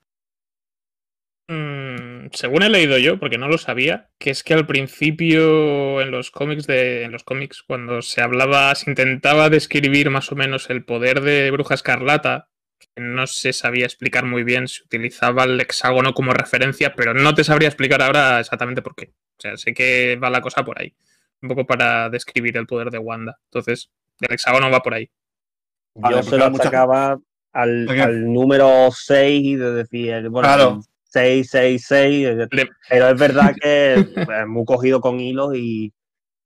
Mm, 1.51 2.29
según 2.33 2.63
he 2.63 2.69
leído 2.69 2.99
yo, 2.99 3.19
porque 3.19 3.39
no 3.39 3.49
lo 3.49 3.57
sabía, 3.59 4.11
que 4.19 4.31
es 4.31 4.43
que 4.43 4.53
al 4.55 4.67
principio 4.67 6.01
en 6.03 6.11
los 6.11 6.31
cómics 6.31 6.67
de 6.67 7.05
en 7.05 7.13
los 7.13 7.25
cómics 7.25 7.63
cuando 7.63 8.03
se 8.03 8.21
hablaba, 8.21 8.75
se 8.75 8.91
intentaba 8.91 9.49
describir 9.49 10.11
más 10.11 10.31
o 10.31 10.37
menos 10.37 10.69
el 10.69 10.85
poder 10.85 11.23
de 11.23 11.51
Bruja 11.51 11.75
Escarlata, 11.75 12.49
no 12.99 13.27
se 13.27 13.53
sabía 13.53 13.85
explicar 13.87 14.25
muy 14.25 14.45
bien, 14.45 14.69
se 14.69 14.83
utilizaba 14.85 15.45
el 15.45 15.61
hexágono 15.61 16.15
como 16.15 16.33
referencia, 16.33 16.95
pero 16.95 17.15
no 17.15 17.35
te 17.35 17.45
sabría 17.45 17.69
explicar 17.69 18.03
ahora 18.03 18.41
exactamente 18.41 18.83
por 18.83 18.95
qué. 18.95 19.13
O 19.39 19.41
sea, 19.41 19.57
sé 19.57 19.73
que 19.75 20.17
va 20.17 20.31
la 20.31 20.41
cosa 20.41 20.65
por 20.65 20.81
ahí, 20.81 20.95
un 21.43 21.49
poco 21.49 21.67
para 21.67 22.11
describir 22.11 22.57
el 22.57 22.67
poder 22.67 22.91
de 22.91 22.99
Wanda. 22.99 23.39
Entonces, 23.45 23.91
el 24.21 24.33
hexágono 24.35 24.71
va 24.71 24.81
por 24.83 24.95
ahí. 24.95 25.11
Vale, 25.95 26.17
Yo 26.17 26.23
se 26.23 26.37
lo 26.39 26.45
achacaba 26.47 27.19
al, 27.53 27.89
¿A 27.89 27.95
qué? 27.95 28.03
al 28.03 28.33
número 28.33 28.89
6 28.93 29.59
de 29.59 29.73
decir, 29.73 30.29
bueno, 30.29 30.49
Claro. 30.49 30.69
el 30.79 30.83
666, 31.11 32.27
eh, 32.29 32.47
Le- 32.51 32.71
pero 32.89 33.09
es 33.09 33.19
verdad 33.19 33.55
que 33.61 33.95
es 33.95 34.47
muy 34.47 34.65
cogido 34.65 35.01
con 35.01 35.19
hilos 35.21 35.55
y, 35.57 35.93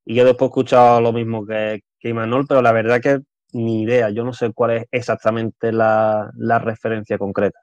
y 0.04 0.14
yo 0.14 0.24
después 0.24 0.48
he 0.48 0.50
escuchado 0.50 1.00
lo 1.00 1.12
mismo 1.12 1.46
que, 1.46 1.82
que 1.98 2.08
Imanol, 2.10 2.46
pero 2.46 2.62
la 2.62 2.72
verdad 2.72 3.00
que 3.00 3.20
ni 3.52 3.82
idea, 3.82 4.10
yo 4.10 4.24
no 4.24 4.32
sé 4.32 4.52
cuál 4.52 4.72
es 4.72 4.86
exactamente 4.90 5.72
la, 5.72 6.30
la 6.36 6.58
referencia 6.58 7.18
concreta. 7.18 7.58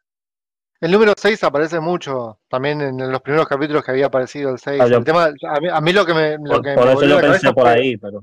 El 0.81 0.91
número 0.91 1.13
6 1.17 1.43
aparece 1.43 1.79
mucho 1.79 2.39
también 2.47 2.79
en 2.81 3.11
los 3.11 3.21
primeros 3.21 3.47
capítulos 3.47 3.83
que 3.83 3.91
había 3.91 4.05
aparecido 4.05 4.51
el 4.51 4.59
6. 4.59 4.81
Ah, 4.81 4.85
El 4.85 5.03
tema, 5.03 5.25
a, 5.25 5.59
mí, 5.59 5.67
a 5.69 5.81
mí 5.81 5.91
lo 5.91 6.05
que 6.05 6.13
me, 6.13 6.31
lo 6.37 6.45
Por, 6.45 6.61
que 6.61 6.75
por 6.75 6.87
me 6.87 6.93
eso 6.93 7.05
yo 7.05 7.19
pensé 7.19 7.51
por 7.53 7.63
fue- 7.63 7.73
ahí, 7.73 7.97
pero 7.97 8.21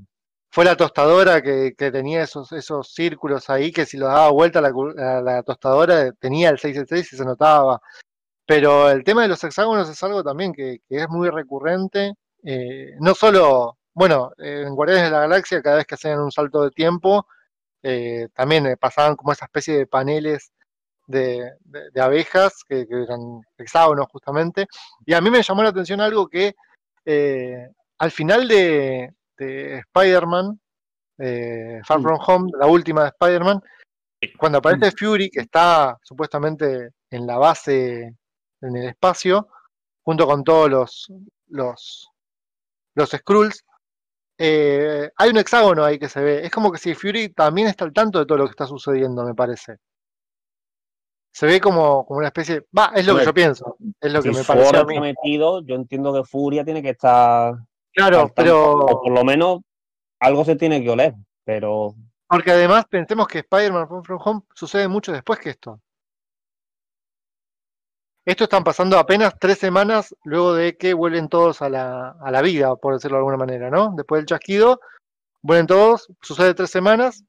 fue 0.50 0.64
la 0.64 0.74
tostadora 0.76 1.42
que, 1.42 1.74
que 1.76 1.90
tenía 1.92 2.22
esos, 2.22 2.50
esos 2.52 2.94
círculos 2.94 3.50
ahí, 3.50 3.72
que 3.72 3.84
si 3.84 3.98
lo 3.98 4.06
daba 4.06 4.30
vuelta 4.30 4.62
la, 4.62 4.70
la 5.20 5.42
tostadora 5.42 6.12
tenía 6.12 6.48
el 6.48 6.58
666 6.58 7.12
y 7.12 7.16
se 7.18 7.24
notaba. 7.26 7.78
Pero 8.46 8.88
el 8.90 9.04
tema 9.04 9.22
de 9.22 9.28
los 9.28 9.42
hexágonos 9.44 9.88
es 9.90 10.02
algo 10.02 10.22
también 10.24 10.52
que, 10.54 10.78
que 10.88 10.96
es 11.02 11.08
muy 11.10 11.28
recurrente. 11.28 12.14
eh, 12.42 12.92
no 13.00 13.14
solo, 13.14 13.76
bueno, 13.92 14.30
en 14.38 14.74
Guardianes 14.74 15.06
de 15.06 15.10
la 15.10 15.20
Galaxia, 15.20 15.60
cada 15.60 15.76
vez 15.76 15.86
que 15.86 15.96
hacían 15.96 16.20
un 16.20 16.30
salto 16.32 16.62
de 16.62 16.70
tiempo, 16.70 17.26
eh, 17.89 18.28
también 18.34 18.66
eh, 18.66 18.76
pasaban 18.76 19.14
como 19.16 19.30
esa 19.32 19.45
especie 19.45 19.76
de 19.78 19.87
paneles 19.87 20.51
de, 21.07 21.53
de- 21.61 21.91
de 21.93 22.01
abejas, 22.01 22.64
que, 22.68 22.87
que 22.87 23.03
eran 23.05 23.41
hexágonos 23.59 24.07
justamente. 24.11 24.66
Y 25.05 25.14
a 25.14 25.20
mí 25.20 25.30
me 25.30 25.43
llamó 25.43 25.62
la 25.62 25.68
atención 25.68 26.01
algo 26.01 26.26
que 26.28 26.55
eh, 27.05 27.68
al 27.99 28.11
final 28.11 28.49
de, 28.49 29.14
de 29.39 29.78
Spider-Man, 29.78 30.59
Far 31.84 31.99
Mm. 32.01 32.03
From 32.03 32.18
Home, 32.26 32.51
la 32.59 32.66
última 32.66 33.03
de 33.03 33.09
Spider-Man, 33.09 33.61
cuando 34.39 34.59
aparece 34.59 34.91
Fury, 34.93 35.30
que 35.30 35.41
está 35.41 35.97
supuestamente 36.03 36.91
en 37.11 37.26
la 37.26 37.39
base, 37.39 38.14
en 38.62 38.76
el 38.76 38.89
espacio, 38.89 39.49
junto 40.03 40.26
con 40.26 40.43
todos 40.43 40.68
los, 40.70 41.12
los, 41.49 42.11
los 42.95 43.11
Skrulls, 43.11 43.64
eh, 44.39 45.11
hay 45.16 45.30
un 45.30 45.39
hexágono 45.39 45.84
ahí 45.84 45.99
que 45.99 46.09
se 46.09 46.20
ve. 46.20 46.45
Es 46.45 46.51
como 46.51 46.70
que 46.70 46.78
si 46.78 46.95
Fury 46.95 47.30
también 47.30 47.68
está 47.68 47.84
al 47.84 47.93
tanto 47.93 48.18
de 48.18 48.26
todo 48.26 48.39
lo 48.39 48.45
que 48.45 48.51
está 48.51 48.66
sucediendo, 48.66 49.24
me 49.24 49.34
parece. 49.34 49.76
Se 51.32 51.47
ve 51.47 51.61
como, 51.61 52.07
como 52.07 52.18
una 52.18 52.28
especie. 52.28 52.66
Va, 52.76 52.93
es 52.95 53.07
lo 53.07 53.16
que 53.16 53.24
yo 53.24 53.34
pienso. 53.34 53.76
Es 54.01 54.12
lo 54.12 54.22
que 54.22 54.30
me 54.30 54.43
Ford 54.43 54.76
a 54.76 54.84
mí. 54.84 54.99
metido, 54.99 55.62
yo 55.62 55.74
entiendo 55.74 56.14
que 56.14 56.24
Furia 56.24 56.64
tiene 56.64 56.82
que 56.82 56.91
estar 56.91 57.55
Claro, 57.93 58.18
tanto, 58.18 58.34
pero. 58.34 58.70
o 58.72 59.03
por 59.03 59.12
lo 59.12 59.24
menos 59.24 59.61
algo 60.20 60.45
se 60.45 60.57
tiene 60.57 60.82
que 60.82 60.91
oler, 60.91 61.14
pero 61.45 61.95
Porque 62.28 62.51
además 62.51 62.87
pensemos 62.89 63.26
que 63.28 63.39
Spider-Man 63.39 63.89
From 64.05 64.20
Home 64.24 64.43
sucede 64.55 64.89
mucho 64.89 65.12
después 65.12 65.39
que 65.39 65.51
esto. 65.51 65.80
Esto 68.27 68.43
están 68.45 68.64
pasando 68.64 68.99
apenas 68.99 69.39
tres 69.39 69.57
semanas 69.57 70.12
luego 70.24 70.53
de 70.53 70.77
que 70.77 70.95
vuelven 70.95 71.29
todos 71.29 71.62
a 71.62 71.68
la, 71.68 72.16
a 72.20 72.31
la 72.33 72.43
vida, 72.43 72.74
por 72.74 72.95
decirlo 72.95 73.18
de 73.18 73.20
alguna 73.20 73.37
manera, 73.37 73.70
¿no? 73.70 73.95
Después 73.97 74.18
del 74.18 74.27
chasquido, 74.27 74.81
vuelven 75.43 75.68
todos, 75.68 76.09
sucede 76.20 76.53
tres 76.55 76.70
semanas 76.70 77.22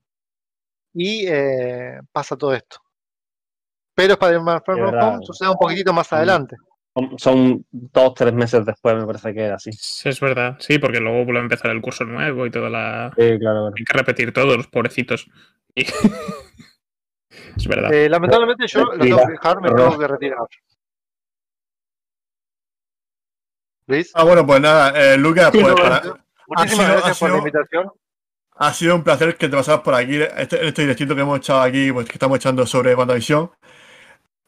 y 0.95 1.27
eh, 1.27 1.99
pasa 2.11 2.35
todo 2.35 2.55
esto. 2.55 2.77
Pero 3.93 4.13
Spider-Man 4.13 4.63
Far. 4.65 4.79
Home 4.79 5.19
sucede 5.23 5.49
un 5.49 5.57
poquitito 5.57 5.93
más 5.93 6.11
adelante. 6.11 6.55
son, 7.17 7.63
dos, 7.69 8.15
tres 8.15 8.33
meses 8.33 8.65
después, 8.65 8.95
me 8.95 9.05
parece 9.05 9.35
que 9.35 9.41
era 9.43 9.55
así. 9.55 9.71
Sí, 9.73 10.09
Es 10.09 10.19
verdad, 10.19 10.55
sí, 10.59 10.79
porque 10.79 10.99
luego 10.99 11.25
vuelve 11.25 11.41
a 11.41 11.43
empezar 11.43 11.69
el 11.69 11.81
curso 11.81 12.05
nuevo 12.05 12.43
y 12.47 12.49
toda 12.49 12.71
la. 12.71 13.13
Sí, 13.15 13.37
claro. 13.37 13.67
Hay 13.67 13.83
que 13.83 13.93
repetir 13.93 14.33
todo, 14.33 14.57
los 14.57 14.67
pobrecitos. 14.67 15.27
Y- 15.75 15.85
es 17.55 17.67
verdad. 17.67 17.93
Eh, 17.93 18.09
lamentablemente 18.09 18.65
yo 18.65 18.83
lo 18.85 18.97
tengo 18.97 19.25
que 19.27 19.31
dejar, 19.33 19.61
me 19.61 19.69
tengo 19.69 19.95
que 19.99 20.07
retirar. 20.07 20.39
¿Luis? 23.87 24.11
Ah, 24.13 24.23
bueno, 24.23 24.45
pues 24.45 24.61
nada, 24.61 25.13
eh, 25.13 25.17
Lucas, 25.17 25.49
pues 25.51 25.73
para- 25.73 26.01
Muchísimas 26.47 26.85
sido- 26.85 26.97
gracias 26.97 27.19
por 27.19 27.29
la 27.31 27.37
invitación. 27.39 27.91
ha 28.59 28.73
sido 28.73 28.95
un 28.95 29.03
placer 29.03 29.35
que 29.37 29.49
te 29.49 29.55
pasaras 29.57 29.81
por 29.81 29.93
aquí, 29.93 30.19
este, 30.21 30.65
este 30.67 30.81
directito 30.83 31.13
que 31.15 31.21
hemos 31.21 31.37
echado 31.39 31.61
aquí, 31.61 31.91
pues 31.91 32.05
que 32.07 32.13
estamos 32.13 32.37
echando 32.37 32.65
sobre 32.65 32.95
WandaVision. 32.95 33.49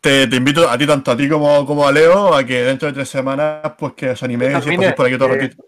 Te, 0.01 0.27
te 0.27 0.35
invito 0.37 0.69
a 0.69 0.77
ti, 0.77 0.87
tanto 0.87 1.11
a 1.11 1.17
ti 1.17 1.27
como, 1.27 1.65
como 1.65 1.85
a 1.85 1.91
Leo, 1.91 2.33
a 2.33 2.43
que 2.43 2.63
dentro 2.63 2.87
de 2.87 2.93
tres 2.93 3.09
semanas, 3.09 3.73
pues 3.77 3.93
que 3.93 4.11
os 4.11 4.23
animéis 4.23 4.51
y 4.51 4.53
paséis 4.55 4.93
por 4.93 5.05
aquí 5.05 5.17
todo 5.17 5.27
el 5.29 5.35
eh, 5.35 5.41
ratito. 5.41 5.63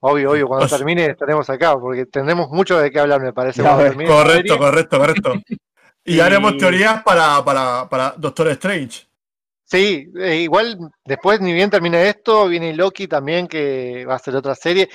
Obvio, 0.00 0.30
obvio, 0.32 0.48
cuando 0.48 0.66
termine 0.66 1.06
estaremos 1.06 1.48
acá, 1.50 1.78
porque 1.78 2.06
tendremos 2.06 2.48
mucho 2.50 2.78
de 2.78 2.90
qué 2.90 2.98
hablar, 2.98 3.20
me 3.20 3.32
parece. 3.32 3.62
Ya 3.62 3.76
Correcto, 3.76 4.58
correcto, 4.58 4.98
correcto. 4.98 5.34
Y 5.48 5.56
Y- 6.16 6.20
haremos 6.20 6.56
teorías 6.56 7.02
para, 7.04 7.44
para, 7.44 7.88
para 7.88 8.14
Doctor 8.16 8.48
Strange. 8.48 9.06
Sí, 9.72 10.06
eh, 10.18 10.36
igual 10.36 10.76
después, 11.02 11.40
ni 11.40 11.54
bien 11.54 11.70
termina 11.70 12.02
esto, 12.02 12.46
viene 12.46 12.74
Loki 12.74 13.08
también, 13.08 13.48
que 13.48 14.04
va 14.04 14.16
a 14.16 14.18
ser 14.18 14.36
otra 14.36 14.54
serie. 14.54 14.90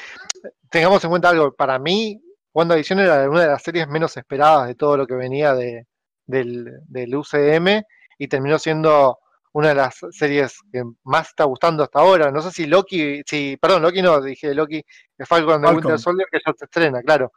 Tengamos 0.69 1.03
en 1.03 1.09
cuenta 1.09 1.30
algo, 1.30 1.51
para 1.51 1.80
mí, 1.80 2.21
WandaVision 2.53 2.99
era 2.99 3.28
una 3.28 3.41
de 3.41 3.47
las 3.47 3.63
series 3.63 3.88
menos 3.88 4.15
esperadas 4.17 4.67
de 4.67 4.75
todo 4.75 4.95
lo 4.95 5.07
que 5.07 5.15
venía 5.15 5.55
de, 5.55 5.88
del, 6.28 6.71
del 6.86 7.15
UCM 7.15 7.82
y 8.19 8.28
terminó 8.28 8.59
siendo 8.59 9.17
una 9.51 9.69
de 9.69 9.73
las 9.73 9.97
series 10.11 10.59
que 10.71 10.84
más 11.05 11.30
está 11.30 11.45
gustando 11.45 11.82
hasta 11.82 11.97
ahora. 11.97 12.30
No 12.30 12.43
sé 12.43 12.51
si 12.51 12.67
Loki, 12.67 13.23
si, 13.25 13.57
perdón, 13.57 13.82
Loki 13.82 14.03
no, 14.03 14.21
dije 14.21 14.53
Loki, 14.53 14.84
que 15.17 15.25
Falcon 15.25 15.59
de. 15.59 15.69
Winter 15.69 15.97
Soldier, 15.97 16.28
que 16.32 16.38
ya 16.45 16.53
se 16.55 16.65
estrena, 16.65 17.01
claro, 17.01 17.32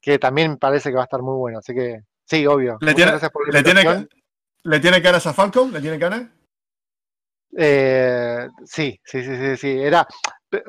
que 0.00 0.18
también 0.18 0.56
parece 0.56 0.90
que 0.90 0.96
va 0.96 1.02
a 1.02 1.04
estar 1.04 1.22
muy 1.22 1.36
bueno, 1.36 1.60
así 1.60 1.72
que 1.72 2.00
sí, 2.24 2.44
obvio. 2.48 2.78
¿Le 2.80 2.86
Muchas 2.86 2.96
tiene, 2.96 3.10
gracias 3.12 3.30
por 3.30 3.46
la 3.46 3.60
le, 3.60 3.62
tiene. 3.62 4.08
¿Le 4.64 4.80
tiene 4.80 4.98
ganas 4.98 5.24
a 5.28 5.32
Falcon? 5.32 5.70
¿Le 5.70 5.80
tiene 5.80 5.98
ganas? 5.98 6.24
Eh, 7.56 8.48
sí, 8.64 9.00
sí, 9.04 9.22
sí, 9.22 9.36
sí, 9.36 9.56
sí. 9.56 9.80
Era, 9.80 10.06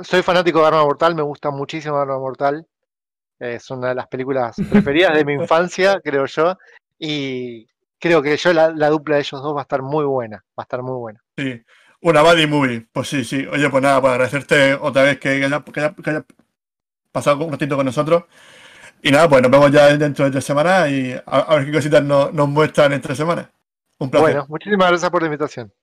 soy 0.02 0.22
fanático 0.22 0.62
de 0.62 0.68
Arma 0.68 0.84
Mortal, 0.84 1.16
me 1.16 1.22
gusta 1.22 1.52
muchísimo 1.52 1.98
Arma 1.98 2.20
Mortal. 2.20 2.66
Es 3.40 3.70
una 3.70 3.90
de 3.90 3.96
las 3.96 4.08
películas 4.08 4.56
preferidas 4.72 5.14
de 5.14 5.26
mi 5.26 5.34
infancia, 5.34 6.00
creo 6.04 6.26
yo. 6.26 6.58
Y 6.98 7.68
creo 8.00 8.22
que 8.22 8.38
yo 8.38 8.54
la, 8.54 8.70
la 8.72 8.90
dupla 8.90 9.16
de 9.16 9.22
ellos 9.22 9.42
dos 9.42 9.56
va 9.56 9.62
a 9.62 9.64
estar 9.64 9.82
muy 9.82 10.06
buena, 10.06 10.38
va 10.58 10.62
a 10.62 10.64
estar 10.64 10.82
muy 10.82 10.98
buena. 10.98 11.22
Sí. 11.38 11.62
Una 12.02 12.22
Buddy 12.22 12.46
Movie. 12.46 12.88
Pues 12.92 13.08
sí, 13.08 13.24
sí. 13.24 13.48
Oye, 13.48 13.68
pues 13.70 13.82
nada, 13.82 14.00
pues 14.00 14.12
agradecerte 14.12 14.76
otra 14.76 15.02
vez 15.02 15.20
que 15.20 15.30
haya, 15.30 15.64
que 15.64 16.10
haya 16.10 16.26
pasado 17.12 17.44
un 17.44 17.52
ratito 17.52 17.76
con 17.76 17.86
nosotros. 17.86 18.26
Y 19.02 19.12
nada, 19.12 19.28
pues 19.28 19.42
nos 19.42 19.52
vemos 19.52 19.72
ya 19.72 19.96
dentro 19.98 20.26
de 20.26 20.32
tres 20.32 20.46
semanas 20.46 20.90
y 20.90 21.14
a, 21.14 21.22
a 21.26 21.56
ver 21.56 21.66
qué 21.66 21.72
cositas 21.72 22.04
nos, 22.04 22.32
nos 22.32 22.48
muestran 22.48 22.94
en 22.94 23.02
tres 23.02 23.18
semanas. 23.18 23.50
Un 23.98 24.12
placer. 24.12 24.34
Bueno, 24.34 24.46
muchísimas 24.50 24.90
gracias 24.90 25.10
por 25.10 25.22
la 25.22 25.28
invitación. 25.28 25.74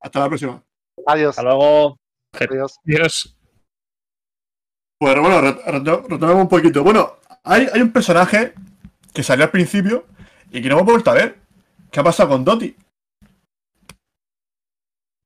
Hasta 0.00 0.20
la 0.20 0.28
próxima. 0.28 0.62
Adiós. 1.06 1.30
Hasta 1.30 1.42
luego. 1.42 1.96
Adiós. 2.32 2.78
Dios. 2.84 3.36
Pues 4.98 5.18
bueno, 5.20 5.40
reto- 5.42 6.02
retomemos 6.08 6.42
un 6.42 6.48
poquito. 6.48 6.82
Bueno, 6.82 7.16
hay, 7.44 7.68
hay 7.72 7.80
un 7.82 7.92
personaje 7.92 8.54
que 9.12 9.22
salió 9.22 9.44
al 9.44 9.50
principio 9.50 10.06
y 10.50 10.62
que 10.62 10.68
no 10.68 10.76
hemos 10.76 10.86
vuelto 10.86 11.10
a 11.10 11.14
ver. 11.14 11.38
¿Qué 11.90 12.00
ha 12.00 12.04
pasado 12.04 12.30
con 12.30 12.44
Doti? 12.44 12.76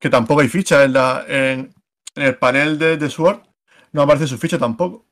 Que 0.01 0.11
tampoco 0.11 0.41
hay 0.41 0.49
ficha 0.49 0.85
en, 0.85 0.93
la, 0.93 1.25
en, 1.29 1.75
en 2.15 2.23
el 2.23 2.37
panel 2.39 2.79
de, 2.79 2.97
de 2.97 3.11
Sword. 3.11 3.41
No 3.93 4.03
aparece 4.03 4.27
su 4.27 4.39
ficha 4.39 4.59
tampoco. 4.59 5.07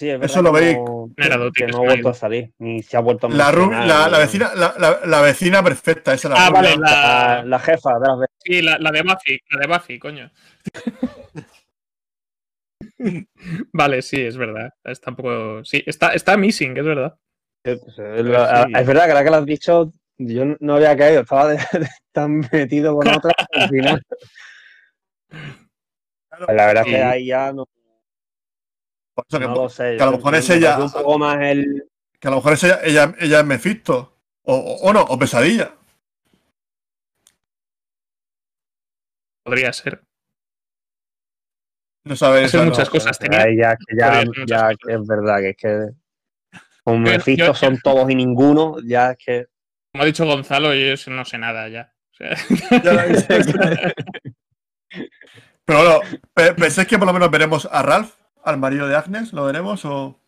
Sí, 0.00 0.08
es 0.08 0.22
Eso 0.22 0.40
lo 0.40 0.50
que 0.54 0.60
veis. 0.60 0.76
no- 0.78 1.52
que 1.52 1.66
no 1.66 1.76
ha 1.76 1.80
vuelto 1.80 2.08
a 2.08 2.14
salir, 2.14 2.50
ni 2.58 2.82
se 2.82 2.96
ha 2.96 3.00
vuelto 3.00 3.26
a 3.26 3.30
La, 3.30 3.52
la, 3.52 4.08
la 4.08 4.18
vecina, 4.18 4.50
la, 4.54 4.74
la- 4.78 5.00
la 5.04 5.20
vecina 5.20 5.62
perfecta, 5.62 6.14
esa 6.14 6.30
la 6.30 6.46
Ah, 6.46 6.50
vale, 6.50 6.70
La, 6.78 6.90
la, 6.90 7.42
la 7.44 7.58
jefa 7.58 7.98
de 7.98 8.08
las 8.08 8.18
sí, 8.42 8.62
la, 8.62 8.78
la 8.78 8.90
de 8.92 9.02
Buffy, 9.02 9.38
la 9.50 9.60
de 9.60 9.66
Buffy, 9.66 9.98
coño. 9.98 10.30
vale, 13.74 14.00
sí, 14.00 14.22
es 14.22 14.38
verdad. 14.38 14.72
Está 14.84 15.10
un 15.10 15.16
poco. 15.16 15.64
Sí, 15.66 15.82
está, 15.86 16.14
está 16.14 16.34
missing, 16.38 16.78
es 16.78 16.84
verdad. 16.84 17.14
Es 17.62 17.78
la- 18.24 18.64
sí. 18.64 18.72
es 18.74 18.86
verdad 18.86 19.04
que 19.04 19.10
ahora 19.12 19.24
que 19.24 19.30
lo 19.30 19.36
has 19.36 19.44
dicho, 19.44 19.92
yo 20.16 20.44
no 20.60 20.76
había 20.76 20.96
caído, 20.96 21.20
estaba 21.20 21.48
de- 21.48 21.56
de- 21.78 21.88
tan 22.12 22.40
metido 22.52 22.96
con 22.96 23.06
otra 23.08 23.32
al 23.52 23.68
final. 23.68 24.02
Pues 26.46 26.56
la 26.56 26.66
verdad 26.66 26.84
es 26.86 26.90
que 26.90 27.02
ahí 27.02 27.26
ya 27.26 27.52
no, 27.52 27.66
Por 29.14 29.24
eso 29.28 29.38
que, 29.38 29.46
no 29.46 29.54
lo 29.54 29.68
sé. 29.68 29.96
que 29.96 30.02
a 30.02 30.06
lo 30.06 30.12
mejor 30.12 30.32
Me 30.32 30.38
es 30.38 30.50
ella- 30.50 30.78
Un 30.78 30.90
poco 30.90 31.18
más 31.18 31.38
el. 31.42 31.88
que 32.18 32.28
a 32.28 32.30
lo 32.30 32.36
mejor 32.38 32.52
es 32.54 32.64
ella, 32.64 32.80
ella, 32.84 33.14
ella 33.18 33.40
es 33.40 33.46
Mephisto. 33.46 34.16
O, 34.42 34.54
o, 34.54 34.88
o 34.88 34.92
no, 34.92 35.02
o 35.02 35.18
pesadilla. 35.18 35.74
Podría 39.44 39.72
ser. 39.72 40.02
No 42.04 42.16
sabes. 42.16 42.54
Muchas 42.54 42.86
no. 42.88 42.92
cosas. 42.92 43.18
Tenía- 43.18 43.42
ahí 43.42 43.56
ya, 43.58 43.76
que 43.76 43.96
ya, 43.96 44.22
ya 44.46 44.60
cosas. 44.62 44.76
que 44.86 44.92
es 44.94 45.06
verdad 45.06 45.38
que 45.40 45.48
es 45.50 45.56
que. 45.56 45.88
Como 46.84 47.06
Yo- 47.06 47.12
Mephisto 47.12 47.46
yo- 47.46 47.54
son 47.54 47.78
todos 47.78 48.10
y 48.10 48.14
ninguno, 48.14 48.76
ya 48.84 49.10
es 49.12 49.18
que. 49.18 49.46
Como 49.92 50.02
ha 50.04 50.06
dicho 50.06 50.24
Gonzalo, 50.24 50.72
yo 50.74 50.86
eso 50.92 51.10
no 51.10 51.24
sé 51.24 51.36
nada 51.38 51.68
ya. 51.68 51.92
O 52.12 52.14
sea. 52.14 52.30
Pero 55.64 55.78
bueno, 55.78 56.00
pe- 56.34 56.54
¿pensáis 56.54 56.88
que 56.88 56.98
por 56.98 57.06
lo 57.06 57.12
menos 57.12 57.30
veremos 57.30 57.68
a 57.70 57.82
Ralph, 57.82 58.14
al 58.44 58.58
marido 58.58 58.88
de 58.88 58.96
Agnes? 58.96 59.32
¿Lo 59.32 59.44
veremos 59.44 59.84
o.? 59.84 60.18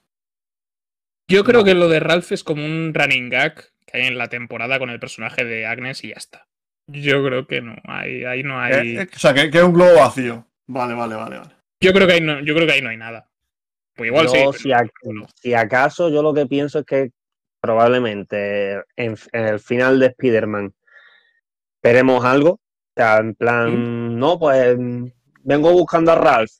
Yo 1.28 1.44
creo 1.44 1.60
No. 1.60 1.64
que 1.64 1.74
lo 1.74 1.88
de 1.88 2.00
Ralph 2.00 2.32
es 2.32 2.44
como 2.44 2.64
un 2.64 2.92
running 2.94 3.28
gag 3.30 3.54
que 3.86 3.98
hay 3.98 4.06
en 4.06 4.18
la 4.18 4.28
temporada 4.28 4.78
con 4.78 4.90
el 4.90 5.00
personaje 5.00 5.44
de 5.44 5.66
Agnes 5.66 6.04
y 6.04 6.08
ya 6.08 6.14
está. 6.16 6.46
Yo 6.88 7.24
creo 7.24 7.46
que 7.46 7.60
no. 7.62 7.76
Ahí, 7.84 8.24
ahí 8.24 8.42
no 8.42 8.60
hay. 8.60 8.72
Eh, 8.74 9.02
eh, 9.02 9.08
o 9.14 9.18
sea, 9.18 9.32
que, 9.32 9.50
que 9.50 9.58
es 9.58 9.64
un 9.64 9.72
globo 9.72 9.94
vacío. 9.94 10.46
Vale, 10.66 10.94
vale, 10.94 11.14
vale, 11.14 11.38
vale. 11.38 11.50
Yo 11.80 11.92
creo 11.92 12.06
que 12.06 12.14
ahí 12.14 12.20
no, 12.20 12.40
yo 12.40 12.54
creo 12.54 12.66
que 12.66 12.72
ahí 12.74 12.82
no 12.82 12.90
hay 12.90 12.96
nada. 12.96 13.28
Pues 13.94 14.08
igual 14.08 14.28
sí. 14.28 14.36
Pero- 14.38 14.52
si, 14.52 14.68
ac- 14.70 15.28
si 15.40 15.54
acaso, 15.54 16.08
yo 16.10 16.22
lo 16.22 16.34
que 16.34 16.46
pienso 16.46 16.80
es 16.80 16.84
que 16.86 17.10
probablemente 17.60 18.72
en, 18.96 19.16
en 19.32 19.46
el 19.46 19.60
final 19.60 19.98
de 20.00 20.06
Spider-Man 20.06 20.74
veremos 21.82 22.24
algo. 22.24 22.50
O 22.52 22.60
sea, 22.96 23.18
en 23.18 23.34
plan, 23.34 24.18
no, 24.18 24.38
pues 24.38 24.76
mm, 24.78 25.06
vengo 25.44 25.72
buscando 25.72 26.12
a 26.12 26.16
Ralph, 26.16 26.50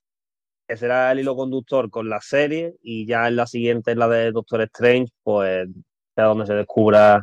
que 0.67 0.77
será 0.77 1.13
el 1.13 1.21
hilo 1.21 1.37
conductor 1.37 1.91
con 1.91 2.09
la 2.09 2.21
serie, 2.21 2.75
y 2.83 3.07
ya 3.07 3.29
en 3.29 3.37
la 3.37 3.47
siguiente, 3.47 3.93
en 3.93 3.99
la 3.99 4.09
de 4.09 4.33
Doctor 4.33 4.63
Strange, 4.63 5.13
pues 5.23 5.69
sea 6.15 6.25
donde 6.25 6.47
se 6.47 6.55
descubra 6.55 7.23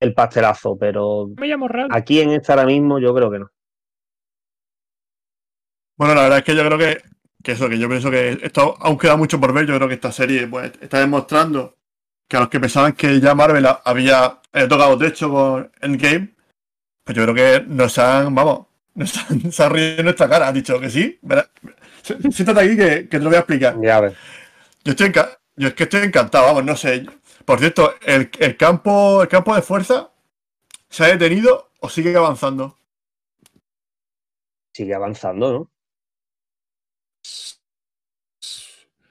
el 0.00 0.14
pastelazo. 0.14 0.76
Pero 0.78 1.28
Me 1.36 1.46
llamo 1.46 1.68
aquí 1.90 2.20
en 2.20 2.30
esta 2.30 2.54
ahora 2.54 2.66
mismo, 2.66 2.98
yo 2.98 3.14
creo 3.14 3.30
que 3.30 3.38
no. 3.40 3.50
Bueno, 5.96 6.14
la 6.14 6.22
verdad 6.22 6.38
es 6.38 6.44
que 6.44 6.54
yo 6.54 6.64
creo 6.64 6.78
que, 6.78 7.02
que 7.42 7.52
eso, 7.52 7.68
que 7.68 7.78
yo 7.78 7.88
pienso 7.88 8.10
que 8.10 8.38
esto 8.42 8.76
aún 8.78 8.96
queda 8.98 9.16
mucho 9.16 9.40
por 9.40 9.52
ver. 9.52 9.66
Yo 9.66 9.74
creo 9.76 9.88
que 9.88 9.94
esta 9.94 10.12
serie 10.12 10.46
pues, 10.46 10.72
está 10.80 11.00
demostrando 11.00 11.76
que 12.28 12.36
a 12.36 12.40
los 12.40 12.48
que 12.48 12.60
pensaban 12.60 12.92
que 12.92 13.20
ya 13.20 13.34
Marvel 13.34 13.66
había 13.84 14.40
eh, 14.52 14.66
tocado 14.68 14.96
techo 14.96 15.30
con 15.30 15.72
Endgame, 15.80 16.34
pues 17.04 17.16
yo 17.16 17.24
creo 17.24 17.34
que 17.34 17.64
nos 17.66 17.98
han, 17.98 18.34
vamos, 18.34 18.66
nos 18.94 19.16
han, 19.30 19.50
se 19.50 19.62
han 19.62 19.70
reído 19.72 19.98
en 19.98 20.04
nuestra 20.04 20.28
cara. 20.28 20.48
Han 20.48 20.54
dicho 20.54 20.78
que 20.78 20.90
sí. 20.90 21.18
Sí- 21.20 21.68
Siéntate 22.30 22.60
aquí 22.60 22.76
que, 22.76 23.08
que 23.08 23.18
te 23.18 23.20
lo 23.20 23.26
voy 23.26 23.36
a 23.36 23.40
explicar. 23.40 23.76
Ya 23.82 24.00
ves. 24.00 24.14
Yo 24.84 24.92
estoy 24.92 25.12
yo 25.56 25.68
es 25.68 25.74
que 25.74 25.84
estoy 25.84 26.02
encantado, 26.02 26.46
vamos, 26.46 26.64
no 26.64 26.76
sé. 26.76 27.04
Por 27.44 27.58
cierto, 27.58 27.94
el, 28.06 28.30
el 28.38 28.56
campo, 28.56 29.22
el 29.22 29.28
campo 29.28 29.54
de 29.54 29.62
fuerza 29.62 30.12
se 30.88 31.04
ha 31.04 31.08
detenido 31.08 31.72
o 31.80 31.88
sigue 31.88 32.16
avanzando. 32.16 32.78
Sigue 34.72 34.94
avanzando, 34.94 35.52
¿no? 35.52 35.70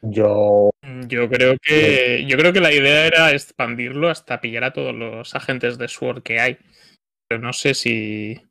Yo 0.01 0.69
Yo 1.07 1.29
creo 1.29 1.57
que. 1.61 2.25
Yo 2.27 2.37
creo 2.37 2.53
que 2.53 2.61
la 2.61 2.71
idea 2.71 3.07
era 3.07 3.31
expandirlo 3.33 4.09
hasta 4.09 4.39
pillar 4.39 4.63
a 4.63 4.73
todos 4.73 4.95
los 4.95 5.35
agentes 5.35 5.77
de 5.77 5.87
SWORD 5.87 6.23
que 6.23 6.39
hay. 6.39 6.57
Pero 7.27 7.41
no 7.41 7.51
sé 7.51 7.73
si. 7.73 8.41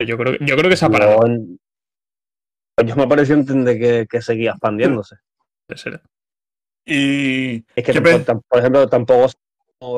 Yo 0.00 0.18
creo, 0.18 0.36
yo 0.40 0.56
creo 0.56 0.68
que 0.68 0.76
se 0.76 0.86
ha 0.86 0.90
parado. 0.90 1.26
Yo, 1.28 1.56
pues 2.74 2.88
yo 2.88 2.96
me 2.96 3.06
pareció 3.06 3.34
entender 3.34 3.78
que, 3.78 4.06
que 4.08 4.22
seguía 4.22 4.50
expandiéndose. 4.52 5.16
Y. 6.86 7.64
Es 7.74 7.84
que, 7.84 7.92
¿qué 7.94 8.00
por, 8.02 8.58
ejemplo, 8.58 8.86
tampoco 8.88 9.28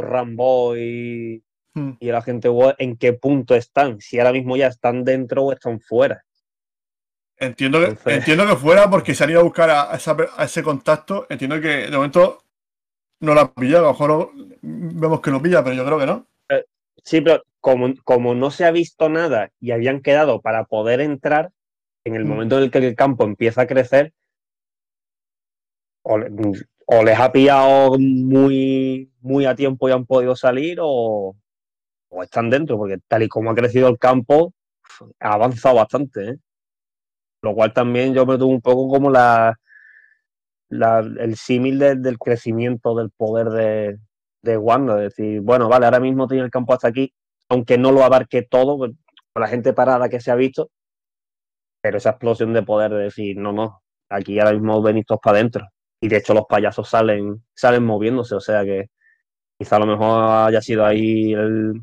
Rambo 0.03 0.77
y, 0.77 1.43
Hmm. 1.77 1.93
y 2.01 2.09
el 2.09 2.14
agente 2.14 2.49
Ward 2.49 2.77
en 2.79 2.97
qué 2.97 3.12
punto 3.12 3.55
están. 3.55 4.01
Si 4.01 4.18
ahora 4.18 4.33
mismo 4.33 4.57
ya 4.57 4.68
están 4.68 5.05
dentro 5.05 5.45
o 5.45 5.53
están 5.53 5.79
fuera. 5.79 6.24
Entiendo 7.39 7.81
que, 7.81 7.87
Entonces- 7.89 8.16
entiendo 8.16 8.47
que 8.47 8.57
fuera 8.57 8.89
porque 8.89 9.14
se 9.14 9.24
han 9.24 9.31
ido 9.31 9.41
a 9.41 9.45
buscar 9.45 9.68
a, 9.68 9.95
esa 9.95 10.16
a 10.37 10.45
ese 10.45 10.62
contacto. 10.62 11.27
Entiendo 11.29 11.61
que 11.61 11.68
de 11.68 11.91
momento 11.91 12.43
no 13.20 13.35
lo 13.35 13.41
ha 13.43 13.53
pillado. 13.53 13.85
A 13.85 13.89
lo 13.89 13.93
mejor 13.93 14.31
vemos 14.62 15.20
que 15.20 15.31
lo 15.31 15.43
pilla, 15.43 15.62
pero 15.62 15.77
yo 15.77 15.85
creo 15.85 15.99
que 15.99 16.07
no. 16.07 16.27
Sí, 17.05 17.20
pero 17.20 17.43
como, 17.61 17.93
como 18.05 18.35
no 18.35 18.51
se 18.51 18.64
ha 18.64 18.70
visto 18.70 19.11
nada 19.11 19.51
y 19.61 19.72
habían 19.72 20.01
quedado 20.01 20.41
para 20.41 20.64
poder 20.64 21.01
entrar, 21.03 21.51
en 22.07 22.15
el 22.15 22.25
Mm. 22.25 22.29
momento 22.29 22.57
en 22.57 22.65
el 22.65 22.71
que 22.71 22.79
el 22.79 22.95
campo 22.95 23.25
empieza 23.25 23.63
a 23.63 23.67
crecer, 23.67 24.13
o, 26.03 26.19
le- 26.19 26.31
o 26.87 27.03
les 27.05 27.19
ha 27.19 27.33
pillado 27.33 27.99
muy, 27.99 29.11
muy 29.21 29.45
a 29.45 29.57
tiempo 29.57 29.89
y 29.89 29.93
han 29.93 30.07
podido 30.07 30.37
salir, 30.37 30.79
o, 30.81 31.35
o 32.09 32.23
están 32.23 32.49
dentro, 32.49 32.79
porque 32.79 32.99
tal 33.09 33.25
y 33.25 33.29
como 33.29 33.51
ha 33.51 33.55
crecido 33.57 33.89
el 33.89 33.99
campo, 33.99 34.55
ha 35.21 35.33
avanzado 35.35 35.75
bastante. 35.77 36.29
¿eh? 36.31 36.37
Lo 37.43 37.55
cual 37.55 37.73
también 37.73 38.15
yo 38.15 38.25
me 38.25 38.39
tuve 38.39 38.55
un 38.55 38.61
poco 38.61 38.89
como 38.89 39.11
la, 39.11 39.59
la- 40.69 41.01
el 41.01 41.37
símil 41.37 41.79
de- 41.81 41.97
del 41.97 42.19
crecimiento 42.19 42.95
del 42.95 43.11
poder 43.11 43.49
de, 43.51 43.99
de 44.43 44.57
Wanda. 44.57 44.95
Es 45.05 45.17
decir, 45.17 45.41
bueno, 45.41 45.69
vale, 45.69 45.87
ahora 45.87 46.01
mismo 46.01 46.29
tiene 46.29 46.45
el 46.45 46.51
campo 46.51 46.73
hasta 46.73 46.87
aquí, 46.89 47.13
aunque 47.49 47.79
no 47.79 47.91
lo 47.91 48.05
abarque 48.05 48.43
todo, 48.43 48.79
pues, 48.79 48.93
con 49.33 49.41
la 49.43 49.49
gente 49.49 49.73
parada 49.73 50.09
que 50.09 50.21
se 50.21 50.31
ha 50.31 50.37
visto, 50.37 50.71
pero 51.87 51.99
esa 51.99 52.11
explosión 52.11 52.53
de 52.53 52.64
poder 52.64 52.91
de 52.91 53.05
decir, 53.05 53.37
no, 53.37 53.53
no, 53.53 53.80
aquí 54.09 54.41
ahora 54.41 54.53
mismo 54.55 54.82
venís 54.82 55.07
todos 55.07 55.20
para 55.22 55.39
adentro. 55.39 55.68
Y 56.01 56.09
de 56.09 56.16
hecho 56.16 56.34
los 56.34 56.47
payasos 56.49 56.89
salen, 56.89 57.45
salen 57.55 57.84
moviéndose, 57.84 58.34
o 58.34 58.41
sea 58.41 58.64
que 58.64 58.87
quizá 59.57 59.76
a 59.76 59.78
lo 59.78 59.87
mejor 59.87 60.49
haya 60.49 60.61
sido 60.61 60.84
ahí 60.84 61.32
el- 61.32 61.80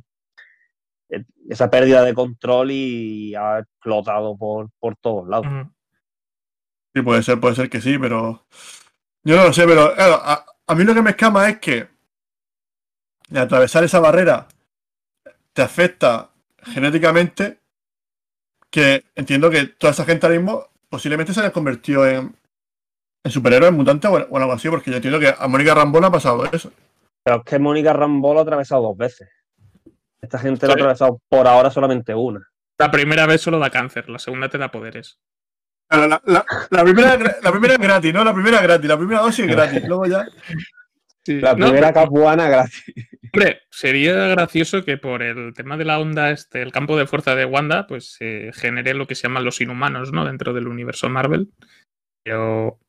el- 1.08 1.26
esa 1.50 1.70
pérdida 1.70 2.04
de 2.04 2.14
control 2.14 2.72
y 2.72 3.34
ha 3.34 3.60
explotado 3.60 4.36
por, 4.36 4.70
por 4.78 4.98
todos 4.98 5.26
lados. 5.30 5.46
Sí, 6.94 7.02
puede 7.02 7.24
ser, 7.24 7.40
puede 7.40 7.56
ser 7.56 7.70
que 7.70 7.80
sí, 7.80 7.98
pero. 7.98 8.46
Yo 9.24 9.38
no 9.38 9.46
lo 9.46 9.54
sé, 9.54 9.66
pero 9.66 9.96
claro, 9.96 10.16
a, 10.22 10.46
a 10.68 10.76
mí 10.76 10.84
lo 10.84 10.94
que 10.94 11.02
me 11.02 11.12
escama 11.12 11.48
es 11.50 11.60
que 11.60 11.88
atravesar 13.34 13.86
esa 13.86 14.02
barrera 14.02 14.48
te 15.54 15.62
afecta 15.62 16.30
genéticamente. 16.62 17.63
Que 18.74 19.04
entiendo 19.14 19.52
que 19.52 19.66
toda 19.68 19.92
esa 19.94 20.04
gente 20.04 20.26
ahora 20.26 20.40
mismo 20.40 20.66
posiblemente 20.90 21.32
se 21.32 21.42
haya 21.42 21.52
convertido 21.52 22.08
en, 22.08 22.36
en 23.24 23.32
superhéroes, 23.32 23.72
mutantes 23.72 24.10
o, 24.10 24.16
o 24.16 24.38
algo 24.38 24.52
así, 24.52 24.68
porque 24.68 24.90
yo 24.90 24.96
entiendo 24.98 25.20
que 25.20 25.32
a 25.38 25.48
Mónica 25.48 25.76
Rambo 25.76 26.00
le 26.00 26.08
ha 26.08 26.12
pasado 26.12 26.44
eso. 26.52 26.72
Pero 27.24 27.38
es 27.38 27.44
que 27.44 27.60
Mónica 27.60 27.94
Rambo 27.94 28.34
lo 28.34 28.40
ha 28.40 28.44
atravesado 28.44 28.82
dos 28.82 28.98
veces. 28.98 29.30
Esta 30.20 30.40
gente 30.40 30.66
lo 30.66 30.74
ha 30.74 30.76
Sí. 30.76 30.82
atravesado 30.82 31.22
por 31.30 31.48
ahora 31.48 31.70
solamente 31.70 32.16
una. 32.16 32.50
La 32.80 32.90
primera 32.90 33.28
vez 33.28 33.42
solo 33.42 33.60
da 33.60 33.70
cáncer, 33.70 34.10
la 34.10 34.18
segunda 34.18 34.50
te 34.50 34.58
da 34.58 34.72
poderes. 34.72 35.20
La, 35.92 36.20
la- 36.26 36.46
la 36.72 36.84
primera, 36.84 37.18
la 37.44 37.52
primera 37.52 37.74
es 37.76 37.80
gratis, 37.80 38.12
¿no? 38.14 38.24
La 38.24 38.34
primera 38.34 38.58
es 38.58 38.64
gratis, 38.64 38.90
la 38.90 38.98
primera 38.98 39.22
dosis 39.22 39.46
es 39.46 39.52
gratis. 39.52 39.84
Luego 39.88 40.08
ya. 40.08 40.26
Sí. 41.26 41.40
La 41.40 41.54
No, 41.54 41.68
primera 41.68 41.94
pero- 41.94 42.06
capuana 42.06 42.50
gratis. 42.50 42.84
Hombre, 43.34 43.62
sería 43.72 44.14
gracioso 44.28 44.84
que 44.84 44.98
por 44.98 45.24
el 45.24 45.54
tema 45.54 45.78
de 45.78 45.86
la 45.86 46.00
onda, 46.00 46.30
este, 46.32 46.62
el 46.62 46.72
campo 46.72 46.98
de 46.98 47.08
fuerza 47.08 47.34
de 47.36 47.46
Wanda, 47.46 47.88
pues 47.88 48.12
se 48.14 48.52
genere 48.54 48.94
lo 48.94 49.08
que 49.08 49.16
se 49.16 49.24
llaman 49.24 49.44
los 49.46 49.60
inhumanos, 49.62 50.12
¿no? 50.12 50.26
Dentro 50.26 50.54
del 50.54 50.68
universo 50.68 51.10
Marvel. 51.10 51.50
Pero 52.24 52.80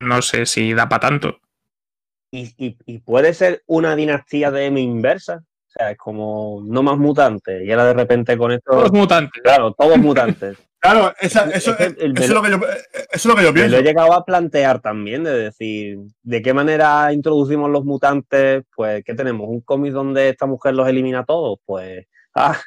no 0.00 0.22
sé 0.22 0.46
si 0.46 0.72
da 0.74 0.88
para 0.88 1.00
tanto. 1.00 1.40
Y, 2.32 2.52
y- 2.56 2.76
y 2.86 2.98
puede 3.00 3.34
ser 3.34 3.62
una 3.66 3.94
dinastía 3.96 4.50
de 4.50 4.66
M 4.66 4.80
inversa. 4.80 5.36
O 5.44 5.70
sea, 5.76 5.90
es 5.90 5.98
como 5.98 6.62
no 6.64 6.82
más 6.82 6.96
mutantes. 6.98 7.62
Y 7.64 7.70
ahora 7.72 7.86
de 7.86 7.94
repente 7.94 8.36
con 8.38 8.52
esto. 8.52 8.70
Todos 8.72 8.92
mutantes. 8.92 9.42
Claro, 9.42 9.72
todos 9.72 9.98
mutantes. 9.98 10.56
Claro, 10.84 11.14
esa- 11.18 11.46
Es 11.50 11.66
eso, 11.66 11.78
es 11.78 11.96
lo 12.30 12.42
que 12.42 12.50
yo, 12.50 12.56
eso 12.56 12.62
es 13.14 13.24
lo 13.24 13.34
que 13.36 13.42
yo 13.42 13.52
Me 13.54 13.60
lo 13.60 13.66
pienso. 13.68 13.76
he 13.78 13.82
llegado 13.82 14.12
a 14.12 14.22
plantear 14.22 14.80
también, 14.82 15.24
de 15.24 15.32
decir, 15.32 15.96
¿de 16.22 16.42
qué 16.42 16.52
manera 16.52 17.10
introducimos 17.10 17.70
los 17.70 17.86
mutantes? 17.86 18.64
Pues, 18.76 19.02
¿qué 19.02 19.14
tenemos? 19.14 19.48
¿Un 19.48 19.62
cómic 19.62 19.94
donde 19.94 20.28
esta 20.28 20.44
mujer 20.44 20.74
los 20.74 20.86
elimina 20.86 21.20
a 21.20 21.24
todos? 21.24 21.58
Pues, 21.64 22.04
¡ah! 22.34 22.60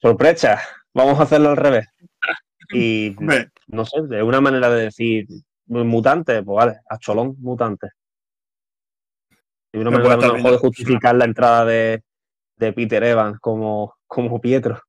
¡Sorpresa! 0.00 0.60
Vamos 0.94 1.18
a 1.18 1.24
hacerlo 1.24 1.50
al 1.50 1.56
revés. 1.56 1.86
Y 2.72 3.16
no 3.66 3.84
sé, 3.84 4.02
de 4.02 4.22
una 4.22 4.40
manera 4.40 4.70
de 4.70 4.82
decir, 4.84 5.26
mutante, 5.66 6.40
pues 6.44 6.54
vale, 6.56 6.78
a 6.88 6.98
cholón, 6.98 7.34
mutante. 7.40 7.88
De 9.72 9.80
una 9.80 9.90
Me 9.90 9.98
manera 9.98 10.32
de 10.52 10.56
justificar 10.58 11.16
la 11.16 11.24
entrada 11.24 11.64
de, 11.64 12.04
de 12.58 12.72
Peter 12.72 13.02
Evans 13.02 13.40
como, 13.40 13.96
como 14.06 14.40
Pietro. 14.40 14.80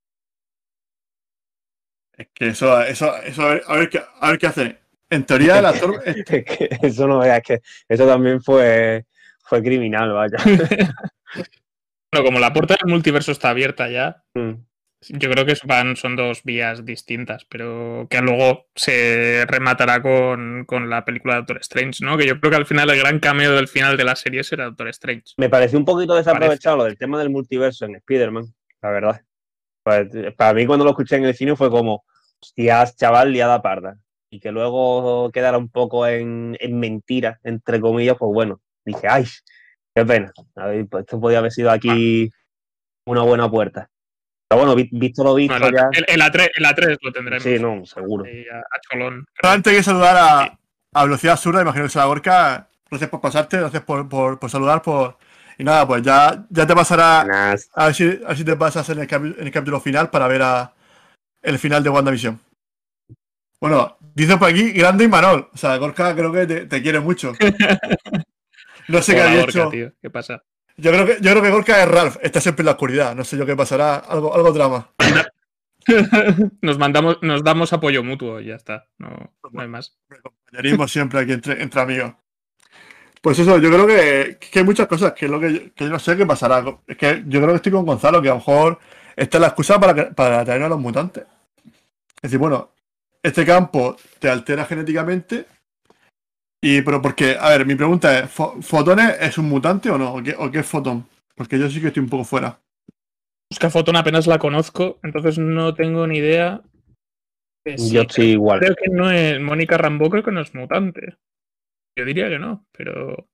Es 2.21 2.27
que 2.33 2.47
eso, 2.49 2.81
eso, 2.81 3.15
eso 3.23 3.41
a, 3.43 3.49
ver, 3.49 3.63
a 3.67 3.75
ver 3.75 3.89
qué, 3.89 4.01
a 4.19 4.29
ver 4.29 4.39
qué 4.39 4.47
hacen. 4.47 4.79
En 5.09 5.25
teoría, 5.25 5.59
el 5.59 5.65
actor. 5.65 6.01
Es 6.05 6.23
que 6.25 6.69
eso 6.81 7.07
no 7.07 7.19
veas 7.19 7.41
que 7.41 7.61
eso 7.89 8.07
también 8.07 8.41
fue, 8.41 9.05
fue 9.43 9.61
criminal, 9.61 10.11
vaya. 10.13 10.37
Bueno, 12.13 12.25
como 12.25 12.39
la 12.39 12.51
puerta 12.51 12.75
del 12.75 12.91
multiverso 12.91 13.31
está 13.31 13.51
abierta 13.51 13.89
ya, 13.89 14.21
Mm. 14.33 14.51
yo 15.17 15.31
creo 15.31 15.45
que 15.45 15.55
van, 15.63 15.95
son 15.95 16.17
dos 16.17 16.43
vías 16.43 16.83
distintas, 16.85 17.45
pero 17.45 18.05
que 18.09 18.21
luego 18.21 18.67
se 18.75 19.45
rematará 19.47 20.01
con, 20.01 20.65
con 20.65 20.89
la 20.89 21.05
película 21.05 21.35
de 21.35 21.39
Doctor 21.39 21.59
Strange, 21.61 22.03
¿no? 22.03 22.17
Que 22.17 22.27
yo 22.27 22.37
creo 22.39 22.51
que 22.51 22.57
al 22.57 22.65
final 22.65 22.89
el 22.89 22.99
gran 22.99 23.19
cameo 23.19 23.53
del 23.53 23.69
final 23.69 23.95
de 23.95 24.03
la 24.03 24.17
serie 24.17 24.43
será 24.43 24.65
Doctor 24.65 24.89
Strange. 24.89 25.33
Me 25.37 25.49
pareció 25.49 25.79
un 25.79 25.85
poquito 25.85 26.13
desaprovechado 26.13 26.77
lo 26.77 26.83
del 26.83 26.97
tema 26.97 27.17
del 27.17 27.29
multiverso 27.29 27.85
en 27.85 27.95
Spider-Man, 27.95 28.43
la 28.81 28.89
verdad. 28.91 29.21
Pues, 29.83 30.09
para 30.35 30.53
mí 30.53 30.65
cuando 30.65 30.83
lo 30.83 30.91
escuché 30.91 31.15
en 31.15 31.25
el 31.25 31.33
cine 31.33 31.55
fue 31.55 31.69
como, 31.71 32.03
hostias, 32.41 32.95
chaval, 32.95 33.31
liada 33.31 33.61
parda. 33.61 33.97
Y 34.29 34.39
que 34.39 34.51
luego 34.51 35.29
quedara 35.31 35.57
un 35.57 35.69
poco 35.69 36.07
en, 36.07 36.55
en 36.59 36.79
mentira, 36.79 37.39
entre 37.43 37.81
comillas, 37.81 38.15
pues 38.17 38.31
bueno, 38.33 38.61
dije, 38.85 39.07
ay, 39.09 39.25
qué 39.93 40.05
pena. 40.05 40.31
A 40.55 40.67
ver, 40.67 40.87
pues 40.87 41.01
esto 41.01 41.19
podía 41.19 41.39
haber 41.39 41.51
sido 41.51 41.69
aquí 41.69 42.29
una 43.05 43.23
buena 43.23 43.49
puerta. 43.51 43.89
Pero 44.49 44.61
bueno, 44.61 44.75
vi- 44.75 44.89
visto 44.91 45.23
lo 45.23 45.33
visto 45.35 45.53
Bueno, 45.53 45.67
el, 45.67 45.75
ya. 45.75 45.89
el- 45.91 46.05
el 46.07 46.21
A3, 46.21 46.49
el 46.55 46.65
A3 46.65 46.97
lo 47.01 47.11
tendremos. 47.11 47.43
Sí, 47.43 47.59
no, 47.59 47.85
seguro. 47.85 48.23
a, 48.25 48.57
a 48.59 48.79
cholón. 48.89 49.25
Antes 49.43 49.73
que 49.75 49.83
saludar 49.83 50.15
a, 50.17 50.59
a 50.93 51.03
Velocidad 51.03 51.33
Absurda, 51.33 51.61
imagino 51.61 51.85
que 51.85 51.89
será 51.89 52.05
Gorka. 52.05 52.69
Gracias 52.89 53.09
por 53.09 53.21
pasarte, 53.21 53.57
gracias 53.57 53.83
por, 53.83 54.07
por, 54.09 54.39
por 54.39 54.49
saludar. 54.49 54.81
Por... 54.81 55.17
Y 55.57 55.63
nada, 55.63 55.85
pues 55.87 56.01
ya, 56.03 56.45
ya 56.49 56.65
te 56.67 56.73
pasará. 56.75 57.23
Nah, 57.25 57.55
A 57.75 57.85
ver, 57.87 57.95
si, 57.95 58.03
a 58.05 58.27
ver 58.29 58.37
si 58.37 58.43
te 58.45 58.55
pasas 58.55 58.87
en 58.89 58.99
el, 58.99 59.07
en 59.13 59.35
el 59.47 59.51
capítulo 59.51 59.79
final 59.79 60.09
para 60.09 60.27
ver 60.27 60.41
a, 60.41 60.73
el 61.41 61.59
final 61.59 61.83
de 61.83 61.89
WandaVision. 61.89 62.39
Bueno, 63.59 63.97
dice 64.15 64.37
por 64.37 64.49
aquí 64.49 64.71
grande 64.71 65.03
y 65.03 65.07
Manol. 65.07 65.49
O 65.53 65.57
sea, 65.57 65.77
Gorka 65.77 66.15
creo 66.15 66.31
que 66.31 66.47
te, 66.47 66.65
te 66.65 66.81
quiere 66.81 66.99
mucho. 66.99 67.33
No 68.87 69.01
sé 69.01 69.15
qué 69.15 69.21
ha 69.21 69.41
hecho. 69.41 69.69
tío, 69.69 69.93
¿Qué 70.01 70.09
pasa? 70.09 70.43
Yo 70.75 70.91
creo 70.91 71.05
que, 71.05 71.17
yo 71.21 71.31
creo 71.31 71.41
que 71.41 71.49
Gorka 71.49 71.81
es 71.81 71.87
Ralph. 71.87 72.17
Está 72.21 72.41
siempre 72.41 72.63
en 72.63 72.65
la 72.65 72.71
oscuridad. 72.71 73.15
No 73.15 73.23
sé 73.23 73.37
yo 73.37 73.45
qué 73.45 73.55
pasará. 73.55 73.97
Algo, 73.97 74.33
algo 74.33 74.51
drama. 74.51 74.89
nos 76.61 76.77
mandamos, 76.77 77.19
nos 77.21 77.43
damos 77.43 77.71
apoyo 77.73 78.03
mutuo 78.03 78.39
y 78.41 78.47
ya 78.47 78.55
está. 78.55 78.87
No, 78.97 79.33
no 79.51 79.61
hay 79.61 79.67
más. 79.67 79.97
Compañerismo 80.21 80.87
siempre 80.87 81.19
aquí 81.19 81.33
entre, 81.33 81.61
entre 81.61 81.81
amigos. 81.81 82.13
Pues 83.21 83.37
eso, 83.37 83.59
yo 83.59 83.69
creo 83.69 83.85
que, 83.85 84.37
que 84.39 84.59
hay 84.59 84.65
muchas 84.65 84.87
cosas 84.87 85.13
que, 85.13 85.25
es 85.25 85.31
lo 85.31 85.39
que 85.39 85.71
yo 85.75 85.89
no 85.89 85.99
sé 85.99 86.17
qué 86.17 86.25
pasará. 86.25 86.63
Es 86.87 86.97
que 86.97 87.23
yo 87.27 87.39
creo 87.39 87.49
que 87.49 87.57
estoy 87.57 87.71
con 87.71 87.85
Gonzalo, 87.85 88.21
que 88.21 88.29
a 88.29 88.33
lo 88.33 88.37
mejor 88.37 88.79
esta 89.21 89.37
es 89.37 89.41
la 89.41 89.47
excusa 89.47 89.79
para, 89.79 89.93
que- 89.93 90.13
para 90.13 90.43
traer 90.43 90.63
a 90.63 90.69
los 90.69 90.79
mutantes. 90.79 91.25
Es 92.15 92.23
decir, 92.23 92.39
bueno, 92.39 92.71
este 93.23 93.45
campo 93.45 93.95
te 94.19 94.29
altera 94.29 94.65
genéticamente. 94.65 95.45
Y, 96.63 96.81
pero 96.83 97.01
porque, 97.01 97.35
a 97.39 97.49
ver, 97.49 97.65
mi 97.65 97.75
pregunta 97.75 98.19
es, 98.19 98.29
¿Fo- 98.29 98.61
¿Fotones 98.61 99.17
es 99.19 99.37
un 99.37 99.49
mutante 99.49 99.89
o 99.89 99.97
no? 99.97 100.13
¿O 100.15 100.21
qué, 100.23 100.35
o 100.37 100.51
qué 100.51 100.59
es 100.59 100.65
Fotón? 100.67 101.07
Porque 101.35 101.57
yo 101.57 101.69
sí 101.69 101.81
que 101.81 101.87
estoy 101.87 102.03
un 102.03 102.09
poco 102.09 102.23
fuera. 102.23 102.59
Busca 103.51 103.69
Fotón 103.69 103.95
apenas 103.95 104.27
la 104.27 104.37
conozco, 104.37 104.99
entonces 105.03 105.37
no 105.39 105.73
tengo 105.73 106.05
ni 106.07 106.17
idea. 106.19 106.61
Sí, 107.65 107.91
yo 107.93 108.01
estoy 108.01 108.31
igual. 108.31 108.59
Creo 108.59 108.75
que 108.75 108.89
no 108.89 109.11
es. 109.11 109.39
Mónica 109.39 109.77
Rambo 109.77 110.09
creo 110.09 110.23
que 110.23 110.31
no 110.31 110.41
es 110.41 110.53
mutante. 110.55 111.17
Yo 111.97 112.05
diría 112.05 112.29
que 112.29 112.39
no, 112.39 112.65
pero. 112.71 113.27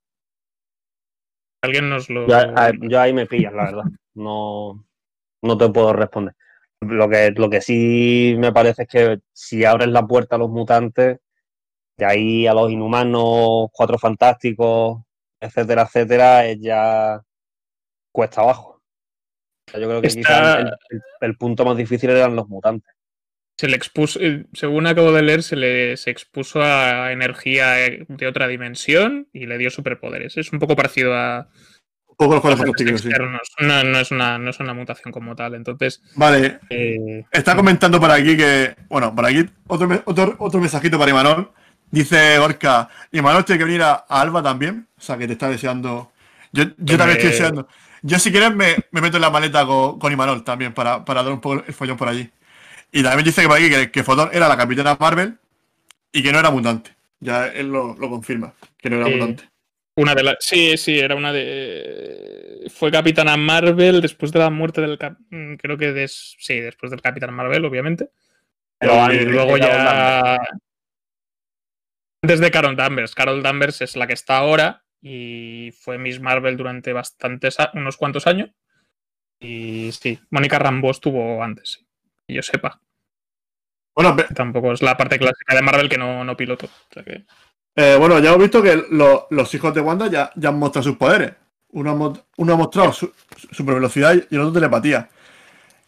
Alguien 1.64 1.90
nos 1.90 2.10
lo. 2.10 2.28
Yo, 2.28 2.36
a- 2.36 2.72
yo 2.80 3.00
ahí 3.00 3.14
me 3.14 3.26
pillas, 3.26 3.54
la 3.54 3.64
verdad. 3.66 3.84
No, 4.16 4.87
no 5.42 5.58
te 5.58 5.70
puedo 5.70 5.94
responder. 5.94 6.34
Lo 6.82 7.10
que, 7.10 7.32
lo 7.32 7.50
que 7.50 7.62
sí 7.62 8.36
me 8.38 8.52
parece 8.54 8.84
es 8.84 8.88
que 8.88 9.20
si 9.34 9.66
abres 9.66 9.88
la 9.90 10.06
puerta 10.06 10.36
a 10.36 10.40
los 10.40 10.50
mutantes, 10.50 11.18
de 11.98 12.06
ahí 12.06 12.46
a 12.48 12.54
los 12.54 12.72
inhumanos, 12.72 13.70
cuatro 13.72 13.98
fantásticos, 13.98 15.00
etcétera, 15.40 15.84
etcétera, 15.84 16.46
es 16.46 16.60
ya 16.60 17.22
cuesta 18.12 18.42
abajo. 18.42 18.82
O 19.68 19.72
sea, 19.72 19.80
yo 19.80 19.88
creo 19.88 20.02
que 20.02 20.08
quizás 20.10 20.60
el, 20.60 20.68
el- 20.90 21.02
el 21.22 21.38
punto 21.38 21.66
más 21.66 21.76
difícil 21.78 22.10
eran 22.12 22.36
los 22.36 22.48
mutantes. 22.48 22.94
Se 23.60 23.68
le 23.68 23.76
expuso, 23.76 24.20
eh, 24.22 24.46
según 24.54 24.86
acabo 24.86 25.12
de 25.12 25.24
leer, 25.24 25.42
se 25.42 25.56
le 25.56 25.98
se 25.98 26.12
expuso 26.12 26.62
a 26.62 27.12
energía 27.12 27.84
eh, 27.84 28.06
de 28.08 28.28
otra 28.28 28.48
dimensión 28.48 29.28
y 29.34 29.48
le 29.48 29.58
dio 29.58 29.72
superpoderes. 29.72 30.38
Es 30.38 30.54
un 30.54 30.60
poco 30.60 30.76
parecido 30.76 31.16
a 31.16 31.50
poco 32.18 32.42
fantásticos, 32.42 33.02
sí. 33.02 33.10
No, 33.60 33.84
no 33.84 34.00
es 34.00 34.12
una, 34.12 34.38
no 34.38 34.50
es 34.50 34.60
una 34.60 34.74
mutación 34.74 35.12
como 35.12 35.36
tal. 35.36 35.54
Entonces, 35.56 36.02
Vale, 36.16 36.60
eh, 36.70 37.24
Está 37.32 37.56
comentando 37.56 38.00
por 38.00 38.12
aquí 38.12 38.36
que, 38.36 38.76
bueno, 38.90 39.14
por 39.16 39.26
aquí 39.26 39.48
otro, 39.68 40.02
otro, 40.06 40.36
otro 40.40 40.60
mensajito 40.60 40.98
para 40.98 41.12
Imanol. 41.12 41.52
Dice 41.90 42.38
Orca, 42.40 42.90
Imanol 43.12 43.46
tiene 43.46 43.60
que 43.60 43.66
venir 43.66 43.84
a, 43.84 44.06
a 44.10 44.22
Alba 44.22 44.44
también. 44.44 44.88
O 44.98 45.02
sea, 45.02 45.18
que 45.18 45.28
te 45.28 45.34
está 45.34 45.48
deseando. 45.48 46.12
Yo, 46.52 46.64
yo 46.78 46.98
también 46.98 47.18
estoy 47.18 47.32
deseando. 47.32 47.68
Yo, 48.02 48.20
si 48.20 48.32
quieres, 48.32 48.54
me, 48.54 48.76
me 48.92 49.02
meto 49.02 49.18
en 49.18 49.22
la 49.22 49.30
maleta 49.30 49.66
con, 49.66 50.00
con 50.00 50.12
Imanol 50.12 50.44
también 50.44 50.74
para, 50.74 51.06
para 51.06 51.24
dar 51.24 51.32
un 51.32 51.40
poco 51.40 51.64
el 51.66 51.74
follón 51.74 51.98
por 51.98 52.10
allí. 52.10 52.30
Y 52.92 53.04
también 53.04 53.26
dice 53.26 53.42
que 53.42 53.48
por 53.48 53.58
aquí 53.58 53.70
que, 53.70 53.92
que 53.92 54.04
Fotón 54.04 54.30
era 54.34 54.48
la 54.48 54.58
capitana 54.58 54.98
Marvel 55.00 55.38
y 56.12 56.24
que 56.24 56.32
no 56.32 56.40
era 56.40 56.50
mutante. 56.50 56.96
Ya 57.20 57.48
él 57.48 57.68
lo, 57.70 57.96
lo 57.96 58.10
confirma, 58.10 58.54
que 58.78 58.90
no 58.90 58.98
era 58.98 59.10
mutante. 59.10 59.50
Una 59.98 60.16
de 60.16 60.24
las. 60.24 60.38
Sí, 60.40 60.78
sí, 60.78 60.98
era 61.00 61.16
una 61.16 61.34
de. 61.34 62.68
Fue 62.74 62.92
Capitana 62.92 63.36
Marvel 63.38 64.02
después 64.02 64.32
de 64.32 64.40
la 64.40 64.50
muerte 64.50 64.80
del. 64.82 64.98
Cap- 64.98 65.18
mm, 65.30 65.56
Creo 65.56 65.78
que 65.78 65.92
des- 65.92 66.36
sí, 66.40 66.60
después 66.60 66.90
del 66.92 67.02
Capitán 67.02 67.34
Marvel, 67.34 67.66
obviamente. 67.66 68.10
Pero 68.80 69.12
y 69.12 69.26
luego 69.26 69.58
ya. 69.58 70.38
Antes 72.24 72.40
de 72.40 72.52
Carol 72.52 72.76
Danvers. 72.76 73.16
Carol 73.16 73.44
Danvers 73.44 73.82
es 73.82 73.96
la 73.96 74.08
que 74.08 74.14
está 74.14 74.38
ahora 74.38 74.84
y 75.02 75.72
fue 75.80 75.98
Miss 75.98 76.20
Marvel 76.20 76.58
durante 76.58 76.94
bastantes, 76.94 77.60
a- 77.60 77.72
unos 77.74 77.98
cuantos 77.98 78.28
años. 78.28 78.52
Y 79.40 79.92
sí, 79.92 80.20
Mónica 80.32 80.58
Rambo 80.58 80.90
estuvo 80.92 81.44
antes, 81.44 81.86
que 82.28 82.34
yo 82.36 82.42
sepa. 82.42 82.82
Bueno, 83.96 84.16
ve- 84.16 84.26
Tampoco 84.36 84.74
es 84.74 84.82
la 84.82 84.98
parte 84.98 85.18
clásica 85.20 85.56
de 85.56 85.62
Marvel 85.62 85.90
que 85.90 85.98
no, 85.98 86.24
no 86.24 86.36
piloto. 86.38 86.66
o 86.68 86.94
sea 86.94 87.04
que- 87.04 87.26
eh, 87.78 87.96
bueno, 87.98 88.20
ya 88.20 88.30
hemos 88.30 88.42
visto 88.42 88.62
que 88.62 88.76
lo- 88.90 89.28
los 89.30 89.54
hijos 89.54 89.74
de 89.74 89.80
Wanda 89.82 90.08
ya, 90.08 90.32
ya 90.36 90.50
han 90.50 90.60
mostrado 90.60 90.84
sus 90.84 90.98
poderes. 90.98 91.32
Uno 91.70 91.92
ha, 91.92 91.96
mo- 91.96 92.20
uno 92.38 92.54
ha 92.54 92.58
mostrado 92.58 92.92
su, 92.92 93.12
su 93.38 93.48
supervelocidad 93.54 94.16
y 94.16 94.36
el 94.36 94.42
otro 94.42 94.54
telepatía. 94.54 95.10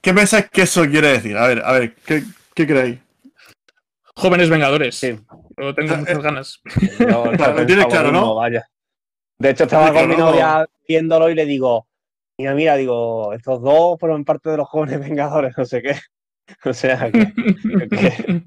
¿Qué 0.02 0.14
pensáis 0.14 0.50
que 0.50 0.62
eso 0.62 0.86
quiere 0.86 1.10
decir? 1.10 1.36
A 1.36 1.48
ver, 1.48 1.62
a 1.66 1.72
ver, 1.74 1.96
¿qué, 2.06 2.24
qué 2.54 2.66
creéis? 2.68 3.00
Jóvenes 4.16 4.50
Vengadores. 4.50 4.96
Sí. 4.96 5.20
Tengo 5.56 5.70
Eh, 5.94 5.98
muchas 5.98 6.10
eh, 6.18 6.22
ganas. 6.22 6.62
Yo 7.00 7.24
Claro, 7.32 7.54
lo 7.60 7.66
tienes 7.66 7.86
claro, 7.88 8.12
¿no? 8.12 8.36
Vaya. 8.36 8.66
De 9.38 9.50
hecho, 9.50 9.64
estaba 9.64 9.94
con 9.94 10.08
mi 10.10 10.16
viéndolo 10.88 11.30
y 11.30 11.36
le 11.36 11.46
digo, 11.46 11.88
mira, 12.38 12.54
mira, 12.54 12.76
digo, 12.76 13.34
estos 13.34 13.62
dos 13.62 13.98
fueron 14.00 14.26
parte 14.26 14.50
de 14.50 14.58
los 14.58 14.68
jóvenes 14.68 15.00
vengadores, 15.00 15.54
no 15.58 15.66
sé 15.66 15.82
qué. 15.82 15.96
O 16.66 16.74
sea, 16.74 17.12
que 17.12 17.32
que- 17.92 18.44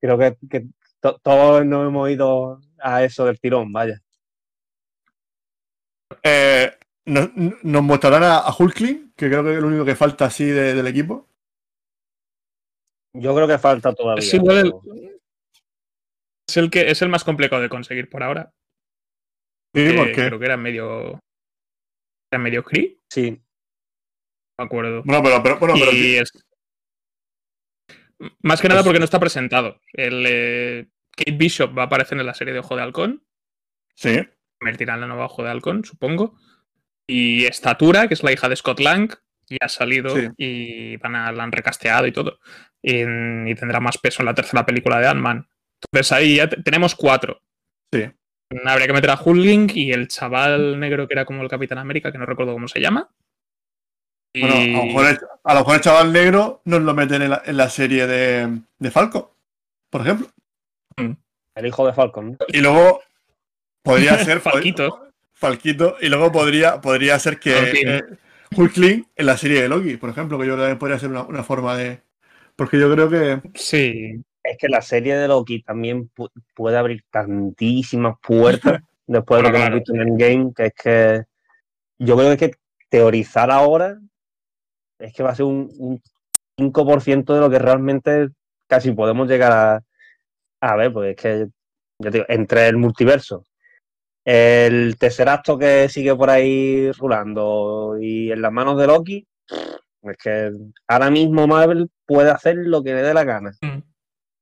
creo 0.00 0.16
que, 0.18 0.36
que 0.48 0.66
to- 1.00 1.20
todos 1.22 1.66
nos 1.66 1.86
hemos 1.86 2.08
ido 2.10 2.60
a 2.80 3.04
eso 3.04 3.24
del 3.24 3.38
tirón, 3.40 3.72
vaya. 3.72 4.00
Eh, 6.22 6.72
nos, 7.06 7.30
nos 7.62 7.82
mostrarán 7.82 8.22
a, 8.24 8.38
a 8.38 8.54
Hulkling, 8.56 9.12
que 9.16 9.26
creo 9.28 9.42
que 9.44 9.54
es 9.54 9.60
lo 9.60 9.68
único 9.68 9.84
que 9.84 9.94
falta 9.96 10.26
así 10.26 10.44
de- 10.44 10.74
del 10.74 10.86
equipo. 10.86 11.28
Yo 13.14 13.34
creo 13.34 13.48
que 13.48 13.58
falta 13.58 13.94
todavía. 13.94 14.22
Es 14.22 14.34
el- 14.34 14.42
pero- 14.44 14.80
es 16.48 16.56
el 16.56 16.70
que 16.70 16.90
es 16.90 17.02
el 17.02 17.08
más 17.08 17.24
complejo 17.24 17.58
de 17.60 17.68
conseguir 17.68 18.08
por 18.08 18.22
ahora. 18.22 18.52
Sí, 19.74 19.84
que 19.88 19.94
¿por 19.94 20.06
qué? 20.08 20.26
creo 20.26 20.38
que 20.38 20.44
era 20.44 20.56
medio. 20.56 21.20
Era 22.32 22.42
medio 22.42 22.62
Cree, 22.64 22.98
Sí, 23.10 23.30
no 23.30 23.38
me 24.58 24.64
acuerdo. 24.64 25.02
Bueno, 25.04 25.22
pero, 25.22 25.42
pero, 25.42 25.58
bueno, 25.58 25.74
pero 25.78 25.92
y 25.92 26.16
es- 26.16 26.32
Más 28.42 28.60
que 28.60 28.68
nada 28.68 28.82
porque 28.82 28.98
no 28.98 29.04
está 29.04 29.20
presentado. 29.20 29.80
El 29.92 30.24
eh, 30.26 30.88
Kate 31.16 31.32
Bishop 31.32 31.76
va 31.76 31.82
a 31.82 31.86
aparecer 31.86 32.18
en 32.18 32.26
la 32.26 32.34
serie 32.34 32.52
de 32.54 32.60
Ojo 32.60 32.76
de 32.76 32.82
Halcón. 32.82 33.24
sí. 33.94 34.20
Convertirá 34.58 34.94
en 34.94 35.00
la 35.02 35.06
nueva 35.06 35.26
Ojo 35.26 35.42
de 35.42 35.50
Halcón, 35.50 35.84
supongo. 35.84 36.34
Y 37.06 37.44
Estatura, 37.44 38.08
que 38.08 38.14
es 38.14 38.22
la 38.22 38.32
hija 38.32 38.48
de 38.48 38.56
Scott 38.56 38.80
Lang, 38.80 39.12
ya 39.50 39.58
ha 39.60 39.68
salido 39.68 40.16
Sí. 40.16 40.28
y 40.38 40.96
van 40.96 41.14
a, 41.14 41.30
la 41.30 41.42
han 41.44 41.52
recasteado 41.52 42.06
y 42.06 42.12
todo. 42.12 42.38
Y, 42.82 43.02
y 43.02 43.54
tendrá 43.54 43.80
más 43.80 43.98
peso 43.98 44.22
en 44.22 44.26
la 44.26 44.34
tercera 44.34 44.64
película 44.64 44.98
de 44.98 45.08
Ant-Man. 45.08 45.46
Entonces 45.82 46.10
ahí 46.12 46.36
ya 46.36 46.48
te- 46.48 46.62
tenemos 46.62 46.94
cuatro. 46.94 47.42
Sí. 47.92 48.10
Habría 48.64 48.86
que 48.86 48.92
meter 48.94 49.10
a 49.10 49.20
Hulking 49.22 49.70
y 49.74 49.92
el 49.92 50.08
chaval 50.08 50.80
negro 50.80 51.06
que 51.06 51.14
era 51.14 51.26
como 51.26 51.42
el 51.42 51.48
Capitán 51.50 51.78
América, 51.78 52.10
que 52.10 52.16
no 52.18 52.24
recuerdo 52.26 52.54
cómo 52.54 52.66
se 52.68 52.80
llama. 52.80 53.10
Y- 54.34 54.40
Bueno, 54.40 54.54
a 54.56 54.58
lo 54.80 54.84
mejor 54.86 55.06
el, 55.06 55.18
a 55.44 55.54
lo 55.54 55.60
mejor 55.60 55.74
el 55.76 55.80
chaval 55.82 56.12
negro 56.14 56.62
nos 56.64 56.80
lo 56.82 56.94
meten 56.94 57.22
en 57.22 57.30
la, 57.30 57.42
en 57.44 57.56
la 57.58 57.68
serie 57.68 58.06
de, 58.06 58.58
de 58.78 58.90
Falco, 58.90 59.36
por 59.90 60.00
ejemplo. 60.00 60.28
El 60.96 61.66
hijo 61.66 61.86
de 61.86 61.92
Falcon. 61.92 62.32
¿no? 62.32 62.38
Y 62.48 62.60
luego 62.60 63.00
podría 63.82 64.18
ser 64.24 64.40
Falquito. 64.40 65.02
Falquito. 65.32 65.96
Y 66.00 66.08
luego 66.08 66.32
podría, 66.32 66.80
podría 66.80 67.18
ser 67.18 67.38
que 67.38 67.52
eh, 67.82 68.02
Hulkling 68.56 69.06
en 69.14 69.26
la 69.26 69.36
serie 69.36 69.62
de 69.62 69.68
Loki, 69.68 69.96
por 69.96 70.10
ejemplo, 70.10 70.38
que 70.38 70.46
yo 70.46 70.54
creo 70.54 70.56
que 70.56 70.62
también 70.62 70.78
podría 70.78 70.98
ser 70.98 71.10
una, 71.10 71.22
una 71.22 71.42
forma 71.42 71.76
de. 71.76 72.00
Porque 72.54 72.78
yo 72.78 72.90
creo 72.92 73.10
que. 73.10 73.40
Sí, 73.54 74.22
Es 74.42 74.56
que 74.58 74.68
la 74.68 74.80
serie 74.80 75.16
de 75.16 75.28
Loki 75.28 75.62
también 75.62 76.10
pu- 76.14 76.30
puede 76.54 76.78
abrir 76.78 77.04
tantísimas 77.10 78.16
puertas 78.22 78.80
después 79.06 79.42
de 79.42 79.48
lo 79.48 79.52
que 79.54 79.62
hemos 79.62 79.74
visto 79.74 79.94
en 79.94 80.00
Endgame, 80.02 80.52
que 80.56 80.66
es 80.66 80.74
que 80.74 81.22
yo 81.98 82.16
creo 82.16 82.36
que 82.36 82.52
teorizar 82.88 83.50
ahora 83.50 83.98
es 84.98 85.12
que 85.12 85.22
va 85.22 85.30
a 85.30 85.34
ser 85.34 85.44
un, 85.44 85.70
un 85.78 86.02
5% 86.58 87.34
de 87.34 87.40
lo 87.40 87.50
que 87.50 87.58
realmente 87.58 88.28
casi 88.66 88.92
podemos 88.92 89.28
llegar 89.28 89.52
a, 89.52 89.82
a 90.72 90.76
ver, 90.76 90.92
pues 90.92 91.10
es 91.10 91.16
que, 91.22 91.46
ya 91.98 92.10
te 92.10 92.18
digo, 92.18 92.26
entre 92.28 92.66
el 92.68 92.76
multiverso, 92.76 93.44
el 94.24 94.96
tercer 94.98 95.28
acto 95.28 95.56
que 95.58 95.88
sigue 95.88 96.14
por 96.14 96.30
ahí 96.30 96.90
rulando 96.92 97.96
y 98.00 98.32
en 98.32 98.42
las 98.42 98.52
manos 98.52 98.78
de 98.78 98.86
Loki, 98.86 99.26
es 100.02 100.16
que 100.16 100.52
ahora 100.88 101.10
mismo 101.10 101.46
Marvel 101.46 101.88
puede 102.04 102.30
hacer 102.30 102.56
lo 102.56 102.82
que 102.82 102.94
le 102.94 103.02
dé 103.02 103.14
la 103.14 103.24
gana 103.24 103.52
Mm. 103.60 103.78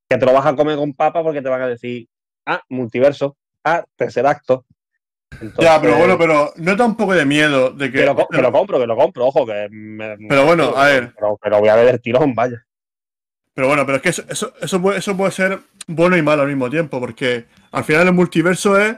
que 0.08 0.18
te 0.18 0.26
lo 0.26 0.32
vas 0.32 0.46
a 0.46 0.54
comer 0.56 0.76
con 0.76 0.92
papa 0.94 1.22
porque 1.22 1.42
te 1.42 1.48
van 1.48 1.62
a 1.62 1.68
decir, 1.68 2.06
ah, 2.46 2.62
multiverso, 2.68 3.36
ah, 3.64 3.84
tercer 3.96 4.26
acto. 4.26 4.64
Entonces, 5.40 5.64
ya, 5.74 5.80
pero 5.80 5.96
bueno, 5.96 6.16
pero 6.18 6.52
no 6.56 6.76
da 6.76 6.84
un 6.84 6.96
poco 6.96 7.12
de 7.14 7.24
miedo 7.26 7.70
de 7.70 7.90
que. 7.90 7.98
que 7.98 8.04
lo, 8.06 8.14
co- 8.14 8.28
que 8.30 8.40
lo 8.40 8.52
compro, 8.52 8.78
que 8.78 8.86
lo 8.86 8.96
compro, 8.96 9.26
ojo, 9.26 9.44
que 9.46 9.68
me- 9.70 10.16
Pero 10.28 10.44
bueno, 10.46 10.74
a 10.76 10.86
ver. 10.86 11.12
Pero, 11.14 11.38
pero 11.42 11.58
voy 11.60 11.68
a 11.68 11.74
ver 11.76 11.88
el 11.94 12.00
tirón, 12.00 12.34
vaya. 12.34 12.64
Pero 13.54 13.68
bueno, 13.68 13.86
pero 13.86 13.96
es 13.96 14.02
que 14.02 14.08
eso, 14.08 14.24
eso, 14.28 14.52
eso, 14.60 14.82
puede, 14.82 14.98
eso 14.98 15.16
puede 15.16 15.30
ser 15.30 15.60
bueno 15.86 16.16
y 16.16 16.22
malo 16.22 16.42
al 16.42 16.48
mismo 16.48 16.68
tiempo, 16.68 16.98
porque 16.98 17.46
al 17.70 17.84
final 17.84 18.08
el 18.08 18.12
multiverso 18.12 18.78
es, 18.78 18.96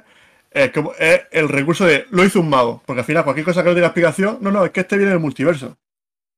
es 0.51 0.71
como, 0.73 0.93
es 0.99 1.23
el 1.31 1.49
recurso 1.49 1.85
de 1.85 2.07
lo 2.11 2.25
hizo 2.25 2.41
un 2.41 2.49
mago, 2.49 2.83
porque 2.87 3.01
al 3.01 3.07
final 3.07 3.25
cualquier 3.25 3.45
cosa 3.45 3.63
que 3.63 3.69
no 3.69 3.75
tenga 3.75 3.89
explicación, 3.89 4.39
no, 4.41 4.51
no, 4.51 4.65
es 4.65 4.71
que 4.71 4.81
este 4.81 4.97
viene 4.97 5.13
del 5.13 5.21
multiverso. 5.21 5.77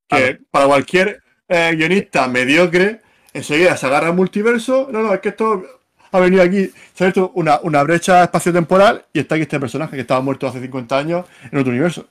Que 0.08 0.40
para 0.50 0.66
cualquier 0.66 1.22
eh, 1.48 1.72
guionista 1.76 2.26
mediocre, 2.28 3.02
enseguida 3.32 3.76
se 3.76 3.86
agarra 3.86 4.08
al 4.08 4.14
multiverso, 4.14 4.88
no, 4.90 5.02
no, 5.02 5.14
es 5.14 5.20
que 5.20 5.28
esto 5.28 5.62
ha 6.10 6.20
venido 6.20 6.42
aquí, 6.42 6.64
ha 6.64 7.04
abierto 7.04 7.30
una, 7.34 7.60
una 7.62 7.82
brecha 7.82 8.24
espaciotemporal 8.24 9.04
y 9.12 9.20
está 9.20 9.34
aquí 9.36 9.42
este 9.42 9.60
personaje 9.60 9.94
que 9.94 10.00
estaba 10.00 10.20
muerto 10.22 10.48
hace 10.48 10.60
50 10.60 10.98
años 10.98 11.26
en 11.52 11.58
otro 11.58 11.70
universo. 11.70 12.06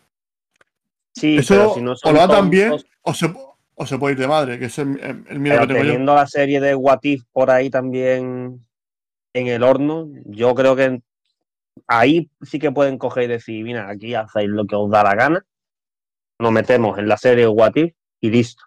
Sí, 1.14 1.38
Eso 1.38 1.56
pero 1.56 1.74
si 1.74 1.82
no 1.82 1.96
o 2.02 2.12
lo 2.12 2.22
atan 2.22 2.50
bien 2.50 2.70
tontos, 2.70 2.88
o 3.02 3.14
se, 3.14 3.34
o 3.80 3.86
se 3.86 4.00
puede 4.00 4.14
ir 4.14 4.20
de 4.20 4.28
madre, 4.28 4.58
que 4.58 4.66
es 4.66 4.80
el, 4.80 5.00
el 5.30 5.40
miedo 5.40 5.58
pero 5.58 5.68
que 5.68 5.74
tengo 5.74 5.86
yo. 5.86 5.92
teniendo 5.92 6.16
la 6.16 6.26
serie 6.26 6.60
de 6.60 6.74
What 6.74 7.00
If 7.04 7.24
por 7.32 7.52
ahí 7.52 7.70
también 7.70 8.66
en 9.34 9.48
el 9.48 9.62
horno, 9.62 10.10
yo 10.26 10.56
creo 10.56 10.76
que 10.76 11.00
ahí 11.88 12.32
sí 12.42 12.58
que 12.58 12.72
pueden 12.72 12.98
coger 12.98 13.26
y 13.26 13.28
decir, 13.28 13.64
mira, 13.64 13.88
aquí 13.88 14.16
hacéis 14.16 14.50
lo 14.50 14.66
que 14.66 14.76
os 14.76 14.90
da 14.90 15.04
la 15.04 15.14
gana, 15.14 15.46
nos 16.40 16.52
metemos 16.52 16.98
en 16.98 17.08
la 17.08 17.18
serie 17.18 17.48
What 17.48 17.76
If 17.76 17.94
y 18.20 18.32
listo. 18.32 18.64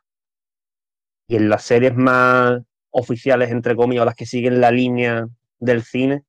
Y 1.26 1.36
en 1.36 1.48
las 1.48 1.64
series 1.64 1.96
más 1.96 2.60
oficiales, 2.90 3.50
entre 3.50 3.74
comillas, 3.74 4.04
las 4.04 4.14
que 4.14 4.26
siguen 4.26 4.60
la 4.60 4.70
línea 4.70 5.26
del 5.58 5.82
cine, 5.82 6.22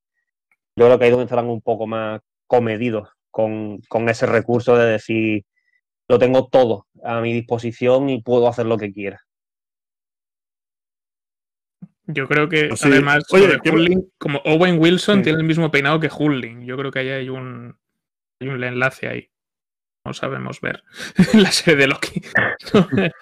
yo 0.74 0.86
creo 0.86 0.98
que 0.98 1.04
ahí 1.04 1.10
es 1.10 1.12
donde 1.12 1.26
estarán 1.26 1.48
un 1.48 1.60
poco 1.60 1.86
más 1.86 2.20
comedidos 2.48 3.08
con, 3.30 3.78
con 3.88 4.08
ese 4.08 4.26
recurso 4.26 4.76
de 4.76 4.86
decir, 4.86 5.44
lo 6.12 6.18
tengo 6.18 6.46
todo 6.48 6.86
a 7.02 7.20
mi 7.22 7.32
disposición 7.32 8.10
y 8.10 8.20
puedo 8.22 8.46
hacer 8.46 8.66
lo 8.66 8.76
que 8.76 8.92
quiera. 8.92 9.22
yo 12.06 12.28
creo 12.28 12.48
que 12.48 12.66
Pues 12.68 12.80
sí. 12.80 12.88
además 12.88 13.24
Oye, 13.32 13.46
lo 13.46 13.52
de 13.54 13.60
¿qué- 13.60 13.70
Hulkling, 13.70 14.12
como 14.18 14.38
Owen 14.44 14.78
Wilson 14.78 15.18
Sí. 15.18 15.22
tiene 15.24 15.38
el 15.38 15.46
mismo 15.46 15.70
peinado 15.70 15.98
que 16.00 16.10
Hulkling. 16.14 16.66
Yo 16.66 16.76
creo 16.76 16.90
que 16.90 16.98
ahí 16.98 17.08
hay 17.08 17.28
un, 17.30 17.74
hay 18.40 18.48
un 18.48 18.62
enlace 18.62 19.08
ahí. 19.08 19.30
No 20.04 20.12
sabemos 20.12 20.60
ver 20.60 20.82
la 21.46 21.50
serie 21.52 21.76
de 21.80 21.86
Loki. 21.86 22.20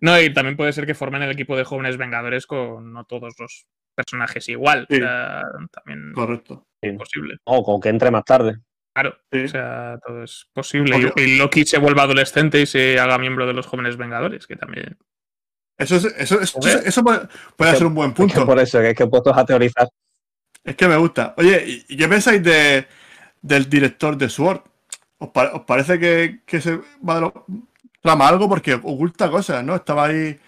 no, 0.00 0.20
y 0.20 0.32
también 0.32 0.56
puede 0.56 0.72
ser 0.72 0.86
que 0.86 0.94
formen 0.94 1.22
el 1.22 1.30
equipo 1.32 1.56
de 1.56 1.64
jóvenes 1.64 1.96
vengadores 1.96 2.46
con 2.46 2.92
no 2.92 3.04
todos 3.04 3.34
los 3.40 3.66
personajes 3.96 4.48
igual. 4.50 4.86
Sí. 4.90 4.96
O 4.96 4.98
sea, 5.00 5.42
también 5.72 6.12
Correcto. 6.12 6.66
es 6.82 6.96
posible. 6.96 7.38
O 7.44 7.64
con 7.64 7.80
que 7.80 7.88
entre 7.88 8.10
más 8.12 8.24
tarde. 8.24 8.58
Claro, 8.96 9.18
Sí. 9.30 9.40
o 9.44 9.48
sea, 9.48 9.98
todo 10.06 10.24
es 10.24 10.48
posible. 10.54 11.12
Y, 11.16 11.20
y 11.20 11.36
Loki 11.36 11.66
se 11.66 11.76
vuelva 11.76 12.04
adolescente 12.04 12.62
y 12.62 12.64
se 12.64 12.98
haga 12.98 13.18
miembro 13.18 13.46
de 13.46 13.52
los 13.52 13.66
jóvenes 13.66 13.98
vengadores, 13.98 14.46
que 14.46 14.56
también. 14.56 14.96
Eso, 15.76 15.96
es- 15.96 16.06
eso, 16.16 16.40
eso, 16.40 16.58
eso 16.66 17.04
puede, 17.04 17.28
puede 17.56 17.72
Es 17.72 17.74
que- 17.74 17.78
ser 17.78 17.86
un 17.88 17.94
buen 17.94 18.08
Es 18.12 18.14
que 18.16 18.22
punto. 18.22 18.46
por 18.46 18.58
eso 18.58 18.78
que 18.80 18.90
es 18.90 18.96
que 18.96 19.06
puestos 19.06 19.36
a 19.36 19.44
teorizar. 19.44 19.86
Es 20.64 20.74
que 20.76 20.88
me 20.88 20.96
gusta. 20.96 21.34
Oye, 21.36 21.62
¿y 21.66 21.84
y 21.90 21.96
qué 21.98 22.08
pensáis 22.08 22.42
de, 22.42 22.86
del 23.42 23.68
director 23.68 24.16
de 24.16 24.30
Sword? 24.30 24.62
¿Os, 25.18 25.28
pa- 25.28 25.52
os 25.52 25.60
parece 25.66 25.98
que, 25.98 26.40
que 26.46 26.62
se 26.62 26.80
va 27.06 27.16
de 27.16 27.20
lo- 27.20 27.44
trama 28.00 28.28
algo? 28.28 28.48
Porque 28.48 28.72
oculta 28.72 29.30
cosas, 29.30 29.62
¿no? 29.62 29.74
Estaba 29.76 30.06
ahí 30.06 30.38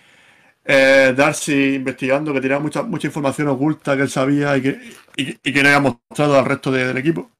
eh, 0.65 1.13
Darcy 1.15 1.75
investigando 1.75 2.33
que 2.33 2.41
tenía 2.41 2.59
mucha, 2.59 2.83
mucha 2.83 3.07
información 3.09 3.49
oculta 3.49 3.95
que 3.95 4.03
él 4.05 4.09
sabía 4.11 4.57
y 4.57 4.63
que, 4.63 4.81
y, 5.17 5.29
y 5.43 5.53
que 5.53 5.63
no 5.63 5.69
había 5.69 5.81
mostrado 6.09 6.39
al 6.39 6.47
resto 6.47 6.73
de- 6.73 6.87
del 6.87 6.97
equipo. 6.97 7.31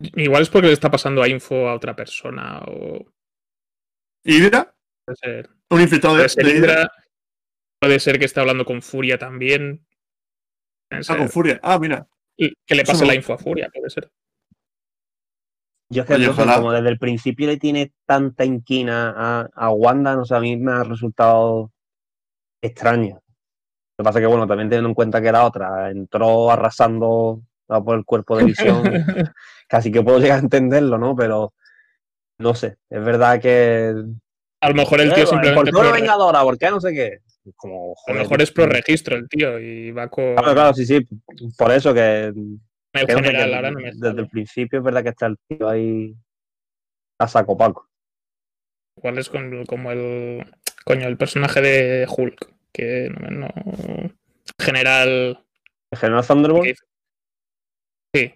Igual 0.00 0.42
es 0.42 0.50
porque 0.50 0.68
le 0.68 0.72
está 0.74 0.90
pasando 0.90 1.22
a 1.22 1.28
info 1.28 1.68
a 1.68 1.74
otra 1.74 1.94
persona 1.96 2.60
o. 2.66 3.04
¿Y 4.24 4.36
Hydra? 4.36 4.74
Puede 5.04 5.16
ser. 5.16 5.50
¿Un 5.70 5.80
infiltrado 5.80 6.16
de, 6.16 6.22
de 6.22 6.50
Hydra? 6.50 6.92
Puede 7.80 7.98
ser 8.00 8.18
que 8.18 8.24
esté 8.24 8.40
hablando 8.40 8.64
con 8.64 8.82
Furia 8.82 9.18
también. 9.18 9.84
Puede 10.88 11.02
Ah, 11.08 11.16
con. 11.16 11.28
Furia. 11.28 11.60
Ah, 11.62 11.78
mira. 11.78 12.06
Y 12.36 12.54
que 12.64 12.74
le 12.74 12.84
pase 12.84 13.04
la 13.04 13.14
info 13.14 13.32
a 13.32 13.38
Furia, 13.38 13.68
puede 13.72 13.90
ser. 13.90 14.10
Yo 15.90 16.02
es 16.02 16.08
que 16.08 16.14
Oye, 16.14 16.24
entonces, 16.24 16.44
ojalá. 16.44 16.58
como 16.60 16.72
desde 16.72 16.90
el 16.90 16.98
principio 16.98 17.46
le 17.46 17.56
tiene 17.56 17.92
tanta 18.06 18.44
inquina 18.44 19.12
a, 19.16 19.48
a 19.54 19.70
Wanda, 19.70 20.14
no 20.14 20.24
sé, 20.24 20.34
a 20.36 20.40
mí 20.40 20.56
me 20.56 20.72
ha 20.72 20.84
resultado 20.84 21.72
extraño. 22.62 23.14
Lo 23.96 24.02
que 24.02 24.04
pasa 24.04 24.18
es 24.18 24.22
que, 24.22 24.26
bueno, 24.28 24.46
también 24.46 24.68
teniendo 24.68 24.90
en 24.90 24.94
cuenta 24.94 25.20
que 25.20 25.32
la 25.32 25.44
otra 25.46 25.90
entró 25.90 26.50
arrasando 26.50 27.42
a 27.68 27.82
por 27.82 27.98
el 27.98 28.04
cuerpo 28.04 28.36
de 28.36 28.44
visión, 28.44 28.82
casi 29.68 29.90
que 29.92 30.02
puedo 30.02 30.18
llegar 30.18 30.38
a 30.38 30.42
entenderlo, 30.42 30.98
¿no? 30.98 31.14
Pero 31.16 31.54
no 32.38 32.54
sé, 32.54 32.76
es 32.88 33.04
verdad 33.04 33.40
que. 33.40 33.94
A 34.60 34.68
lo 34.70 34.74
mejor 34.74 35.00
el 35.00 35.12
tío 35.12 35.24
¿Por 35.24 35.34
simplemente. 35.34 35.70
qué 35.70 35.76
una 35.78 35.92
vengadora? 35.92 36.42
¿Por 36.42 36.58
qué 36.58 36.70
no 36.70 36.80
sé 36.80 36.92
qué? 36.92 37.18
Como, 37.56 37.94
a 38.06 38.12
lo 38.12 38.18
mejor 38.18 38.42
es 38.42 38.50
pro 38.50 38.66
registro 38.66 39.16
el 39.16 39.28
tío 39.28 39.58
y 39.58 39.90
va 39.92 40.08
con. 40.08 40.34
Claro, 40.34 40.52
claro, 40.54 40.74
sí, 40.74 40.84
sí. 40.84 41.06
Por 41.56 41.70
eso 41.72 41.94
que 41.94 42.32
que 42.92 43.02
no 43.02 43.06
sé, 43.06 43.14
general, 43.14 43.48
que 43.50 43.54
ahora 43.56 43.70
no 43.70 43.80
me 43.80 43.90
desde 43.94 44.20
el 44.20 44.28
principio 44.28 44.78
es 44.80 44.84
verdad 44.84 45.02
que 45.02 45.10
está 45.10 45.26
el 45.26 45.36
tío 45.46 45.68
ahí 45.68 46.14
a 47.20 47.28
saco 47.28 47.56
paco. 47.56 47.88
Igual 48.96 49.18
es 49.18 49.28
con- 49.28 49.64
como 49.66 49.92
el. 49.92 50.44
Coño, 50.84 51.06
el 51.06 51.16
personaje 51.16 51.60
de 51.60 52.06
Hulk. 52.08 52.52
Que 52.72 53.10
no. 53.10 53.46
no- 53.48 54.10
general. 54.58 55.44
El 55.90 55.98
general 55.98 56.26
Thunderbolt, 56.26 56.78
Sí. 58.14 58.34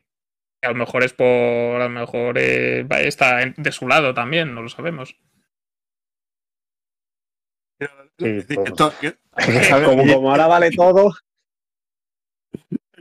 A 0.63 0.69
lo 0.69 0.75
mejor 0.75 1.03
es 1.03 1.13
por. 1.13 1.27
A 1.27 1.85
lo 1.85 1.91
mejor 1.91 2.39
eh, 2.39 2.85
va- 2.85 3.01
está 3.01 3.43
en- 3.43 3.55
de 3.57 3.73
su 3.73 3.89
lado 3.89 4.15
también, 4.15 4.55
no 4.55 4.63
lo 4.63 4.69
sabemos. 4.69 5.17
Sí, 8.19 8.41
pues. 8.55 8.73
Como 10.13 10.31
ahora 10.31 10.47
vale 10.47 10.71
todo, 10.71 11.13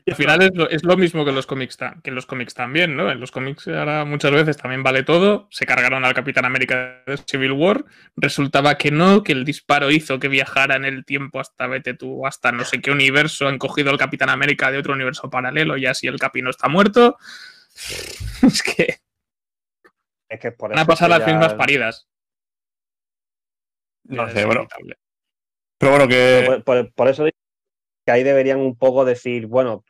Al 0.07 0.15
final 0.15 0.41
es 0.41 0.51
lo, 0.55 0.69
es 0.69 0.83
lo 0.83 0.97
mismo 0.97 1.23
que 1.23 1.29
en 1.29 1.35
los 1.35 1.45
cómics 1.45 1.77
ta- 1.77 1.95
que 2.03 2.09
en 2.09 2.15
los 2.15 2.25
cómics 2.25 2.53
también, 2.53 2.95
¿no? 2.95 3.11
En 3.11 3.19
los 3.19 3.31
cómics 3.31 3.67
ahora 3.67 4.03
muchas 4.05 4.31
veces 4.31 4.57
también 4.57 4.81
vale 4.83 5.03
todo. 5.03 5.47
Se 5.51 5.65
cargaron 5.65 6.03
al 6.05 6.13
Capitán 6.13 6.45
América 6.45 7.03
de 7.05 7.17
Civil 7.17 7.51
War. 7.51 7.85
Resultaba 8.15 8.77
que 8.77 8.89
no, 8.91 9.23
que 9.23 9.31
el 9.33 9.45
disparo 9.45 9.91
hizo 9.91 10.19
que 10.19 10.27
viajara 10.27 10.75
en 10.75 10.85
el 10.85 11.05
tiempo 11.05 11.39
hasta 11.39 11.67
vete 11.67 11.93
tú, 11.93 12.25
hasta 12.25 12.51
no 12.51 12.65
sé 12.65 12.81
qué 12.81 12.89
universo. 12.91 13.47
Han 13.47 13.57
cogido 13.59 13.91
al 13.91 13.97
Capitán 13.97 14.29
América 14.29 14.71
de 14.71 14.79
otro 14.79 14.93
universo 14.93 15.29
paralelo 15.29 15.77
y 15.77 15.85
así 15.85 16.07
el 16.07 16.19
Capi 16.19 16.41
no 16.41 16.49
está 16.49 16.67
muerto. 16.67 17.17
es 18.43 18.63
que 18.63 18.97
Es 20.29 20.39
que 20.39 20.51
por 20.51 20.69
van 20.71 20.79
a 20.79 20.81
eso 20.81 20.87
pasar 20.87 21.07
que 21.09 21.17
las 21.17 21.19
ya- 21.19 21.33
mismas 21.33 21.53
paridas. 21.53 22.07
No 24.05 24.25
Ya 24.27 24.33
sé, 24.33 24.41
inevitable. 24.41 24.95
Pero 25.77 25.91
bueno, 25.91 26.07
que. 26.07 26.43
Por, 26.47 26.63
por- 26.63 26.93
por 26.93 27.07
eso 27.07 27.23
digo 27.25 27.37
que 28.05 28.11
ahí 28.11 28.23
deberían 28.23 28.59
un 28.59 28.75
poco 28.75 29.05
decir, 29.05 29.47
bueno, 29.47 29.83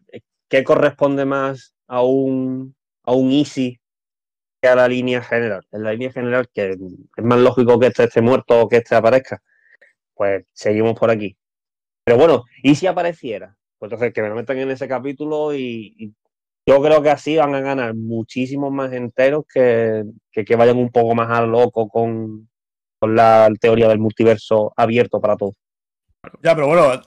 ¿qué 0.50 0.64
corresponde 0.64 1.26
más 1.26 1.74
a 1.88 2.04
un, 2.04 2.76
a 3.04 3.14
un 3.14 3.32
easy 3.32 3.80
que 4.62 4.70
a 4.70 4.76
la 4.76 4.88
línea 4.88 5.22
general? 5.22 5.66
En 5.72 5.84
la 5.84 5.94
línea 5.94 6.12
general, 6.12 6.50
que 6.54 6.72
es 6.72 7.24
más 7.24 7.40
lógico 7.40 7.80
que 7.80 7.88
este 7.88 8.06
esté 8.06 8.22
muerto 8.22 8.62
o 8.62 8.70
que 8.70 8.78
este 8.78 8.96
aparezca. 8.96 9.42
Pues 10.14 10.46
seguimos 10.54 10.98
por 11.00 11.10
aquí. 11.10 11.38
Pero 12.04 12.18
bueno, 12.18 12.44
¿y 12.64 12.76
si 12.76 12.88
apareciera? 12.88 13.56
Pues 13.80 13.92
entonces 13.92 14.14
que 14.14 14.22
me 14.22 14.30
lo 14.30 14.36
metan 14.36 14.58
en 14.58 14.72
ese 14.72 14.88
capítulo 14.88 15.56
y, 15.56 16.14
yo 16.68 16.80
creo 16.80 17.02
que 17.02 17.10
así 17.10 17.38
van 17.38 17.56
a 17.56 17.62
ganar 17.62 17.96
muchísimos 17.96 18.72
más 18.72 18.94
enteros 18.94 19.46
que, 19.52 20.04
que, 20.32 20.46
que 20.46 20.56
vayan 20.56 20.78
un 20.78 20.92
poco 20.92 21.16
más 21.16 21.28
a 21.32 21.42
loco 21.42 21.90
con, 21.90 22.48
con 23.00 23.16
la 23.16 23.50
teoría 23.60 23.88
del 23.88 23.98
multiverso 23.98 24.72
abierto 24.78 25.20
para 25.20 25.36
todos. 25.36 25.56
Ya, 26.44 26.54
pero 26.54 26.68
bueno, 26.68 27.02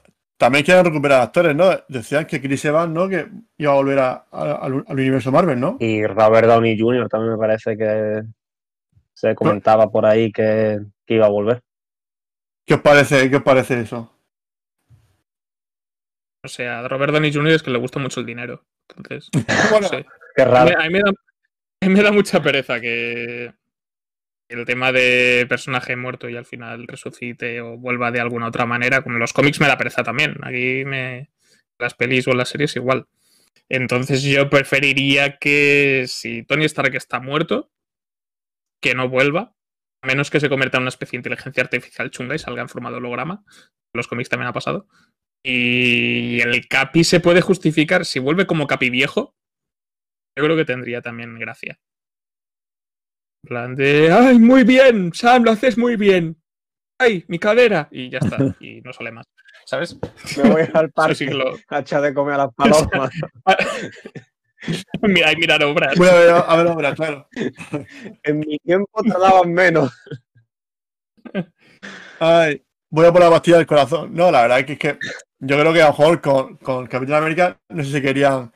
también 0.44 0.64
quieren 0.64 0.84
recuperar 0.84 1.22
actores, 1.22 1.54
¿no? 1.56 1.70
Decían 1.88 2.26
que 2.26 2.40
Chris 2.40 2.64
Evans, 2.64 2.92
¿no? 2.92 3.08
Que 3.08 3.28
iba 3.58 3.72
a 3.72 3.76
volver 3.76 3.98
a- 3.98 4.26
a- 4.30 4.52
al, 4.62 4.84
al 4.86 4.98
universo 4.98 5.32
Marvel, 5.32 5.58
¿no? 5.58 5.76
Y 5.80 6.06
Robert 6.06 6.46
Downey 6.46 6.78
Jr. 6.78 7.08
también 7.08 7.32
me 7.32 7.38
parece 7.38 7.76
que 7.76 8.22
se 9.14 9.34
comentaba 9.34 9.90
por 9.90 10.04
ahí 10.06 10.30
que, 10.32 10.80
que 11.06 11.14
iba 11.14 11.26
a 11.26 11.30
volver. 11.30 11.62
¿Qué 12.66 12.74
os 12.74 12.80
parece, 12.80 13.28
qué 13.30 13.36
os 13.36 13.42
parece 13.42 13.80
eso? 13.80 14.10
O 16.44 16.48
sea, 16.48 16.80
a 16.80 16.88
Robert 16.88 17.12
Downey 17.12 17.32
Jr. 17.32 17.52
es 17.52 17.62
que 17.62 17.70
le 17.70 17.78
gusta 17.78 17.98
mucho 17.98 18.20
el 18.20 18.26
dinero. 18.26 18.64
Entonces, 18.96 19.30
Bueno, 19.70 19.80
no 19.82 19.88
sé. 19.88 20.06
Qué 20.36 20.42
A 20.42 20.46
mí, 20.46 20.50
raro. 20.52 20.80
a 20.80 20.84
mí 20.84 20.90
me 20.90 21.00
da, 21.00 21.10
a 21.10 21.86
mí 21.86 21.94
me 21.94 22.02
da 22.02 22.12
mucha 22.12 22.42
pereza 22.42 22.80
que 22.80 23.52
el 24.48 24.64
tema 24.64 24.92
de 24.92 25.46
personaje 25.48 25.96
muerto 25.96 26.28
y 26.28 26.36
al 26.36 26.44
final 26.44 26.86
resucite 26.86 27.60
o 27.60 27.76
vuelva 27.76 28.10
de 28.10 28.20
alguna 28.20 28.48
otra 28.48 28.66
manera. 28.66 29.02
Como 29.02 29.16
en 29.16 29.20
los 29.20 29.32
cómics 29.32 29.60
me 29.60 29.66
da 29.66 29.78
pereza 29.78 30.02
también. 30.02 30.36
Aquí 30.42 30.84
me. 30.84 31.30
Las 31.78 31.94
pelis 31.94 32.28
o 32.28 32.32
las 32.32 32.48
series 32.48 32.76
igual. 32.76 33.06
Entonces 33.68 34.22
yo 34.22 34.50
preferiría 34.50 35.38
que 35.38 36.04
si 36.06 36.42
Tony 36.44 36.64
Stark 36.66 36.94
está 36.94 37.20
muerto, 37.20 37.70
que 38.80 38.94
no 38.94 39.08
vuelva. 39.08 39.54
A 40.02 40.06
menos 40.06 40.30
que 40.30 40.38
se 40.38 40.50
convierta 40.50 40.76
en 40.76 40.82
una 40.82 40.90
especie 40.90 41.16
de 41.16 41.20
inteligencia 41.20 41.62
artificial 41.62 42.10
chunga 42.10 42.34
y 42.34 42.38
salga 42.38 42.62
en 42.62 42.68
forma 42.68 42.90
de 42.90 42.98
holograma. 42.98 43.42
Los 43.94 44.06
cómics 44.06 44.28
también 44.28 44.48
ha 44.48 44.52
pasado. 44.52 44.86
Y 45.42 46.40
el 46.40 46.68
Capi 46.68 47.04
se 47.04 47.20
puede 47.20 47.40
justificar 47.40 48.04
si 48.04 48.18
vuelve 48.18 48.46
como 48.46 48.66
Capi 48.66 48.90
viejo. 48.90 49.34
Yo 50.36 50.44
creo 50.44 50.56
que 50.56 50.64
tendría 50.64 51.00
también 51.00 51.38
gracia. 51.38 51.80
En 53.44 53.48
plan 53.48 53.74
de, 53.76 54.10
¡ay, 54.10 54.38
muy 54.38 54.64
bien! 54.64 55.12
Sam, 55.12 55.42
lo 55.44 55.50
haces 55.50 55.76
muy 55.76 55.96
bien. 55.96 56.34
¡Ay, 56.98 57.26
mi 57.28 57.38
cadera! 57.38 57.88
Y 57.90 58.08
ya 58.08 58.18
está. 58.18 58.38
Y 58.58 58.80
no 58.80 58.90
sale 58.94 59.12
más. 59.12 59.26
¿Sabes? 59.66 59.98
Me 60.42 60.48
voy 60.48 60.62
al 60.72 60.90
parque 60.94 61.14
sí 61.14 61.26
que 61.26 61.34
lo- 61.34 61.54
a 61.68 61.80
echar 61.80 62.00
de 62.00 62.14
comer 62.14 62.36
a 62.36 62.38
las 62.38 62.54
palomas. 62.54 63.10
Mira, 65.02 65.28
hay 65.28 65.36
mirar 65.36 65.62
obras. 65.62 65.94
voy 65.98 66.08
a 66.08 66.14
ver, 66.14 66.30
a 66.30 66.56
ver 66.56 66.68
ahora, 66.68 66.94
claro. 66.94 67.28
En 68.22 68.38
mi 68.38 68.56
tiempo 68.60 69.02
tardaban 69.02 69.52
menos. 69.52 69.92
Ay, 72.18 72.62
voy 72.88 73.04
a 73.04 73.12
por 73.12 73.20
la 73.20 73.28
pastilla 73.28 73.58
del 73.58 73.66
corazón. 73.66 74.14
No, 74.14 74.30
la 74.30 74.40
verdad 74.40 74.60
es 74.60 74.64
que, 74.64 74.72
es 74.72 74.78
que 74.78 74.98
yo 75.40 75.58
creo 75.60 75.72
que 75.74 75.82
a 75.82 75.86
lo 75.86 75.90
mejor 75.90 76.22
con, 76.22 76.56
con 76.56 76.86
Capitán 76.86 77.16
América, 77.16 77.58
no 77.68 77.84
sé 77.84 77.92
si 77.92 78.00
querían 78.00 78.50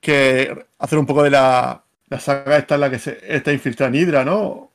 que 0.00 0.64
hacer 0.78 0.98
un 0.98 1.04
poco 1.04 1.22
de 1.24 1.30
la, 1.30 1.84
la 2.10 2.20
saga 2.20 2.58
esta 2.58 2.74
en 2.74 2.80
la 2.82 2.90
que 2.90 2.98
se 2.98 3.18
está 3.34 3.52
infiltrada 3.52 3.88
en 3.96 4.02
Hydra, 4.02 4.24
¿no? 4.24 4.72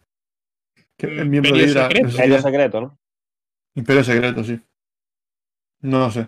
Que 0.98 1.08
es 1.08 1.26
miembro 1.26 1.56
de 1.56 1.64
Imperio 1.64 1.66
Hydra. 1.68 1.90
secreto. 1.90 2.36
es- 2.38 2.42
secreto, 2.44 2.82
¿no? 2.82 2.98
Imperio 3.76 4.04
secreto, 4.04 4.44
sí. 4.44 4.60
No 5.82 6.00
lo 6.00 6.12
sé. 6.12 6.28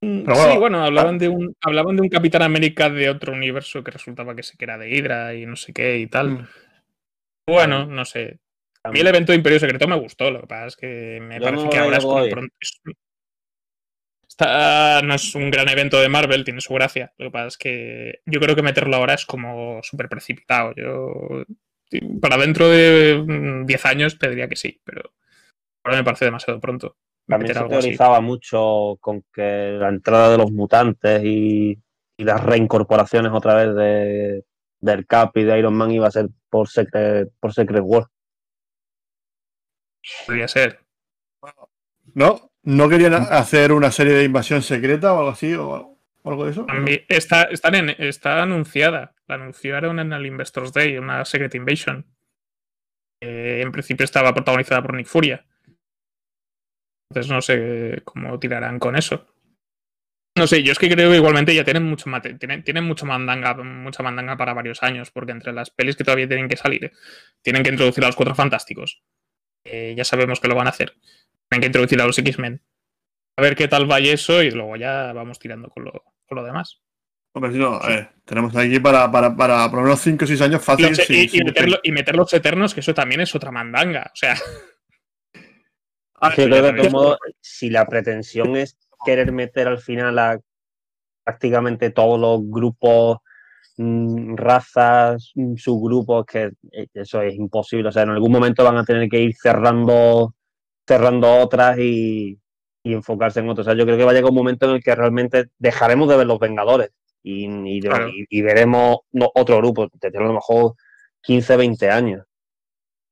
Mm, 0.00 0.22
Pero 0.24 0.36
bueno, 0.36 0.52
sí, 0.52 0.58
bueno, 0.58 0.84
hablaban 0.84 1.18
de 1.18 1.28
un 1.28 1.54
hablaban 1.60 1.96
de 1.96 2.02
un 2.02 2.08
Capitán 2.08 2.42
América 2.42 2.88
de 2.88 3.10
otro 3.10 3.32
universo 3.32 3.82
que 3.82 3.90
resultaba 3.90 4.36
que 4.36 4.44
se 4.44 4.56
que 4.56 4.64
era 4.64 4.78
de 4.78 4.90
Hydra 4.90 5.34
y 5.34 5.44
no 5.46 5.56
sé 5.56 5.72
qué 5.72 5.98
y 5.98 6.06
tal. 6.06 6.30
Mm. 6.30 6.48
Bueno, 7.48 7.86
no 7.86 8.04
sé. 8.04 8.38
A 8.84 8.90
mí 8.92 9.00
el 9.00 9.06
evento 9.06 9.32
de 9.32 9.36
Imperio 9.38 9.58
Secreto 9.58 9.88
me 9.88 9.98
gustó, 9.98 10.30
lo 10.30 10.42
que 10.42 10.46
pasa 10.46 10.66
es 10.66 10.76
que 10.76 11.18
me 11.20 11.38
Yo 11.38 11.44
parece 11.44 11.64
no 11.64 11.70
que 11.70 11.78
ahora 11.78 11.96
es 11.98 12.04
como 12.04 12.28
pronto. 12.28 12.54
es- 12.60 12.80
Está, 14.38 15.02
no 15.02 15.14
es 15.14 15.34
un 15.34 15.50
gran 15.50 15.68
evento 15.68 15.98
de 15.98 16.08
Marvel, 16.08 16.44
tiene 16.44 16.60
su 16.60 16.72
gracia. 16.72 17.12
Lo 17.18 17.26
que 17.26 17.32
pasa 17.32 17.46
es 17.48 17.58
que 17.58 18.20
yo 18.24 18.38
creo 18.38 18.54
que 18.54 18.62
meterlo 18.62 18.94
ahora 18.94 19.14
es 19.14 19.26
como 19.26 19.82
súper 19.82 20.08
precipitado. 20.08 20.72
Yo 20.76 21.44
para 22.20 22.36
dentro 22.36 22.68
de 22.68 23.20
mm, 23.26 23.66
10 23.66 23.86
años 23.86 24.14
pediría 24.14 24.48
que 24.48 24.54
sí, 24.54 24.80
pero 24.84 25.12
ahora 25.82 25.98
me 25.98 26.04
parece 26.04 26.26
demasiado 26.26 26.60
pronto. 26.60 26.96
También 27.26 27.52
se 27.52 27.58
algo 27.58 27.74
así. 27.74 27.80
teorizaba 27.86 28.20
mucho 28.20 28.96
con 29.00 29.24
que 29.32 29.76
la 29.76 29.88
entrada 29.88 30.30
de 30.30 30.38
los 30.38 30.52
mutantes 30.52 31.20
y, 31.24 31.76
y 32.16 32.24
las 32.24 32.40
reincorporaciones 32.40 33.32
otra 33.32 33.54
vez 33.56 33.74
de, 33.74 34.44
del 34.80 35.04
Cap 35.04 35.36
y 35.36 35.42
de 35.42 35.58
Iron 35.58 35.74
Man 35.74 35.90
iba 35.90 36.06
a 36.06 36.12
ser 36.12 36.28
por 36.48 36.68
Secret, 36.68 37.32
por 37.40 37.52
Secret 37.52 37.82
War. 37.84 38.06
Podría 40.26 40.46
ser. 40.46 40.78
¿No? 42.14 42.52
¿No 42.68 42.86
querían 42.90 43.14
hacer 43.14 43.72
una 43.72 43.90
serie 43.90 44.12
de 44.12 44.24
invasión 44.24 44.60
secreta 44.60 45.14
o 45.14 45.18
algo 45.20 45.30
así? 45.30 45.54
¿O 45.54 45.98
algo, 46.24 46.44
de 46.44 46.50
eso? 46.50 46.66
Está, 47.08 47.44
están 47.44 47.74
en- 47.74 47.94
está 47.98 48.42
anunciada. 48.42 49.14
La 49.26 49.36
anunciaron 49.36 49.98
en 50.00 50.12
el 50.12 50.26
Investors 50.26 50.74
Day, 50.74 50.98
una 50.98 51.24
Secret 51.24 51.54
Invasion. 51.54 52.04
Eh, 53.22 53.62
en 53.62 53.72
principio 53.72 54.04
estaba 54.04 54.34
protagonizada 54.34 54.82
por 54.82 54.94
Nick 54.94 55.06
Furia. 55.06 55.46
Entonces 57.10 57.32
no 57.32 57.40
sé 57.40 58.02
cómo 58.04 58.38
tirarán 58.38 58.78
con 58.78 58.96
eso. 58.96 59.26
No 60.36 60.46
sé, 60.46 60.62
yo 60.62 60.72
es 60.72 60.78
que 60.78 60.90
creo 60.90 61.10
que 61.10 61.16
igualmente 61.16 61.54
ya 61.54 61.64
tienen 61.64 61.84
mucho 61.84 62.10
mate, 62.10 62.34
tienen, 62.34 62.62
tienen 62.62 62.84
mucho 62.84 63.06
mandanga, 63.06 63.54
mucha 63.54 64.02
mandanga 64.02 64.36
para 64.36 64.52
varios 64.52 64.82
años, 64.82 65.10
porque 65.10 65.32
entre 65.32 65.54
las 65.54 65.70
pelis 65.70 65.96
que 65.96 66.04
todavía 66.04 66.28
tienen 66.28 66.48
que 66.48 66.56
salir, 66.58 66.92
tienen 67.42 67.62
que 67.62 67.70
introducir 67.70 68.04
a 68.04 68.08
los 68.08 68.14
cuatro 68.14 68.34
fantásticos. 68.34 69.02
Eh, 69.70 69.94
ya 69.96 70.04
sabemos 70.04 70.40
que 70.40 70.48
lo 70.48 70.54
van 70.54 70.66
a 70.66 70.70
hacer. 70.70 70.94
Tienen 71.48 71.60
que 71.62 71.66
introducir 71.66 72.00
a 72.00 72.06
los 72.06 72.18
X-Men. 72.18 72.62
A 73.36 73.42
ver 73.42 73.54
qué 73.56 73.68
tal 73.68 73.86
vaya 73.86 74.12
eso 74.12 74.42
y 74.42 74.50
luego 74.50 74.76
ya 74.76 75.12
vamos 75.12 75.38
tirando 75.38 75.68
con 75.68 75.84
lo, 75.84 75.92
con 76.26 76.36
lo 76.36 76.44
demás. 76.44 76.80
Hombre, 77.34 77.52
si 77.52 77.58
no, 77.58 77.74
a 77.74 77.86
ver, 77.88 78.10
tenemos 78.24 78.56
aquí 78.56 78.80
para, 78.80 79.10
para, 79.12 79.36
para 79.36 79.68
por 79.70 79.78
lo 79.80 79.84
menos 79.84 80.00
5 80.00 80.24
o 80.24 80.28
6 80.28 80.40
años 80.40 80.64
fácil. 80.64 80.86
E- 80.86 80.94
sin- 80.96 81.16
y, 81.16 81.20
y 81.20 81.28
sin- 81.28 81.44
meterlo- 81.46 81.80
y 81.82 81.92
meter 81.92 82.16
los 82.16 82.32
eternos, 82.32 82.74
que 82.74 82.80
eso 82.80 82.94
también 82.94 83.20
es 83.20 83.34
otra 83.34 83.50
mandanga. 83.52 84.10
O 84.12 84.16
sea, 84.16 84.34
Ah, 86.20 86.32
creo 86.34 86.48
que 86.74 86.82
de 86.82 86.90
modos, 86.90 87.18
si 87.40 87.70
la 87.70 87.86
pretensión 87.86 88.56
es 88.56 88.76
querer 89.04 89.30
meter 89.30 89.68
al 89.68 89.78
final 89.78 90.18
a 90.18 90.40
prácticamente 91.24 91.90
todos 91.90 92.18
los 92.18 92.40
grupos, 92.50 93.18
mm, 93.78 94.36
razas, 94.36 95.32
mm, 95.34 95.54
subgrupos, 95.56 96.26
que 96.26 96.50
eh, 96.72 96.86
eso 96.94 97.22
es 97.22 97.34
imposible. 97.34 97.88
O 97.88 97.92
sea, 97.92 98.02
en 98.04 98.10
algún 98.10 98.30
momento 98.32 98.64
van 98.64 98.76
a 98.76 98.84
tener 98.84 99.08
que 99.08 99.20
ir 99.20 99.34
cerrando, 99.36 100.34
cerrando 100.86 101.34
otras 101.38 101.78
y, 101.78 102.38
y 102.82 102.92
enfocarse 102.94 103.40
en 103.40 103.48
otras. 103.48 103.66
O 103.66 103.70
sea, 103.70 103.78
yo 103.78 103.84
creo 103.86 103.96
que 103.98 104.04
va 104.04 104.10
a 104.10 104.14
llegar 104.14 104.30
un 104.30 104.36
momento 104.36 104.66
en 104.68 104.76
el 104.76 104.82
que 104.82 104.94
realmente 104.94 105.46
dejaremos 105.58 106.08
de 106.08 106.16
ver 106.18 106.26
los 106.26 106.38
Vengadores 106.38 106.90
y, 107.22 107.46
y- 107.46 107.80
Claro. 107.80 108.08
y- 108.10 108.26
y 108.28 108.42
veremos 108.42 108.98
no- 109.12 109.30
otro 109.34 109.56
grupo, 109.58 109.88
desde 110.00 110.18
a 110.18 110.22
lo 110.22 110.34
mejor 110.34 110.74
15, 111.22 111.56
20 111.56 111.90
años. 111.90 112.24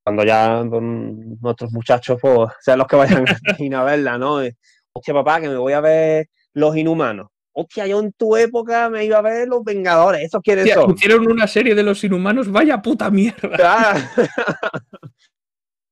Cuando 0.05 0.25
ya 0.25 0.63
mm, 0.63 1.39
nuestros 1.41 1.73
muchachos 1.73 2.19
pues, 2.21 2.51
sean 2.61 2.79
los 2.79 2.87
que 2.87 2.97
vayan 2.97 3.25
a 3.75 3.81
a 3.81 3.85
verla, 3.85 4.19
¿no? 4.19 4.43
Eh, 4.43 4.57
Hostia, 4.93 5.13
papá, 5.15 5.41
que 5.41 5.49
me 5.49 5.57
voy 5.57 5.73
a 5.75 5.81
ver 5.81 6.27
los 6.55 6.75
inhumanos. 6.77 7.29
Hostia, 7.59 7.87
yo 7.87 8.01
en 8.01 8.13
tu 8.13 8.37
época 8.37 8.91
me 8.91 9.07
iba 9.07 9.17
a 9.17 9.23
ver 9.23 9.49
los 9.49 9.65
Vengadores. 9.65 10.25
¿Esos 10.25 10.43
quiénes 10.43 10.65
Hostia, 10.67 10.75
son? 10.83 10.91
hicieron 10.93 11.27
una 11.27 11.47
serie 11.47 11.75
de 11.75 11.83
los 11.83 12.05
inhumanos, 12.05 12.51
vaya 12.53 12.83
puta 12.83 13.11
mierda. 13.11 13.57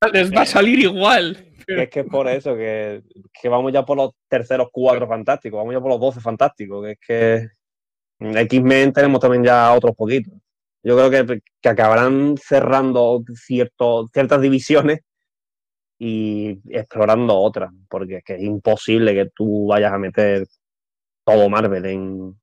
Ah, 0.01 0.09
Les 0.13 0.31
va 0.31 0.43
a 0.43 0.47
salir 0.47 0.81
igual. 0.81 1.55
es 1.67 1.89
que 1.89 2.01
es 2.01 2.07
por 2.07 2.29
eso 2.29 2.55
que, 2.55 3.03
que 3.33 3.49
vamos 3.49 3.73
ya 3.73 3.83
por 3.87 3.97
los 3.97 4.11
terceros 4.29 4.69
cuatro 4.71 5.09
fantásticos, 5.09 5.57
vamos 5.57 5.73
ya 5.73 5.81
por 5.81 5.89
los 5.91 6.01
doce 6.01 6.21
fantásticos, 6.21 6.85
que 6.85 6.91
es 6.91 6.99
que 7.01 7.49
en 8.19 8.37
X-Men 8.37 8.93
tenemos 8.93 9.19
también 9.19 9.45
ya 9.45 9.73
otros 9.73 9.97
poquitos. 9.97 10.35
Yo 10.83 10.95
creo 10.99 11.11
que, 11.11 11.41
que 11.63 11.69
acabarán 11.71 12.37
cerrando 12.37 13.25
cierto, 13.35 14.07
ciertas 14.13 14.43
divisiones 14.43 15.01
y 15.99 16.59
explorando 16.69 17.35
otras, 17.39 17.73
porque 17.89 18.17
es 18.19 18.25
que 18.25 18.35
es 18.35 18.43
imposible 18.43 19.15
que 19.15 19.31
tú 19.35 19.69
vayas 19.69 19.95
a 19.95 19.99
meter 19.99 20.47
todo 21.25 21.49
Marvel 21.49 21.85
en, 21.87 22.37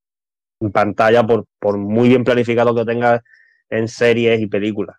en 0.60 0.72
pantalla 0.72 1.26
por, 1.26 1.46
por 1.60 1.78
muy 1.78 2.10
bien 2.10 2.24
planificado 2.24 2.74
que 2.76 2.86
tengas 2.86 3.22
en 3.70 3.88
series 3.88 4.40
y 4.42 4.48
películas. 4.48 4.98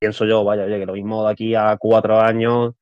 Pienso 0.00 0.24
yo, 0.26 0.44
vaya, 0.44 0.64
oye, 0.64 0.78
que 0.78 0.86
lo 0.86 0.92
mismo 0.92 1.24
de 1.26 1.32
aquí 1.32 1.54
a 1.54 1.76
cuatro 1.78 2.20
años 2.20 2.74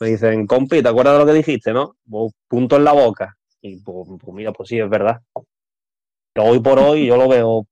me 0.00 0.08
dicen, 0.08 0.46
compi, 0.46 0.82
¿te 0.82 0.88
acuerdas 0.88 1.14
de 1.14 1.18
lo 1.20 1.26
que 1.26 1.32
dijiste, 1.34 1.72
no? 1.72 1.96
Pues, 2.08 2.32
punto 2.48 2.76
en 2.76 2.84
la 2.84 2.92
boca. 2.92 3.36
Y 3.60 3.80
pues, 3.80 4.08
pues 4.20 4.34
mira, 4.34 4.52
pues 4.52 4.68
sí, 4.68 4.78
es 4.78 4.88
verdad. 4.88 5.20
Pero 6.32 6.48
hoy 6.48 6.60
por 6.60 6.78
hoy 6.78 7.06
yo 7.06 7.16
lo 7.16 7.28
veo 7.28 7.66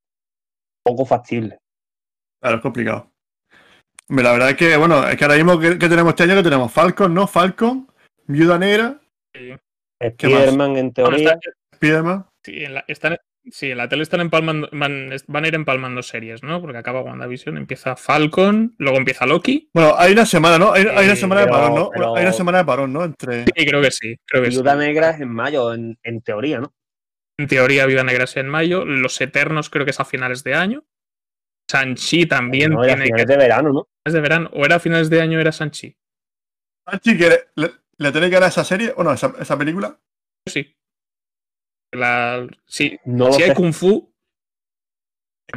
poco 0.85 1.05
factible. 1.05 1.59
Claro, 2.41 2.57
es 2.57 2.63
complicado. 2.63 3.11
Hombre, 4.09 4.25
La 4.25 4.33
verdad 4.33 4.51
es 4.51 4.57
que, 4.57 4.77
bueno, 4.77 5.07
es 5.09 5.17
que 5.17 5.25
ahora 5.25 5.37
mismo 5.37 5.59
que, 5.59 5.79
que 5.79 5.89
tenemos 5.89 6.11
este 6.11 6.25
año 6.25 6.37
que 6.37 6.43
tenemos 6.43 6.71
Falcon, 6.73 7.15
¿no? 7.15 7.27
Falcon, 7.27 7.89
Viuda 8.27 8.59
Negra, 8.59 9.01
Sí. 9.35 9.55
Spider-Man, 10.01 10.77
en 10.77 10.93
Bueno, 10.93 10.93
teoría, 10.93 11.33
está- 11.33 11.51
Spiderman. 11.83 12.27
sí, 12.45 12.65
en 12.65 12.75
la, 12.75 12.85
están, 12.89 13.17
sí, 13.51 13.71
en 13.73 13.79
la 13.79 13.89
tele 13.89 14.03
están 14.05 14.21
empalmando, 14.21 14.69
van, 14.73 15.11
van 15.27 15.45
a 15.45 15.49
ir 15.49 15.55
empalmando 15.55 16.03
series, 16.03 16.43
¿no? 16.43 16.61
Porque 16.61 16.79
acaba 16.79 17.03
WandaVision, 17.03 17.57
empieza 17.57 17.97
Falcon, 17.97 18.75
luego 18.79 18.99
empieza 18.99 19.27
Loki. 19.27 19.69
Bueno, 19.75 19.95
hay 19.99 20.13
una 20.13 20.27
semana, 20.27 20.59
¿no? 20.59 20.73
Hay, 20.73 20.85
hay 20.87 21.07
una 21.07 21.17
semana 21.17 21.41
de 21.43 21.49
parón, 21.49 21.75
¿no? 21.75 21.91
pero- 21.91 22.17
Hay 22.17 22.23
una 22.23 22.33
semana 22.33 22.59
de 22.59 22.65
parón, 22.65 22.93
¿no? 22.93 23.05
Entre. 23.05 23.45
Sí, 23.45 23.67
creo 23.67 23.83
que 23.83 23.91
sí, 23.91 24.17
creo 24.27 24.43
que 24.45 24.51
sí. 24.51 24.57
Viuda 24.59 24.77
Negra 24.77 25.11
es 25.11 25.21
en 25.21 25.29
mayo, 25.33 25.75
en, 25.75 25.99
en 26.03 26.21
teoría, 26.23 26.61
¿no? 26.61 26.73
En 27.39 27.49
teoría, 27.49 27.87
Vida 27.87 28.05
Negra 28.05 28.25
es 28.25 28.37
en 28.37 28.49
mayo. 28.49 28.85
Los 28.85 29.21
Eternos 29.21 29.71
creo 29.71 29.85
que 29.85 29.91
es 29.91 29.99
a 30.01 30.05
finales 30.05 30.45
de 30.45 30.55
año. 30.55 30.85
Sanchi 31.71 32.27
también 32.27 32.73
No, 32.73 32.83
tiene 32.83 33.11
que 33.11 33.25
de 33.25 33.37
verano, 33.37 33.73
¿no? 33.73 33.89
es 34.05 34.13
de 34.13 34.21
verano. 34.21 34.51
O 34.53 34.65
era 34.67 34.77
a 34.77 34.81
finales 34.81 35.09
de 35.09 35.21
año, 35.23 35.41
era 35.41 35.51
Sanchi. 35.53 35.97
Sanchi, 36.89 37.15
le, 37.15 37.71
le 37.97 38.13
tenéis 38.13 38.31
que 38.31 38.35
dar 38.35 38.43
a 38.45 38.49
esa 38.49 38.65
serie, 38.65 38.93
o 38.97 39.03
no, 39.03 39.13
esa, 39.13 39.33
esa 39.41 39.57
película. 39.57 39.99
Sí. 40.47 40.77
La, 41.93 42.47
sí, 42.67 42.99
No 43.05 43.33
si 43.33 43.43
hay 43.43 43.49
sé. 43.51 43.55
Kung 43.55 43.73
Fu. 43.73 44.11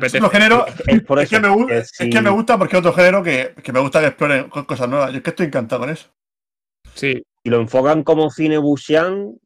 Es 0.01 0.13
otro 0.15 0.29
género. 0.29 0.65
Es 0.87 1.01
por 1.03 1.19
Es 1.19 1.29
que, 1.29 1.39
me, 1.39 1.47
es 1.77 1.91
que 1.97 2.21
gusta 2.29 2.57
porque 2.57 2.75
es 2.75 2.79
otro 2.79 2.91
género 2.93 3.23
que, 3.23 3.55
que 3.63 3.71
me 3.71 3.79
gusta 3.79 4.01
que 4.01 4.07
exploren 4.07 4.49
co- 4.49 4.67
cosas 4.67 4.89
nuevas. 4.89 5.11
Yo 5.11 5.17
es 5.17 5.23
que 5.23 5.29
estoy 5.29 5.45
encantado 5.47 5.81
con 5.81 5.89
eso. 5.89 6.09
Sí, 6.93 7.23
si 7.43 7.49
lo 7.49 7.59
enfocan 7.61 8.03
como 8.03 8.29
cine 8.29 8.57
Bushian, 8.57 9.37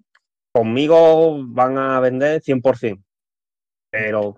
conmigo 0.51 1.37
van 1.45 1.77
a 1.77 1.99
vender 1.99 2.41
100%. 2.41 3.03
Pero 3.91 4.37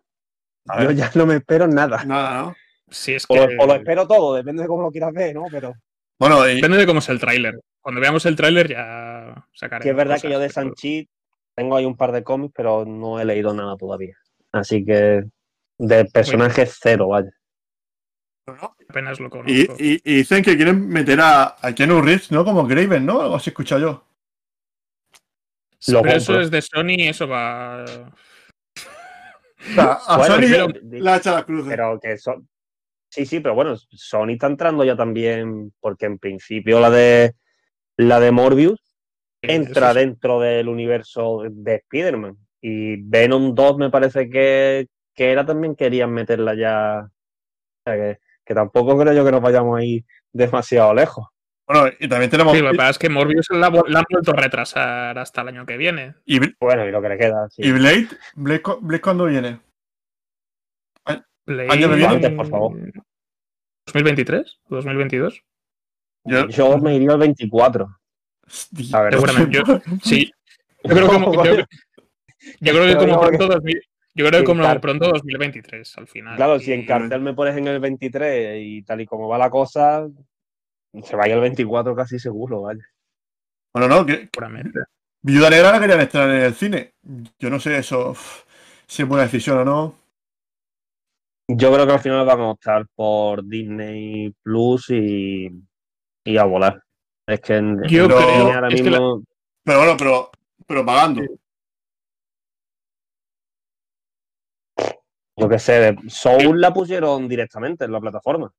A 0.68 0.82
yo 0.82 0.90
ver. 0.90 0.98
ya 0.98 1.12
no 1.16 1.26
me 1.26 1.36
espero 1.36 1.68
nada. 1.68 2.04
Nada, 2.04 2.42
¿no? 2.42 2.56
sí, 2.90 3.14
es 3.14 3.26
O, 3.30 3.34
que. 3.34 3.40
lo- 3.56 3.64
o 3.64 3.68
lo 3.68 3.76
espero 3.76 4.06
todo, 4.08 4.36
depende 4.36 4.64
de 4.64 4.68
cómo 4.68 4.82
lo 4.84 4.92
quieras 4.92 5.14
ver, 5.14 5.34
¿no? 5.34 5.46
Pero 5.50 5.74
Bueno, 6.20 6.48
y, 6.50 6.56
Depende 6.56 6.78
de 6.78 6.86
cómo 6.86 7.00
es 7.00 7.08
el 7.10 7.20
tráiler. 7.20 7.58
Cuando 7.80 8.02
veamos 8.02 8.26
el 8.26 8.36
tráiler 8.36 8.68
ya 8.70 9.48
sacaré. 9.54 9.84
que 9.84 9.90
es 9.92 9.96
verdad 9.96 10.20
que 10.22 10.30
yo 10.30 10.40
de 10.40 10.50
Sanchi 10.50 11.08
tengo 11.62 11.76
ahí 11.76 11.86
un 11.86 11.96
par 11.96 12.12
de 12.12 12.24
cómics, 12.24 12.54
pero 12.56 12.86
no 12.86 13.20
he 13.20 13.26
leído 13.26 13.54
nada 13.54 13.78
todavía. 13.78 14.18
Así 14.52 14.84
que 14.84 15.24
de 15.78 16.06
personajes 16.06 16.78
cero, 16.82 17.10
vaya. 17.10 17.30
Apenas 18.90 19.20
lo 19.20 19.30
conozco. 19.30 19.52
y- 19.52 20.02
y 20.04 20.16
dicen 20.16 20.44
que 20.44 20.56
quieren 20.58 20.88
meter 20.90 21.22
a, 21.22 21.56
a 21.62 21.74
Keanu 21.74 22.02
Reeves, 22.02 22.32
¿no? 22.32 22.44
Como 22.44 22.66
Graven, 22.66 23.06
¿no? 23.06 23.22
Algo 23.22 23.36
así 23.36 23.50
he 23.50 23.52
escuchado 23.52 23.82
yo. 23.82 24.08
Sí, 25.80 25.92
lo 25.94 26.02
pero 26.02 26.18
eso 26.18 26.40
es 26.42 26.52
de 26.52 26.62
Sony 26.62 26.96
y 26.98 27.08
eso 27.08 27.28
va. 27.28 27.84
O 27.86 29.74
sea, 29.76 30.00
a 30.08 30.18
Bueno, 30.18 30.36
Sony 30.36 30.42
pero- 30.50 30.68
la 31.04 31.18
echa 31.18 31.32
la 31.34 31.44
cruz. 31.44 31.66
Pero 31.68 32.00
que 32.00 32.18
son. 32.18 32.48
Sí, 33.10 33.26
sí, 33.26 33.40
pero 33.40 33.54
bueno, 33.56 33.76
Sony 33.78 34.32
está 34.34 34.48
entrando 34.48 34.84
ya 34.84 34.96
también, 34.96 35.72
porque 35.80 36.06
en 36.08 36.18
principio 36.18 36.80
la 36.80 36.90
de 36.90 37.34
la 37.98 38.20
de 38.20 38.32
Morbius 38.32 38.82
entra 39.42 39.92
eso 39.92 40.00
sí. 40.00 40.06
dentro 40.06 40.40
del 40.40 40.68
universo 40.68 41.44
de 41.50 41.76
Spider-Man. 41.76 42.38
Y 42.62 42.98
Venom 43.02 43.56
2 43.56 43.78
me 43.78 43.90
parece 43.90 44.30
que, 44.30 44.88
que 45.16 45.32
era 45.32 45.46
también 45.46 45.76
querían 45.76 46.12
meterla 46.14 46.54
ya. 46.56 47.06
O 47.08 47.82
sea, 47.86 47.96
que, 47.96 48.20
que 48.46 48.54
tampoco 48.54 48.98
creo 48.98 49.14
yo 49.14 49.26
que 49.26 49.32
nos 49.32 49.42
vayamos 49.42 49.80
ahí 49.80 50.06
demasiado 50.32 50.94
lejos. 50.94 51.28
Bueno, 51.68 51.90
y 52.00 52.08
también 52.08 52.30
tenemos. 52.30 52.54
Sí, 52.54 52.62
lo 52.62 52.72
que 52.72 52.78
pasa 52.78 52.90
es 52.92 53.00
que 53.00 53.10
Morbius 53.10 53.48
la, 53.52 53.70
la 53.88 54.00
han 54.00 54.06
vuelto 54.10 54.32
a 54.32 54.36
retrasar 54.36 55.18
hasta 55.18 55.42
el 55.42 55.48
año 55.50 55.66
que 55.66 55.78
viene. 55.78 56.16
y, 56.26 56.40
Bueno, 56.60 56.86
y 56.86 56.92
lo 56.92 57.02
que 57.02 57.10
le 57.10 57.18
queda. 57.18 57.48
sí. 57.50 57.62
y 57.66 57.72
Blade, 57.72 58.08
Blade, 58.36 58.62
Blade 58.82 59.02
cuándo 59.02 59.26
viene? 59.26 59.60
Blade- 61.48 61.72
Año 61.72 61.90
que 61.90 61.96
viene. 61.96 62.14
Antes, 62.16 62.32
por 62.34 62.48
favor. 62.48 62.78
¿2023? 63.88 64.60
¿O 64.70 64.76
2022? 64.76 65.42
Yo, 66.26 66.48
Yo 66.50 66.78
me 66.78 66.96
iría 66.96 67.12
al 67.14 67.20
24. 67.20 67.88
Hostia. 68.46 68.98
A 68.98 69.02
ver, 69.04 69.14
Seguramente. 69.14 69.58
Yo, 69.58 69.64
sí. 70.04 70.32
Yo 70.84 70.96
creo 70.96 71.08
que, 71.08 71.14
como- 71.14 71.44
yo, 71.46 71.56
yo 72.60 72.74
creo 72.74 72.88
que 72.88 72.98
como 72.98 73.22
pronto, 73.22 73.48
2000 73.48 73.82
yo 74.16 74.26
creo 74.26 74.40
que 74.42 74.46
como 74.46 74.82
pronto 74.82 75.10
2023 75.10 75.98
al 75.98 76.08
final. 76.08 76.36
Claro, 76.36 76.60
si 76.60 76.74
en 76.74 76.86
cartel 76.88 77.22
me 77.22 77.36
pones 77.36 77.56
en 77.56 77.68
el 77.68 77.80
23 77.80 78.58
y 78.60 78.82
tal 78.82 79.02
y 79.02 79.06
como 79.06 79.28
va 79.28 79.38
la 79.38 79.52
cosa, 79.52 80.08
se 81.04 81.16
vaya 81.16 81.36
al 81.36 81.42
24 81.42 81.96
casi 81.96 82.18
seguro, 82.18 82.64
vaya. 82.64 82.84
Bueno, 83.74 83.88
no, 83.88 84.06
que, 84.06 84.28
Seguramente. 84.34 84.80
Viuda 85.22 85.52
Negra 85.52 85.72
la 85.72 85.80
querían 85.80 86.02
estrenar 86.02 86.30
en 86.32 86.42
el 86.42 86.54
cine. 86.56 86.94
Yo 87.40 87.50
no 87.52 87.60
sé 87.60 87.78
eso 87.78 88.16
si 88.88 89.04
es 89.04 89.08
buena 89.08 89.24
decisión 89.26 89.60
o 89.60 89.66
no. 89.66 89.96
Yo 91.48 91.72
creo 91.72 91.86
que 91.86 91.94
al 91.94 92.00
final 92.00 92.26
van 92.26 92.40
a 92.40 92.50
optar 92.50 92.88
por 92.96 93.46
Disney 93.46 94.34
Plus 94.42 94.90
y, 94.90 95.48
y 96.26 96.38
a 96.38 96.44
volar. 96.46 96.82
Es 97.28 97.40
que 97.42 97.56
en, 97.56 97.84
Yo 97.88 98.04
en 98.06 98.10
creo- 98.10 98.20
ahora 98.54 98.68
es 98.70 98.82
que 98.82 98.90
la- 98.90 99.00
mismo 99.00 99.24
Pero 99.64 99.78
bueno, 99.80 99.96
pero, 99.98 100.32
pero 100.68 100.86
pagando. 100.86 101.22
yo 105.38 105.50
qué 105.50 105.60
sé, 105.60 105.96
Soul 106.08 106.60
la 106.62 106.74
pusieron 106.74 107.28
directamente 107.28 107.86
en 107.86 107.92
la 107.92 108.00
plataforma. 108.00 108.54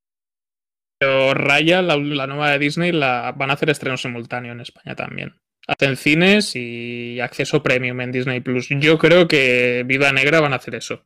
Pero 0.99 1.35
Raya, 1.35 1.83
la, 1.83 1.97
la 1.97 2.27
nueva 2.27 2.51
de 2.51 2.59
Disney, 2.59 2.93
la 2.93 3.33
van 3.37 3.51
a 3.51 3.55
hacer 3.55 3.71
estreno 3.71 3.97
simultáneo 3.97 4.53
en 4.53 4.61
España 4.61 4.95
también. 4.97 5.35
Hacen 5.69 5.97
cines 5.97 6.57
y 6.57 7.21
acceso 7.21 7.63
premium 7.63 8.01
en 8.01 8.11
Disney 8.13 8.41
Plus. 8.41 8.69
Yo 8.81 8.99
creo 8.99 9.29
que 9.29 9.85
Viuda 9.87 10.13
Negra 10.13 10.41
van 10.41 10.53
a 10.53 10.57
hacer 10.57 10.75
eso. 10.75 11.05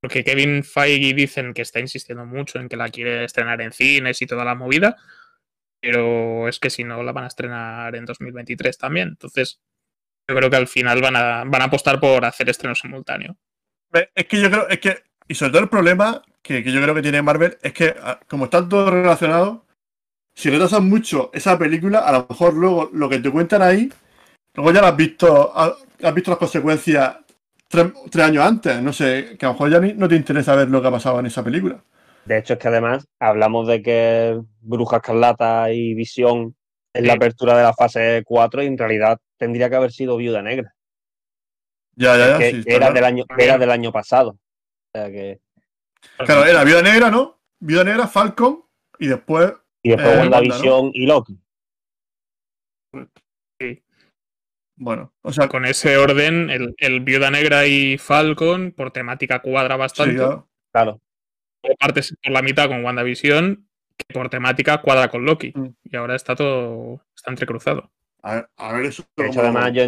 Porque 0.00 0.24
Kevin 0.24 0.64
Feige 0.64 1.14
dicen 1.14 1.54
que 1.54 1.62
está 1.62 1.80
insistiendo 1.80 2.26
mucho 2.26 2.58
en 2.58 2.68
que 2.68 2.76
la 2.76 2.88
quiere 2.88 3.24
estrenar 3.24 3.60
en 3.62 3.72
cines 3.72 4.20
y 4.22 4.26
toda 4.26 4.44
la 4.44 4.54
movida. 4.54 4.96
Pero 5.84 6.48
es 6.48 6.58
que 6.58 6.70
si 6.70 6.84
no, 6.84 7.02
la 7.02 7.12
van 7.12 7.24
a 7.24 7.28
estrenar 7.28 7.94
en 7.96 8.04
2023 8.06 8.78
también. 8.78 9.08
Entonces, 9.08 9.60
yo 10.28 10.36
creo 10.36 10.50
que 10.50 10.56
al 10.56 10.68
final 10.68 11.00
van 11.02 11.16
a, 11.16 11.44
van 11.44 11.62
a 11.62 11.66
apostar 11.66 12.00
por 12.00 12.24
hacer 12.24 12.48
estreno 12.50 12.74
simultáneo. 12.74 13.36
Es 14.14 14.26
que 14.26 14.40
yo 14.40 14.50
creo, 14.50 14.68
es 14.68 14.80
que, 14.80 14.98
y 15.28 15.34
sobre 15.34 15.52
todo 15.52 15.62
el 15.62 15.68
problema 15.68 16.22
que, 16.42 16.64
que 16.64 16.72
yo 16.72 16.82
creo 16.82 16.94
que 16.94 17.02
tiene 17.02 17.22
Marvel 17.22 17.58
es 17.62 17.72
que, 17.72 17.94
como 18.28 18.44
están 18.46 18.68
todos 18.68 18.90
relacionados, 18.90 19.60
si 20.34 20.50
retrasan 20.50 20.88
mucho 20.88 21.30
esa 21.32 21.58
película, 21.58 22.00
a 22.00 22.12
lo 22.12 22.26
mejor 22.28 22.54
luego 22.54 22.90
lo 22.92 23.08
que 23.08 23.18
te 23.20 23.30
cuentan 23.30 23.62
ahí, 23.62 23.92
luego 24.54 24.72
ya 24.72 24.80
lo 24.82 24.88
has 24.88 24.96
visto, 24.96 25.52
ha- 25.56 25.76
has 26.02 26.14
visto 26.14 26.30
las 26.32 26.38
consecuencias 26.38 27.16
tres, 27.68 27.92
tres 28.10 28.24
años 28.26 28.44
antes. 28.44 28.82
No 28.82 28.92
sé, 28.92 29.36
que 29.38 29.46
a 29.46 29.50
lo 29.50 29.54
mejor 29.54 29.70
ya 29.70 29.80
ni- 29.80 29.94
no 29.94 30.08
te 30.08 30.16
interesa 30.16 30.56
ver 30.56 30.68
lo 30.70 30.82
que 30.82 30.88
ha 30.88 30.92
pasado 30.92 31.20
en 31.20 31.26
esa 31.26 31.44
película. 31.44 31.82
De 32.26 32.38
hecho, 32.38 32.54
es 32.54 32.58
que 32.58 32.68
además 32.68 33.06
hablamos 33.20 33.66
de 33.68 33.82
que 33.82 34.40
Bruja 34.60 34.96
Escarlata 34.96 35.70
y 35.72 35.94
Visión 35.94 36.56
es 36.94 37.02
la 37.02 37.12
Sí. 37.12 37.16
apertura 37.16 37.56
de 37.56 37.62
la 37.64 37.74
fase 37.74 38.22
4 38.24 38.62
y 38.62 38.66
en 38.66 38.78
realidad 38.78 39.18
tendría 39.38 39.68
que 39.68 39.76
haber 39.76 39.92
sido 39.92 40.16
Viuda 40.16 40.40
Negra, 40.42 40.74
Ya, 41.96 42.16
ya, 42.16 42.28
ya. 42.32 42.38
que 42.38 42.50
sí, 42.52 42.62
era, 42.66 42.78
claro. 42.78 42.94
del 42.94 43.04
año, 43.04 43.24
era 43.36 43.58
del 43.58 43.70
año 43.70 43.92
pasado. 43.92 44.30
O 44.30 44.38
sea 44.98 45.10
que, 45.10 45.40
Claro, 46.18 46.44
era 46.46 46.64
Viuda 46.64 46.82
Negra, 46.82 47.10
¿no? 47.10 47.40
Viuda 47.60 47.84
Negra, 47.84 48.06
Falcon, 48.06 48.64
y 48.98 49.06
después, 49.08 49.52
y 49.82 49.90
después 49.90 50.14
Eh, 50.14 50.18
WandaVision 50.20 50.90
y 50.94 51.06
Loki. 51.06 51.38
bueno, 54.76 55.12
o 55.22 55.32
sea, 55.32 55.48
Con 55.48 55.64
ese 55.64 55.96
orden, 55.96 56.50
el, 56.50 56.74
el 56.78 57.00
Viuda 57.00 57.30
Negra 57.30 57.66
y 57.66 57.96
Falcon, 57.98 58.72
por 58.72 58.90
temática 58.92 59.40
cuadra 59.40 59.74
sí, 59.76 59.78
bastante. 59.80 60.16
claro. 60.16 60.48
Claro. 60.72 61.00
Partes 61.78 62.14
por 62.22 62.32
la 62.32 62.42
mitad 62.42 62.68
con 62.68 62.84
WandaVision, 62.84 63.68
que 63.96 64.14
por 64.14 64.28
temática 64.30 64.80
cuadra 64.80 65.08
con 65.08 65.24
Loki. 65.24 65.52
Mm. 65.54 65.68
Y 65.84 65.96
ahora 65.96 66.16
está 66.16 66.34
todo 66.36 67.00
está 67.14 67.30
entrecruzado. 67.30 67.90
A 68.22 68.34
ver, 68.36 68.48
a 68.56 68.72
ver 68.72 68.84
eso. 68.86 69.04
De 69.16 69.26
hecho, 69.26 69.40
además, 69.40 69.72
yo 69.72 69.82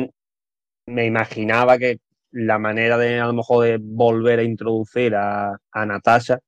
me 0.87 1.07
imaginaba 1.07 1.79
que 1.79 1.99
la 2.33 2.59
manera 2.59 2.99
de 2.99 3.19
a 3.21 3.27
lo 3.27 3.33
mejor 3.33 3.65
de 3.65 3.79
volver 3.81 4.41
a 4.41 4.43
introducir 4.43 5.15
a, 5.15 5.59
a 5.73 5.87
Natasha 5.87 6.39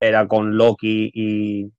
era 0.00 0.28
con 0.28 0.56
Loki 0.56 1.10
y, 1.12 1.72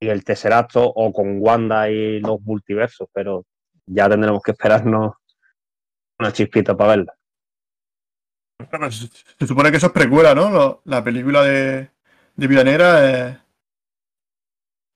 y 0.00 0.08
el 0.08 0.24
Tesseracto 0.24 0.82
o 0.84 1.12
con 1.12 1.38
Wanda 1.40 1.88
y 1.88 2.20
los 2.20 2.40
multiversos, 2.42 3.08
pero 3.12 3.46
ya 3.86 4.08
tendremos 4.08 4.42
que 4.42 4.50
esperarnos 4.50 5.12
una 6.18 6.32
chispita 6.32 6.76
para 6.76 6.96
verla. 6.96 7.14
Se, 8.90 9.08
se 9.38 9.46
supone 9.46 9.70
que 9.70 9.76
eso 9.78 9.86
es 9.86 9.92
precuela, 9.92 10.34
¿no? 10.34 10.50
Lo- 10.50 10.82
la 10.84 11.02
película 11.02 11.42
de, 11.42 11.90
de 12.36 12.46
Viuda 12.46 12.64
Negra 12.64 13.28
es, 13.28 13.36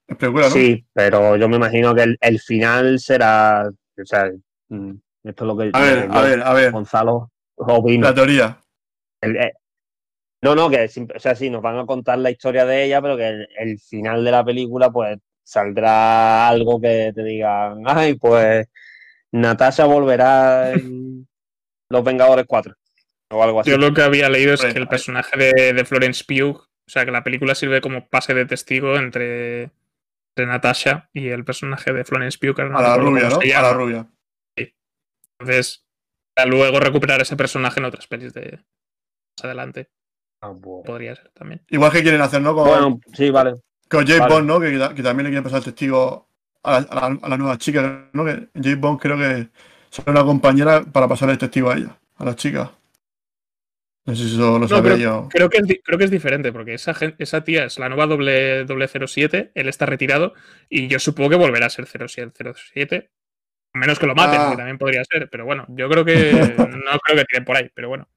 es 0.07 0.21
¿no? 0.21 0.49
Sí, 0.49 0.85
pero 0.93 1.35
yo 1.35 1.47
me 1.47 1.57
imagino 1.57 1.93
que 1.95 2.03
el, 2.03 2.17
el 2.21 2.39
final 2.39 2.99
será. 2.99 3.69
O 3.69 4.05
sea, 4.05 4.31
mm, 4.69 4.91
esto 5.23 5.43
es 5.43 5.47
lo 5.47 5.57
que 5.57 5.71
A 5.73 5.79
ver, 5.81 6.07
yo, 6.07 6.13
a 6.13 6.21
ver, 6.21 6.41
a 6.41 6.53
ver. 6.53 6.71
Gonzalo 6.71 7.31
opino. 7.55 8.07
La 8.07 8.13
teoría. 8.13 8.59
El- 9.21 9.37
eh, 9.37 9.53
no, 10.41 10.55
no, 10.55 10.69
que 10.69 10.85
o 10.85 11.19
sea, 11.19 11.35
sí, 11.35 11.49
nos 11.49 11.61
van 11.61 11.77
a 11.79 11.85
contar 11.85 12.17
la 12.17 12.31
historia 12.31 12.65
de 12.65 12.85
ella, 12.85 13.01
pero 13.01 13.17
que 13.17 13.27
el, 13.27 13.47
el 13.57 13.79
final 13.79 14.23
de 14.23 14.31
la 14.31 14.45
película, 14.45 14.89
pues 14.89 15.17
saldrá 15.43 16.47
algo 16.47 16.79
que 16.79 17.11
te 17.13 17.23
digan, 17.23 17.83
ay, 17.85 18.15
pues 18.15 18.67
Natasha 19.31 19.85
volverá 19.85 20.71
en 20.73 21.27
Los 21.89 22.03
Vengadores 22.03 22.45
4. 22.47 22.73
O 23.31 23.43
algo 23.43 23.59
así. 23.59 23.69
Yo 23.69 23.77
lo 23.77 23.93
que 23.93 24.01
había 24.01 24.29
leído 24.29 24.53
es 24.53 24.63
que 24.63 24.79
el 24.79 24.87
personaje 24.87 25.37
de, 25.37 25.73
de 25.73 25.85
Florence 25.85 26.23
Pugh, 26.25 26.63
o 26.89 26.91
sea, 26.91 27.05
que 27.05 27.11
la 27.11 27.23
película 27.23 27.53
sirve 27.53 27.81
como 27.81 28.07
pase 28.09 28.33
de 28.33 28.47
testigo 28.47 28.95
entre, 28.95 29.69
entre 30.31 30.47
Natasha 30.47 31.07
y 31.13 31.27
el 31.27 31.45
personaje 31.45 31.93
de 31.93 32.03
Florence 32.03 32.39
Pugh, 32.39 32.57
no 32.67 32.79
A 32.79 32.81
la 32.81 32.97
rubia, 32.97 33.29
¿no? 33.29 33.37
A 33.39 33.61
la 33.61 33.73
rubia. 33.73 34.07
Entonces, 35.39 35.85
para 36.35 36.49
luego 36.49 36.79
recuperar 36.79 37.21
ese 37.21 37.35
personaje 37.37 37.79
en 37.79 37.85
otras 37.85 38.07
pelis 38.07 38.33
de 38.33 38.53
más 39.37 39.43
adelante. 39.45 39.89
Ah. 40.41 40.51
Podría 40.59 41.15
ser 41.15 41.29
también. 41.29 41.61
Igual 41.69 41.91
que 41.91 42.01
quieren 42.01 42.21
hacer, 42.21 42.41
¿no? 42.41 42.55
Con, 42.55 42.67
Bueno, 42.67 42.99
sí, 43.13 43.29
vale. 43.29 43.57
con 43.87 44.05
James 44.07 44.21
vale. 44.21 44.33
Bond, 44.33 44.47
¿no? 44.47 44.59
Que, 44.59 44.95
que 44.95 45.03
también 45.03 45.25
le 45.25 45.29
quieren 45.29 45.43
pasar 45.43 45.59
el 45.59 45.65
testigo 45.65 46.27
a 46.63 46.71
la, 46.71 46.77
a 46.89 46.95
la- 47.09 47.19
a 47.21 47.29
la 47.29 47.37
nueva 47.37 47.57
chica, 47.59 48.09
¿no? 48.13 48.25
Que 48.25 48.49
James 48.55 48.79
Bond 48.79 48.99
creo 48.99 49.15
que 49.17 49.49
será 49.91 50.11
una 50.11 50.23
compañera 50.23 50.81
para 50.83 51.07
pasar 51.07 51.29
el 51.29 51.37
testigo 51.37 51.69
a 51.69 51.77
ella, 51.77 51.95
a 52.17 52.25
la 52.25 52.35
chica. 52.35 52.71
No 54.05 54.15
sé 54.15 54.23
si 54.27 54.33
eso 54.35 54.53
lo 54.53 54.59
No, 54.59 54.67
sabía 54.67 54.95
yo. 54.95 55.27
creo 55.29 55.49
que, 55.49 55.57
es, 55.59 55.63
creo 55.83 55.97
que 55.99 56.05
es 56.05 56.11
diferente, 56.11 56.51
porque 56.51 56.73
esa, 56.73 56.95
esa 57.19 57.43
tía 57.43 57.65
es 57.65 57.77
la 57.77 57.89
nueva 57.89 58.07
doble, 58.07 58.63
doble 58.65 58.87
07, 58.87 59.51
él 59.53 59.67
está 59.69 59.85
retirado 59.85 60.33
y 60.69 60.87
yo 60.87 60.97
supongo 60.99 61.29
que 61.31 61.35
volverá 61.35 61.67
a 61.67 61.69
ser 61.69 61.85
07. 61.85 62.53
07 62.55 63.11
a 63.73 63.77
menos 63.77 63.99
que 63.99 64.07
lo 64.07 64.15
maten, 64.15 64.41
Ah. 64.41 64.47
que 64.51 64.57
también 64.57 64.79
podría 64.79 65.03
ser, 65.03 65.29
pero 65.29 65.45
bueno, 65.45 65.65
yo 65.69 65.87
creo 65.89 66.03
que 66.03 66.31
no 66.83 66.99
creo 66.99 67.17
que 67.17 67.25
tiren 67.25 67.45
por 67.45 67.55
ahí, 67.57 67.69
pero 67.73 67.89
bueno. 67.89 68.07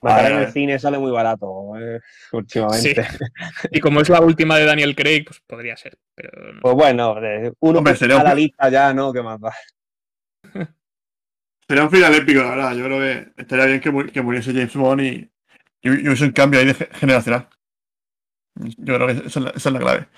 Matar 0.00 0.30
en 0.32 0.38
el 0.38 0.52
cine 0.52 0.78
sale 0.78 0.96
muy 0.98 1.10
barato 1.10 1.72
eh, 1.78 2.00
últimamente. 2.32 3.04
Y 3.72 3.80
como 3.80 4.00
es 4.00 4.08
la 4.08 4.20
última 4.20 4.56
de 4.56 4.64
Daniel 4.64 4.94
Craig, 4.94 5.24
pues 5.26 5.40
podría 5.46 5.76
ser, 5.76 5.98
pero. 6.14 6.30
Pues 6.62 6.74
bueno, 6.74 7.16
uno 7.58 7.78
Hombre, 7.80 7.96
a 8.14 8.22
la 8.22 8.34
lista 8.34 8.70
ya, 8.70 8.94
¿no? 8.94 9.12
¿Qué 9.12 9.22
más 9.22 9.40
da? 9.40 9.52
Sería 11.68 11.84
un 11.84 11.90
final 11.90 12.14
épico, 12.14 12.40
la 12.42 12.50
verdad. 12.50 12.74
Yo 12.74 12.84
creo 12.84 12.98
que 13.00 13.32
estaría 13.42 13.66
bien 13.66 13.80
que, 13.80 13.90
mu- 13.90 14.06
que 14.06 14.22
muriese 14.22 14.52
James 14.52 14.74
Bond 14.74 15.00
y, 15.02 15.06
y, 15.82 15.88
y 15.88 16.06
hubiese 16.08 16.24
un 16.24 16.32
cambio 16.32 16.60
ahí 16.60 16.66
de 16.66 16.74
ge- 16.74 16.88
generacional. 16.92 17.48
Yo 18.56 18.94
creo 18.94 19.06
que 19.06 19.12
esa 19.12 19.26
es 19.26 19.36
la, 19.36 19.50
esa 19.50 19.68
es 19.68 19.72
la 19.72 19.78
clave. 19.78 20.08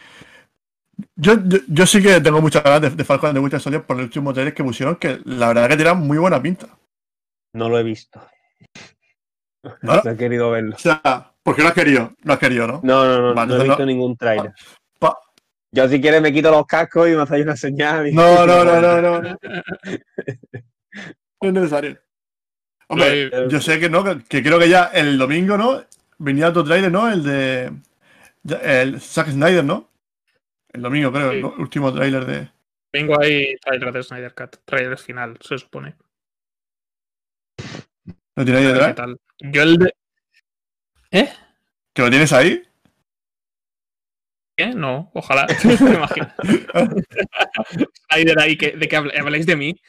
Yo, 1.16 1.35
yo, 1.47 1.59
yo 1.66 1.86
sí 1.86 2.02
que 2.02 2.20
tengo 2.20 2.40
muchas 2.40 2.62
ganas 2.62 2.82
de, 2.82 2.90
de 2.90 3.05
Falcon 3.05 3.32
the 3.35 3.40
Winter 3.40 3.59
Soldier 3.60 3.82
por 3.85 3.97
el 3.97 4.05
último 4.05 4.32
trailer 4.32 4.55
que 4.55 4.62
pusieron, 4.62 4.97
que 4.97 5.18
la 5.24 5.48
verdad 5.48 5.68
que 5.68 5.77
tiene 5.77 5.94
muy 5.94 6.18
buena 6.18 6.40
pinta. 6.40 6.68
No 7.55 7.68
lo 7.68 7.78
he 7.78 7.82
visto. 7.82 8.20
¿No? 9.82 10.01
No 10.05 10.10
he 10.12 10.16
querido 10.16 10.51
verlo. 10.52 10.77
O 10.77 10.78
sea, 10.78 11.32
¿por 11.43 11.56
qué 11.56 11.62
no 11.62 11.68
has 11.68 11.74
querido? 11.74 12.14
No 12.22 12.32
has 12.32 12.39
querido, 12.39 12.66
¿no? 12.66 12.81
No, 12.85 13.05
no, 13.05 13.20
no, 13.20 13.35
Vale, 13.35 13.55
no 13.55 13.60
he 13.60 13.64
visto 13.64 13.81
no- 13.81 13.86
ningún 13.86 14.16
trailer. 14.16 14.52
Pa- 14.98 15.18
Yo 15.72 15.89
si 15.89 16.01
quieres 16.01 16.22
me 16.22 16.32
quito 16.32 16.51
los 16.51 16.64
cascos 16.66 17.09
y 17.09 17.12
me 17.16 17.22
hacéis 17.22 17.44
una 17.44 17.56
señal. 17.56 18.06
y- 18.09 18.12
No, 18.14 18.47
no, 18.47 18.64
no, 18.64 18.81
no, 18.81 19.20
no. 19.20 19.36
No, 21.41 21.49
es 21.49 21.55
necesario. 21.55 21.99
Hombre, 22.89 23.31
yo 23.49 23.61
sé 23.61 23.79
que 23.79 23.89
no, 23.89 24.03
que, 24.29 24.43
creo 24.43 24.59
que 24.59 24.69
ya 24.69 24.87
el 24.87 25.17
domingo, 25.17 25.57
¿no? 25.57 25.85
Venía 26.19 26.49
otro 26.49 26.65
trailer, 26.65 26.91
¿no? 26.91 27.11
El 27.11 27.23
de. 27.23 27.73
el 28.62 29.01
Zack 29.01 29.29
Snyder, 29.29 29.65
¿no? 29.65 29.89
El 30.73 30.83
domingo, 30.83 31.12
creo, 31.12 31.31
Sí. 31.33 31.39
el 31.39 31.45
último 31.45 31.93
trailer 31.95 32.25
de. 32.27 32.51
Vengo 32.93 33.21
ahí 33.21 33.57
trailer 33.59 33.93
de 33.93 34.03
Snyder 34.03 34.35
Cut, 34.35 34.57
trailer 34.65 34.99
final, 34.99 35.39
se 35.41 35.57
supone. 35.59 35.95
¿Lo 38.37 38.45
tienes 38.45 38.67
ahí 38.67 38.73
detrás? 38.73 38.97
Yo 39.39 39.62
el 39.62 39.77
de. 39.77 39.95
¿Eh? 41.12 41.29
¿Que 41.95 42.03
lo 42.03 42.11
tienes 42.11 42.33
ahí? 42.33 42.62
¿Qué? 44.57 44.75
No, 44.75 45.11
ojalá. 45.15 45.47
Me 45.65 45.95
imagino. 45.95 46.33
Snyder 48.11 48.39
ahí, 48.41 48.57
que, 48.59 48.73
de 48.73 48.89
que 48.89 48.99
habl- 48.99 49.17
habláis 49.19 49.47
de 49.47 49.57
mí. 49.57 49.81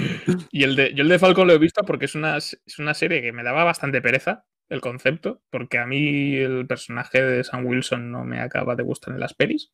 y 0.50 0.64
el 0.64 0.76
de, 0.76 0.94
yo 0.94 1.02
el 1.02 1.08
de 1.08 1.18
Falcon 1.18 1.46
lo 1.46 1.52
he 1.54 1.58
visto 1.58 1.82
porque 1.84 2.04
es 2.06 2.14
una, 2.14 2.36
es 2.38 2.60
una 2.78 2.94
serie 2.94 3.22
que 3.22 3.32
me 3.32 3.42
daba 3.42 3.64
bastante 3.64 4.00
pereza 4.02 4.44
el 4.68 4.80
concepto, 4.80 5.42
porque 5.50 5.78
a 5.78 5.86
mí 5.86 6.36
el 6.36 6.66
personaje 6.66 7.20
de 7.22 7.42
Sam 7.44 7.66
Wilson 7.66 8.10
no 8.12 8.24
me 8.24 8.40
acaba 8.40 8.76
de 8.76 8.84
gustar 8.84 9.12
en 9.14 9.20
las 9.20 9.34
pelis. 9.34 9.72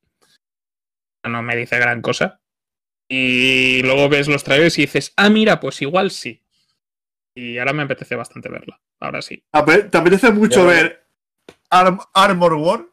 No 1.22 1.42
me 1.42 1.54
dice 1.56 1.78
gran 1.78 2.00
cosa. 2.02 2.40
Y 3.08 3.82
luego 3.82 4.08
ves 4.08 4.26
los 4.26 4.42
trailers 4.42 4.78
y 4.78 4.82
dices, 4.82 5.12
ah, 5.16 5.28
mira, 5.28 5.60
pues 5.60 5.82
igual 5.82 6.10
sí. 6.10 6.42
Y 7.36 7.58
ahora 7.58 7.72
me 7.74 7.82
apetece 7.82 8.16
bastante 8.16 8.48
verla. 8.48 8.80
Ahora 9.00 9.20
sí. 9.20 9.44
¿Te 9.90 9.98
apetece 9.98 10.30
mucho 10.32 10.60
Yo- 10.62 10.66
ver 10.66 11.06
Arm- 11.70 12.00
Armor 12.14 12.54
War? 12.54 12.86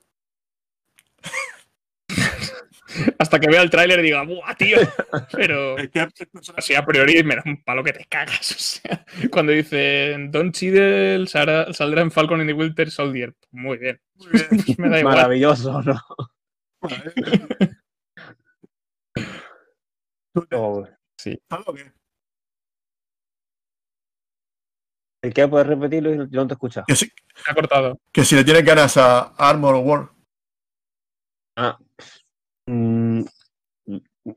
Hasta 3.17 3.39
que 3.39 3.47
vea 3.47 3.61
el 3.61 3.69
tráiler 3.69 3.99
y 3.99 4.03
diga, 4.03 4.23
¡buah, 4.23 4.55
tío! 4.55 4.77
Pero 5.31 5.75
así 6.57 6.75
a 6.75 6.85
priori 6.85 7.23
me 7.23 7.35
da 7.35 7.43
un 7.45 7.63
palo 7.63 7.83
que 7.83 7.93
te 7.93 8.05
cagas. 8.05 8.51
O 8.53 8.59
sea, 8.59 9.05
cuando 9.31 9.51
dicen 9.51 10.31
Don 10.31 10.51
Cheadle 10.51 11.27
saldrá, 11.27 11.71
saldrá 11.73 12.01
en 12.01 12.11
Falcon 12.11 12.41
and 12.41 12.49
the 12.49 12.53
Winter 12.53 12.89
Soldier. 12.91 13.33
Muy 13.51 13.77
bien. 13.77 13.99
Muy 14.15 14.27
bien. 14.31 14.47
Pues 14.49 14.77
me 14.79 14.89
da 14.89 14.99
igual. 14.99 15.15
Maravilloso, 15.15 15.81
¿no? 15.81 15.99
¿Tú 20.33 20.45
te- 20.45 20.55
Oh, 20.55 20.87
¿Sabes 21.17 21.65
lo 21.67 21.73
que? 21.73 21.91
¿El 25.23 25.33
qué? 25.33 25.47
¿Puedes 25.47 25.67
repetirlo? 25.67 26.25
Yo 26.25 26.41
no 26.41 26.47
te 26.47 26.53
he 26.53 26.55
escuchado. 26.55 26.85
Que 26.87 26.95
si, 26.95 27.09
ha 27.47 27.53
cortado. 27.53 27.99
que 28.11 28.25
si 28.25 28.35
le 28.35 28.43
tienes 28.43 28.65
ganas 28.65 28.97
a 28.97 29.33
Armor 29.37 29.75
War. 29.75 30.09
Ah. 31.55 31.77
Mm, 32.65 33.23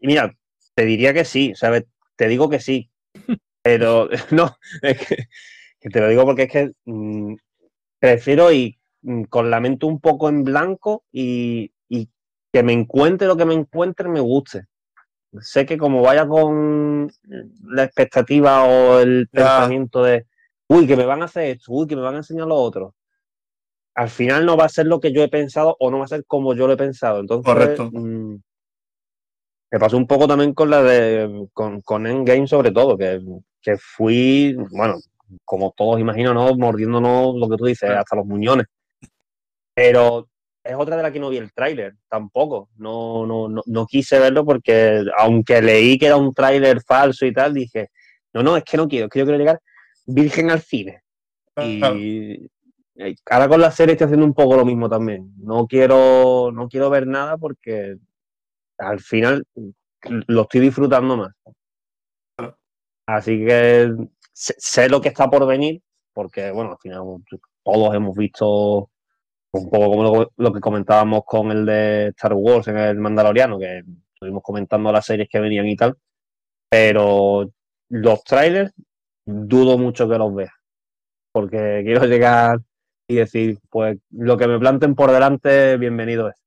mira, 0.01 0.35
te 0.75 0.85
diría 0.85 1.15
que 1.15 1.25
sí, 1.25 1.53
¿sabes? 1.55 1.85
Te 2.17 2.29
digo 2.29 2.49
que 2.49 2.61
sí. 2.61 2.91
Pero 3.63 4.09
no, 4.31 4.57
es 4.83 5.07
que, 5.07 5.17
que 5.81 5.89
te 5.89 6.01
lo 6.01 6.09
digo 6.09 6.25
porque 6.25 6.45
es 6.45 6.53
que 6.53 6.73
mm, 6.85 7.35
prefiero 7.99 8.53
ir 8.53 8.77
mm, 9.03 9.25
con 9.25 9.51
la 9.51 9.61
mente 9.61 9.87
un 9.87 10.01
poco 10.01 10.29
en 10.29 10.45
blanco 10.45 11.05
y, 11.13 11.73
y 11.89 12.09
que 12.53 12.63
me 12.63 12.73
encuentre 12.73 13.27
lo 13.27 13.37
que 13.37 13.45
me 13.45 13.55
encuentre 13.55 14.09
me 14.09 14.21
guste. 14.21 14.67
Sé 15.41 15.67
que 15.67 15.77
como 15.77 16.03
vaya 16.03 16.27
con 16.27 17.11
la 17.65 17.85
expectativa 17.85 18.65
o 18.65 19.01
el 19.01 19.29
pensamiento 19.29 20.03
de, 20.03 20.27
uy, 20.69 20.87
que 20.87 20.97
me 20.97 21.05
van 21.05 21.23
a 21.23 21.27
hacer 21.27 21.57
esto, 21.57 21.73
uy, 21.73 21.87
que 21.87 21.97
me 21.97 22.03
van 22.03 22.15
a 22.15 22.19
enseñar 22.19 22.47
lo 22.47 22.55
otro, 22.55 22.95
al 23.97 24.11
final 24.11 24.45
no 24.45 24.57
va 24.59 24.67
a 24.67 24.69
ser 24.69 24.87
lo 24.87 25.01
que 25.01 25.11
yo 25.11 25.23
he 25.23 25.29
pensado 25.29 25.75
o 25.81 25.91
no 25.91 25.99
va 25.99 26.05
a 26.05 26.09
ser 26.09 26.25
como 26.27 26.55
yo 26.55 26.67
lo 26.67 26.75
he 26.75 26.77
pensado. 26.77 27.21
Entonces, 27.21 27.51
Correcto. 27.51 27.91
mm, 27.91 28.39
me 29.73 29.79
pasó 29.79 29.97
un 29.97 30.07
poco 30.07 30.29
también 30.29 30.53
con 30.53 30.69
la 30.69 30.83
de 30.83 31.49
con, 31.55 31.81
con 31.81 32.07
Endgame 32.07 32.47
sobre 32.47 32.73
todo, 32.73 32.99
que, 32.99 33.21
que 33.63 33.79
fui, 33.79 34.55
bueno, 34.71 34.99
como 35.45 35.73
todos 35.75 35.99
imagino, 35.99 36.35
¿no? 36.35 36.55
Mordiéndonos 36.57 37.37
lo 37.37 37.49
que 37.49 37.57
tú 37.57 37.65
dices, 37.65 37.89
hasta 37.91 38.17
los 38.17 38.27
muñones. 38.27 38.67
Pero 39.75 40.29
es 40.63 40.75
otra 40.75 40.99
de 40.99 41.03
la 41.03 41.11
que 41.11 41.19
no 41.19 41.31
vi 41.31 41.39
el 41.39 41.53
tráiler, 41.55 41.95
tampoco. 42.07 42.69
No, 42.77 43.27
no, 43.27 43.49
no, 43.49 43.63
no 43.65 43.87
quise 43.87 44.19
verlo 44.19 44.45
porque, 44.45 45.05
aunque 45.19 45.63
leí 45.63 45.99
que 45.99 46.07
era 46.07 46.17
un 46.17 46.35
tráiler 46.35 46.83
falso 46.83 47.25
y 47.25 47.33
tal, 47.33 47.55
dije, 47.55 47.89
no, 48.35 48.43
no, 48.43 48.59
es 48.59 48.65
que 48.65 48.77
no 48.77 48.87
quiero, 48.87 49.07
es 49.07 49.11
que 49.11 49.21
yo 49.21 49.25
quiero 49.25 49.39
llegar 49.39 49.59
virgen 50.05 50.51
al 50.51 50.61
cine. 50.61 51.01
Y 51.59 52.47
ahora 53.31 53.49
con 53.49 53.61
la 53.61 53.71
serie 53.71 53.93
estoy 53.93 54.07
haciendo 54.07 54.27
un 54.27 54.35
poco 54.35 54.57
lo 54.57 54.65
mismo 54.65 54.89
también. 54.89 55.33
No 55.39 55.67
quiero, 55.67 56.51
no 56.53 56.69
quiero 56.69 56.91
ver 56.91 57.07
nada 57.07 57.37
porque 57.37 57.97
al 58.79 59.01
final 59.01 59.45
lo 60.03 60.43
estoy 60.43 60.61
disfrutando 60.61 61.17
más. 61.17 61.33
Así 63.07 63.45
que 63.45 63.93
sé, 64.33 64.55
sé 64.59 64.89
lo 64.89 65.01
que 65.01 65.09
está 65.09 65.31
por 65.31 65.47
venir, 65.47 65.81
porque 66.13 66.51
bueno, 66.51 66.73
al 66.73 66.79
final 66.79 67.03
todos 67.63 67.95
hemos 67.95 68.17
visto 68.17 68.91
un 69.53 69.71
poco 69.71 69.91
como 69.91 70.03
lo, 70.03 70.33
lo 70.37 70.53
que 70.53 70.61
comentábamos 70.61 71.23
con 71.25 71.51
el 71.51 71.65
de 71.65 72.09
Star 72.09 72.35
Wars 72.35 72.69
en 72.69 72.79
el 72.79 72.99
Mandaloriano, 72.99 73.59
que 73.59 73.83
estuvimos 74.13 74.43
comentando 74.43 74.93
las 74.93 75.07
series 75.07 75.29
que 75.29 75.41
venían 75.41 75.67
y 75.67 75.77
tal. 75.77 75.97
Pero 76.69 77.51
los 77.91 78.25
trailers 78.25 78.73
dudo 79.25 79.79
mucho 79.79 80.09
que 80.09 80.19
los 80.19 80.35
vea. 80.35 80.53
Porque 81.33 81.83
quiero 81.85 82.07
llegar 82.07 82.61
y 83.09 83.15
decir, 83.17 83.59
pues 83.71 83.99
lo 84.11 84.37
que 84.37 84.49
me 84.49 84.59
planten 84.59 84.95
por 84.95 85.11
delante, 85.13 85.77
bienvenido 85.77 86.29
es. 86.29 86.43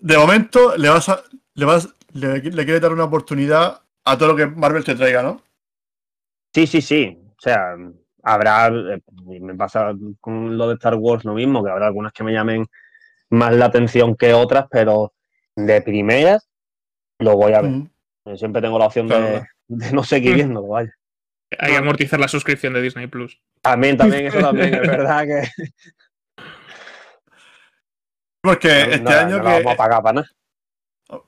De 0.00 0.16
momento, 0.18 0.76
le 0.76 0.88
vas 0.88 1.08
a. 1.08 1.22
Le 1.54 1.64
vas. 1.64 1.94
Le, 2.12 2.40
le 2.40 2.64
quieres 2.64 2.80
dar 2.80 2.92
una 2.92 3.04
oportunidad 3.04 3.82
a 4.04 4.16
todo 4.16 4.28
lo 4.28 4.36
que 4.36 4.46
Marvel 4.46 4.84
te 4.84 4.94
traiga, 4.94 5.22
¿no? 5.22 5.42
Sí, 6.54 6.66
sí, 6.66 6.80
sí. 6.80 7.20
O 7.36 7.40
sea, 7.40 7.76
habrá, 8.22 8.68
eh, 8.68 9.02
me 9.40 9.54
pasa 9.54 9.92
con 10.20 10.56
lo 10.56 10.68
de 10.68 10.74
Star 10.74 10.94
Wars 10.94 11.24
lo 11.24 11.34
mismo, 11.34 11.62
que 11.62 11.70
habrá 11.70 11.86
algunas 11.86 12.12
que 12.12 12.24
me 12.24 12.32
llamen 12.32 12.66
más 13.30 13.54
la 13.54 13.66
atención 13.66 14.16
que 14.16 14.32
otras, 14.32 14.66
pero 14.70 15.12
de 15.54 15.82
primeras 15.82 16.48
lo 17.18 17.36
voy 17.36 17.52
a 17.52 17.60
ver. 17.60 18.38
Siempre 18.38 18.62
tengo 18.62 18.78
la 18.78 18.86
opción 18.86 19.06
de, 19.06 19.14
Claro. 19.16 19.46
de 19.68 19.92
no 19.92 20.02
seguir 20.02 20.34
viendo, 20.34 20.66
vaya. 20.66 20.92
Hay 21.58 21.72
que 21.72 21.76
amortizar 21.78 22.20
la 22.20 22.28
suscripción 22.28 22.72
de 22.72 22.82
Disney 22.82 23.06
Plus. 23.08 23.40
También, 23.62 23.96
también, 23.96 24.26
eso 24.26 24.38
también, 24.40 24.74
es 24.74 24.80
verdad 24.82 25.24
que 25.26 25.48
Porque 28.40 28.68
no, 28.68 28.92
este 28.92 29.00
no- 29.00 29.10
año 29.10 29.38
no 29.38 29.42
la 29.44 29.50
que. 29.50 29.56
vamos 29.62 29.72
a 29.72 29.76
pagar 29.76 30.02
para 30.02 30.12
nada. 30.20 30.28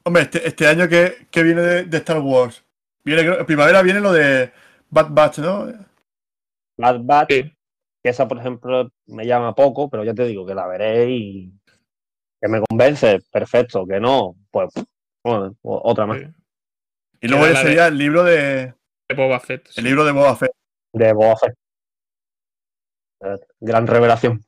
Hombre, 0.04 0.22
este, 0.22 0.46
este 0.46 0.66
año 0.66 0.88
que, 0.88 1.26
que 1.30 1.42
viene 1.42 1.60
de, 1.62 1.84
de 1.84 1.96
Star 1.98 2.18
Wars. 2.20 2.64
Viene, 3.04 3.44
primavera 3.44 3.82
viene 3.82 4.00
lo 4.00 4.12
de 4.12 4.52
Bad 4.90 5.08
Batch, 5.10 5.38
¿no? 5.38 5.66
Bad 6.78 7.00
Batch, 7.02 7.30
Sí. 7.32 7.42
que 8.02 8.10
esa, 8.10 8.28
por 8.28 8.38
ejemplo, 8.38 8.90
me 9.06 9.26
llama 9.26 9.54
poco, 9.54 9.88
pero 9.90 10.04
ya 10.04 10.14
te 10.14 10.24
digo 10.24 10.46
que 10.46 10.54
la 10.54 10.66
veré 10.66 11.10
y 11.10 11.52
que 12.40 12.48
me 12.48 12.60
convence, 12.68 13.20
perfecto, 13.32 13.86
que 13.86 13.98
no, 14.00 14.36
pues 14.50 14.68
bueno, 15.24 15.54
otra 15.62 16.06
más. 16.06 16.18
sí. 16.20 16.26
Y 17.22 17.28
luego 17.28 17.44
sería 17.56 17.88
el 17.88 17.98
libro 17.98 18.22
De 18.24 18.74
Boba 19.14 19.40
Fett. 19.40 19.66
sí. 19.68 19.80
el 19.80 19.84
libro 19.84 20.04
de 20.04 20.12
Boba 20.12 20.36
Fett. 20.36 20.52
De 20.92 21.12
Boba 21.12 21.36
Fett. 21.36 21.54
Eh, 23.22 23.36
Gran 23.60 23.86
revelación. 23.86 24.42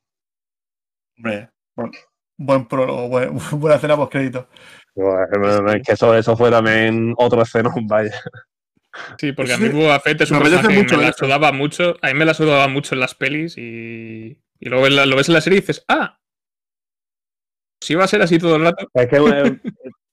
Hombre, 1.17 1.49
buen, 1.75 1.91
buen 2.37 2.67
prólogo, 2.67 3.07
buen- 3.07 3.37
buena 3.59 3.75
escena 3.75 3.95
post 3.95 4.11
crédito. 4.11 4.47
Bueno, 4.95 5.71
es 5.71 5.81
que 5.83 5.93
eso, 5.93 6.15
eso 6.15 6.35
fue 6.37 6.51
también 6.51 7.13
otro 7.17 7.41
escenón, 7.41 7.87
vaya. 7.87 8.13
Sí, 9.17 9.31
porque 9.31 9.53
a 9.53 9.57
mí 9.57 9.69
Boba 9.69 9.99
Fett 9.99 10.21
es 10.21 10.31
me 10.31 10.37
un 10.37 10.43
apetece 10.43 10.57
personaje 10.61 10.75
que 10.77 10.83
mucho 10.83 10.97
me 10.97 11.03
la 11.03 11.13
sudaba 11.13 11.51
mucho. 11.51 11.95
A 12.01 12.07
mí 12.09 12.13
me 12.13 12.25
la 12.25 12.33
sudaba 12.35 12.67
mucho 12.67 12.93
en 12.93 12.99
las 13.01 13.15
pelis 13.15 13.57
y, 13.57 14.37
y 14.59 14.69
luego 14.69 14.87
la- 14.89 15.05
lo 15.07 15.15
ves 15.15 15.29
en 15.29 15.33
la 15.33 15.41
serie 15.41 15.57
y 15.57 15.61
dices, 15.61 15.83
ah, 15.87 16.19
si 17.81 17.95
va 17.95 18.03
a 18.03 18.07
ser 18.07 18.21
así 18.21 18.37
todo 18.37 18.55
el 18.57 18.63
rato. 18.63 18.87
Es 18.93 19.07
que 19.09 19.17
eh, 19.17 19.59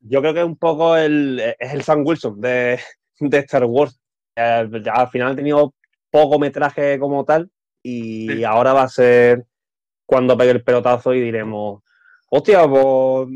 yo 0.01 0.20
creo 0.22 0.32
que 0.35 0.44
un 0.44 0.56
poco 0.56 0.97
el, 0.97 1.40
es 1.59 1.72
el 1.74 1.82
Sam 1.82 2.02
Wilson 2.06 2.40
de, 2.40 2.81
de 3.20 3.39
Star 3.40 3.64
Wars. 3.64 3.99
Eh, 4.42 4.82
ya 4.84 4.92
al 4.92 5.08
final 5.08 5.32
ha 5.32 5.36
tenido 5.36 5.74
poco 6.10 6.38
metraje 6.38 6.98
como 6.98 7.24
tal 7.24 7.50
y 7.82 8.28
Sí. 8.28 8.44
ahora 8.44 8.72
va 8.72 8.82
a 8.84 8.88
ser 8.88 9.44
cuando 10.06 10.36
pegue 10.36 10.50
el 10.52 10.62
pelotazo 10.64 11.14
y 11.14 11.20
diremos, 11.20 11.82
hostia, 12.30 12.66
pues 12.68 13.28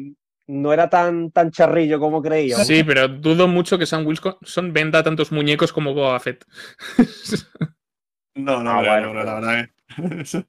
no 0.46 0.72
era 0.72 0.88
tan, 0.90 1.30
tan 1.30 1.50
charrillo 1.50 1.98
como 2.00 2.20
creía. 2.22 2.56
Sí, 2.56 2.82
pero 2.84 3.08
dudo 3.08 3.48
mucho 3.48 3.78
que 3.78 3.86
Sam 3.86 4.06
Wilson 4.06 4.72
venda 4.72 5.02
tantos 5.02 5.30
muñecos 5.32 5.72
como 5.72 5.94
Boba 5.94 6.18
Fett. 6.20 6.44
No, 8.34 8.62
no, 8.62 8.70
Ah, 8.72 8.78
bueno, 8.78 9.06
no 9.06 9.10
creo, 9.12 9.24
la 9.24 9.34
verdad 9.36 9.64
que. 9.64 10.20
Eso- 10.22 10.44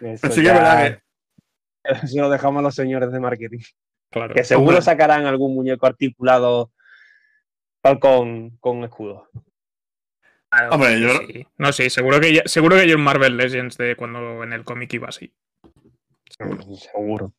Eso 0.00 0.18
Pero 0.22 0.34
sí 0.34 0.42
que 0.42 0.48
verdad 0.48 0.84
que. 0.84 1.02
eso 2.06 2.20
lo 2.20 2.30
dejamos 2.30 2.60
a 2.60 2.62
los 2.62 2.74
señores 2.74 3.12
de 3.12 3.20
marketing. 3.20 3.58
Claro. 4.10 4.34
Que 4.34 4.44
seguro 4.44 4.80
sacarán 4.82 5.26
algún 5.26 5.54
muñeco 5.54 5.86
articulado 5.86 6.72
con, 8.00 8.50
con 8.58 8.84
escudo. 8.84 9.28
Claro, 10.50 10.72
Hombre, 10.74 10.96
sí, 10.96 11.02
yo- 11.02 11.18
sí. 11.26 11.46
No, 11.58 11.72
sí, 11.72 11.90
seguro 11.90 12.20
que 12.20 12.34
ya, 12.34 12.42
seguro 12.46 12.76
que 12.76 12.82
hay 12.82 12.92
un 12.92 13.02
Marvel 13.02 13.36
Legends 13.36 13.76
de 13.78 13.94
cuando 13.96 14.42
en 14.42 14.52
el 14.52 14.64
cómic 14.64 14.92
iba 14.94 15.08
así. 15.08 15.32
Mm, 16.38 16.74
Seguro. 16.74 17.32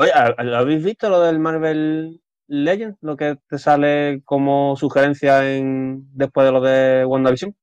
Oye, 0.00 0.12
¿ha- 0.12 0.42
¿lo 0.42 0.56
habéis 0.56 0.82
visto 0.84 1.08
lo 1.08 1.20
del 1.20 1.38
Marvel 1.38 2.20
Legends? 2.48 2.98
Lo 3.02 3.16
que 3.16 3.36
te 3.48 3.58
sale 3.58 4.22
como 4.24 4.76
sugerencia 4.76 5.56
en 5.56 6.06
después 6.12 6.46
de 6.46 6.52
lo 6.52 6.60
de 6.60 7.04
WandaVision. 7.04 7.54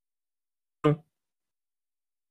No. 0.84 1.04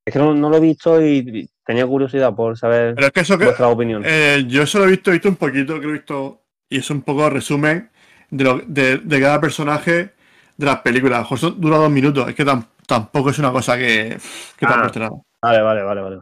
Es 0.05 0.13
que 0.13 0.19
no, 0.19 0.33
no 0.33 0.49
lo 0.49 0.57
he 0.57 0.61
visto 0.61 1.01
y 1.05 1.49
tenía 1.65 1.87
curiosidad 1.87 2.35
por 2.35 2.57
saber 2.57 2.95
Pero 2.95 3.07
es 3.07 3.13
que 3.13 3.19
eso 3.21 3.37
que. 3.37 3.45
vuestra 3.45 3.67
opinión. 3.69 4.03
eh, 4.05 4.43
yo 4.47 4.65
solo 4.65 4.85
he 4.85 4.91
visto, 4.91 5.09
he 5.11 5.13
visto 5.13 5.29
un 5.29 5.35
poquito, 5.37 5.73
creo 5.77 5.81
que 5.81 5.87
he 5.87 5.91
visto. 5.93 6.39
Y 6.69 6.77
es 6.79 6.89
un 6.89 7.01
poco 7.03 7.29
resumen 7.29 7.89
de, 8.37 8.43
lo- 8.43 8.61
de, 8.65 8.97
de 8.97 9.21
cada 9.21 9.39
personaje 9.39 10.13
de 10.57 10.65
las 10.65 10.79
películas. 10.81 11.17
A 11.17 11.19
lo 11.19 11.23
mejor 11.23 11.39
son- 11.39 11.61
dura 11.61 11.77
dos 11.77 11.91
minutos. 11.91 12.27
Es 12.29 12.35
que 12.35 12.45
tam- 12.45 12.65
tampoco 12.87 13.29
es 13.29 13.39
una 13.39 13.51
cosa 13.51 13.77
que, 13.77 14.17
que 14.57 14.65
te 14.65 14.73
Ah. 14.73 14.91
nada. 14.95 15.11
Vale, 15.41 15.61
vale, 15.61 15.83
vale, 15.83 16.01
vale. 16.01 16.17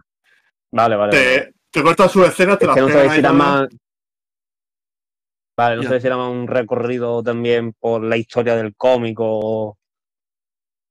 Vale, 0.74 0.96
vale. 0.96 0.98
vale. 0.98 1.12
Te, 1.12 1.54
te 1.72 1.84
cortan 1.84 2.10
sus 2.10 2.28
escenas, 2.28 2.58
te 2.60 2.66
Es 2.66 2.72
que 2.74 2.82
no 2.82 2.88
ahí 2.88 3.10
si 3.12 3.20
era 3.20 3.32
más. 3.34 3.68
Vale, 5.58 5.76
no 5.78 5.84
Ya. 5.84 5.90
sé 5.90 6.02
si 6.02 6.08
era 6.08 6.18
más 6.18 6.30
un 6.32 6.48
recorrido 6.48 7.22
también 7.24 7.74
por 7.80 8.04
la 8.04 8.18
historia 8.18 8.56
del 8.56 8.74
cómic 8.76 9.18
o, 9.20 9.78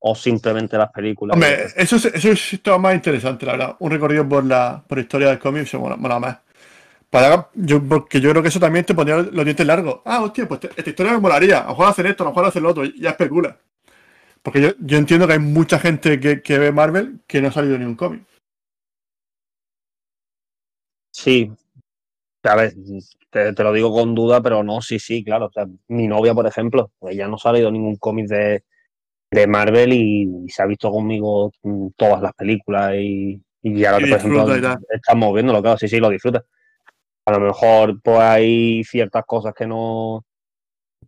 o 0.03 0.15
simplemente 0.15 0.77
las 0.79 0.91
películas. 0.93 1.35
Hombre, 1.35 1.67
eso, 1.77 1.97
es- 1.97 2.05
eso 2.07 2.31
es 2.31 2.61
todo 2.63 2.79
más 2.79 2.95
interesante, 2.95 3.47
la 3.47 3.53
verdad. 3.53 3.77
Un 3.81 3.91
recorrido 3.91 4.29
por 4.29 4.45
la, 4.45 4.83
por 4.87 4.99
la 4.99 5.03
historia 5.03 5.29
del 5.29 5.39
cómic 5.39 5.67
se 5.67 5.77
mola, 5.79 5.97
mola 5.97 6.19
más. 6.19 6.39
Para, 7.11 7.51
yo, 7.55 7.83
porque 7.83 8.21
yo 8.21 8.31
creo 8.31 8.43
que 8.43 8.49
eso 8.49 8.61
también 8.61 8.85
te 8.85 8.95
ponía 8.95 9.17
los 9.17 9.45
dientes 9.45 9.67
largos. 9.67 10.01
Ah, 10.05 10.23
hostia, 10.23 10.47
pues 10.47 10.61
te- 10.61 10.69
esta 10.69 10.89
historia 10.91 11.13
me 11.13 11.19
molaría. 11.19 11.59
A 11.59 11.65
lo 11.65 11.69
mejor 11.71 11.89
hacen 11.89 12.07
esto, 12.07 12.23
a 12.23 12.27
lo 12.27 12.31
mejor 12.31 12.45
hacen 12.47 12.63
lo 12.63 12.71
otro. 12.71 12.85
Ya 12.85 13.11
especula. 13.11 13.59
Porque 14.43 14.63
yo, 14.63 14.69
yo 14.79 14.97
entiendo 14.97 15.27
que 15.27 15.35
hay 15.35 15.39
mucha 15.41 15.79
gente 15.81 16.21
que, 16.21 16.41
que 16.41 16.59
ve 16.59 16.73
Marvel 16.73 17.21
que 17.27 17.43
no 17.43 17.49
ha 17.49 17.53
salido 17.53 17.77
ni 17.77 17.85
un 17.85 17.97
cómic. 17.97 18.23
Sí. 21.11 21.51
A 22.45 22.57
ver, 22.57 22.75
te, 23.29 23.53
te 23.53 23.63
lo 23.65 23.73
digo 23.73 23.93
con 23.93 24.15
duda, 24.15 24.41
pero 24.41 24.63
no, 24.63 24.81
sí, 24.81 24.99
sí, 24.99 25.25
claro. 25.25 25.47
O 25.47 25.53
sea, 25.53 25.67
mi 25.89 26.07
novia, 26.07 26.33
por 26.33 26.47
ejemplo, 26.47 26.93
pues 26.99 27.15
ella 27.15 27.27
no 27.27 27.35
ha 27.35 27.39
salido 27.39 27.71
ningún 27.73 27.97
cómic 27.97 28.29
de, 28.29 28.65
de 29.31 29.47
Marvel 29.49 29.93
y, 29.93 30.49
se 30.49 30.63
ha 30.63 30.67
visto 30.67 30.91
conmigo 30.91 31.53
mm, 31.63 31.89
todas 31.97 32.23
las 32.23 32.33
películas 32.35 32.95
y, 32.95 33.43
y 33.63 33.85
ahora, 33.85 33.99
por 33.99 34.19
ejemplo, 34.19 34.47
disfruta 34.47 34.59
y 34.59 34.63
tal. 34.63 34.87
estamos 34.91 35.35
viéndolo, 35.35 35.61
claro, 35.61 35.77
sí, 35.77 35.89
sí, 35.89 35.99
lo 35.99 36.09
disfruta. 36.09 36.45
A 37.31 37.39
lo 37.39 37.47
mejor, 37.47 38.01
pues 38.03 38.19
hay 38.19 38.83
ciertas 38.83 39.25
cosas 39.25 39.55
que 39.55 39.65
no, 39.65 40.25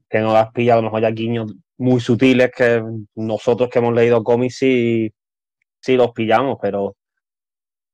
que 0.09 0.20
no 0.20 0.32
las 0.32 0.53
pilla, 0.53 0.74
a 0.74 0.77
lo 0.77 0.82
mejor 0.85 1.05
hay 1.05 1.12
guiños 1.15 1.53
muy 1.78 2.01
sutiles 2.01 2.53
que 2.57 2.81
nosotros 3.16 3.69
que 3.69 3.81
hemos 3.81 3.93
leído 3.93 4.23
cómics 4.23 4.57
sí, 4.59 5.12
sí 5.81 5.97
los 5.97 6.12
pillamos, 6.12 6.59
pero 6.62 6.94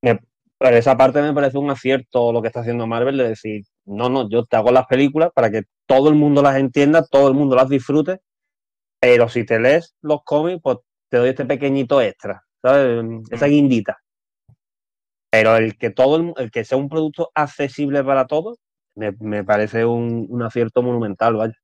me- 0.02 0.18
por 0.58 0.74
esa 0.74 0.94
parte 0.96 1.22
me 1.22 1.32
parece 1.32 1.56
un 1.56 1.70
acierto 1.70 2.32
lo 2.32 2.42
que 2.42 2.48
está 2.48 2.60
haciendo 2.60 2.86
Marvel 2.86 3.16
de 3.16 3.28
decir, 3.30 3.62
no, 3.86 4.10
no, 4.10 4.28
yo 4.28 4.44
te 4.44 4.56
hago 4.56 4.72
las 4.72 4.86
películas 4.86 5.30
para 5.34 5.50
que 5.50 5.62
todo 5.86 6.10
el 6.10 6.16
mundo 6.16 6.42
las 6.42 6.56
entienda, 6.56 7.02
todo 7.06 7.28
el 7.28 7.34
mundo 7.34 7.56
las 7.56 7.68
disfrute, 7.70 8.18
pero 9.00 9.28
si 9.30 9.46
te 9.46 9.58
lees 9.58 9.94
los 10.02 10.22
cómics, 10.24 10.60
pues 10.62 10.78
te 11.08 11.16
doy 11.16 11.30
este 11.30 11.46
pequeñito 11.46 12.02
extra, 12.02 12.42
¿sabes? 12.60 13.02
Esa 13.30 13.46
guindita. 13.46 13.96
Pero 15.30 15.56
el 15.56 15.76
que 15.78 15.90
todo 15.90 16.16
el, 16.16 16.32
el 16.38 16.50
que 16.50 16.64
sea 16.64 16.78
un 16.78 16.88
producto 16.88 17.30
accesible 17.34 18.04
para 18.04 18.26
todos, 18.26 18.58
me, 18.96 19.12
me 19.20 19.44
parece 19.44 19.84
un, 19.84 20.26
un 20.30 20.42
acierto 20.42 20.82
monumental, 20.82 21.36
vaya. 21.36 21.54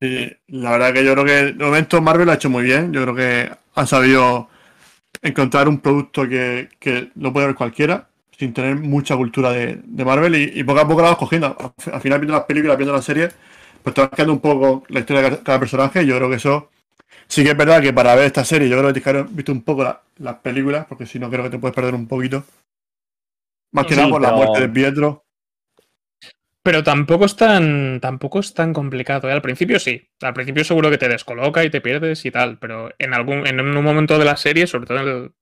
Y 0.00 0.30
la 0.48 0.72
verdad 0.72 0.92
que 0.92 1.04
yo 1.04 1.12
creo 1.14 1.24
que 1.24 1.32
de 1.54 1.64
momento 1.64 2.00
Marvel 2.02 2.26
lo 2.26 2.32
ha 2.32 2.34
hecho 2.36 2.50
muy 2.50 2.64
bien. 2.64 2.92
Yo 2.92 3.02
creo 3.02 3.14
que 3.14 3.50
han 3.74 3.86
sabido 3.86 4.48
encontrar 5.22 5.68
un 5.68 5.80
producto 5.80 6.28
que, 6.28 6.70
que 6.80 7.10
lo 7.16 7.32
puede 7.32 7.48
ver 7.48 7.56
cualquiera, 7.56 8.08
sin 8.38 8.54
tener 8.54 8.76
mucha 8.76 9.16
cultura 9.16 9.52
de, 9.52 9.80
de 9.84 10.04
Marvel, 10.04 10.34
y, 10.36 10.64
poco 10.64 10.80
a 10.80 10.88
poco 10.88 11.02
la 11.02 11.10
vas 11.10 11.18
cogiendo. 11.18 11.48
Al 11.58 11.94
al 11.94 12.00
final, 12.02 12.20
viendo 12.20 12.34
las 12.36 12.46
películas, 12.46 12.76
viendo 12.78 12.94
las 12.94 13.04
series, 13.04 13.34
pues 13.82 13.94
te 13.94 14.02
vas 14.02 14.10
quedando 14.10 14.34
un 14.34 14.40
poco 14.40 14.84
la 14.88 15.00
historia 15.00 15.22
de 15.30 15.38
cada- 15.42 15.60
personaje. 15.60 16.06
Yo 16.06 16.16
creo 16.18 16.30
que 16.30 16.36
eso 16.36 16.70
sí 17.28 17.42
que 17.44 17.50
es 17.50 17.56
verdad 17.56 17.82
que 17.82 17.92
para 17.92 18.14
ver 18.14 18.26
esta 18.26 18.44
serie, 18.44 18.68
yo 18.68 18.78
creo 18.78 18.92
que 18.92 19.00
que 19.00 19.10
haber 19.10 19.24
visto 19.26 19.52
un 19.52 19.62
poco 19.62 19.84
la- 19.84 20.02
las 20.18 20.36
películas, 20.36 20.86
porque 20.88 21.06
si 21.06 21.18
no, 21.18 21.30
creo 21.30 21.42
que 21.44 21.50
te 21.50 21.58
puedes 21.58 21.74
perder 21.74 21.94
un 21.94 22.06
poquito. 22.08 22.44
Más 23.72 23.86
que 23.86 23.94
Sí, 23.94 24.00
nada 24.00 24.10
por 24.10 24.22
la 24.22 24.32
muerte 24.32 24.60
de 24.60 24.68
Pietro. 24.68 25.24
Pero 26.62 26.82
tampoco 26.82 27.26
es 27.26 27.36
tan, 27.36 28.00
tampoco 28.00 28.40
es 28.40 28.54
tan 28.54 28.72
complicado. 28.72 29.28
¿eh? 29.28 29.32
Al 29.32 29.42
principio 29.42 29.78
sí. 29.78 30.08
Al 30.22 30.32
principio 30.32 30.64
seguro 30.64 30.90
que 30.90 30.98
te 30.98 31.08
descoloca 31.08 31.62
y 31.64 31.70
te 31.70 31.80
pierdes 31.82 32.24
y 32.24 32.30
tal. 32.30 32.58
Pero 32.58 32.90
en 32.98 33.12
algún, 33.12 33.46
en 33.46 33.60
un 33.60 33.84
momento 33.84 34.18
de 34.18 34.24
la 34.24 34.36
serie, 34.36 34.66
sobre 34.66 34.86
todo 34.86 34.98
en 34.98 35.08
el 35.08 35.32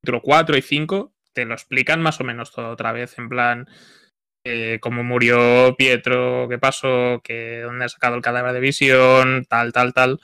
capítulo 0.00 0.22
4 0.22 0.56
y 0.56 0.62
5, 0.62 1.14
te 1.32 1.44
lo 1.46 1.54
explican 1.54 2.02
más 2.02 2.20
o 2.20 2.24
menos 2.24 2.52
todo 2.52 2.70
otra 2.70 2.92
vez. 2.92 3.18
En 3.18 3.28
plan, 3.30 3.66
eh, 4.44 4.78
cómo 4.80 5.04
murió 5.04 5.76
Pietro, 5.76 6.48
qué 6.50 6.58
pasó, 6.58 7.20
que 7.24 7.60
dónde 7.62 7.86
ha 7.86 7.88
sacado 7.88 8.16
el 8.16 8.22
cadáver 8.22 8.52
de 8.52 8.60
visión, 8.60 9.46
tal, 9.48 9.72
tal, 9.72 9.94
tal. 9.94 10.20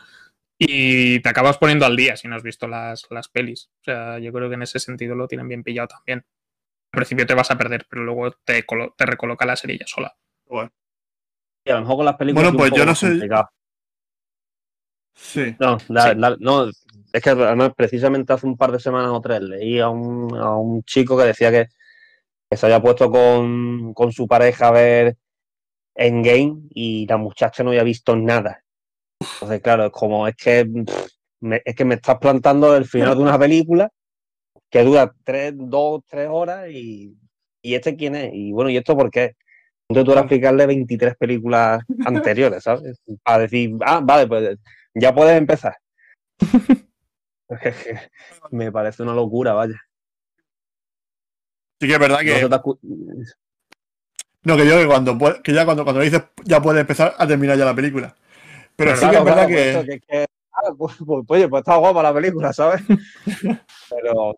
Y 0.65 1.19
te 1.21 1.29
acabas 1.29 1.59
poniendo 1.59 1.87
al 1.87 1.97
día 1.97 2.17
si 2.17 2.29
no 2.29 2.37
has 2.37 2.43
visto 2.45 2.69
las, 2.69 3.07
las 3.11 3.29
pelis. 3.29 3.69
O 3.81 3.85
sea, 3.85 4.19
yo 4.21 4.33
creo 4.33 4.49
que 4.49 4.55
en 4.55 4.63
ese 4.63 4.79
sentido 4.79 5.17
lo 5.17 5.27
tienen 5.27 5.49
bien 5.49 5.65
pillado 5.65 5.89
también. 5.89 6.25
Al 6.93 6.99
principio 6.99 7.27
te 7.27 7.35
vas 7.35 7.51
a 7.51 7.59
perder, 7.59 7.87
pero 7.91 8.05
luego 8.05 8.31
te, 8.45 8.65
colo- 8.65 8.95
te 8.97 9.05
recoloca 9.07 9.45
la 9.45 9.57
serie 9.57 9.79
ya 9.79 9.87
sola. 9.89 10.15
Bueno, 10.47 10.71
Y 11.65 11.71
a 11.71 11.75
lo 11.75 11.81
mejor 11.81 11.97
con 11.97 12.05
las 12.07 12.17
películas. 12.17 12.45
Bueno, 12.53 12.59
pues 12.59 12.73
yo 12.79 12.87
no 12.87 12.95
sé- 12.95 13.09
complicado. 13.09 13.49
sí. 15.15 15.57
No, 15.59 15.79
la- 15.89 16.13
Sí. 16.13 16.19
la- 16.19 16.37
no, 16.39 16.69
es 16.69 17.23
que 17.23 17.31
además 17.31 17.73
precisamente 17.77 18.33
hace 18.33 18.47
un 18.47 18.57
par 18.57 18.71
de 18.73 18.79
semanas 18.79 19.11
o 19.11 19.21
tres 19.21 19.41
leí 19.41 19.81
a 19.81 19.89
un, 19.89 20.37
a 20.37 20.55
un 20.57 20.83
chico 20.85 21.17
que 21.19 21.25
decía 21.25 21.51
que, 21.51 21.67
que 22.51 22.57
se 22.57 22.67
había 22.67 22.81
puesto 22.81 23.11
con, 23.11 23.95
con 23.95 24.13
su 24.13 24.29
pareja 24.29 24.69
a 24.69 24.73
ver 24.73 25.17
Endgame 25.95 26.69
y 26.71 27.07
la 27.07 27.17
muchacha 27.17 27.63
no 27.65 27.71
había 27.71 27.83
visto 27.85 28.15
nada. 28.17 28.62
Entonces, 29.35 29.61
claro, 29.61 29.87
es 29.87 29.93
como, 29.93 30.27
es 30.29 30.37
que, 30.37 30.65
pff, 30.65 31.07
me, 31.41 31.63
es 31.65 31.75
que 31.75 31.85
me 31.85 31.97
estás 31.97 32.19
plantando 32.19 32.77
el 32.77 32.85
final 32.85 33.17
de 33.17 33.23
una 33.23 33.39
película 33.39 33.91
que 34.71 34.83
dura 34.85 35.13
tres, 35.25 35.53
dos, 35.57 36.03
tres 36.09 36.29
horas 36.31 36.69
y, 36.71 37.17
y 37.63 37.75
este 37.75 37.97
quién 37.97 38.15
es. 38.15 38.31
Y 38.33 38.53
bueno, 38.53 38.71
¿y 38.71 38.77
esto 38.77 38.97
por 38.97 39.11
qué? 39.11 39.35
Entonces 39.89 40.05
tú 40.07 40.11
vas 40.13 40.19
a 40.19 40.23
explicarle 40.23 40.67
23 40.67 41.17
películas 41.17 41.83
anteriores, 42.07 42.63
¿sabes? 42.63 43.01
Para 43.23 43.41
decir, 43.41 43.77
ah, 43.85 44.01
vale, 44.03 44.27
pues 44.27 44.59
ya 44.95 45.15
puedes 45.15 45.37
empezar. 45.37 45.77
Me 48.51 48.73
parece 48.73 49.03
una 49.03 49.13
locura, 49.15 49.53
vaya. 49.53 49.79
Sí 51.81 51.87
que 51.87 51.93
es 51.93 51.99
verdad 51.99 52.21
que. 52.21 52.49
No, 54.45 54.57
que 54.57 54.67
yo 54.67 54.79
que 54.79 54.87
cuando 54.87 55.19
que 55.43 55.53
ya 55.53 55.65
cuando, 55.65 55.85
cuando 55.85 56.01
dices 56.01 56.23
ya 56.45 56.61
puede 56.61 56.81
empezar 56.81 57.15
a 57.19 57.27
terminar 57.27 57.59
ya 57.59 57.65
la 57.65 57.75
película. 57.75 58.17
Pero 58.77 58.97
sí 58.97 59.09
que 59.09 59.17
es 59.17 59.25
verdad 59.25 59.47
que. 59.47 59.85
que- 59.87 60.01
que- 60.01 60.27
ah, 60.53 60.71
pues, 60.79 60.97
pues, 61.05 61.25
oye, 61.29 61.49
pues 61.49 61.61
está 61.61 61.77
guapa 61.77 62.03
la 62.03 62.15
película, 62.15 62.53
¿sabes? 62.53 62.83
Pero 63.91 64.37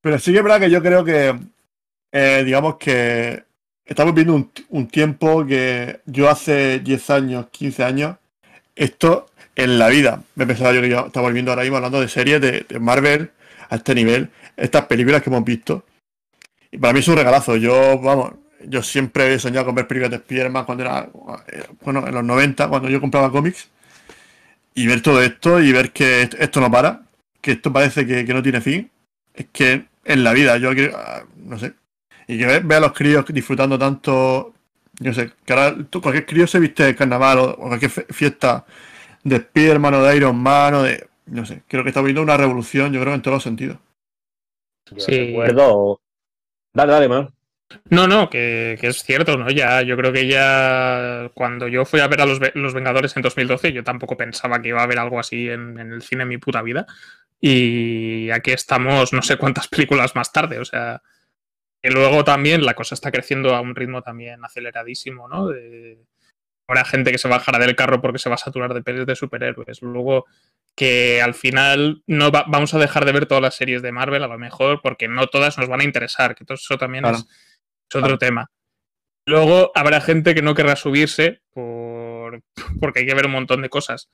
Pero 0.00 0.18
sí 0.18 0.32
que 0.32 0.38
es 0.38 0.44
verdad 0.44 0.60
que 0.60 0.70
yo 0.70 0.82
creo 0.82 1.04
que, 1.04 1.38
eh, 2.12 2.42
digamos 2.44 2.76
que 2.76 3.44
estamos 3.84 4.14
viendo 4.14 4.34
un, 4.34 4.50
un 4.70 4.88
tiempo 4.88 5.44
que 5.46 6.00
yo 6.06 6.28
hace 6.28 6.80
10 6.80 7.10
años, 7.10 7.46
15 7.50 7.84
años, 7.84 8.16
esto 8.74 9.26
en 9.54 9.78
la 9.78 9.88
vida, 9.88 10.22
me 10.34 10.46
pensaba 10.46 10.72
yo 10.72 10.80
que 10.80 10.88
yo 10.88 11.06
estaba 11.06 11.30
viendo 11.30 11.50
ahora 11.52 11.62
mismo 11.62 11.76
hablando 11.76 12.00
de 12.00 12.08
series 12.08 12.40
de, 12.40 12.64
de 12.68 12.78
Marvel 12.80 13.30
a 13.68 13.76
este 13.76 13.94
nivel, 13.94 14.30
estas 14.56 14.86
películas 14.86 15.22
que 15.22 15.30
hemos 15.30 15.44
visto. 15.44 15.84
Y 16.70 16.78
para 16.78 16.92
mí 16.94 17.00
es 17.00 17.08
un 17.08 17.16
regalazo. 17.16 17.56
Yo, 17.56 17.98
vamos, 17.98 18.32
yo 18.68 18.82
siempre 18.82 19.34
he 19.34 19.38
soñado 19.38 19.66
con 19.66 19.74
ver 19.74 19.86
películas 19.86 20.10
de 20.10 20.16
Spider-Man 20.18 20.64
cuando 20.64 20.84
era, 20.84 21.08
bueno, 21.82 22.06
en 22.06 22.14
los 22.14 22.24
90, 22.24 22.68
cuando 22.68 22.88
yo 22.88 23.00
compraba 23.00 23.30
cómics. 23.30 23.68
Y 24.74 24.86
ver 24.86 25.02
todo 25.02 25.22
esto 25.22 25.60
y 25.60 25.72
ver 25.72 25.92
que 25.92 26.22
esto- 26.22 26.60
no 26.60 26.70
para, 26.70 27.02
que 27.40 27.52
esto 27.52 27.72
parece 27.72 28.06
que, 28.06 28.24
que 28.24 28.34
no 28.34 28.42
tiene 28.42 28.60
fin. 28.60 28.90
Es 29.34 29.46
que 29.52 29.86
en 30.04 30.24
la 30.24 30.32
vida, 30.32 30.56
yo 30.58 30.70
creo, 30.70 30.96
ah, 30.96 31.24
no 31.36 31.58
sé. 31.58 31.74
Y 32.26 32.38
que 32.38 32.46
ve, 32.46 32.60
ve 32.60 32.74
a 32.76 32.80
los 32.80 32.92
críos 32.92 33.24
disfrutando 33.28 33.78
tanto, 33.78 34.54
yo 35.00 35.12
sé, 35.14 35.32
que 35.44 35.52
ahora 35.52 35.76
tú- 35.90 36.00
cualquier 36.00 36.26
crío 36.26 36.46
se 36.46 36.60
viste 36.60 36.84
de 36.84 36.96
carnaval 36.96 37.38
o, 37.38 37.44
o 37.50 37.68
cualquier 37.68 37.90
fiesta 37.90 38.64
de 39.24 39.38
Spiderman 39.38 39.94
o 39.94 40.02
de 40.02 40.16
Iron 40.16 40.36
Man 40.36 40.74
o 40.74 40.82
de, 40.82 41.08
no 41.26 41.44
sé, 41.46 41.62
creo 41.68 41.82
que 41.84 41.90
está 41.90 42.02
viendo 42.02 42.22
una 42.22 42.36
revolución, 42.36 42.92
yo 42.92 43.00
creo, 43.00 43.14
en 43.14 43.22
todos 43.22 43.36
los 43.36 43.42
sentidos. 43.42 43.78
Sí. 44.96 45.12
recuerdo. 45.28 46.00
Dale, 46.74 46.92
dale, 46.92 47.08
man. 47.08 47.28
No, 47.90 48.06
no, 48.06 48.28
que, 48.30 48.76
que 48.80 48.88
es 48.88 49.02
cierto, 49.02 49.36
¿no? 49.36 49.50
Ya, 49.50 49.82
yo 49.82 49.96
creo 49.96 50.12
que 50.12 50.26
ya 50.26 51.30
cuando 51.34 51.68
yo 51.68 51.84
fui 51.84 52.00
a 52.00 52.08
ver 52.08 52.20
a 52.20 52.26
los, 52.26 52.38
los 52.54 52.74
Vengadores 52.74 53.16
en 53.16 53.22
2012, 53.22 53.72
yo 53.72 53.84
tampoco 53.84 54.16
pensaba 54.16 54.60
que 54.60 54.68
iba 54.68 54.80
a 54.80 54.84
haber 54.84 54.98
algo 54.98 55.18
así 55.20 55.48
en, 55.48 55.78
en 55.78 55.92
el 55.92 56.02
cine 56.02 56.22
en 56.22 56.28
mi 56.28 56.38
puta 56.38 56.62
vida. 56.62 56.86
Y 57.40 58.30
aquí 58.30 58.52
estamos 58.52 59.12
no 59.12 59.22
sé 59.22 59.36
cuántas 59.36 59.68
películas 59.68 60.14
más 60.14 60.32
tarde, 60.32 60.58
o 60.60 60.64
sea, 60.64 61.02
que 61.82 61.90
luego 61.90 62.22
también 62.24 62.64
la 62.64 62.74
cosa 62.74 62.94
está 62.94 63.10
creciendo 63.10 63.54
a 63.54 63.60
un 63.60 63.74
ritmo 63.74 64.02
también 64.02 64.44
aceleradísimo, 64.44 65.28
¿no? 65.28 65.48
De, 65.48 65.98
habrá 66.68 66.84
gente 66.84 67.10
que 67.10 67.18
se 67.18 67.28
bajará 67.28 67.58
del 67.58 67.74
carro 67.76 68.00
porque 68.00 68.18
se 68.20 68.28
va 68.28 68.36
a 68.36 68.38
saturar 68.38 68.72
de 68.72 68.82
pelis 68.82 69.04
de 69.06 69.16
superhéroes. 69.16 69.82
Luego 69.82 70.26
que 70.76 71.20
al 71.20 71.34
final 71.34 72.02
no 72.06 72.30
va- 72.30 72.44
vamos 72.46 72.72
a 72.74 72.78
dejar 72.78 73.04
de 73.04 73.12
ver 73.12 73.26
todas 73.26 73.42
las 73.42 73.56
series 73.56 73.82
de 73.82 73.92
Marvel, 73.92 74.22
a 74.22 74.28
lo 74.28 74.38
mejor, 74.38 74.80
porque 74.80 75.08
no 75.08 75.26
todas 75.26 75.58
nos 75.58 75.68
van 75.68 75.80
a 75.80 75.84
interesar, 75.84 76.34
que 76.34 76.44
todo 76.44 76.54
eso 76.54 76.78
también 76.78 77.02
Claro. 77.02 77.18
es, 77.18 77.26
es 77.98 78.04
otro 78.04 78.18
tema. 78.18 78.50
Luego 79.26 79.70
habrá 79.74 80.00
gente 80.00 80.34
que 80.34 80.42
no 80.42 80.54
querrá 80.54 80.76
subirse 80.76 81.42
por, 81.52 82.42
porque 82.80 83.00
hay 83.00 83.06
que 83.06 83.14
ver 83.14 83.26
un 83.26 83.32
montón 83.32 83.62
de 83.62 83.68
cosas. 83.68 84.08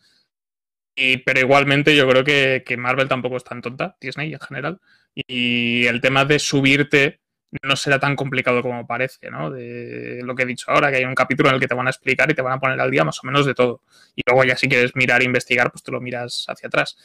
Y, 0.96 1.18
pero 1.18 1.40
igualmente 1.40 1.94
yo 1.94 2.09
creo 2.09 2.24
que, 2.24 2.64
que 2.66 2.76
Marvel 2.76 3.09
tampoco 3.09 3.36
es 3.36 3.44
tan 3.44 3.62
tonta, 3.62 3.96
Disney 4.00 4.32
en 4.32 4.40
general. 4.40 4.80
Y 5.14 5.86
el 5.86 6.00
tema 6.00 6.24
de 6.24 6.38
subirte 6.38 7.20
no 7.62 7.76
será 7.76 7.98
tan 7.98 8.14
complicado 8.16 8.62
como 8.62 8.86
parece, 8.86 9.30
¿no? 9.30 9.50
De 9.50 10.20
lo 10.22 10.34
que 10.34 10.42
he 10.42 10.46
dicho 10.46 10.70
ahora, 10.70 10.90
que 10.90 10.98
hay 10.98 11.05
un 11.05 11.14
capítulo 11.14 11.48
en 11.48 11.55
el 11.55 11.60
que 11.60 11.68
te 11.68 11.74
van 11.74 11.86
a 11.86 11.90
explicar 11.90 12.30
y 12.30 12.34
te 12.34 12.42
van 12.42 12.55
a 12.55 12.60
poner 12.60 12.78
al 12.80 12.90
día 12.90 13.05
más 13.05 13.22
o 13.22 13.26
menos 13.26 13.46
de 13.46 13.55
todo. 13.55 13.82
Y 14.14 14.22
luego 14.26 14.44
ya 14.44 14.56
si 14.56 14.68
quieres 14.68 14.94
mirar 14.94 15.22
e 15.22 15.24
investigar, 15.24 15.70
pues 15.70 15.82
te 15.82 15.90
lo 15.90 16.00
miras 16.00 16.44
hacia 16.48 16.66
atrás. 16.66 16.98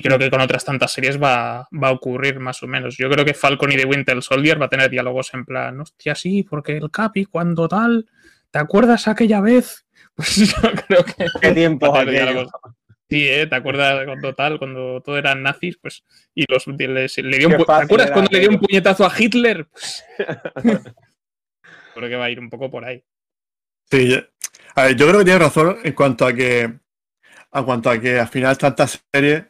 Y 0.00 0.04
creo 0.04 0.16
que 0.18 0.30
con 0.30 0.40
otras 0.40 0.64
tantas 0.64 0.92
series 0.92 1.20
va, 1.20 1.68
va 1.72 1.88
a 1.88 1.92
ocurrir 1.92 2.38
más 2.38 2.62
o 2.62 2.68
menos. 2.68 2.96
Yo 2.96 3.10
creo 3.10 3.24
que 3.24 3.34
Falcon 3.34 3.72
y 3.72 3.76
The 3.76 3.84
Winter 3.84 4.22
Soldier 4.22 4.60
va 4.62 4.66
a 4.66 4.68
tener 4.68 4.88
diálogos 4.88 5.34
en 5.34 5.44
plan, 5.44 5.80
hostia, 5.80 6.14
sí, 6.14 6.44
porque 6.44 6.76
el 6.76 6.88
Capi 6.92 7.24
cuando 7.24 7.66
tal, 7.68 8.08
¿te 8.52 8.58
acuerdas 8.60 9.08
aquella 9.08 9.40
vez? 9.40 9.84
Pues 10.18 10.36
yo 10.36 10.70
creo 10.86 11.04
que... 11.04 11.26
¿Qué 11.40 11.52
tiempo 11.52 11.92
va 11.92 12.00
a 12.00 12.04
tener 12.04 12.22
aquello? 12.22 12.32
diálogos. 12.34 12.52
Sí, 13.08 13.28
¿eh? 13.28 13.46
¿Te 13.46 13.54
acuerdas 13.56 14.04
cuando 14.04 14.34
tal, 14.34 14.58
cuando 14.58 15.00
todo 15.00 15.16
eran 15.16 15.42
nazis? 15.42 15.78
Pues, 15.80 16.04
y 16.34 16.44
los, 16.48 16.66
les- 16.66 17.18
le 17.18 17.38
dio 17.38 17.48
un 17.48 17.54
Qué 17.54 17.58
pu- 17.58 17.66
¿Te 17.66 17.66
fácil 17.66 17.84
acuerdas 17.84 18.10
cuando 18.10 18.30
le 18.32 18.40
dio 18.40 18.50
un 18.50 18.58
puñetazo 18.60 19.04
a 19.06 19.12
Hitler? 19.16 19.66
Pues, 19.68 20.04
creo 21.94 22.08
que 22.08 22.16
va 22.16 22.24
a 22.26 22.30
ir 22.30 22.40
un 22.40 22.50
poco 22.50 22.70
por 22.70 22.84
ahí. 22.84 23.02
Sí, 23.90 24.08
yo- 24.10 24.18
a 24.74 24.84
ver, 24.84 24.96
yo 24.96 25.06
creo 25.06 25.18
que 25.20 25.24
tienes 25.24 25.42
razón 25.42 25.78
en 25.82 25.92
cuanto 25.92 26.26
a 26.26 26.32
que, 26.32 26.78
a 27.52 27.62
cuanto 27.62 27.90
a 27.90 28.00
que 28.00 28.18
al 28.20 28.28
final 28.28 28.58
tantas 28.58 29.00
series 29.12 29.44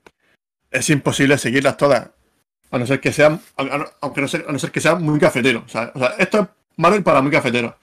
es 0.71 0.91
imposible 0.91 1.39
seguirlas 1.39 1.77
todas. 1.77 2.11
A 2.71 2.79
no 2.79 2.87
ser 2.87 3.01
que 3.01 3.13
sean, 3.13 3.41
aunque 4.01 4.21
no 4.21 4.29
ser, 4.29 4.45
a 4.49 4.53
no 4.53 4.59
ser 4.59 4.71
que 4.73 4.81
sean 4.81 5.03
muy 5.03 5.19
cafeteros. 5.21 5.65
O 5.67 5.69
sea, 5.69 5.93
esto 6.19 6.41
es 6.41 6.47
Marvel 6.77 7.03
para 7.03 7.23
muy 7.23 7.31
cafeteros. 7.33 7.75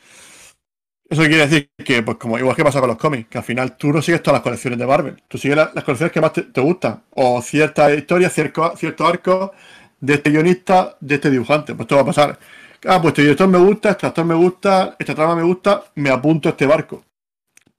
Eso 1.07 1.21
quiere 1.21 1.45
decir 1.47 1.69
que, 1.85 2.01
pues 2.01 2.17
como 2.17 2.37
igual 2.39 2.55
que 2.55 2.63
pasa 2.63 2.79
con 2.79 2.89
los 2.89 2.97
cómics, 2.97 3.29
que 3.29 3.37
al 3.37 3.43
final 3.43 3.77
tú 3.77 3.91
no 3.93 4.01
sigues 4.01 4.23
todas 4.23 4.37
las 4.39 4.43
colecciones 4.43 4.79
de 4.79 4.87
Marvel. 4.87 5.21
Tú 5.27 5.37
sigues 5.37 5.55
la- 5.57 5.71
las 5.73 5.83
colecciones 5.83 6.11
que 6.11 6.21
más 6.21 6.33
te, 6.33 6.61
gustan. 6.61 7.03
O 7.11 7.41
ciertas 7.41 7.95
historias, 7.95 8.33
cierto, 8.33 8.73
cierto 8.75 9.05
arco 9.05 9.51
de 9.99 10.15
este 10.15 10.31
guionista, 10.31 10.97
de 10.99 11.15
este 11.15 11.29
dibujante. 11.29 11.73
Pues 11.75 11.85
esto 11.85 11.95
va 11.95 12.01
a 12.01 12.05
pasar. 12.05 12.39
Ah, 12.87 12.99
pues 13.01 13.11
este 13.11 13.21
director 13.21 13.47
me 13.47 13.59
gusta, 13.59 13.91
este 13.91 14.07
actor 14.07 14.25
me 14.25 14.33
gusta, 14.35 14.95
esta 14.99 15.13
trama 15.15 15.35
me 15.35 15.43
gusta, 15.43 15.83
me 15.95 16.09
apunto 16.09 16.49
a 16.49 16.51
este 16.51 16.65
barco. 16.65 17.03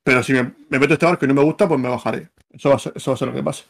Pero 0.05 0.23
si 0.23 0.33
me, 0.35 0.53
me 0.71 0.79
meto 0.79 0.95
a 0.95 0.97
este 0.97 1.07
barco 1.07 1.25
y 1.27 1.29
no 1.29 1.35
me 1.35 1.43
gusta, 1.45 1.69
pues 1.69 1.81
me 1.81 1.89
bajaré. 1.89 2.31
Eso 2.53 2.71
va 2.71 2.77
a 2.77 2.81
ser, 2.81 2.93
eso 2.97 3.11
va 3.13 3.17
a 3.17 3.19
ser 3.19 3.29
lo 3.29 3.35
que 3.35 3.43
pase. 3.43 3.65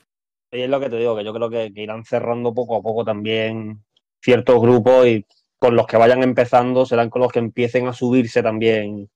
Y 0.50 0.62
es 0.62 0.70
lo 0.70 0.80
que 0.80 0.88
te 0.90 0.96
digo, 0.96 1.16
que 1.16 1.24
yo 1.24 1.32
creo 1.34 1.50
que, 1.50 1.72
irán 1.74 2.04
cerrando 2.04 2.54
poco 2.54 2.76
a 2.76 2.82
poco 2.82 3.04
también 3.04 3.84
ciertos 4.20 4.60
grupos 4.60 5.06
y 5.06 5.24
con 5.58 5.76
los 5.76 5.86
que 5.86 5.96
vayan 5.96 6.22
empezando 6.22 6.86
serán 6.86 7.10
con 7.10 7.22
los 7.22 7.32
que 7.32 7.38
empiecen 7.38 7.86
a 7.88 7.92
subirse 7.92 8.42
también 8.42 9.08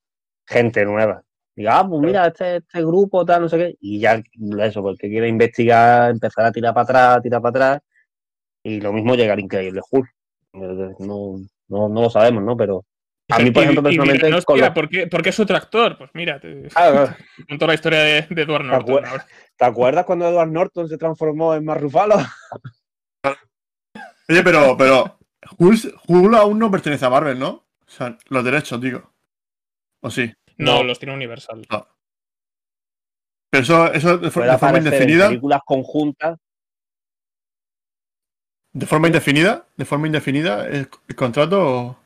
gente 0.47 0.85
nueva. 0.85 1.23
Diga, 1.55 1.79
ah, 1.81 1.89
pues 1.89 2.01
mira, 2.03 2.27
este, 2.27 2.57
este 2.57 2.85
grupo, 2.85 3.25
tal, 3.25 3.43
no 3.43 3.49
sé 3.49 3.59
qué. 3.59 3.77
Y 3.81 4.01
ya 4.01 4.23
eso, 4.61 4.83
porque 4.83 5.09
quiere 5.09 5.29
investigar, 5.29 6.11
empezar 6.11 6.47
a 6.47 6.53
tirar 6.53 6.75
para 6.75 6.85
atrás, 6.85 7.23
tirar 7.23 7.43
para 7.43 7.51
atrás. 7.51 7.83
Y 8.63 8.81
lo 8.81 8.93
mismo 8.93 9.15
llega 9.15 9.33
al 9.35 9.41
Increíble 9.41 9.81
Hulk. 9.91 10.09
No, 10.53 11.37
no, 11.69 11.89
no 11.89 12.03
lo 12.03 12.11
sabemos, 12.11 12.43
¿no? 12.43 12.57
Pero 12.57 12.85
a 13.31 13.39
mí, 13.39 13.51
por 13.51 13.63
Y- 13.63 13.67
ejemplo, 13.67 13.89
y 13.91 13.93
dirán, 13.93 14.07
personalmente, 14.07 14.37
"Hostia, 14.39 14.67
con 14.67 14.75
¿por, 14.75 14.89
qué, 14.89 15.07
por 15.07 15.23
qué 15.23 15.29
es 15.31 15.41
otro 15.41 15.57
actor? 15.57 15.97
Pues 15.99 16.11
mira, 16.15 16.41
te 16.41 16.69
Ah, 16.77 17.17
cuento 17.49 17.67
la 17.67 17.75
historia 17.75 17.99
de, 18.01 18.23
de 18.31 18.43
Edward 18.43 18.65
Norton. 18.65 18.97
acuer- 19.05 19.07
ahora. 19.09 19.27
¿Te 19.57 19.65
acuerdas 19.65 20.05
cuando 20.05 20.29
Edward 20.29 20.51
Norton 20.51 20.89
se 20.89 20.97
transformó 20.99 21.55
en 21.55 21.65
Mark 21.65 21.81
Ruffalo? 21.81 22.17
Oye, 24.29 24.43
pero, 24.45 24.77
pero 24.77 25.19
Hulk, 25.59 26.01
Hulk 26.07 26.35
aún 26.35 26.59
no 26.59 26.71
pertenece 26.71 27.05
a 27.05 27.11
Marvel, 27.11 27.39
¿no? 27.39 27.49
O 27.49 27.91
sea, 27.91 28.17
los 28.29 28.45
derechos, 28.45 28.81
digo. 28.81 29.13
¿O 30.03 30.11
sí? 30.11 30.33
No, 30.57 30.77
No. 30.79 30.85
los 30.85 30.99
tiene 30.99 31.15
Universal. 31.15 31.67
Pero 33.51 33.63
eso, 33.65 33.93
eso 33.93 34.19
de, 34.19 34.31
for- 34.31 34.45
de 34.45 34.51
forma 34.53 34.55
aparecer 34.55 34.77
en 34.77 34.87
indefinida. 34.87 35.29
películas 35.29 35.61
conjuntas. 35.67 36.39
¿De 38.73 38.87
forma 38.87 39.09
indefinida? 39.09 39.67
¿De 39.77 39.85
forma 39.85 40.07
indefinida 40.07 40.67
el, 40.69 40.89
el 41.09 41.17
contrato? 41.17 41.61
o- 41.61 42.00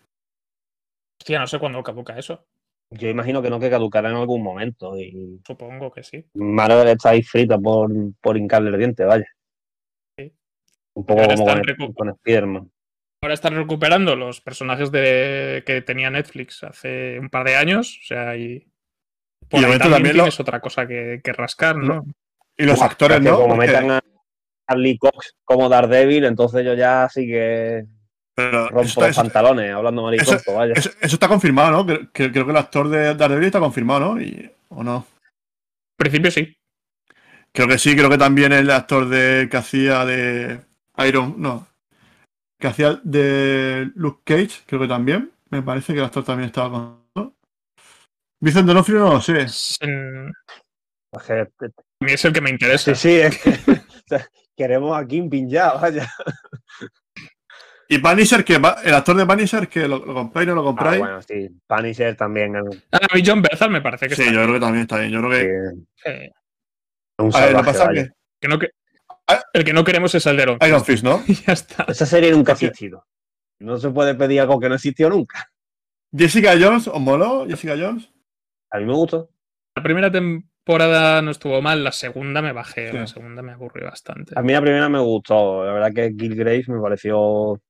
Hostia, 1.21 1.39
no 1.39 1.47
sé 1.47 1.59
cuándo 1.59 1.83
caduca 1.83 2.19
eso. 2.19 2.47
Yo 2.91 3.09
imagino 3.09 3.43
que 3.43 3.51
no 3.51 3.59
que 3.59 3.71
caducará 3.71 4.11
en 4.11 4.17
algún 4.17 4.43
momento. 4.43 4.97
Y 4.99 5.41
Supongo 5.47 5.91
que 5.91 6.03
sí. 6.03 6.25
Marvel 6.35 6.89
está 6.89 7.11
ahí 7.11 7.23
frita 7.23 7.59
por, 7.59 7.91
por 8.21 8.37
hincarle 8.37 8.71
el 8.71 8.79
diente, 8.79 9.05
vaya. 9.05 9.27
Sí. 10.19 10.33
Un 10.95 11.07
poco 11.07 11.23
Ahora 11.23 11.35
como 11.37 11.47
con, 11.77 11.93
con 11.95 12.15
Spiderman. 12.17 12.71
Ahora 13.23 13.35
están 13.35 13.55
recuperando 13.57 14.15
los 14.17 14.41
personajes 14.43 14.93
de, 14.93 15.63
que 15.67 15.81
tenía 15.81 16.11
Netflix 16.11 16.63
hace 16.63 17.19
un 17.19 17.31
par 17.31 17.47
de 17.47 17.57
años. 17.57 17.99
O 18.03 18.07
sea, 18.07 18.37
y. 18.37 18.69
Por 19.49 19.61
Y 19.61 19.65
ahí 19.65 19.71
también 19.73 19.93
también 19.93 20.17
lo- 20.17 20.23
tienes 20.25 20.41
otra 20.41 20.61
cosa 20.61 20.87
que, 20.87 21.21
que 21.25 21.33
rascar, 21.33 21.77
¿no? 21.77 22.05
Y 22.57 22.65
los 22.65 22.81
actores, 22.83 23.19
es 23.19 23.25
¿no? 23.25 23.37
Como 23.37 23.57
Porque- 23.57 23.67
metan 23.67 23.91
a 23.91 24.01
Charlie 24.69 24.97
Cox 24.99 25.35
como 25.45 25.69
Daredevil, 25.69 26.25
entonces 26.25 26.65
yo 26.65 26.75
ya 26.75 27.09
sí 27.11 27.27
que 27.27 27.85
pero 28.35 28.69
rompo 28.69 28.81
eso, 28.81 28.83
los 28.83 28.87
está, 28.89 29.09
eso- 29.09 29.21
pantalones, 29.23 29.73
hablando 29.75 30.03
mariconto, 30.03 30.55
vaya. 30.55 30.75
eso- 30.75 30.91
eso 31.01 31.15
está 31.17 31.29
confirmado, 31.29 31.71
¿no? 31.71 31.87
Creo 32.13 32.33
que 32.33 32.41
el 32.41 32.57
actor 32.57 32.89
de 32.89 33.15
Daredevil 33.15 33.47
está 33.47 33.61
confirmado, 33.61 34.01
¿no? 34.15 34.21
Y, 34.21 34.51
¿O 34.69 34.83
no? 34.83 35.07
En 35.23 35.97
principio 36.11 36.31
sí. 36.31 36.57
Creo 37.53 37.69
que 37.69 37.79
sí, 37.79 37.95
creo 37.95 38.11
que 38.11 38.19
también 38.19 38.53
el 38.53 38.69
actor 38.71 39.09
de 39.09 39.49
que 39.49 39.57
hacía 39.57 40.05
de 40.05 40.61
Iron, 41.07 41.37
no, 41.39 41.69
que 42.59 42.67
hacía 42.67 43.01
de 43.05 43.91
Luke 43.95 44.23
Cage, 44.25 44.63
creo 44.67 44.81
que 44.81 44.89
también. 44.89 45.31
Me 45.51 45.63
parece 45.63 45.93
que 45.93 46.01
el 46.01 46.05
actor 46.07 46.25
también 46.25 46.49
estaba 46.49 46.71
con. 46.71 47.05
¿no? 47.15 47.37
Vincent 48.41 48.67
D'Onofrio 48.67 48.99
no 48.99 49.13
lo 49.15 49.21
sé. 49.21 49.47
Que- 49.79 50.31
a 51.29 52.05
mí 52.05 52.13
es 52.13 52.25
el 52.25 52.33
que 52.33 52.41
me 52.41 52.51
interesa. 52.51 52.93
Sí, 52.97 53.09
sí, 53.09 53.21
es 53.21 53.39
que 53.41 53.51
o 53.71 54.03
sea, 54.09 54.29
queremos 54.57 54.99
a 54.99 55.07
Kingpin 55.07 55.49
ya, 55.49 55.75
vaya. 55.75 56.11
Y 57.89 57.99
Punisher, 57.99 58.45
que 58.45 58.55
el 58.55 58.95
actor 58.95 59.17
de 59.17 59.27
Punisher, 59.27 59.69
que 59.69 59.87
lo, 59.87 59.99
lo 60.05 60.15
compráis, 60.15 60.49
no 60.49 60.55
lo 60.55 60.61
Ah, 60.63 60.65
compráis. 60.65 60.99
bueno, 60.99 61.23
sí. 61.23 61.49
Punisher 61.67 62.17
también. 62.17 62.57
Ah, 62.93 62.99
a 63.11 63.15
mí 63.15 63.23
John 63.25 63.43
Bethel 63.43 63.71
me 63.71 63.81
parece 63.83 64.09
que 64.09 64.15
sí, 64.17 64.23
está 64.23 64.33
yo 64.33 64.39
bien. 64.41 64.45
creo 64.49 64.55
que 64.55 64.65
también 64.65 64.83
está 64.83 64.99
bien. 64.99 65.11
Yo 65.13 65.21
creo 65.21 65.31
que. 65.31 66.25
un 67.19 67.35
A 67.37 67.41
ver, 67.41 67.57
que 67.57 67.63
pasa 67.63 67.85
vaya. 67.87 68.01
es 68.03 68.11
que 68.41 68.49
no 68.49 68.59
que- 68.59 68.71
Ah. 69.27 69.43
el 69.53 69.65
que 69.65 69.73
no 69.73 69.85
queremos 69.85 70.15
es 70.15 70.25
que 70.25 70.31
Iron 70.67 70.85
Fist, 70.85 71.05
¿no? 71.05 71.23
Y 71.27 71.35
ya 71.47 71.53
está. 71.53 71.85
Esa 71.89 72.07
serie 72.07 72.31
nunca 72.33 72.53
ha 72.53 72.55
existido. 72.55 73.07
No 73.61 73.79
se 73.79 73.91
puede 73.91 74.15
pedir 74.15 74.41
algo 74.41 74.59
que 74.61 74.69
no 74.69 74.75
existió 74.75 75.09
nunca. 75.09 75.51
Jessica 76.17 76.55
Jones, 76.61 76.89
¿os 76.89 77.01
moló? 77.01 77.47
Jessica 77.47 77.75
Jones. 77.79 78.11
A 78.71 78.79
mí 78.79 78.85
me 78.85 78.93
gustó. 78.95 79.31
La 79.77 79.83
primera 79.83 80.11
tem- 80.11 80.45
temporada 80.67 81.21
no 81.21 81.31
estuvo 81.31 81.61
mal, 81.61 81.85
la 81.85 81.93
segunda 81.93 82.41
me 82.41 82.53
bajé, 82.53 82.91
Sí. 82.91 82.97
la 82.97 83.07
segunda 83.07 83.43
me 83.43 83.53
aburrió 83.53 83.85
bastante. 83.85 84.33
A 84.35 84.41
mí 84.41 84.53
la 84.55 84.63
primera 84.63 84.89
me 84.89 84.99
gustó. 84.99 85.63
La 85.63 85.73
verdad 85.75 85.93
que 85.95 86.17
Killgrave 86.17 86.65
me 86.69 86.81
pareció 86.81 87.61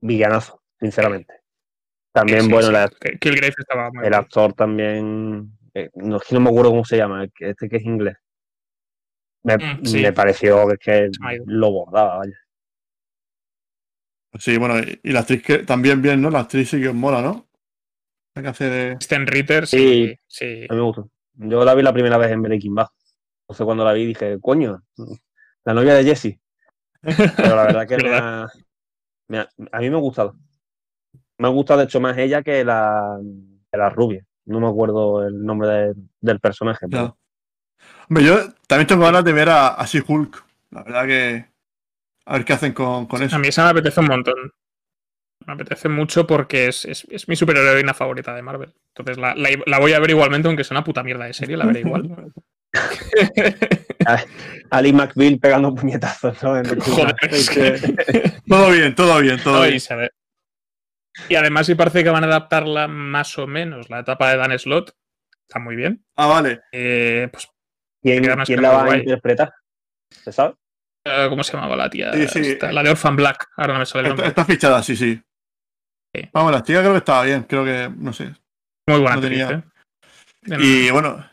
villanazo, 0.00 0.62
sinceramente. 0.80 1.34
También, 2.12 2.42
Sí, 2.42 2.50
bueno, 2.50 2.68
sí, 2.68 2.72
la- 2.72 2.88
Killgrave 3.20 3.54
estaba 3.58 3.90
el 4.02 4.14
actor 4.14 4.52
también. 4.54 5.52
eh, 5.74 5.90
no, 5.94 6.16
es 6.16 6.24
que 6.24 6.34
no 6.34 6.40
me 6.40 6.48
acuerdo 6.50 6.70
cómo 6.70 6.84
se 6.84 6.96
llama, 6.96 7.24
este 7.38 7.68
que 7.68 7.76
es 7.76 7.84
inglés. 7.84 8.16
Me, 9.44 9.56
Mm, 9.58 9.84
sí. 9.84 10.02
me 10.02 10.12
pareció 10.12 10.66
que, 10.80 11.10
lo 11.46 11.70
bordaba, 11.70 12.18
vaya. 12.18 12.36
Sí, 14.38 14.56
bueno, 14.58 14.78
y, 14.80 15.00
y 15.02 15.12
la 15.12 15.20
actriz 15.20 15.42
que 15.42 15.58
también 15.58 16.02
bien, 16.02 16.20
¿no? 16.20 16.30
La 16.30 16.40
actriz 16.40 16.68
sí 16.70 16.80
que 16.80 16.88
os 16.88 16.94
mola, 16.94 17.22
¿no? 17.22 17.48
La 18.34 18.42
que 18.42 18.48
hace 18.48 18.64
de. 18.68 18.96
Sten 19.00 19.26
Ritter, 19.26 19.66
Sí. 19.66 19.78
sí, 20.08 20.18
sí. 20.26 20.66
A 20.68 20.72
mí 20.74 20.78
me 20.80 20.82
gustó. 20.86 21.10
Yo 21.34 21.64
la 21.64 21.74
vi 21.74 21.82
la 21.82 21.92
primera 21.92 22.18
vez 22.18 22.30
en 22.32 22.42
Breaking 22.42 22.74
Bad. 22.74 22.88
No 23.48 23.54
sé 23.54 23.64
cuando 23.64 23.84
la 23.84 23.92
vi 23.92 24.06
dije, 24.06 24.38
coño, 24.40 24.82
la 25.64 25.74
novia 25.74 25.94
de 25.94 26.04
Jesse. 26.04 26.38
Pero 27.00 27.56
la 27.56 27.62
verdad 27.64 27.86
que 27.88 27.94
ha- 28.14 28.48
me 29.28 29.38
ha- 29.38 29.48
a 29.72 29.78
mí 29.80 29.90
me 29.90 29.96
ha 29.96 30.00
gustado. 30.00 30.34
Me 31.38 31.46
ha 31.46 31.50
gustado, 31.50 31.78
de 31.80 31.84
hecho, 31.86 32.00
más 32.00 32.16
ella 32.18 32.42
que 32.42 32.64
la, 32.64 33.18
que 33.70 33.78
la 33.78 33.90
rubia. 33.90 34.24
No 34.46 34.60
me 34.60 34.68
acuerdo 34.68 35.26
el 35.26 35.44
nombre 35.44 35.68
de- 35.68 35.94
del 36.20 36.40
personaje. 36.40 36.86
pero-. 36.88 37.16
Hombre, 38.08 38.24
yo 38.24 38.36
también 38.66 38.86
tengo 38.86 39.04
ganas 39.04 39.24
de 39.24 39.32
ver 39.32 39.48
a, 39.50 39.68
a 39.74 39.84
She-Hulk. 39.86 40.44
La 40.70 40.82
verdad 40.82 41.06
que. 41.06 41.46
A 42.26 42.32
ver 42.34 42.44
qué 42.44 42.52
hacen 42.54 42.72
con, 42.72 43.06
con 43.06 43.22
eso. 43.22 43.36
A 43.36 43.38
mí 43.38 43.48
esa 43.48 43.64
me 43.64 43.70
apetece 43.70 44.00
un 44.00 44.06
montón. 44.06 44.34
Me 45.46 45.52
apetece 45.54 45.88
mucho 45.88 46.26
porque 46.26 46.66
es, 46.68 46.84
es, 46.84 47.06
es 47.10 47.28
mi 47.28 47.36
superheroína 47.36 47.94
favorita 47.94 48.34
de 48.34 48.42
Marvel. 48.42 48.74
Entonces 48.94 49.16
la, 49.18 49.34
la- 49.34 49.48
la 49.64 49.78
voy 49.78 49.92
a 49.92 50.00
ver 50.00 50.10
igualmente, 50.10 50.48
aunque 50.48 50.64
sea 50.64 50.76
una 50.76 50.84
puta 50.84 51.02
mierda 51.02 51.24
de 51.26 51.32
serie, 51.32 51.56
la 51.56 51.66
veré 51.66 51.80
igual. 51.80 52.32
Ali 54.70 54.92
McBeal 54.92 55.38
pegando 55.38 55.74
puñetazos, 55.74 56.42
¿no? 56.42 56.56
En 56.58 56.66
el 56.66 56.80
Joder, 56.80 57.14
es 57.30 57.50
que... 57.50 58.34
Todo 58.46 58.70
bien, 58.70 58.94
todo 58.94 59.18
bien, 59.20 59.38
todo 59.42 59.62
bien. 59.62 59.80
se 59.80 59.94
ve. 59.96 60.10
y 61.28 61.34
además, 61.34 61.66
sí 61.66 61.74
parece 61.74 62.02
que 62.04 62.10
van 62.10 62.24
a 62.24 62.26
adaptarla 62.28 62.88
más 62.88 63.36
o 63.38 63.46
menos. 63.46 63.88
La 63.90 64.00
etapa 64.00 64.30
de 64.30 64.36
Dan 64.36 64.58
Slot 64.58 64.94
está 65.48 65.58
muy 65.58 65.76
bien. 65.76 66.04
Ah, 66.16 66.26
vale. 66.26 66.60
Eh, 66.72 67.28
pues, 67.32 67.48
¿Quién, 68.02 68.22
quién 68.22 68.44
que 68.44 68.56
la 68.62 68.70
va 68.70 68.92
a 68.92 68.96
interpretar? 68.96 69.52
¿Se 70.10 70.32
sabe? 70.32 70.54
eh, 71.04 71.26
¿cómo 71.28 71.42
se 71.42 71.52
llamaba 71.54 71.76
la 71.76 71.90
tía? 71.90 72.12
Sí, 72.12 72.28
sí. 72.28 72.50
Esta, 72.52 72.70
la 72.72 72.82
de 72.82 72.90
Orphan 72.90 73.16
Black. 73.16 73.48
Ahora 73.56 73.72
no 73.74 73.78
me 73.80 73.86
sale 73.86 74.00
el 74.00 74.06
Está, 74.06 74.14
nombre. 74.14 74.28
está 74.28 74.44
fichada, 74.44 74.82
sí, 74.82 74.94
sí. 74.96 75.20
Sí. 76.14 76.28
Vamos, 76.32 76.52
la 76.52 76.62
tía 76.62 76.80
creo 76.80 76.92
que 76.92 76.98
estaba 76.98 77.24
bien. 77.24 77.42
Creo 77.42 77.64
que, 77.64 77.90
no 77.96 78.12
sé. 78.12 78.24
Muy 78.86 79.00
buena 79.00 79.16
no 79.16 79.20
actriz, 79.22 79.46
tenía- 79.46 79.64
¿eh? 80.50 80.56
Y 80.60 80.90
bueno. 80.90 81.28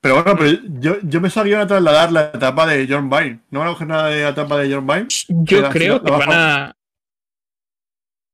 Pero 0.00 0.14
bueno, 0.22 0.36
pero 0.38 0.58
yo, 0.80 0.96
yo 1.02 1.20
pensaba 1.20 1.44
que 1.44 1.50
iban 1.50 1.62
a 1.62 1.66
trasladar 1.66 2.12
la 2.12 2.22
etapa 2.32 2.66
de 2.66 2.86
John 2.88 3.10
Byrne. 3.10 3.40
¿No 3.50 3.58
van 3.60 3.68
a 3.68 3.72
coger 3.72 3.88
nada 3.88 4.08
de 4.08 4.22
la 4.22 4.28
etapa 4.28 4.56
de 4.58 4.72
John 4.72 4.86
Byrne? 4.86 5.08
Yo 5.28 5.68
creo 5.70 5.94
la 5.96 6.02
que 6.02 6.10
baja- 6.10 6.26
van 6.26 6.32
a. 6.38 6.74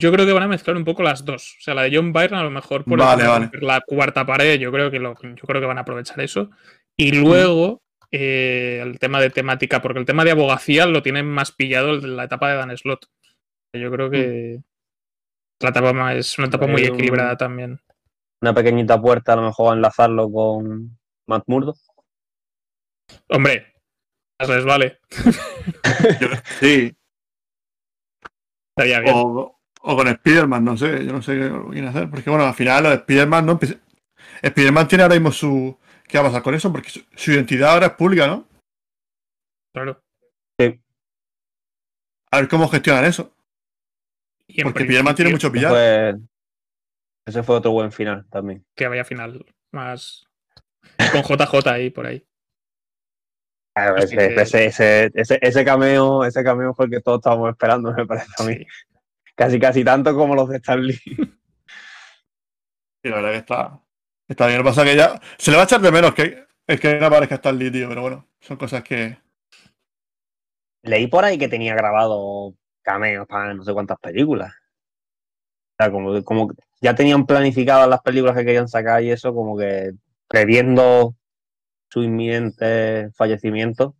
Yo 0.03 0.13
creo 0.13 0.27
que 0.27 0.33
van 0.33 0.43
a 0.43 0.49
mezclar 0.49 0.77
un 0.77 0.85
poco 0.85 1.03
las 1.03 1.25
dos. 1.25 1.57
O 1.59 1.63
sea, 1.63 1.73
la 1.75 1.83
de 1.83 1.97
John 1.97 2.13
Byrne 2.13 2.37
a 2.37 2.43
lo 2.43 2.51
mejor 2.51 2.85
por 2.85 2.99
Vale, 2.99 3.27
vale. 3.27 3.51
la 3.61 3.81
cuarta 3.81 4.27
pared, 4.27 4.59
yo 4.59 4.71
creo 4.73 4.91
que 4.91 4.99
lo, 4.99 5.15
yo 5.23 5.43
creo 5.47 5.61
que 5.61 5.67
van 5.67 5.79
a 5.79 5.83
aprovechar 5.83 6.21
eso. 6.21 6.51
Y 6.97 7.13
luego 7.13 7.81
eh, 8.11 8.81
el 8.83 8.99
tema 8.99 9.21
de 9.21 9.31
temática, 9.31 9.81
porque 9.81 10.01
el 10.01 10.05
tema 10.05 10.25
de 10.25 10.33
abogacía 10.33 10.85
lo 10.87 11.03
tienen 11.03 11.27
más 11.27 11.53
pillado 11.53 11.93
el 11.93 12.01
de 12.03 12.09
la 12.09 12.25
etapa 12.25 12.51
de 12.51 12.57
Dan 12.57 12.77
Slot. 12.77 13.07
Yo 13.75 13.91
creo 13.91 14.11
que 14.11 14.61
la 15.61 15.71
etapa 15.71 15.93
más- 15.93 16.17
es 16.17 16.39
una 16.39 16.49
etapa 16.49 16.67
muy 16.67 16.83
equilibrada 16.85 17.37
también. 17.37 17.81
Una 18.43 18.53
pequeñita 18.53 19.01
puerta, 19.01 19.33
a 19.33 19.37
lo 19.37 19.43
mejor 19.43 19.73
a 19.73 19.77
enlazarlo 19.77 20.31
con 20.31 20.99
Matt 21.27 21.45
Murdo. 21.47 21.75
Hombre, 23.29 23.75
les 24.41 24.65
vale. 24.65 25.01
Sí. 26.61 26.95
Estaría 28.77 29.01
bien. 29.01 29.15
O, 29.17 29.59
o 29.83 29.97
con 29.97 30.09
Spider-Man, 30.09 30.65
no 30.65 30.77
sé. 30.77 31.05
Yo 31.07 31.13
no 31.13 31.23
sé 31.23 31.33
qué 31.35 31.51
quieren 31.71 31.89
hacer. 31.89 32.11
Porque 32.11 32.29
bueno, 32.31 32.45
al 32.45 32.55
final 32.55 32.83
los 32.85 32.93
Spider-Man 32.95 33.47
no 33.47 33.53
empieza- 33.53 33.79
Spider-Man 34.43 34.89
tiene 34.89 35.03
ahora 35.05 35.15
mismo 35.15 35.31
su. 35.33 35.79
¿Qué 36.07 36.19
va 36.19 36.25
a 36.25 36.29
pasar 36.29 36.43
con 36.43 36.55
eso? 36.55 36.71
Porque 36.73 36.91
su, 36.91 37.01
su 37.15 37.33
identidad 37.33 37.73
ahora 37.73 37.87
es 37.87 37.93
pública, 37.93 38.27
¿no? 38.27 38.47
Claro. 39.75 40.01
A 42.31 42.39
ver 42.41 42.49
cómo 42.49 42.69
gestionan 42.69 43.05
eso. 43.05 43.33
Porque 44.63 44.83
Spider-Man 44.83 45.15
tiene 45.15 45.31
principio, 45.31 45.33
mucho 45.33 45.53
pillar. 45.53 45.71
Fue- 45.71 46.15
ese 47.27 47.43
fue 47.43 47.57
otro 47.57 47.71
buen 47.71 47.91
final 47.93 48.27
también. 48.29 48.65
Que 48.77 48.87
vaya 48.89 49.05
final 49.05 49.47
más. 49.73 50.24
Con 51.13 51.23
JJ 51.23 51.71
ahí 51.71 51.91
por 51.91 52.07
ahí. 52.07 52.27
Claro, 53.75 54.01
Sí, 54.07 54.17
ese, 54.17 54.47
sí. 54.47 54.59
ese, 54.59 55.11
ese, 55.15 55.39
ese, 55.43 55.65
cameo, 55.65 56.25
ese 56.25 56.45
cameo 56.45 56.75
fue 56.75 56.87
el 56.87 56.93
que 56.93 57.01
todos 57.01 57.19
estábamos 57.19 57.51
esperando, 57.51 57.93
me 57.93 58.07
parece 58.07 58.29
a 58.39 58.45
mí. 58.45 58.55
Sí. 58.55 58.67
Casi, 59.35 59.59
casi 59.59 59.85
tanto 59.85 60.15
como 60.15 60.35
los 60.35 60.49
de 60.49 60.59
Stanley. 60.59 60.97
Y 63.03 63.09
la 63.09 63.17
verdad 63.17 63.31
que 63.33 63.39
está. 63.39 63.81
Está 64.29 64.47
bien. 64.47 64.59
Lo 64.59 64.65
que 64.65 64.71
pasa 64.71 64.83
es 64.83 64.91
que 64.91 64.97
ya. 64.97 65.21
Se 65.39 65.51
le 65.51 65.57
va 65.57 65.65
a 65.65 65.67
echar 65.67 65.81
de 65.81 65.91
menos 65.91 66.15
que, 66.15 66.47
es 66.67 66.81
que 66.81 66.99
no 66.99 67.07
aparezca 67.07 67.35
Stan 67.37 67.59
Lee, 67.59 67.71
tío. 67.71 67.89
Pero 67.89 68.03
bueno, 68.03 68.29
son 68.41 68.57
cosas 68.57 68.85
que. 68.85 69.19
Leí 70.83 71.07
por 71.09 71.25
ahí 71.25 71.39
que 71.39 71.49
tenía 71.49 71.75
grabado 71.75 72.55
cameos 72.83 73.27
para 73.27 73.55
no 73.55 73.65
sé 73.65 73.73
cuántas 73.73 73.99
películas. 73.99 74.53
O 74.53 75.83
sea, 75.83 75.91
como, 75.91 76.23
como 76.23 76.53
ya 76.81 76.95
tenían 76.95 77.27
planificadas 77.27 77.89
las 77.89 78.03
películas 78.03 78.37
que 78.37 78.45
querían 78.45 78.69
sacar 78.69 79.03
y 79.03 79.11
eso, 79.11 79.35
como 79.35 79.59
que 79.59 79.95
previendo 80.29 81.15
su 81.89 82.03
inminente 82.03 83.11
fallecimiento, 83.13 83.95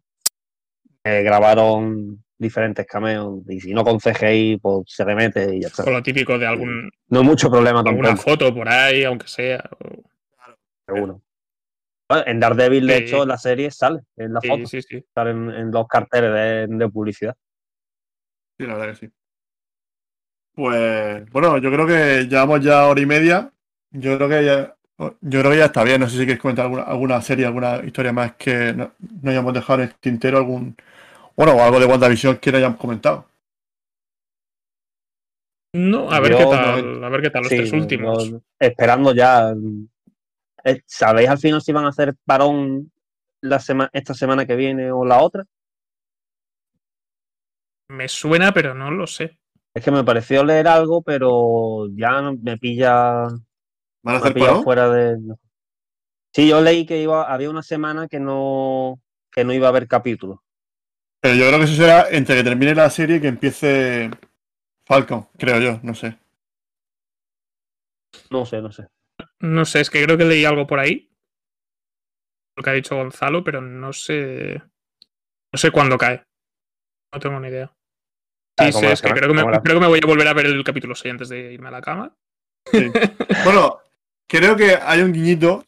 eh, 1.05 1.23
grabaron 1.23 2.25
diferentes 2.39 2.87
cameos 2.87 3.43
y 3.49 3.61
si 3.61 3.73
no 3.73 3.85
con 3.85 4.01
CGI, 4.01 4.59
pues 4.59 4.85
se 4.87 5.05
remete 5.05 5.55
y 5.57 5.61
ya 5.63 5.69
está. 5.69 5.85
Con 5.85 5.93
lo 5.93 6.03
típico 6.03 6.39
de 6.39 6.47
algún, 6.47 6.91
No 7.09 7.21
hay 7.21 7.25
mucho 7.27 7.51
problema 7.51 7.81
alguna 7.81 8.09
tampoco, 8.09 8.31
foto 8.31 8.55
por 8.55 8.69
ahí, 8.69 9.05
aunque 9.05 9.29
sea. 9.29 9.63
o- 9.81 10.03
seguro. 10.87 11.21
Bueno, 12.09 12.25
En 12.27 12.41
Daredevil, 12.41 12.87
de 12.87 12.97
Sí. 12.99 13.03
hecho, 13.05 13.23
en 13.23 13.29
la 13.29 13.39
serie 13.39 13.71
sale 13.71 14.01
en 14.17 14.35
la 14.35 14.41
Sí, 14.41 14.49
foto, 14.49 14.67
sí, 14.67 14.83
sí. 14.83 15.05
sale 15.15 15.31
en, 15.31 15.51
en 15.51 15.71
los 15.71 15.87
carteles 15.89 16.33
de, 16.33 16.67
de 16.77 16.89
publicidad. 16.91 17.35
Sí, 18.59 18.67
la 18.67 18.75
verdad 18.77 18.93
que 18.99 19.07
sí. 19.07 19.13
Pues. 20.55 21.29
Bueno, 21.31 21.59
yo 21.59 21.71
creo 21.73 21.87
que 21.87 22.27
llevamos 22.29 22.61
ya 22.61 22.87
hora 22.87 23.01
y 23.01 23.07
media. 23.07 23.51
Yo 23.91 24.17
creo 24.17 24.29
que 24.29 24.45
ya. 24.45 24.74
Yo 24.99 25.41
creo 25.41 25.51
que 25.51 25.59
ya 25.59 25.65
está 25.67 25.83
bien. 25.85 26.01
No 26.01 26.09
sé 26.09 26.13
si 26.17 26.21
queréis 26.21 26.41
comentar 26.41 26.65
alguna, 26.67 26.83
alguna 26.85 27.21
serie, 27.23 27.47
alguna 27.47 27.77
historia 27.85 28.13
más 28.13 28.35
que 28.37 28.73
no, 28.73 28.93
no 29.23 29.31
hayamos 29.31 29.53
dejado 29.53 29.83
en 29.83 29.89
el 29.89 29.95
tintero, 29.97 30.39
algún. 30.39 30.77
Bueno, 31.37 31.53
o 31.55 31.63
algo 31.63 31.81
de 31.81 31.87
WandaVision 31.87 32.37
que 32.39 32.53
no 32.53 32.59
hayamos 32.59 32.79
comentado. 32.79 33.27
No, 35.75 36.11
a 36.13 36.21
ver 36.21 36.33
Yo 36.33 36.39
qué 36.39 36.45
no- 36.45 36.51
tal, 36.51 37.05
a 37.05 37.09
ver 37.09 37.21
qué 37.23 37.31
tal 37.31 37.43
los 37.43 37.51
Sí, 37.51 37.57
tres 37.57 37.73
últimos. 37.73 38.31
no- 38.31 38.43
esperando 38.61 39.13
ya. 39.13 39.53
Eh, 40.63 40.81
¿Sabéis 40.87 41.29
al 41.29 41.39
final 41.39 41.61
si 41.61 41.73
van 41.73 41.85
a 41.87 41.89
hacer 41.89 42.15
parón 42.25 42.93
la 43.43 43.59
sema- 43.59 43.91
esta 43.93 44.15
semana 44.15 44.47
que 44.47 44.55
viene 44.55 44.93
o 44.93 45.05
la 45.05 45.21
otra? 45.21 45.45
Me 47.89 48.09
suena, 48.09 48.53
pero 48.53 48.75
no 48.75 48.91
lo 48.91 49.07
sé. 49.07 49.39
Es 49.75 49.85
que 49.85 49.91
me 49.91 50.05
pareció 50.05 50.45
leer 50.45 50.69
algo, 50.69 51.03
pero 51.03 51.89
ya 51.95 52.23
me 52.31 52.57
pilla, 52.57 53.27
¿Van 54.05 54.17
a 54.17 54.19
hacer 54.19 54.39
fuera 54.63 54.89
de. 54.91 55.19
Sí, 56.33 56.49
yo 56.49 56.61
leí 56.61 56.85
que 56.85 57.01
iba, 57.01 57.33
había 57.33 57.49
una 57.49 57.63
semana 57.63 58.07
que 58.07 58.21
no, 58.21 59.01
que 59.33 59.45
no 59.45 59.53
iba 59.53 59.67
a 59.67 59.71
haber 59.71 59.89
capítulos. 59.89 60.41
Pero 61.21 61.37
yo 61.37 61.47
creo 61.47 61.59
que 61.59 61.65
eso 61.65 61.75
será 61.75 62.09
entre 62.11 62.37
que 62.37 62.45
termine 62.45 62.75
la 62.75 62.91
serie 62.91 63.17
y 63.17 63.21
que 63.21 63.29
empiece 63.29 64.11
Falcon, 64.85 65.27
creo 65.39 65.59
yo, 65.59 65.81
no 65.83 65.95
sé. 65.95 66.19
No 68.31 68.45
sé, 68.45 68.61
no 68.61 68.71
sé. 68.71 68.89
No 69.41 69.65
sé, 69.65 69.81
es 69.81 69.91
que 69.91 70.05
creo 70.05 70.19
que 70.19 70.25
leí 70.25 70.45
algo 70.45 70.67
por 70.67 70.81
ahí. 70.81 71.11
Lo 72.57 72.63
que 72.63 72.71
ha 72.71 72.75
dicho 72.75 72.97
Gonzalo, 72.97 73.43
pero 73.43 73.63
no 73.63 73.93
sé. 73.93 74.63
No 75.53 75.59
sé 75.59 75.71
cuándo 75.71 75.97
cae. 75.97 76.25
No 77.13 77.21
tengo 77.21 77.41
ni 77.41 77.49
idea. 77.49 77.73
Ah, 78.59 78.71
Sí, 78.71 78.83
la 78.83 78.93
es 78.93 79.01
que 79.01 79.11
creo 79.11 79.29
que, 79.29 79.35
me, 79.35 79.43
creo 79.43 79.77
que 79.77 79.81
me 79.81 79.87
voy 79.87 80.01
a 80.03 80.07
volver 80.07 80.29
a 80.29 80.35
ver 80.35 80.47
el 80.47 80.63
capítulo 80.63 80.95
6 80.95 81.13
antes 81.13 81.29
de 81.29 81.53
irme 81.53 81.69
a 81.69 81.73
la 81.73 81.81
cama. 81.81 82.15
Sí. 82.71 82.91
Bueno, 83.45 83.79
creo 84.27 84.57
que 84.57 84.77
hay 84.81 85.01
un 85.03 85.13
guiñito. 85.13 85.65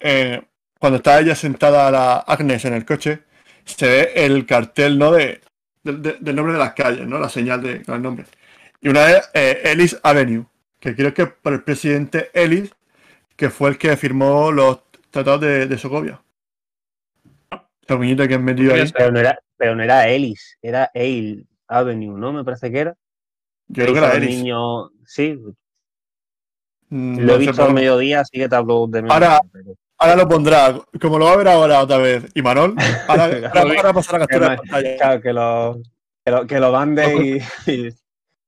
eh, 0.00 0.42
cuando 0.80 0.98
está 0.98 1.20
ella 1.20 1.34
sentada 1.34 1.90
la 1.90 2.18
Agnes 2.18 2.64
en 2.66 2.74
el 2.74 2.84
coche, 2.84 3.22
se 3.64 3.86
ve 3.88 4.12
el 4.16 4.46
cartel, 4.46 4.98
¿no? 4.98 5.12
De, 5.12 5.40
del- 5.82 6.02
de- 6.02 6.18
del 6.20 6.36
nombre 6.36 6.54
de 6.54 6.58
las 6.60 6.74
calles, 6.74 7.06
¿no? 7.08 7.18
La 7.18 7.28
señal 7.30 7.62
de 7.62 7.82
con 7.82 7.96
el 7.96 8.02
nombre. 8.02 8.26
Y 8.82 8.88
una 8.88 9.10
es 9.10 9.30
eh, 9.34 9.62
Ellis 9.64 9.98
Avenue, 10.02 10.46
que 10.80 10.94
creo 10.96 11.14
que 11.14 11.22
es 11.22 11.28
por 11.42 11.54
el 11.54 11.62
presidente 11.64 12.30
Ellis, 12.34 12.70
que 13.36 13.50
fue 13.50 13.70
el 13.70 13.78
que 13.78 13.96
firmó 13.96 14.52
los 14.52 14.80
tratados 15.10 15.42
de, 15.42 15.66
de 15.66 15.78
Sokovia. 15.78 16.22
El 17.88 17.98
guiñito 17.98 18.26
que 18.28 18.34
han 18.34 18.44
metido 18.44 18.74
ahí. 18.74 18.90
Pero 18.96 19.10
no 19.12 19.20
era, 19.20 19.38
pero 19.56 19.74
no 19.76 19.82
era 19.82 20.08
Ellis, 20.08 20.58
era 20.62 20.90
Ale 20.94 21.44
Avenue, 21.68 22.18
¿no? 22.18 22.32
Me 22.32 22.44
parece 22.44 22.70
que 22.70 22.78
era. 22.80 22.94
Yo 23.68 23.84
creo 23.84 23.92
que 23.94 23.98
era 23.98 24.14
Ellis. 24.14 24.36
niño- 24.38 24.90
sí, 25.06 25.38
lo 26.94 27.26
no 27.26 27.32
he 27.34 27.38
visto 27.38 27.64
al 27.64 27.74
mediodía, 27.74 28.20
así 28.20 28.38
que 28.38 28.48
te 28.48 28.56
hablo 28.56 28.86
de 28.88 29.00
Ahora- 29.08 29.40
pero- 29.52 29.74
ahora 29.98 30.16
lo 30.16 30.28
pondrá. 30.28 30.78
Como 31.00 31.18
lo 31.18 31.24
va 31.26 31.32
a 31.32 31.36
ver 31.36 31.48
ahora 31.48 31.80
otra 31.82 31.98
vez. 31.98 32.24
Y 32.34 32.42
Manol, 32.42 32.74
ahora, 33.08 33.24
ahora, 33.54 33.74
ahora 33.76 33.92
pasará 33.92 34.18
la 34.18 34.26
captura 34.26 34.50
de 34.50 34.56
pantalla. 34.58 34.96
Claro, 34.96 35.20
que 35.22 35.32
lo, 35.32 35.82
que 36.24 36.30
lo, 36.30 36.46
que 36.46 36.60
lo 36.60 36.72
mande 36.72 37.42
y, 37.66 37.70
y 37.72 37.88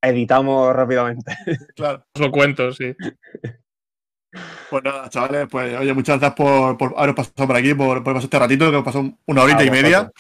editamos 0.03 0.75
rápidamente. 0.75 1.37
Claro. 1.75 2.05
Os 2.15 2.21
lo 2.21 2.31
cuento, 2.31 2.73
sí. 2.73 2.95
Pues 4.69 4.83
nada, 4.85 5.09
chavales, 5.09 5.47
pues 5.51 5.79
oye, 5.79 5.95
muchas 5.95 6.19
gracias 6.21 6.37
por, 6.37 6.77
por 6.77 6.95
haberos 6.97 7.17
pasado 7.17 7.47
por 7.47 7.57
aquí, 7.57 7.73
por, 7.75 8.03
por 8.05 8.15
pasar 8.15 8.25
este 8.25 8.39
ratito, 8.39 8.71
que 8.71 8.83
pasó 8.83 9.11
una 9.27 9.43
horita 9.43 9.61
A 9.61 9.65
y 9.65 9.71
media. 9.71 10.13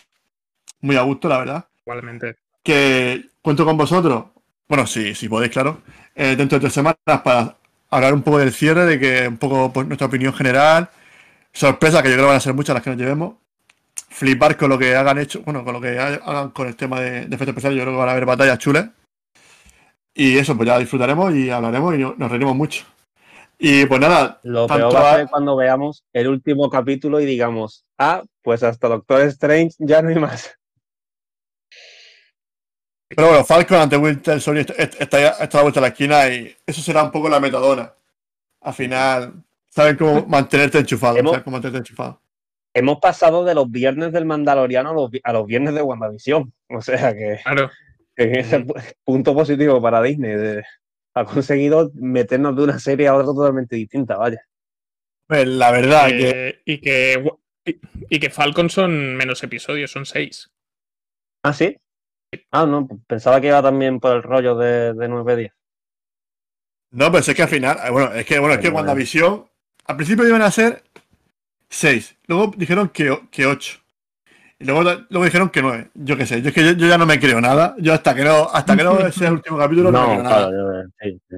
Muy 0.80 0.96
a 0.96 1.02
gusto, 1.02 1.28
la 1.28 1.38
verdad. 1.38 1.64
Igualmente. 1.84 2.36
Que 2.62 3.26
cuento 3.42 3.64
con 3.64 3.76
vosotros. 3.76 4.24
Bueno, 4.68 4.86
sí, 4.86 5.14
si 5.14 5.28
podéis, 5.28 5.52
claro. 5.52 5.82
eh, 6.14 6.34
dentro 6.36 6.56
de 6.58 6.60
tres 6.62 6.72
semanas 6.72 6.96
para 7.22 7.56
hablar 7.96 8.14
un 8.14 8.22
poco 8.22 8.38
del 8.38 8.52
cierre, 8.52 8.84
de 8.86 8.98
que 9.00 9.28
un 9.28 9.36
poco 9.38 9.72
pues, 9.72 9.86
nuestra 9.86 10.06
opinión 10.06 10.32
general. 10.34 10.88
Sorpresas, 11.52 12.02
que 12.02 12.08
yo 12.08 12.14
creo 12.14 12.26
que 12.26 12.28
van 12.28 12.36
a 12.36 12.40
ser 12.40 12.54
muchas 12.54 12.74
las 12.74 12.82
que 12.82 12.90
nos 12.90 12.98
llevemos. 12.98 13.34
Flipar 14.08 14.56
con 14.56 14.70
lo 14.70 14.78
que 14.78 14.94
hagan 14.94 15.18
hecho, 15.18 15.42
bueno, 15.42 15.64
con 15.64 15.74
lo 15.74 15.80
que 15.80 15.98
ha- 15.98 16.20
hagan 16.24 16.50
con 16.50 16.66
el 16.68 16.76
tema 16.76 17.00
de, 17.00 17.10
de 17.26 17.34
efectos 17.34 17.48
especiales. 17.48 17.76
Yo 17.78 17.82
creo 17.84 17.94
que 17.94 17.98
van 17.98 18.08
a 18.08 18.12
haber 18.12 18.26
batallas 18.26 18.58
chulas. 18.58 18.88
Y 20.14 20.38
eso, 20.38 20.56
pues 20.56 20.66
ya 20.66 20.78
disfrutaremos 20.78 21.34
y 21.34 21.50
hablaremos 21.50 21.94
y 21.94 21.98
no- 21.98 22.14
nos 22.16 22.30
reiremos 22.30 22.56
mucho. 22.56 22.84
Y 23.58 23.86
pues 23.86 24.00
nada, 24.00 24.38
Lo 24.42 24.66
peor 24.66 24.94
va 24.94 25.12
a- 25.12 25.16
ser 25.16 25.28
cuando 25.28 25.56
veamos 25.56 26.04
el 26.12 26.28
último 26.28 26.68
capítulo 26.70 27.20
y 27.20 27.26
digamos, 27.26 27.84
ah, 27.98 28.22
pues 28.42 28.62
hasta 28.62 28.88
Doctor 28.88 29.22
Strange 29.22 29.74
ya 29.78 30.02
no 30.02 30.08
hay 30.10 30.16
más. 30.16 30.54
Pero 33.08 33.28
bueno, 33.28 33.44
Falcon 33.44 33.78
ante 33.78 33.96
Winter 33.96 34.40
Soldier 34.40 34.66
est- 34.68 34.80
est- 34.80 35.00
está, 35.02 35.28
está 35.42 35.58
a 35.58 35.60
la 35.60 35.62
vuelta 35.62 35.80
de 35.80 35.86
la 35.86 35.88
esquina 35.92 36.28
y 36.28 36.54
eso 36.66 36.80
será 36.82 37.04
un 37.04 37.10
poco 37.12 37.28
la 37.28 37.38
metadona. 37.40 37.92
Al 38.62 38.74
final, 38.74 39.44
saben 39.68 39.96
cómo 39.96 40.26
mantenerte 40.26 40.78
enchufado. 40.78 41.16
Hemos- 41.16 41.38
cómo 41.42 41.54
mantenerte 41.56 41.78
enchufado. 41.78 42.20
Hemos 42.74 42.98
pasado 42.98 43.44
de 43.44 43.54
los 43.54 43.70
viernes 43.70 44.12
del 44.12 44.26
Mandaloriano 44.26 44.90
a 44.90 44.92
los, 44.94 45.10
a 45.22 45.32
los 45.32 45.46
viernes 45.46 45.74
de 45.74 45.82
WandaVision. 45.82 46.52
O 46.68 46.82
sea 46.82 47.14
que, 47.14 47.38
Claro. 47.42 47.70
que 48.14 48.40
ese 48.40 48.58
pu- 48.64 48.94
punto 49.04 49.34
positivo 49.34 49.80
para 49.80 50.02
Disney. 50.02 50.32
de- 50.34 50.64
ha 51.14 51.24
conseguido 51.24 51.90
meternos 51.94 52.54
de 52.56 52.62
una 52.64 52.78
serie 52.78 53.08
a 53.08 53.14
otra 53.14 53.26
totalmente 53.26 53.74
distinta, 53.76 54.16
vaya. 54.18 54.42
Pues, 55.26 55.46
la 55.48 55.70
verdad 55.70 56.08
que 56.08 56.60
y, 56.66 56.78
que, 56.78 57.24
y, 57.64 57.80
y 58.10 58.20
que 58.20 58.28
Falcon 58.30 58.68
son 58.68 59.16
menos 59.16 59.42
episodios, 59.42 59.90
son 59.90 60.04
seis. 60.04 60.50
¿Ah, 61.42 61.54
sí? 61.54 61.74
Ah, 62.50 62.66
no, 62.66 62.86
pensaba 63.06 63.40
que 63.40 63.48
iba 63.48 63.62
también 63.62 64.00
por 64.00 64.16
el 64.16 64.22
rollo 64.22 64.56
de, 64.56 64.92
de 64.94 65.08
9-10. 65.08 65.52
No, 66.90 67.06
pero 67.10 67.18
es 67.18 67.34
que 67.34 67.42
al 67.42 67.48
final, 67.48 67.78
eh, 67.84 67.90
bueno, 67.90 68.12
es 68.12 68.24
que 68.24 68.38
bueno, 68.38 68.54
es 68.54 68.60
que 68.60 68.70
bueno. 68.70 68.88
WandaVision, 68.88 69.44
al 69.86 69.96
principio 69.96 70.26
iban 70.26 70.42
a 70.42 70.50
ser 70.50 70.82
6, 71.68 72.16
luego 72.26 72.52
dijeron 72.56 72.88
que, 72.88 73.18
que 73.30 73.46
8. 73.46 73.78
Y 74.58 74.64
luego, 74.64 74.82
luego 75.10 75.24
dijeron 75.24 75.50
que 75.50 75.60
9. 75.60 75.90
Yo 75.94 76.16
qué 76.16 76.24
sé, 76.26 76.40
yo 76.40 76.48
es 76.48 76.54
que 76.54 76.64
yo, 76.64 76.72
yo 76.72 76.86
ya 76.86 76.96
no 76.96 77.04
me 77.06 77.20
creo 77.20 77.40
nada. 77.40 77.74
Yo 77.78 77.92
hasta 77.92 78.14
que 78.14 78.24
no, 78.24 78.48
hasta 78.50 78.76
que 78.76 78.84
no 78.84 78.96
sea 79.12 79.28
el 79.28 79.34
último 79.34 79.58
capítulo 79.58 79.92
no, 79.92 80.00
me 80.00 80.06
creo 80.14 80.22
nada. 80.22 80.50
yo- 80.50 80.90
sí, 81.02 81.20
sí. 81.28 81.36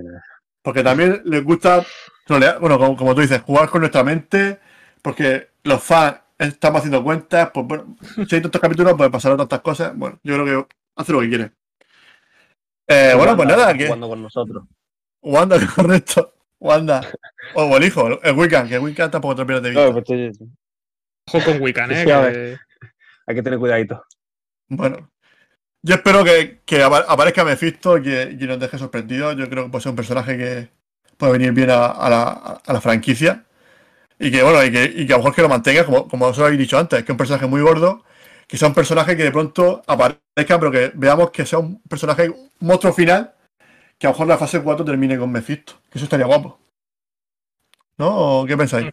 Porque 0.63 0.85
también 0.85 1.23
les 1.25 1.43
gusta 1.43 1.85
bueno, 2.61 2.79
como, 2.79 2.97
como 2.97 3.15
tú 3.15 3.23
dices, 3.23 3.41
jugar 3.43 3.71
con 3.71 3.81
nuestra 3.81 4.05
mente, 4.05 4.59
porque 5.03 5.49
los 5.65 5.83
fans 5.83 6.17
estamos 6.39 6.81
haciendo 6.81 7.03
cuentas, 7.03 7.51
pues 7.53 7.67
bueno, 7.67 7.97
si 8.29 8.35
hay 8.37 8.43
tantos 8.43 8.61
capítulos, 8.61 8.95
pues 8.97 9.11
pasarán 9.11 9.39
tantas 9.39 9.61
cosas. 9.61 9.97
Bueno, 9.97 10.19
yo 10.23 10.35
creo 10.35 10.69
que 10.69 10.75
hace 10.99 11.13
lo 11.13 11.21
que 11.21 11.29
quiere. 11.29 11.53
Eh, 12.87 13.13
bueno, 13.17 13.37
pues 13.37 13.49
nada, 13.49 13.67
está 13.67 13.79
que 13.79 13.85
jugando 13.87 14.09
con 14.09 14.23
nosotros. 14.23 14.65
Wanda, 15.23 15.59
correcto. 15.75 16.35
Wanda. 16.61 17.01
O 17.55 17.77
el 17.77 17.85
hijo, 17.85 18.21
el 18.23 18.37
Wiccan, 18.37 18.69
que 18.69 18.75
el 18.77 18.81
Wiccan 18.81 19.11
tampoco 19.11 19.35
te 19.37 19.43
lo 19.43 19.47
pierdes 19.47 19.63
de 19.63 19.71
vista. 19.71 19.87
Claro, 19.87 20.05
pues, 20.05 20.37
sí, 20.39 20.45
Ojo 21.33 21.45
con 21.45 21.63
Wiccan, 21.63 21.93
¿eh? 21.93 22.05
Sí, 22.05 22.11
a 22.11 22.31
que- 22.33 22.57
hay 23.27 23.35
que 23.35 23.43
tener 23.43 23.59
cuidadito. 23.59 24.03
Bueno. 24.69 25.11
Yo 25.83 25.95
espero 25.95 26.25
que, 26.25 26.61
que 26.65 26.83
apa- 26.83 27.05
aparezca 27.09 27.45
Mephisto 27.45 27.99
y 27.99 28.03
que, 28.03 28.37
y 28.41 28.45
nos 28.47 28.59
deje 28.59 28.79
sorprendidos. 28.79 29.37
Yo 29.37 29.49
creo 29.49 29.65
que 29.65 29.71
puede 29.71 29.83
ser 29.83 29.91
un 29.91 29.97
personaje 29.97 30.37
que 30.37 30.69
puede 31.17 31.33
venir 31.33 31.53
bien 31.53 31.71
a, 31.71 31.87
a 31.87 32.11
la, 32.11 32.29
a 32.67 32.73
la 32.73 32.81
franquicia. 32.81 33.45
Y 34.19 34.33
que, 34.33 34.43
bueno, 34.43 34.65
y 34.65 34.73
que, 34.73 34.85
y 34.85 35.07
que 35.07 35.13
a 35.13 35.17
lo 35.17 35.23
mejor 35.23 35.35
que 35.37 35.43
lo 35.43 35.49
mantenga, 35.49 35.85
como, 35.85 36.09
como 36.09 36.27
os 36.27 36.39
habéis 36.41 36.59
dicho 36.59 36.77
antes, 36.79 36.99
que 37.01 37.05
es 37.05 37.11
un 37.11 37.17
personaje 37.17 37.47
muy 37.47 37.61
gordo, 37.61 38.03
que 38.49 38.57
sea 38.57 38.69
un 38.69 38.75
personaje 38.75 39.15
que 39.15 39.25
de 39.25 39.31
pronto 39.31 39.83
aparezca, 39.87 40.59
pero 40.59 40.71
que 40.71 40.91
veamos 40.95 41.31
que 41.31 41.45
sea 41.45 41.59
un 41.59 41.83
personaje, 41.83 42.31
un 42.31 42.51
monstruo 42.61 42.95
final, 42.95 43.35
que 43.99 44.07
a 44.07 44.11
lo 44.11 44.15
mejor 44.15 44.27
la 44.27 44.39
fase 44.39 44.63
4 44.63 44.87
termine 44.87 45.19
con 45.19 45.31
Mephisto. 45.31 45.75
Que 45.91 45.99
eso 45.99 46.05
estaría 46.05 46.25
guapo. 46.25 46.59
¿No? 47.99 48.41
¿O 48.41 48.47
qué 48.47 48.57
pensáis? 48.57 48.91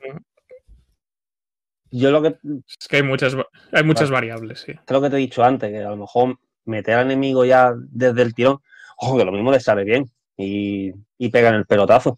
Yo 1.89 2.11
lo 2.11 2.21
que, 2.21 2.35
Es 2.67 2.87
que 2.89 2.97
hay 2.97 3.03
muchas, 3.03 3.37
hay 3.71 3.83
muchas 3.83 4.11
variables, 4.11 4.59
sí. 4.59 4.73
es 4.73 4.91
lo 4.91 5.01
que 5.01 5.09
te 5.09 5.15
he 5.15 5.19
dicho 5.19 5.43
antes, 5.43 5.71
que 5.71 5.77
a 5.77 5.89
lo 5.89 5.97
mejor 5.97 6.37
meter 6.65 6.95
al 6.95 7.05
enemigo 7.05 7.45
ya 7.45 7.71
desde 7.77 8.23
el 8.23 8.33
tirón, 8.33 8.57
ojo, 8.97 9.17
que 9.17 9.23
lo 9.23 9.31
mismo 9.31 9.51
le 9.51 9.61
sale 9.61 9.85
bien 9.85 10.11
y, 10.35 10.91
y 11.17 11.29
pega 11.29 11.49
en 11.49 11.55
el 11.55 11.65
pelotazo. 11.65 12.17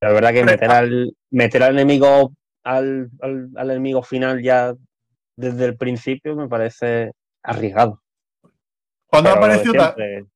Pero 0.00 0.12
es 0.12 0.20
verdad 0.20 0.32
que 0.32 0.44
meter 0.44 0.70
al, 0.70 1.16
meter 1.30 1.62
al 1.62 1.74
enemigo 1.74 2.32
al, 2.64 3.10
al, 3.20 3.50
al 3.54 3.70
enemigo 3.70 4.02
final 4.02 4.42
ya 4.42 4.74
desde 5.38 5.66
el 5.66 5.76
principio 5.76 6.34
me 6.34 6.48
parece 6.48 7.12
arriesgado. 7.44 8.02
¿Cuándo 9.06 9.30
Pero 9.30 9.44
apareció, 9.44 9.70
siempre, 9.70 10.26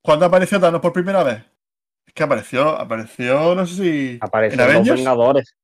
¿Cuándo 0.00 0.26
apareció 0.26 0.60
Thanos 0.60 0.80
por 0.80 0.92
primera 0.92 1.24
vez? 1.24 1.44
Es 2.06 2.14
que 2.14 2.22
apareció, 2.22 2.68
apareció, 2.68 3.56
no 3.56 3.66
sé 3.66 3.74
si. 3.74 4.18
aparecen 4.20 4.60
¿En 4.60 4.84
los? 4.84 4.96
Vengadores. 4.96 5.56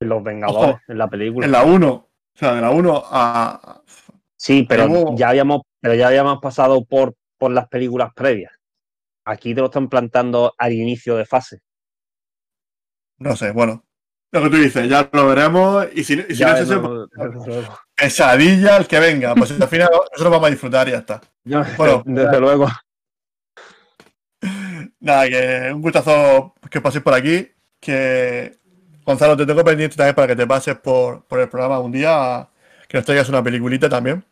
En 0.00 0.08
los 0.08 0.22
Vengadores, 0.22 0.70
Ojo, 0.70 0.80
en 0.88 0.98
la 0.98 1.08
película. 1.08 1.44
En 1.46 1.52
la 1.52 1.62
1. 1.62 1.88
O 1.88 2.08
sea, 2.34 2.54
de 2.54 2.60
la 2.62 2.70
1 2.70 3.02
a. 3.04 3.82
Sí, 4.36 4.64
pero 4.66 5.14
ya 5.14 5.28
habíamos, 5.28 5.62
pero 5.80 5.94
ya 5.94 6.08
habíamos 6.08 6.38
pasado 6.40 6.84
por, 6.84 7.14
por 7.36 7.50
las 7.50 7.68
películas 7.68 8.12
previas. 8.14 8.52
Aquí 9.26 9.54
te 9.54 9.60
lo 9.60 9.66
están 9.66 9.88
plantando 9.90 10.54
al 10.56 10.72
inicio 10.72 11.16
de 11.16 11.26
fase. 11.26 11.60
No 13.18 13.36
sé, 13.36 13.50
bueno. 13.50 13.84
Lo 14.30 14.42
que 14.42 14.50
tú 14.50 14.56
dices, 14.56 14.88
ya 14.88 15.08
lo 15.12 15.28
veremos. 15.28 15.86
Y 15.92 16.04
si, 16.04 16.14
y 16.14 16.22
si 16.28 16.34
Ya 16.34 16.52
no 16.52 16.56
ese, 16.56 16.74
no- 16.76 17.08
pues, 17.08 17.68
pesadilla 17.98 18.76
el 18.76 18.86
que 18.86 18.98
venga. 19.00 19.34
Pues 19.34 19.50
al 19.50 19.68
final 19.68 19.88
nosotros 19.92 20.30
vamos 20.30 20.46
a 20.46 20.50
disfrutar 20.50 20.88
y 20.88 20.92
ya 20.92 20.98
está. 20.98 21.20
yo- 21.44 21.62
Bueno, 21.76 22.02
desde 22.06 22.40
luego. 22.40 22.66
Nada, 25.00 25.28
que 25.28 25.70
un 25.72 25.82
gustazo 25.82 26.54
que 26.70 26.80
paséis 26.80 27.02
por 27.02 27.14
aquí. 27.14 27.50
Que 27.80 28.58
Gonzalo, 29.04 29.36
te 29.36 29.46
tengo 29.46 29.64
pendiente 29.64 29.96
también 29.96 30.14
para 30.14 30.28
que 30.28 30.36
te 30.36 30.46
pases 30.46 30.76
por, 30.76 31.24
por 31.26 31.40
el 31.40 31.48
programa 31.48 31.78
un 31.80 31.92
día. 31.92 32.48
Que 32.88 32.98
nos 32.98 33.06
traigas 33.06 33.28
una 33.28 33.42
peliculita 33.42 33.88
también. 33.88 34.24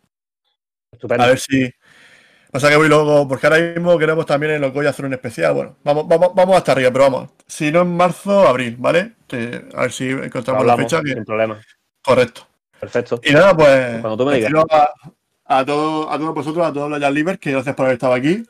Estupendo. 0.91 1.23
A 1.23 1.27
ver 1.27 1.39
si. 1.39 1.69
O 2.53 2.59
sea 2.59 2.69
que 2.69 2.77
voy 2.77 2.87
luego, 2.87 3.27
porque 3.27 3.45
ahora 3.47 3.59
mismo 3.59 3.97
queremos 3.99 4.25
también 4.25 4.53
en 4.53 4.61
Locoya 4.61 4.89
hacer 4.91 5.05
un 5.05 5.13
especial. 5.13 5.53
Bueno, 5.53 5.75
vamos, 5.83 6.07
vamos, 6.07 6.31
vamos 6.33 6.55
hasta 6.57 6.71
arriba, 6.71 6.89
pero 6.91 7.03
vamos. 7.03 7.29
Si 7.45 7.71
no 7.71 7.81
en 7.81 7.95
marzo, 7.95 8.47
abril, 8.47 8.75
¿vale? 8.79 9.13
A 9.75 9.81
ver 9.81 9.91
si 9.91 10.09
encontramos 10.09 10.65
la 10.65 10.77
fecha. 10.77 11.01
que- 11.01 11.13
sin 11.13 11.25
problema. 11.25 11.59
correcto. 12.01 12.47
Perfecto. 12.91 13.19
Y 13.23 13.31
nada, 13.33 13.55
pues. 13.55 14.01
Cuando 14.01 14.17
tú 14.17 14.25
me 14.25 14.35
digas. 14.35 14.51
deciros 14.51 14.65
A, 14.71 15.59
a 15.59 15.65
todos, 15.65 16.07
a 16.13 16.17
todos 16.17 16.33
vosotros, 16.33 16.65
a 16.65 16.73
todos 16.73 16.89
los 16.89 16.99
Jazz 16.99 17.11
Livers, 17.13 17.39
que 17.39 17.51
gracias 17.51 17.75
por 17.75 17.85
haber 17.85 17.95
estado 17.95 18.13
aquí. 18.13 18.43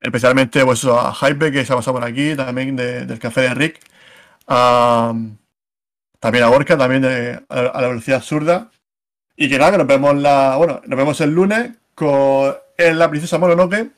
Especialmente 0.00 0.64
pues, 0.64 0.84
a 0.84 1.12
Hype, 1.14 1.52
que 1.52 1.64
se 1.64 1.72
ha 1.72 1.76
pasado 1.76 1.98
por 1.98 2.04
aquí, 2.08 2.34
también 2.34 2.74
de- 2.76 3.06
del 3.06 3.18
café 3.18 3.42
de 3.42 3.54
Rick. 3.54 3.80
A, 4.46 5.12
también 6.18 6.44
a 6.44 6.48
Gorka, 6.48 6.76
también 6.76 7.02
de, 7.02 7.40
a, 7.48 7.58
a 7.60 7.80
la 7.80 7.88
velocidad 7.88 8.18
absurda. 8.18 8.70
Y 9.36 9.48
que 9.48 9.58
nada, 9.58 9.72
que 9.72 9.78
nos 9.78 9.86
vemos 9.86 10.16
la. 10.16 10.56
Bueno, 10.56 10.80
nos 10.86 10.96
vemos 10.98 11.20
el 11.20 11.30
lunes 11.34 11.72
con 11.94 12.54
en 12.76 12.98
la 12.98 13.08
princesa 13.10 13.38
Mononoke 13.38 13.90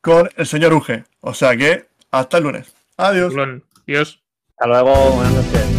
con 0.00 0.28
el 0.36 0.46
señor 0.46 0.72
Uge. 0.72 1.04
O 1.20 1.34
sea 1.34 1.56
que 1.56 1.86
hasta 2.10 2.38
el 2.38 2.44
lunes. 2.44 2.74
Adiós. 2.96 3.32
Dios. 3.86 4.20
Hasta 4.56 4.66
luego. 4.66 4.94
Buenas 5.12 5.32
noches. 5.34 5.77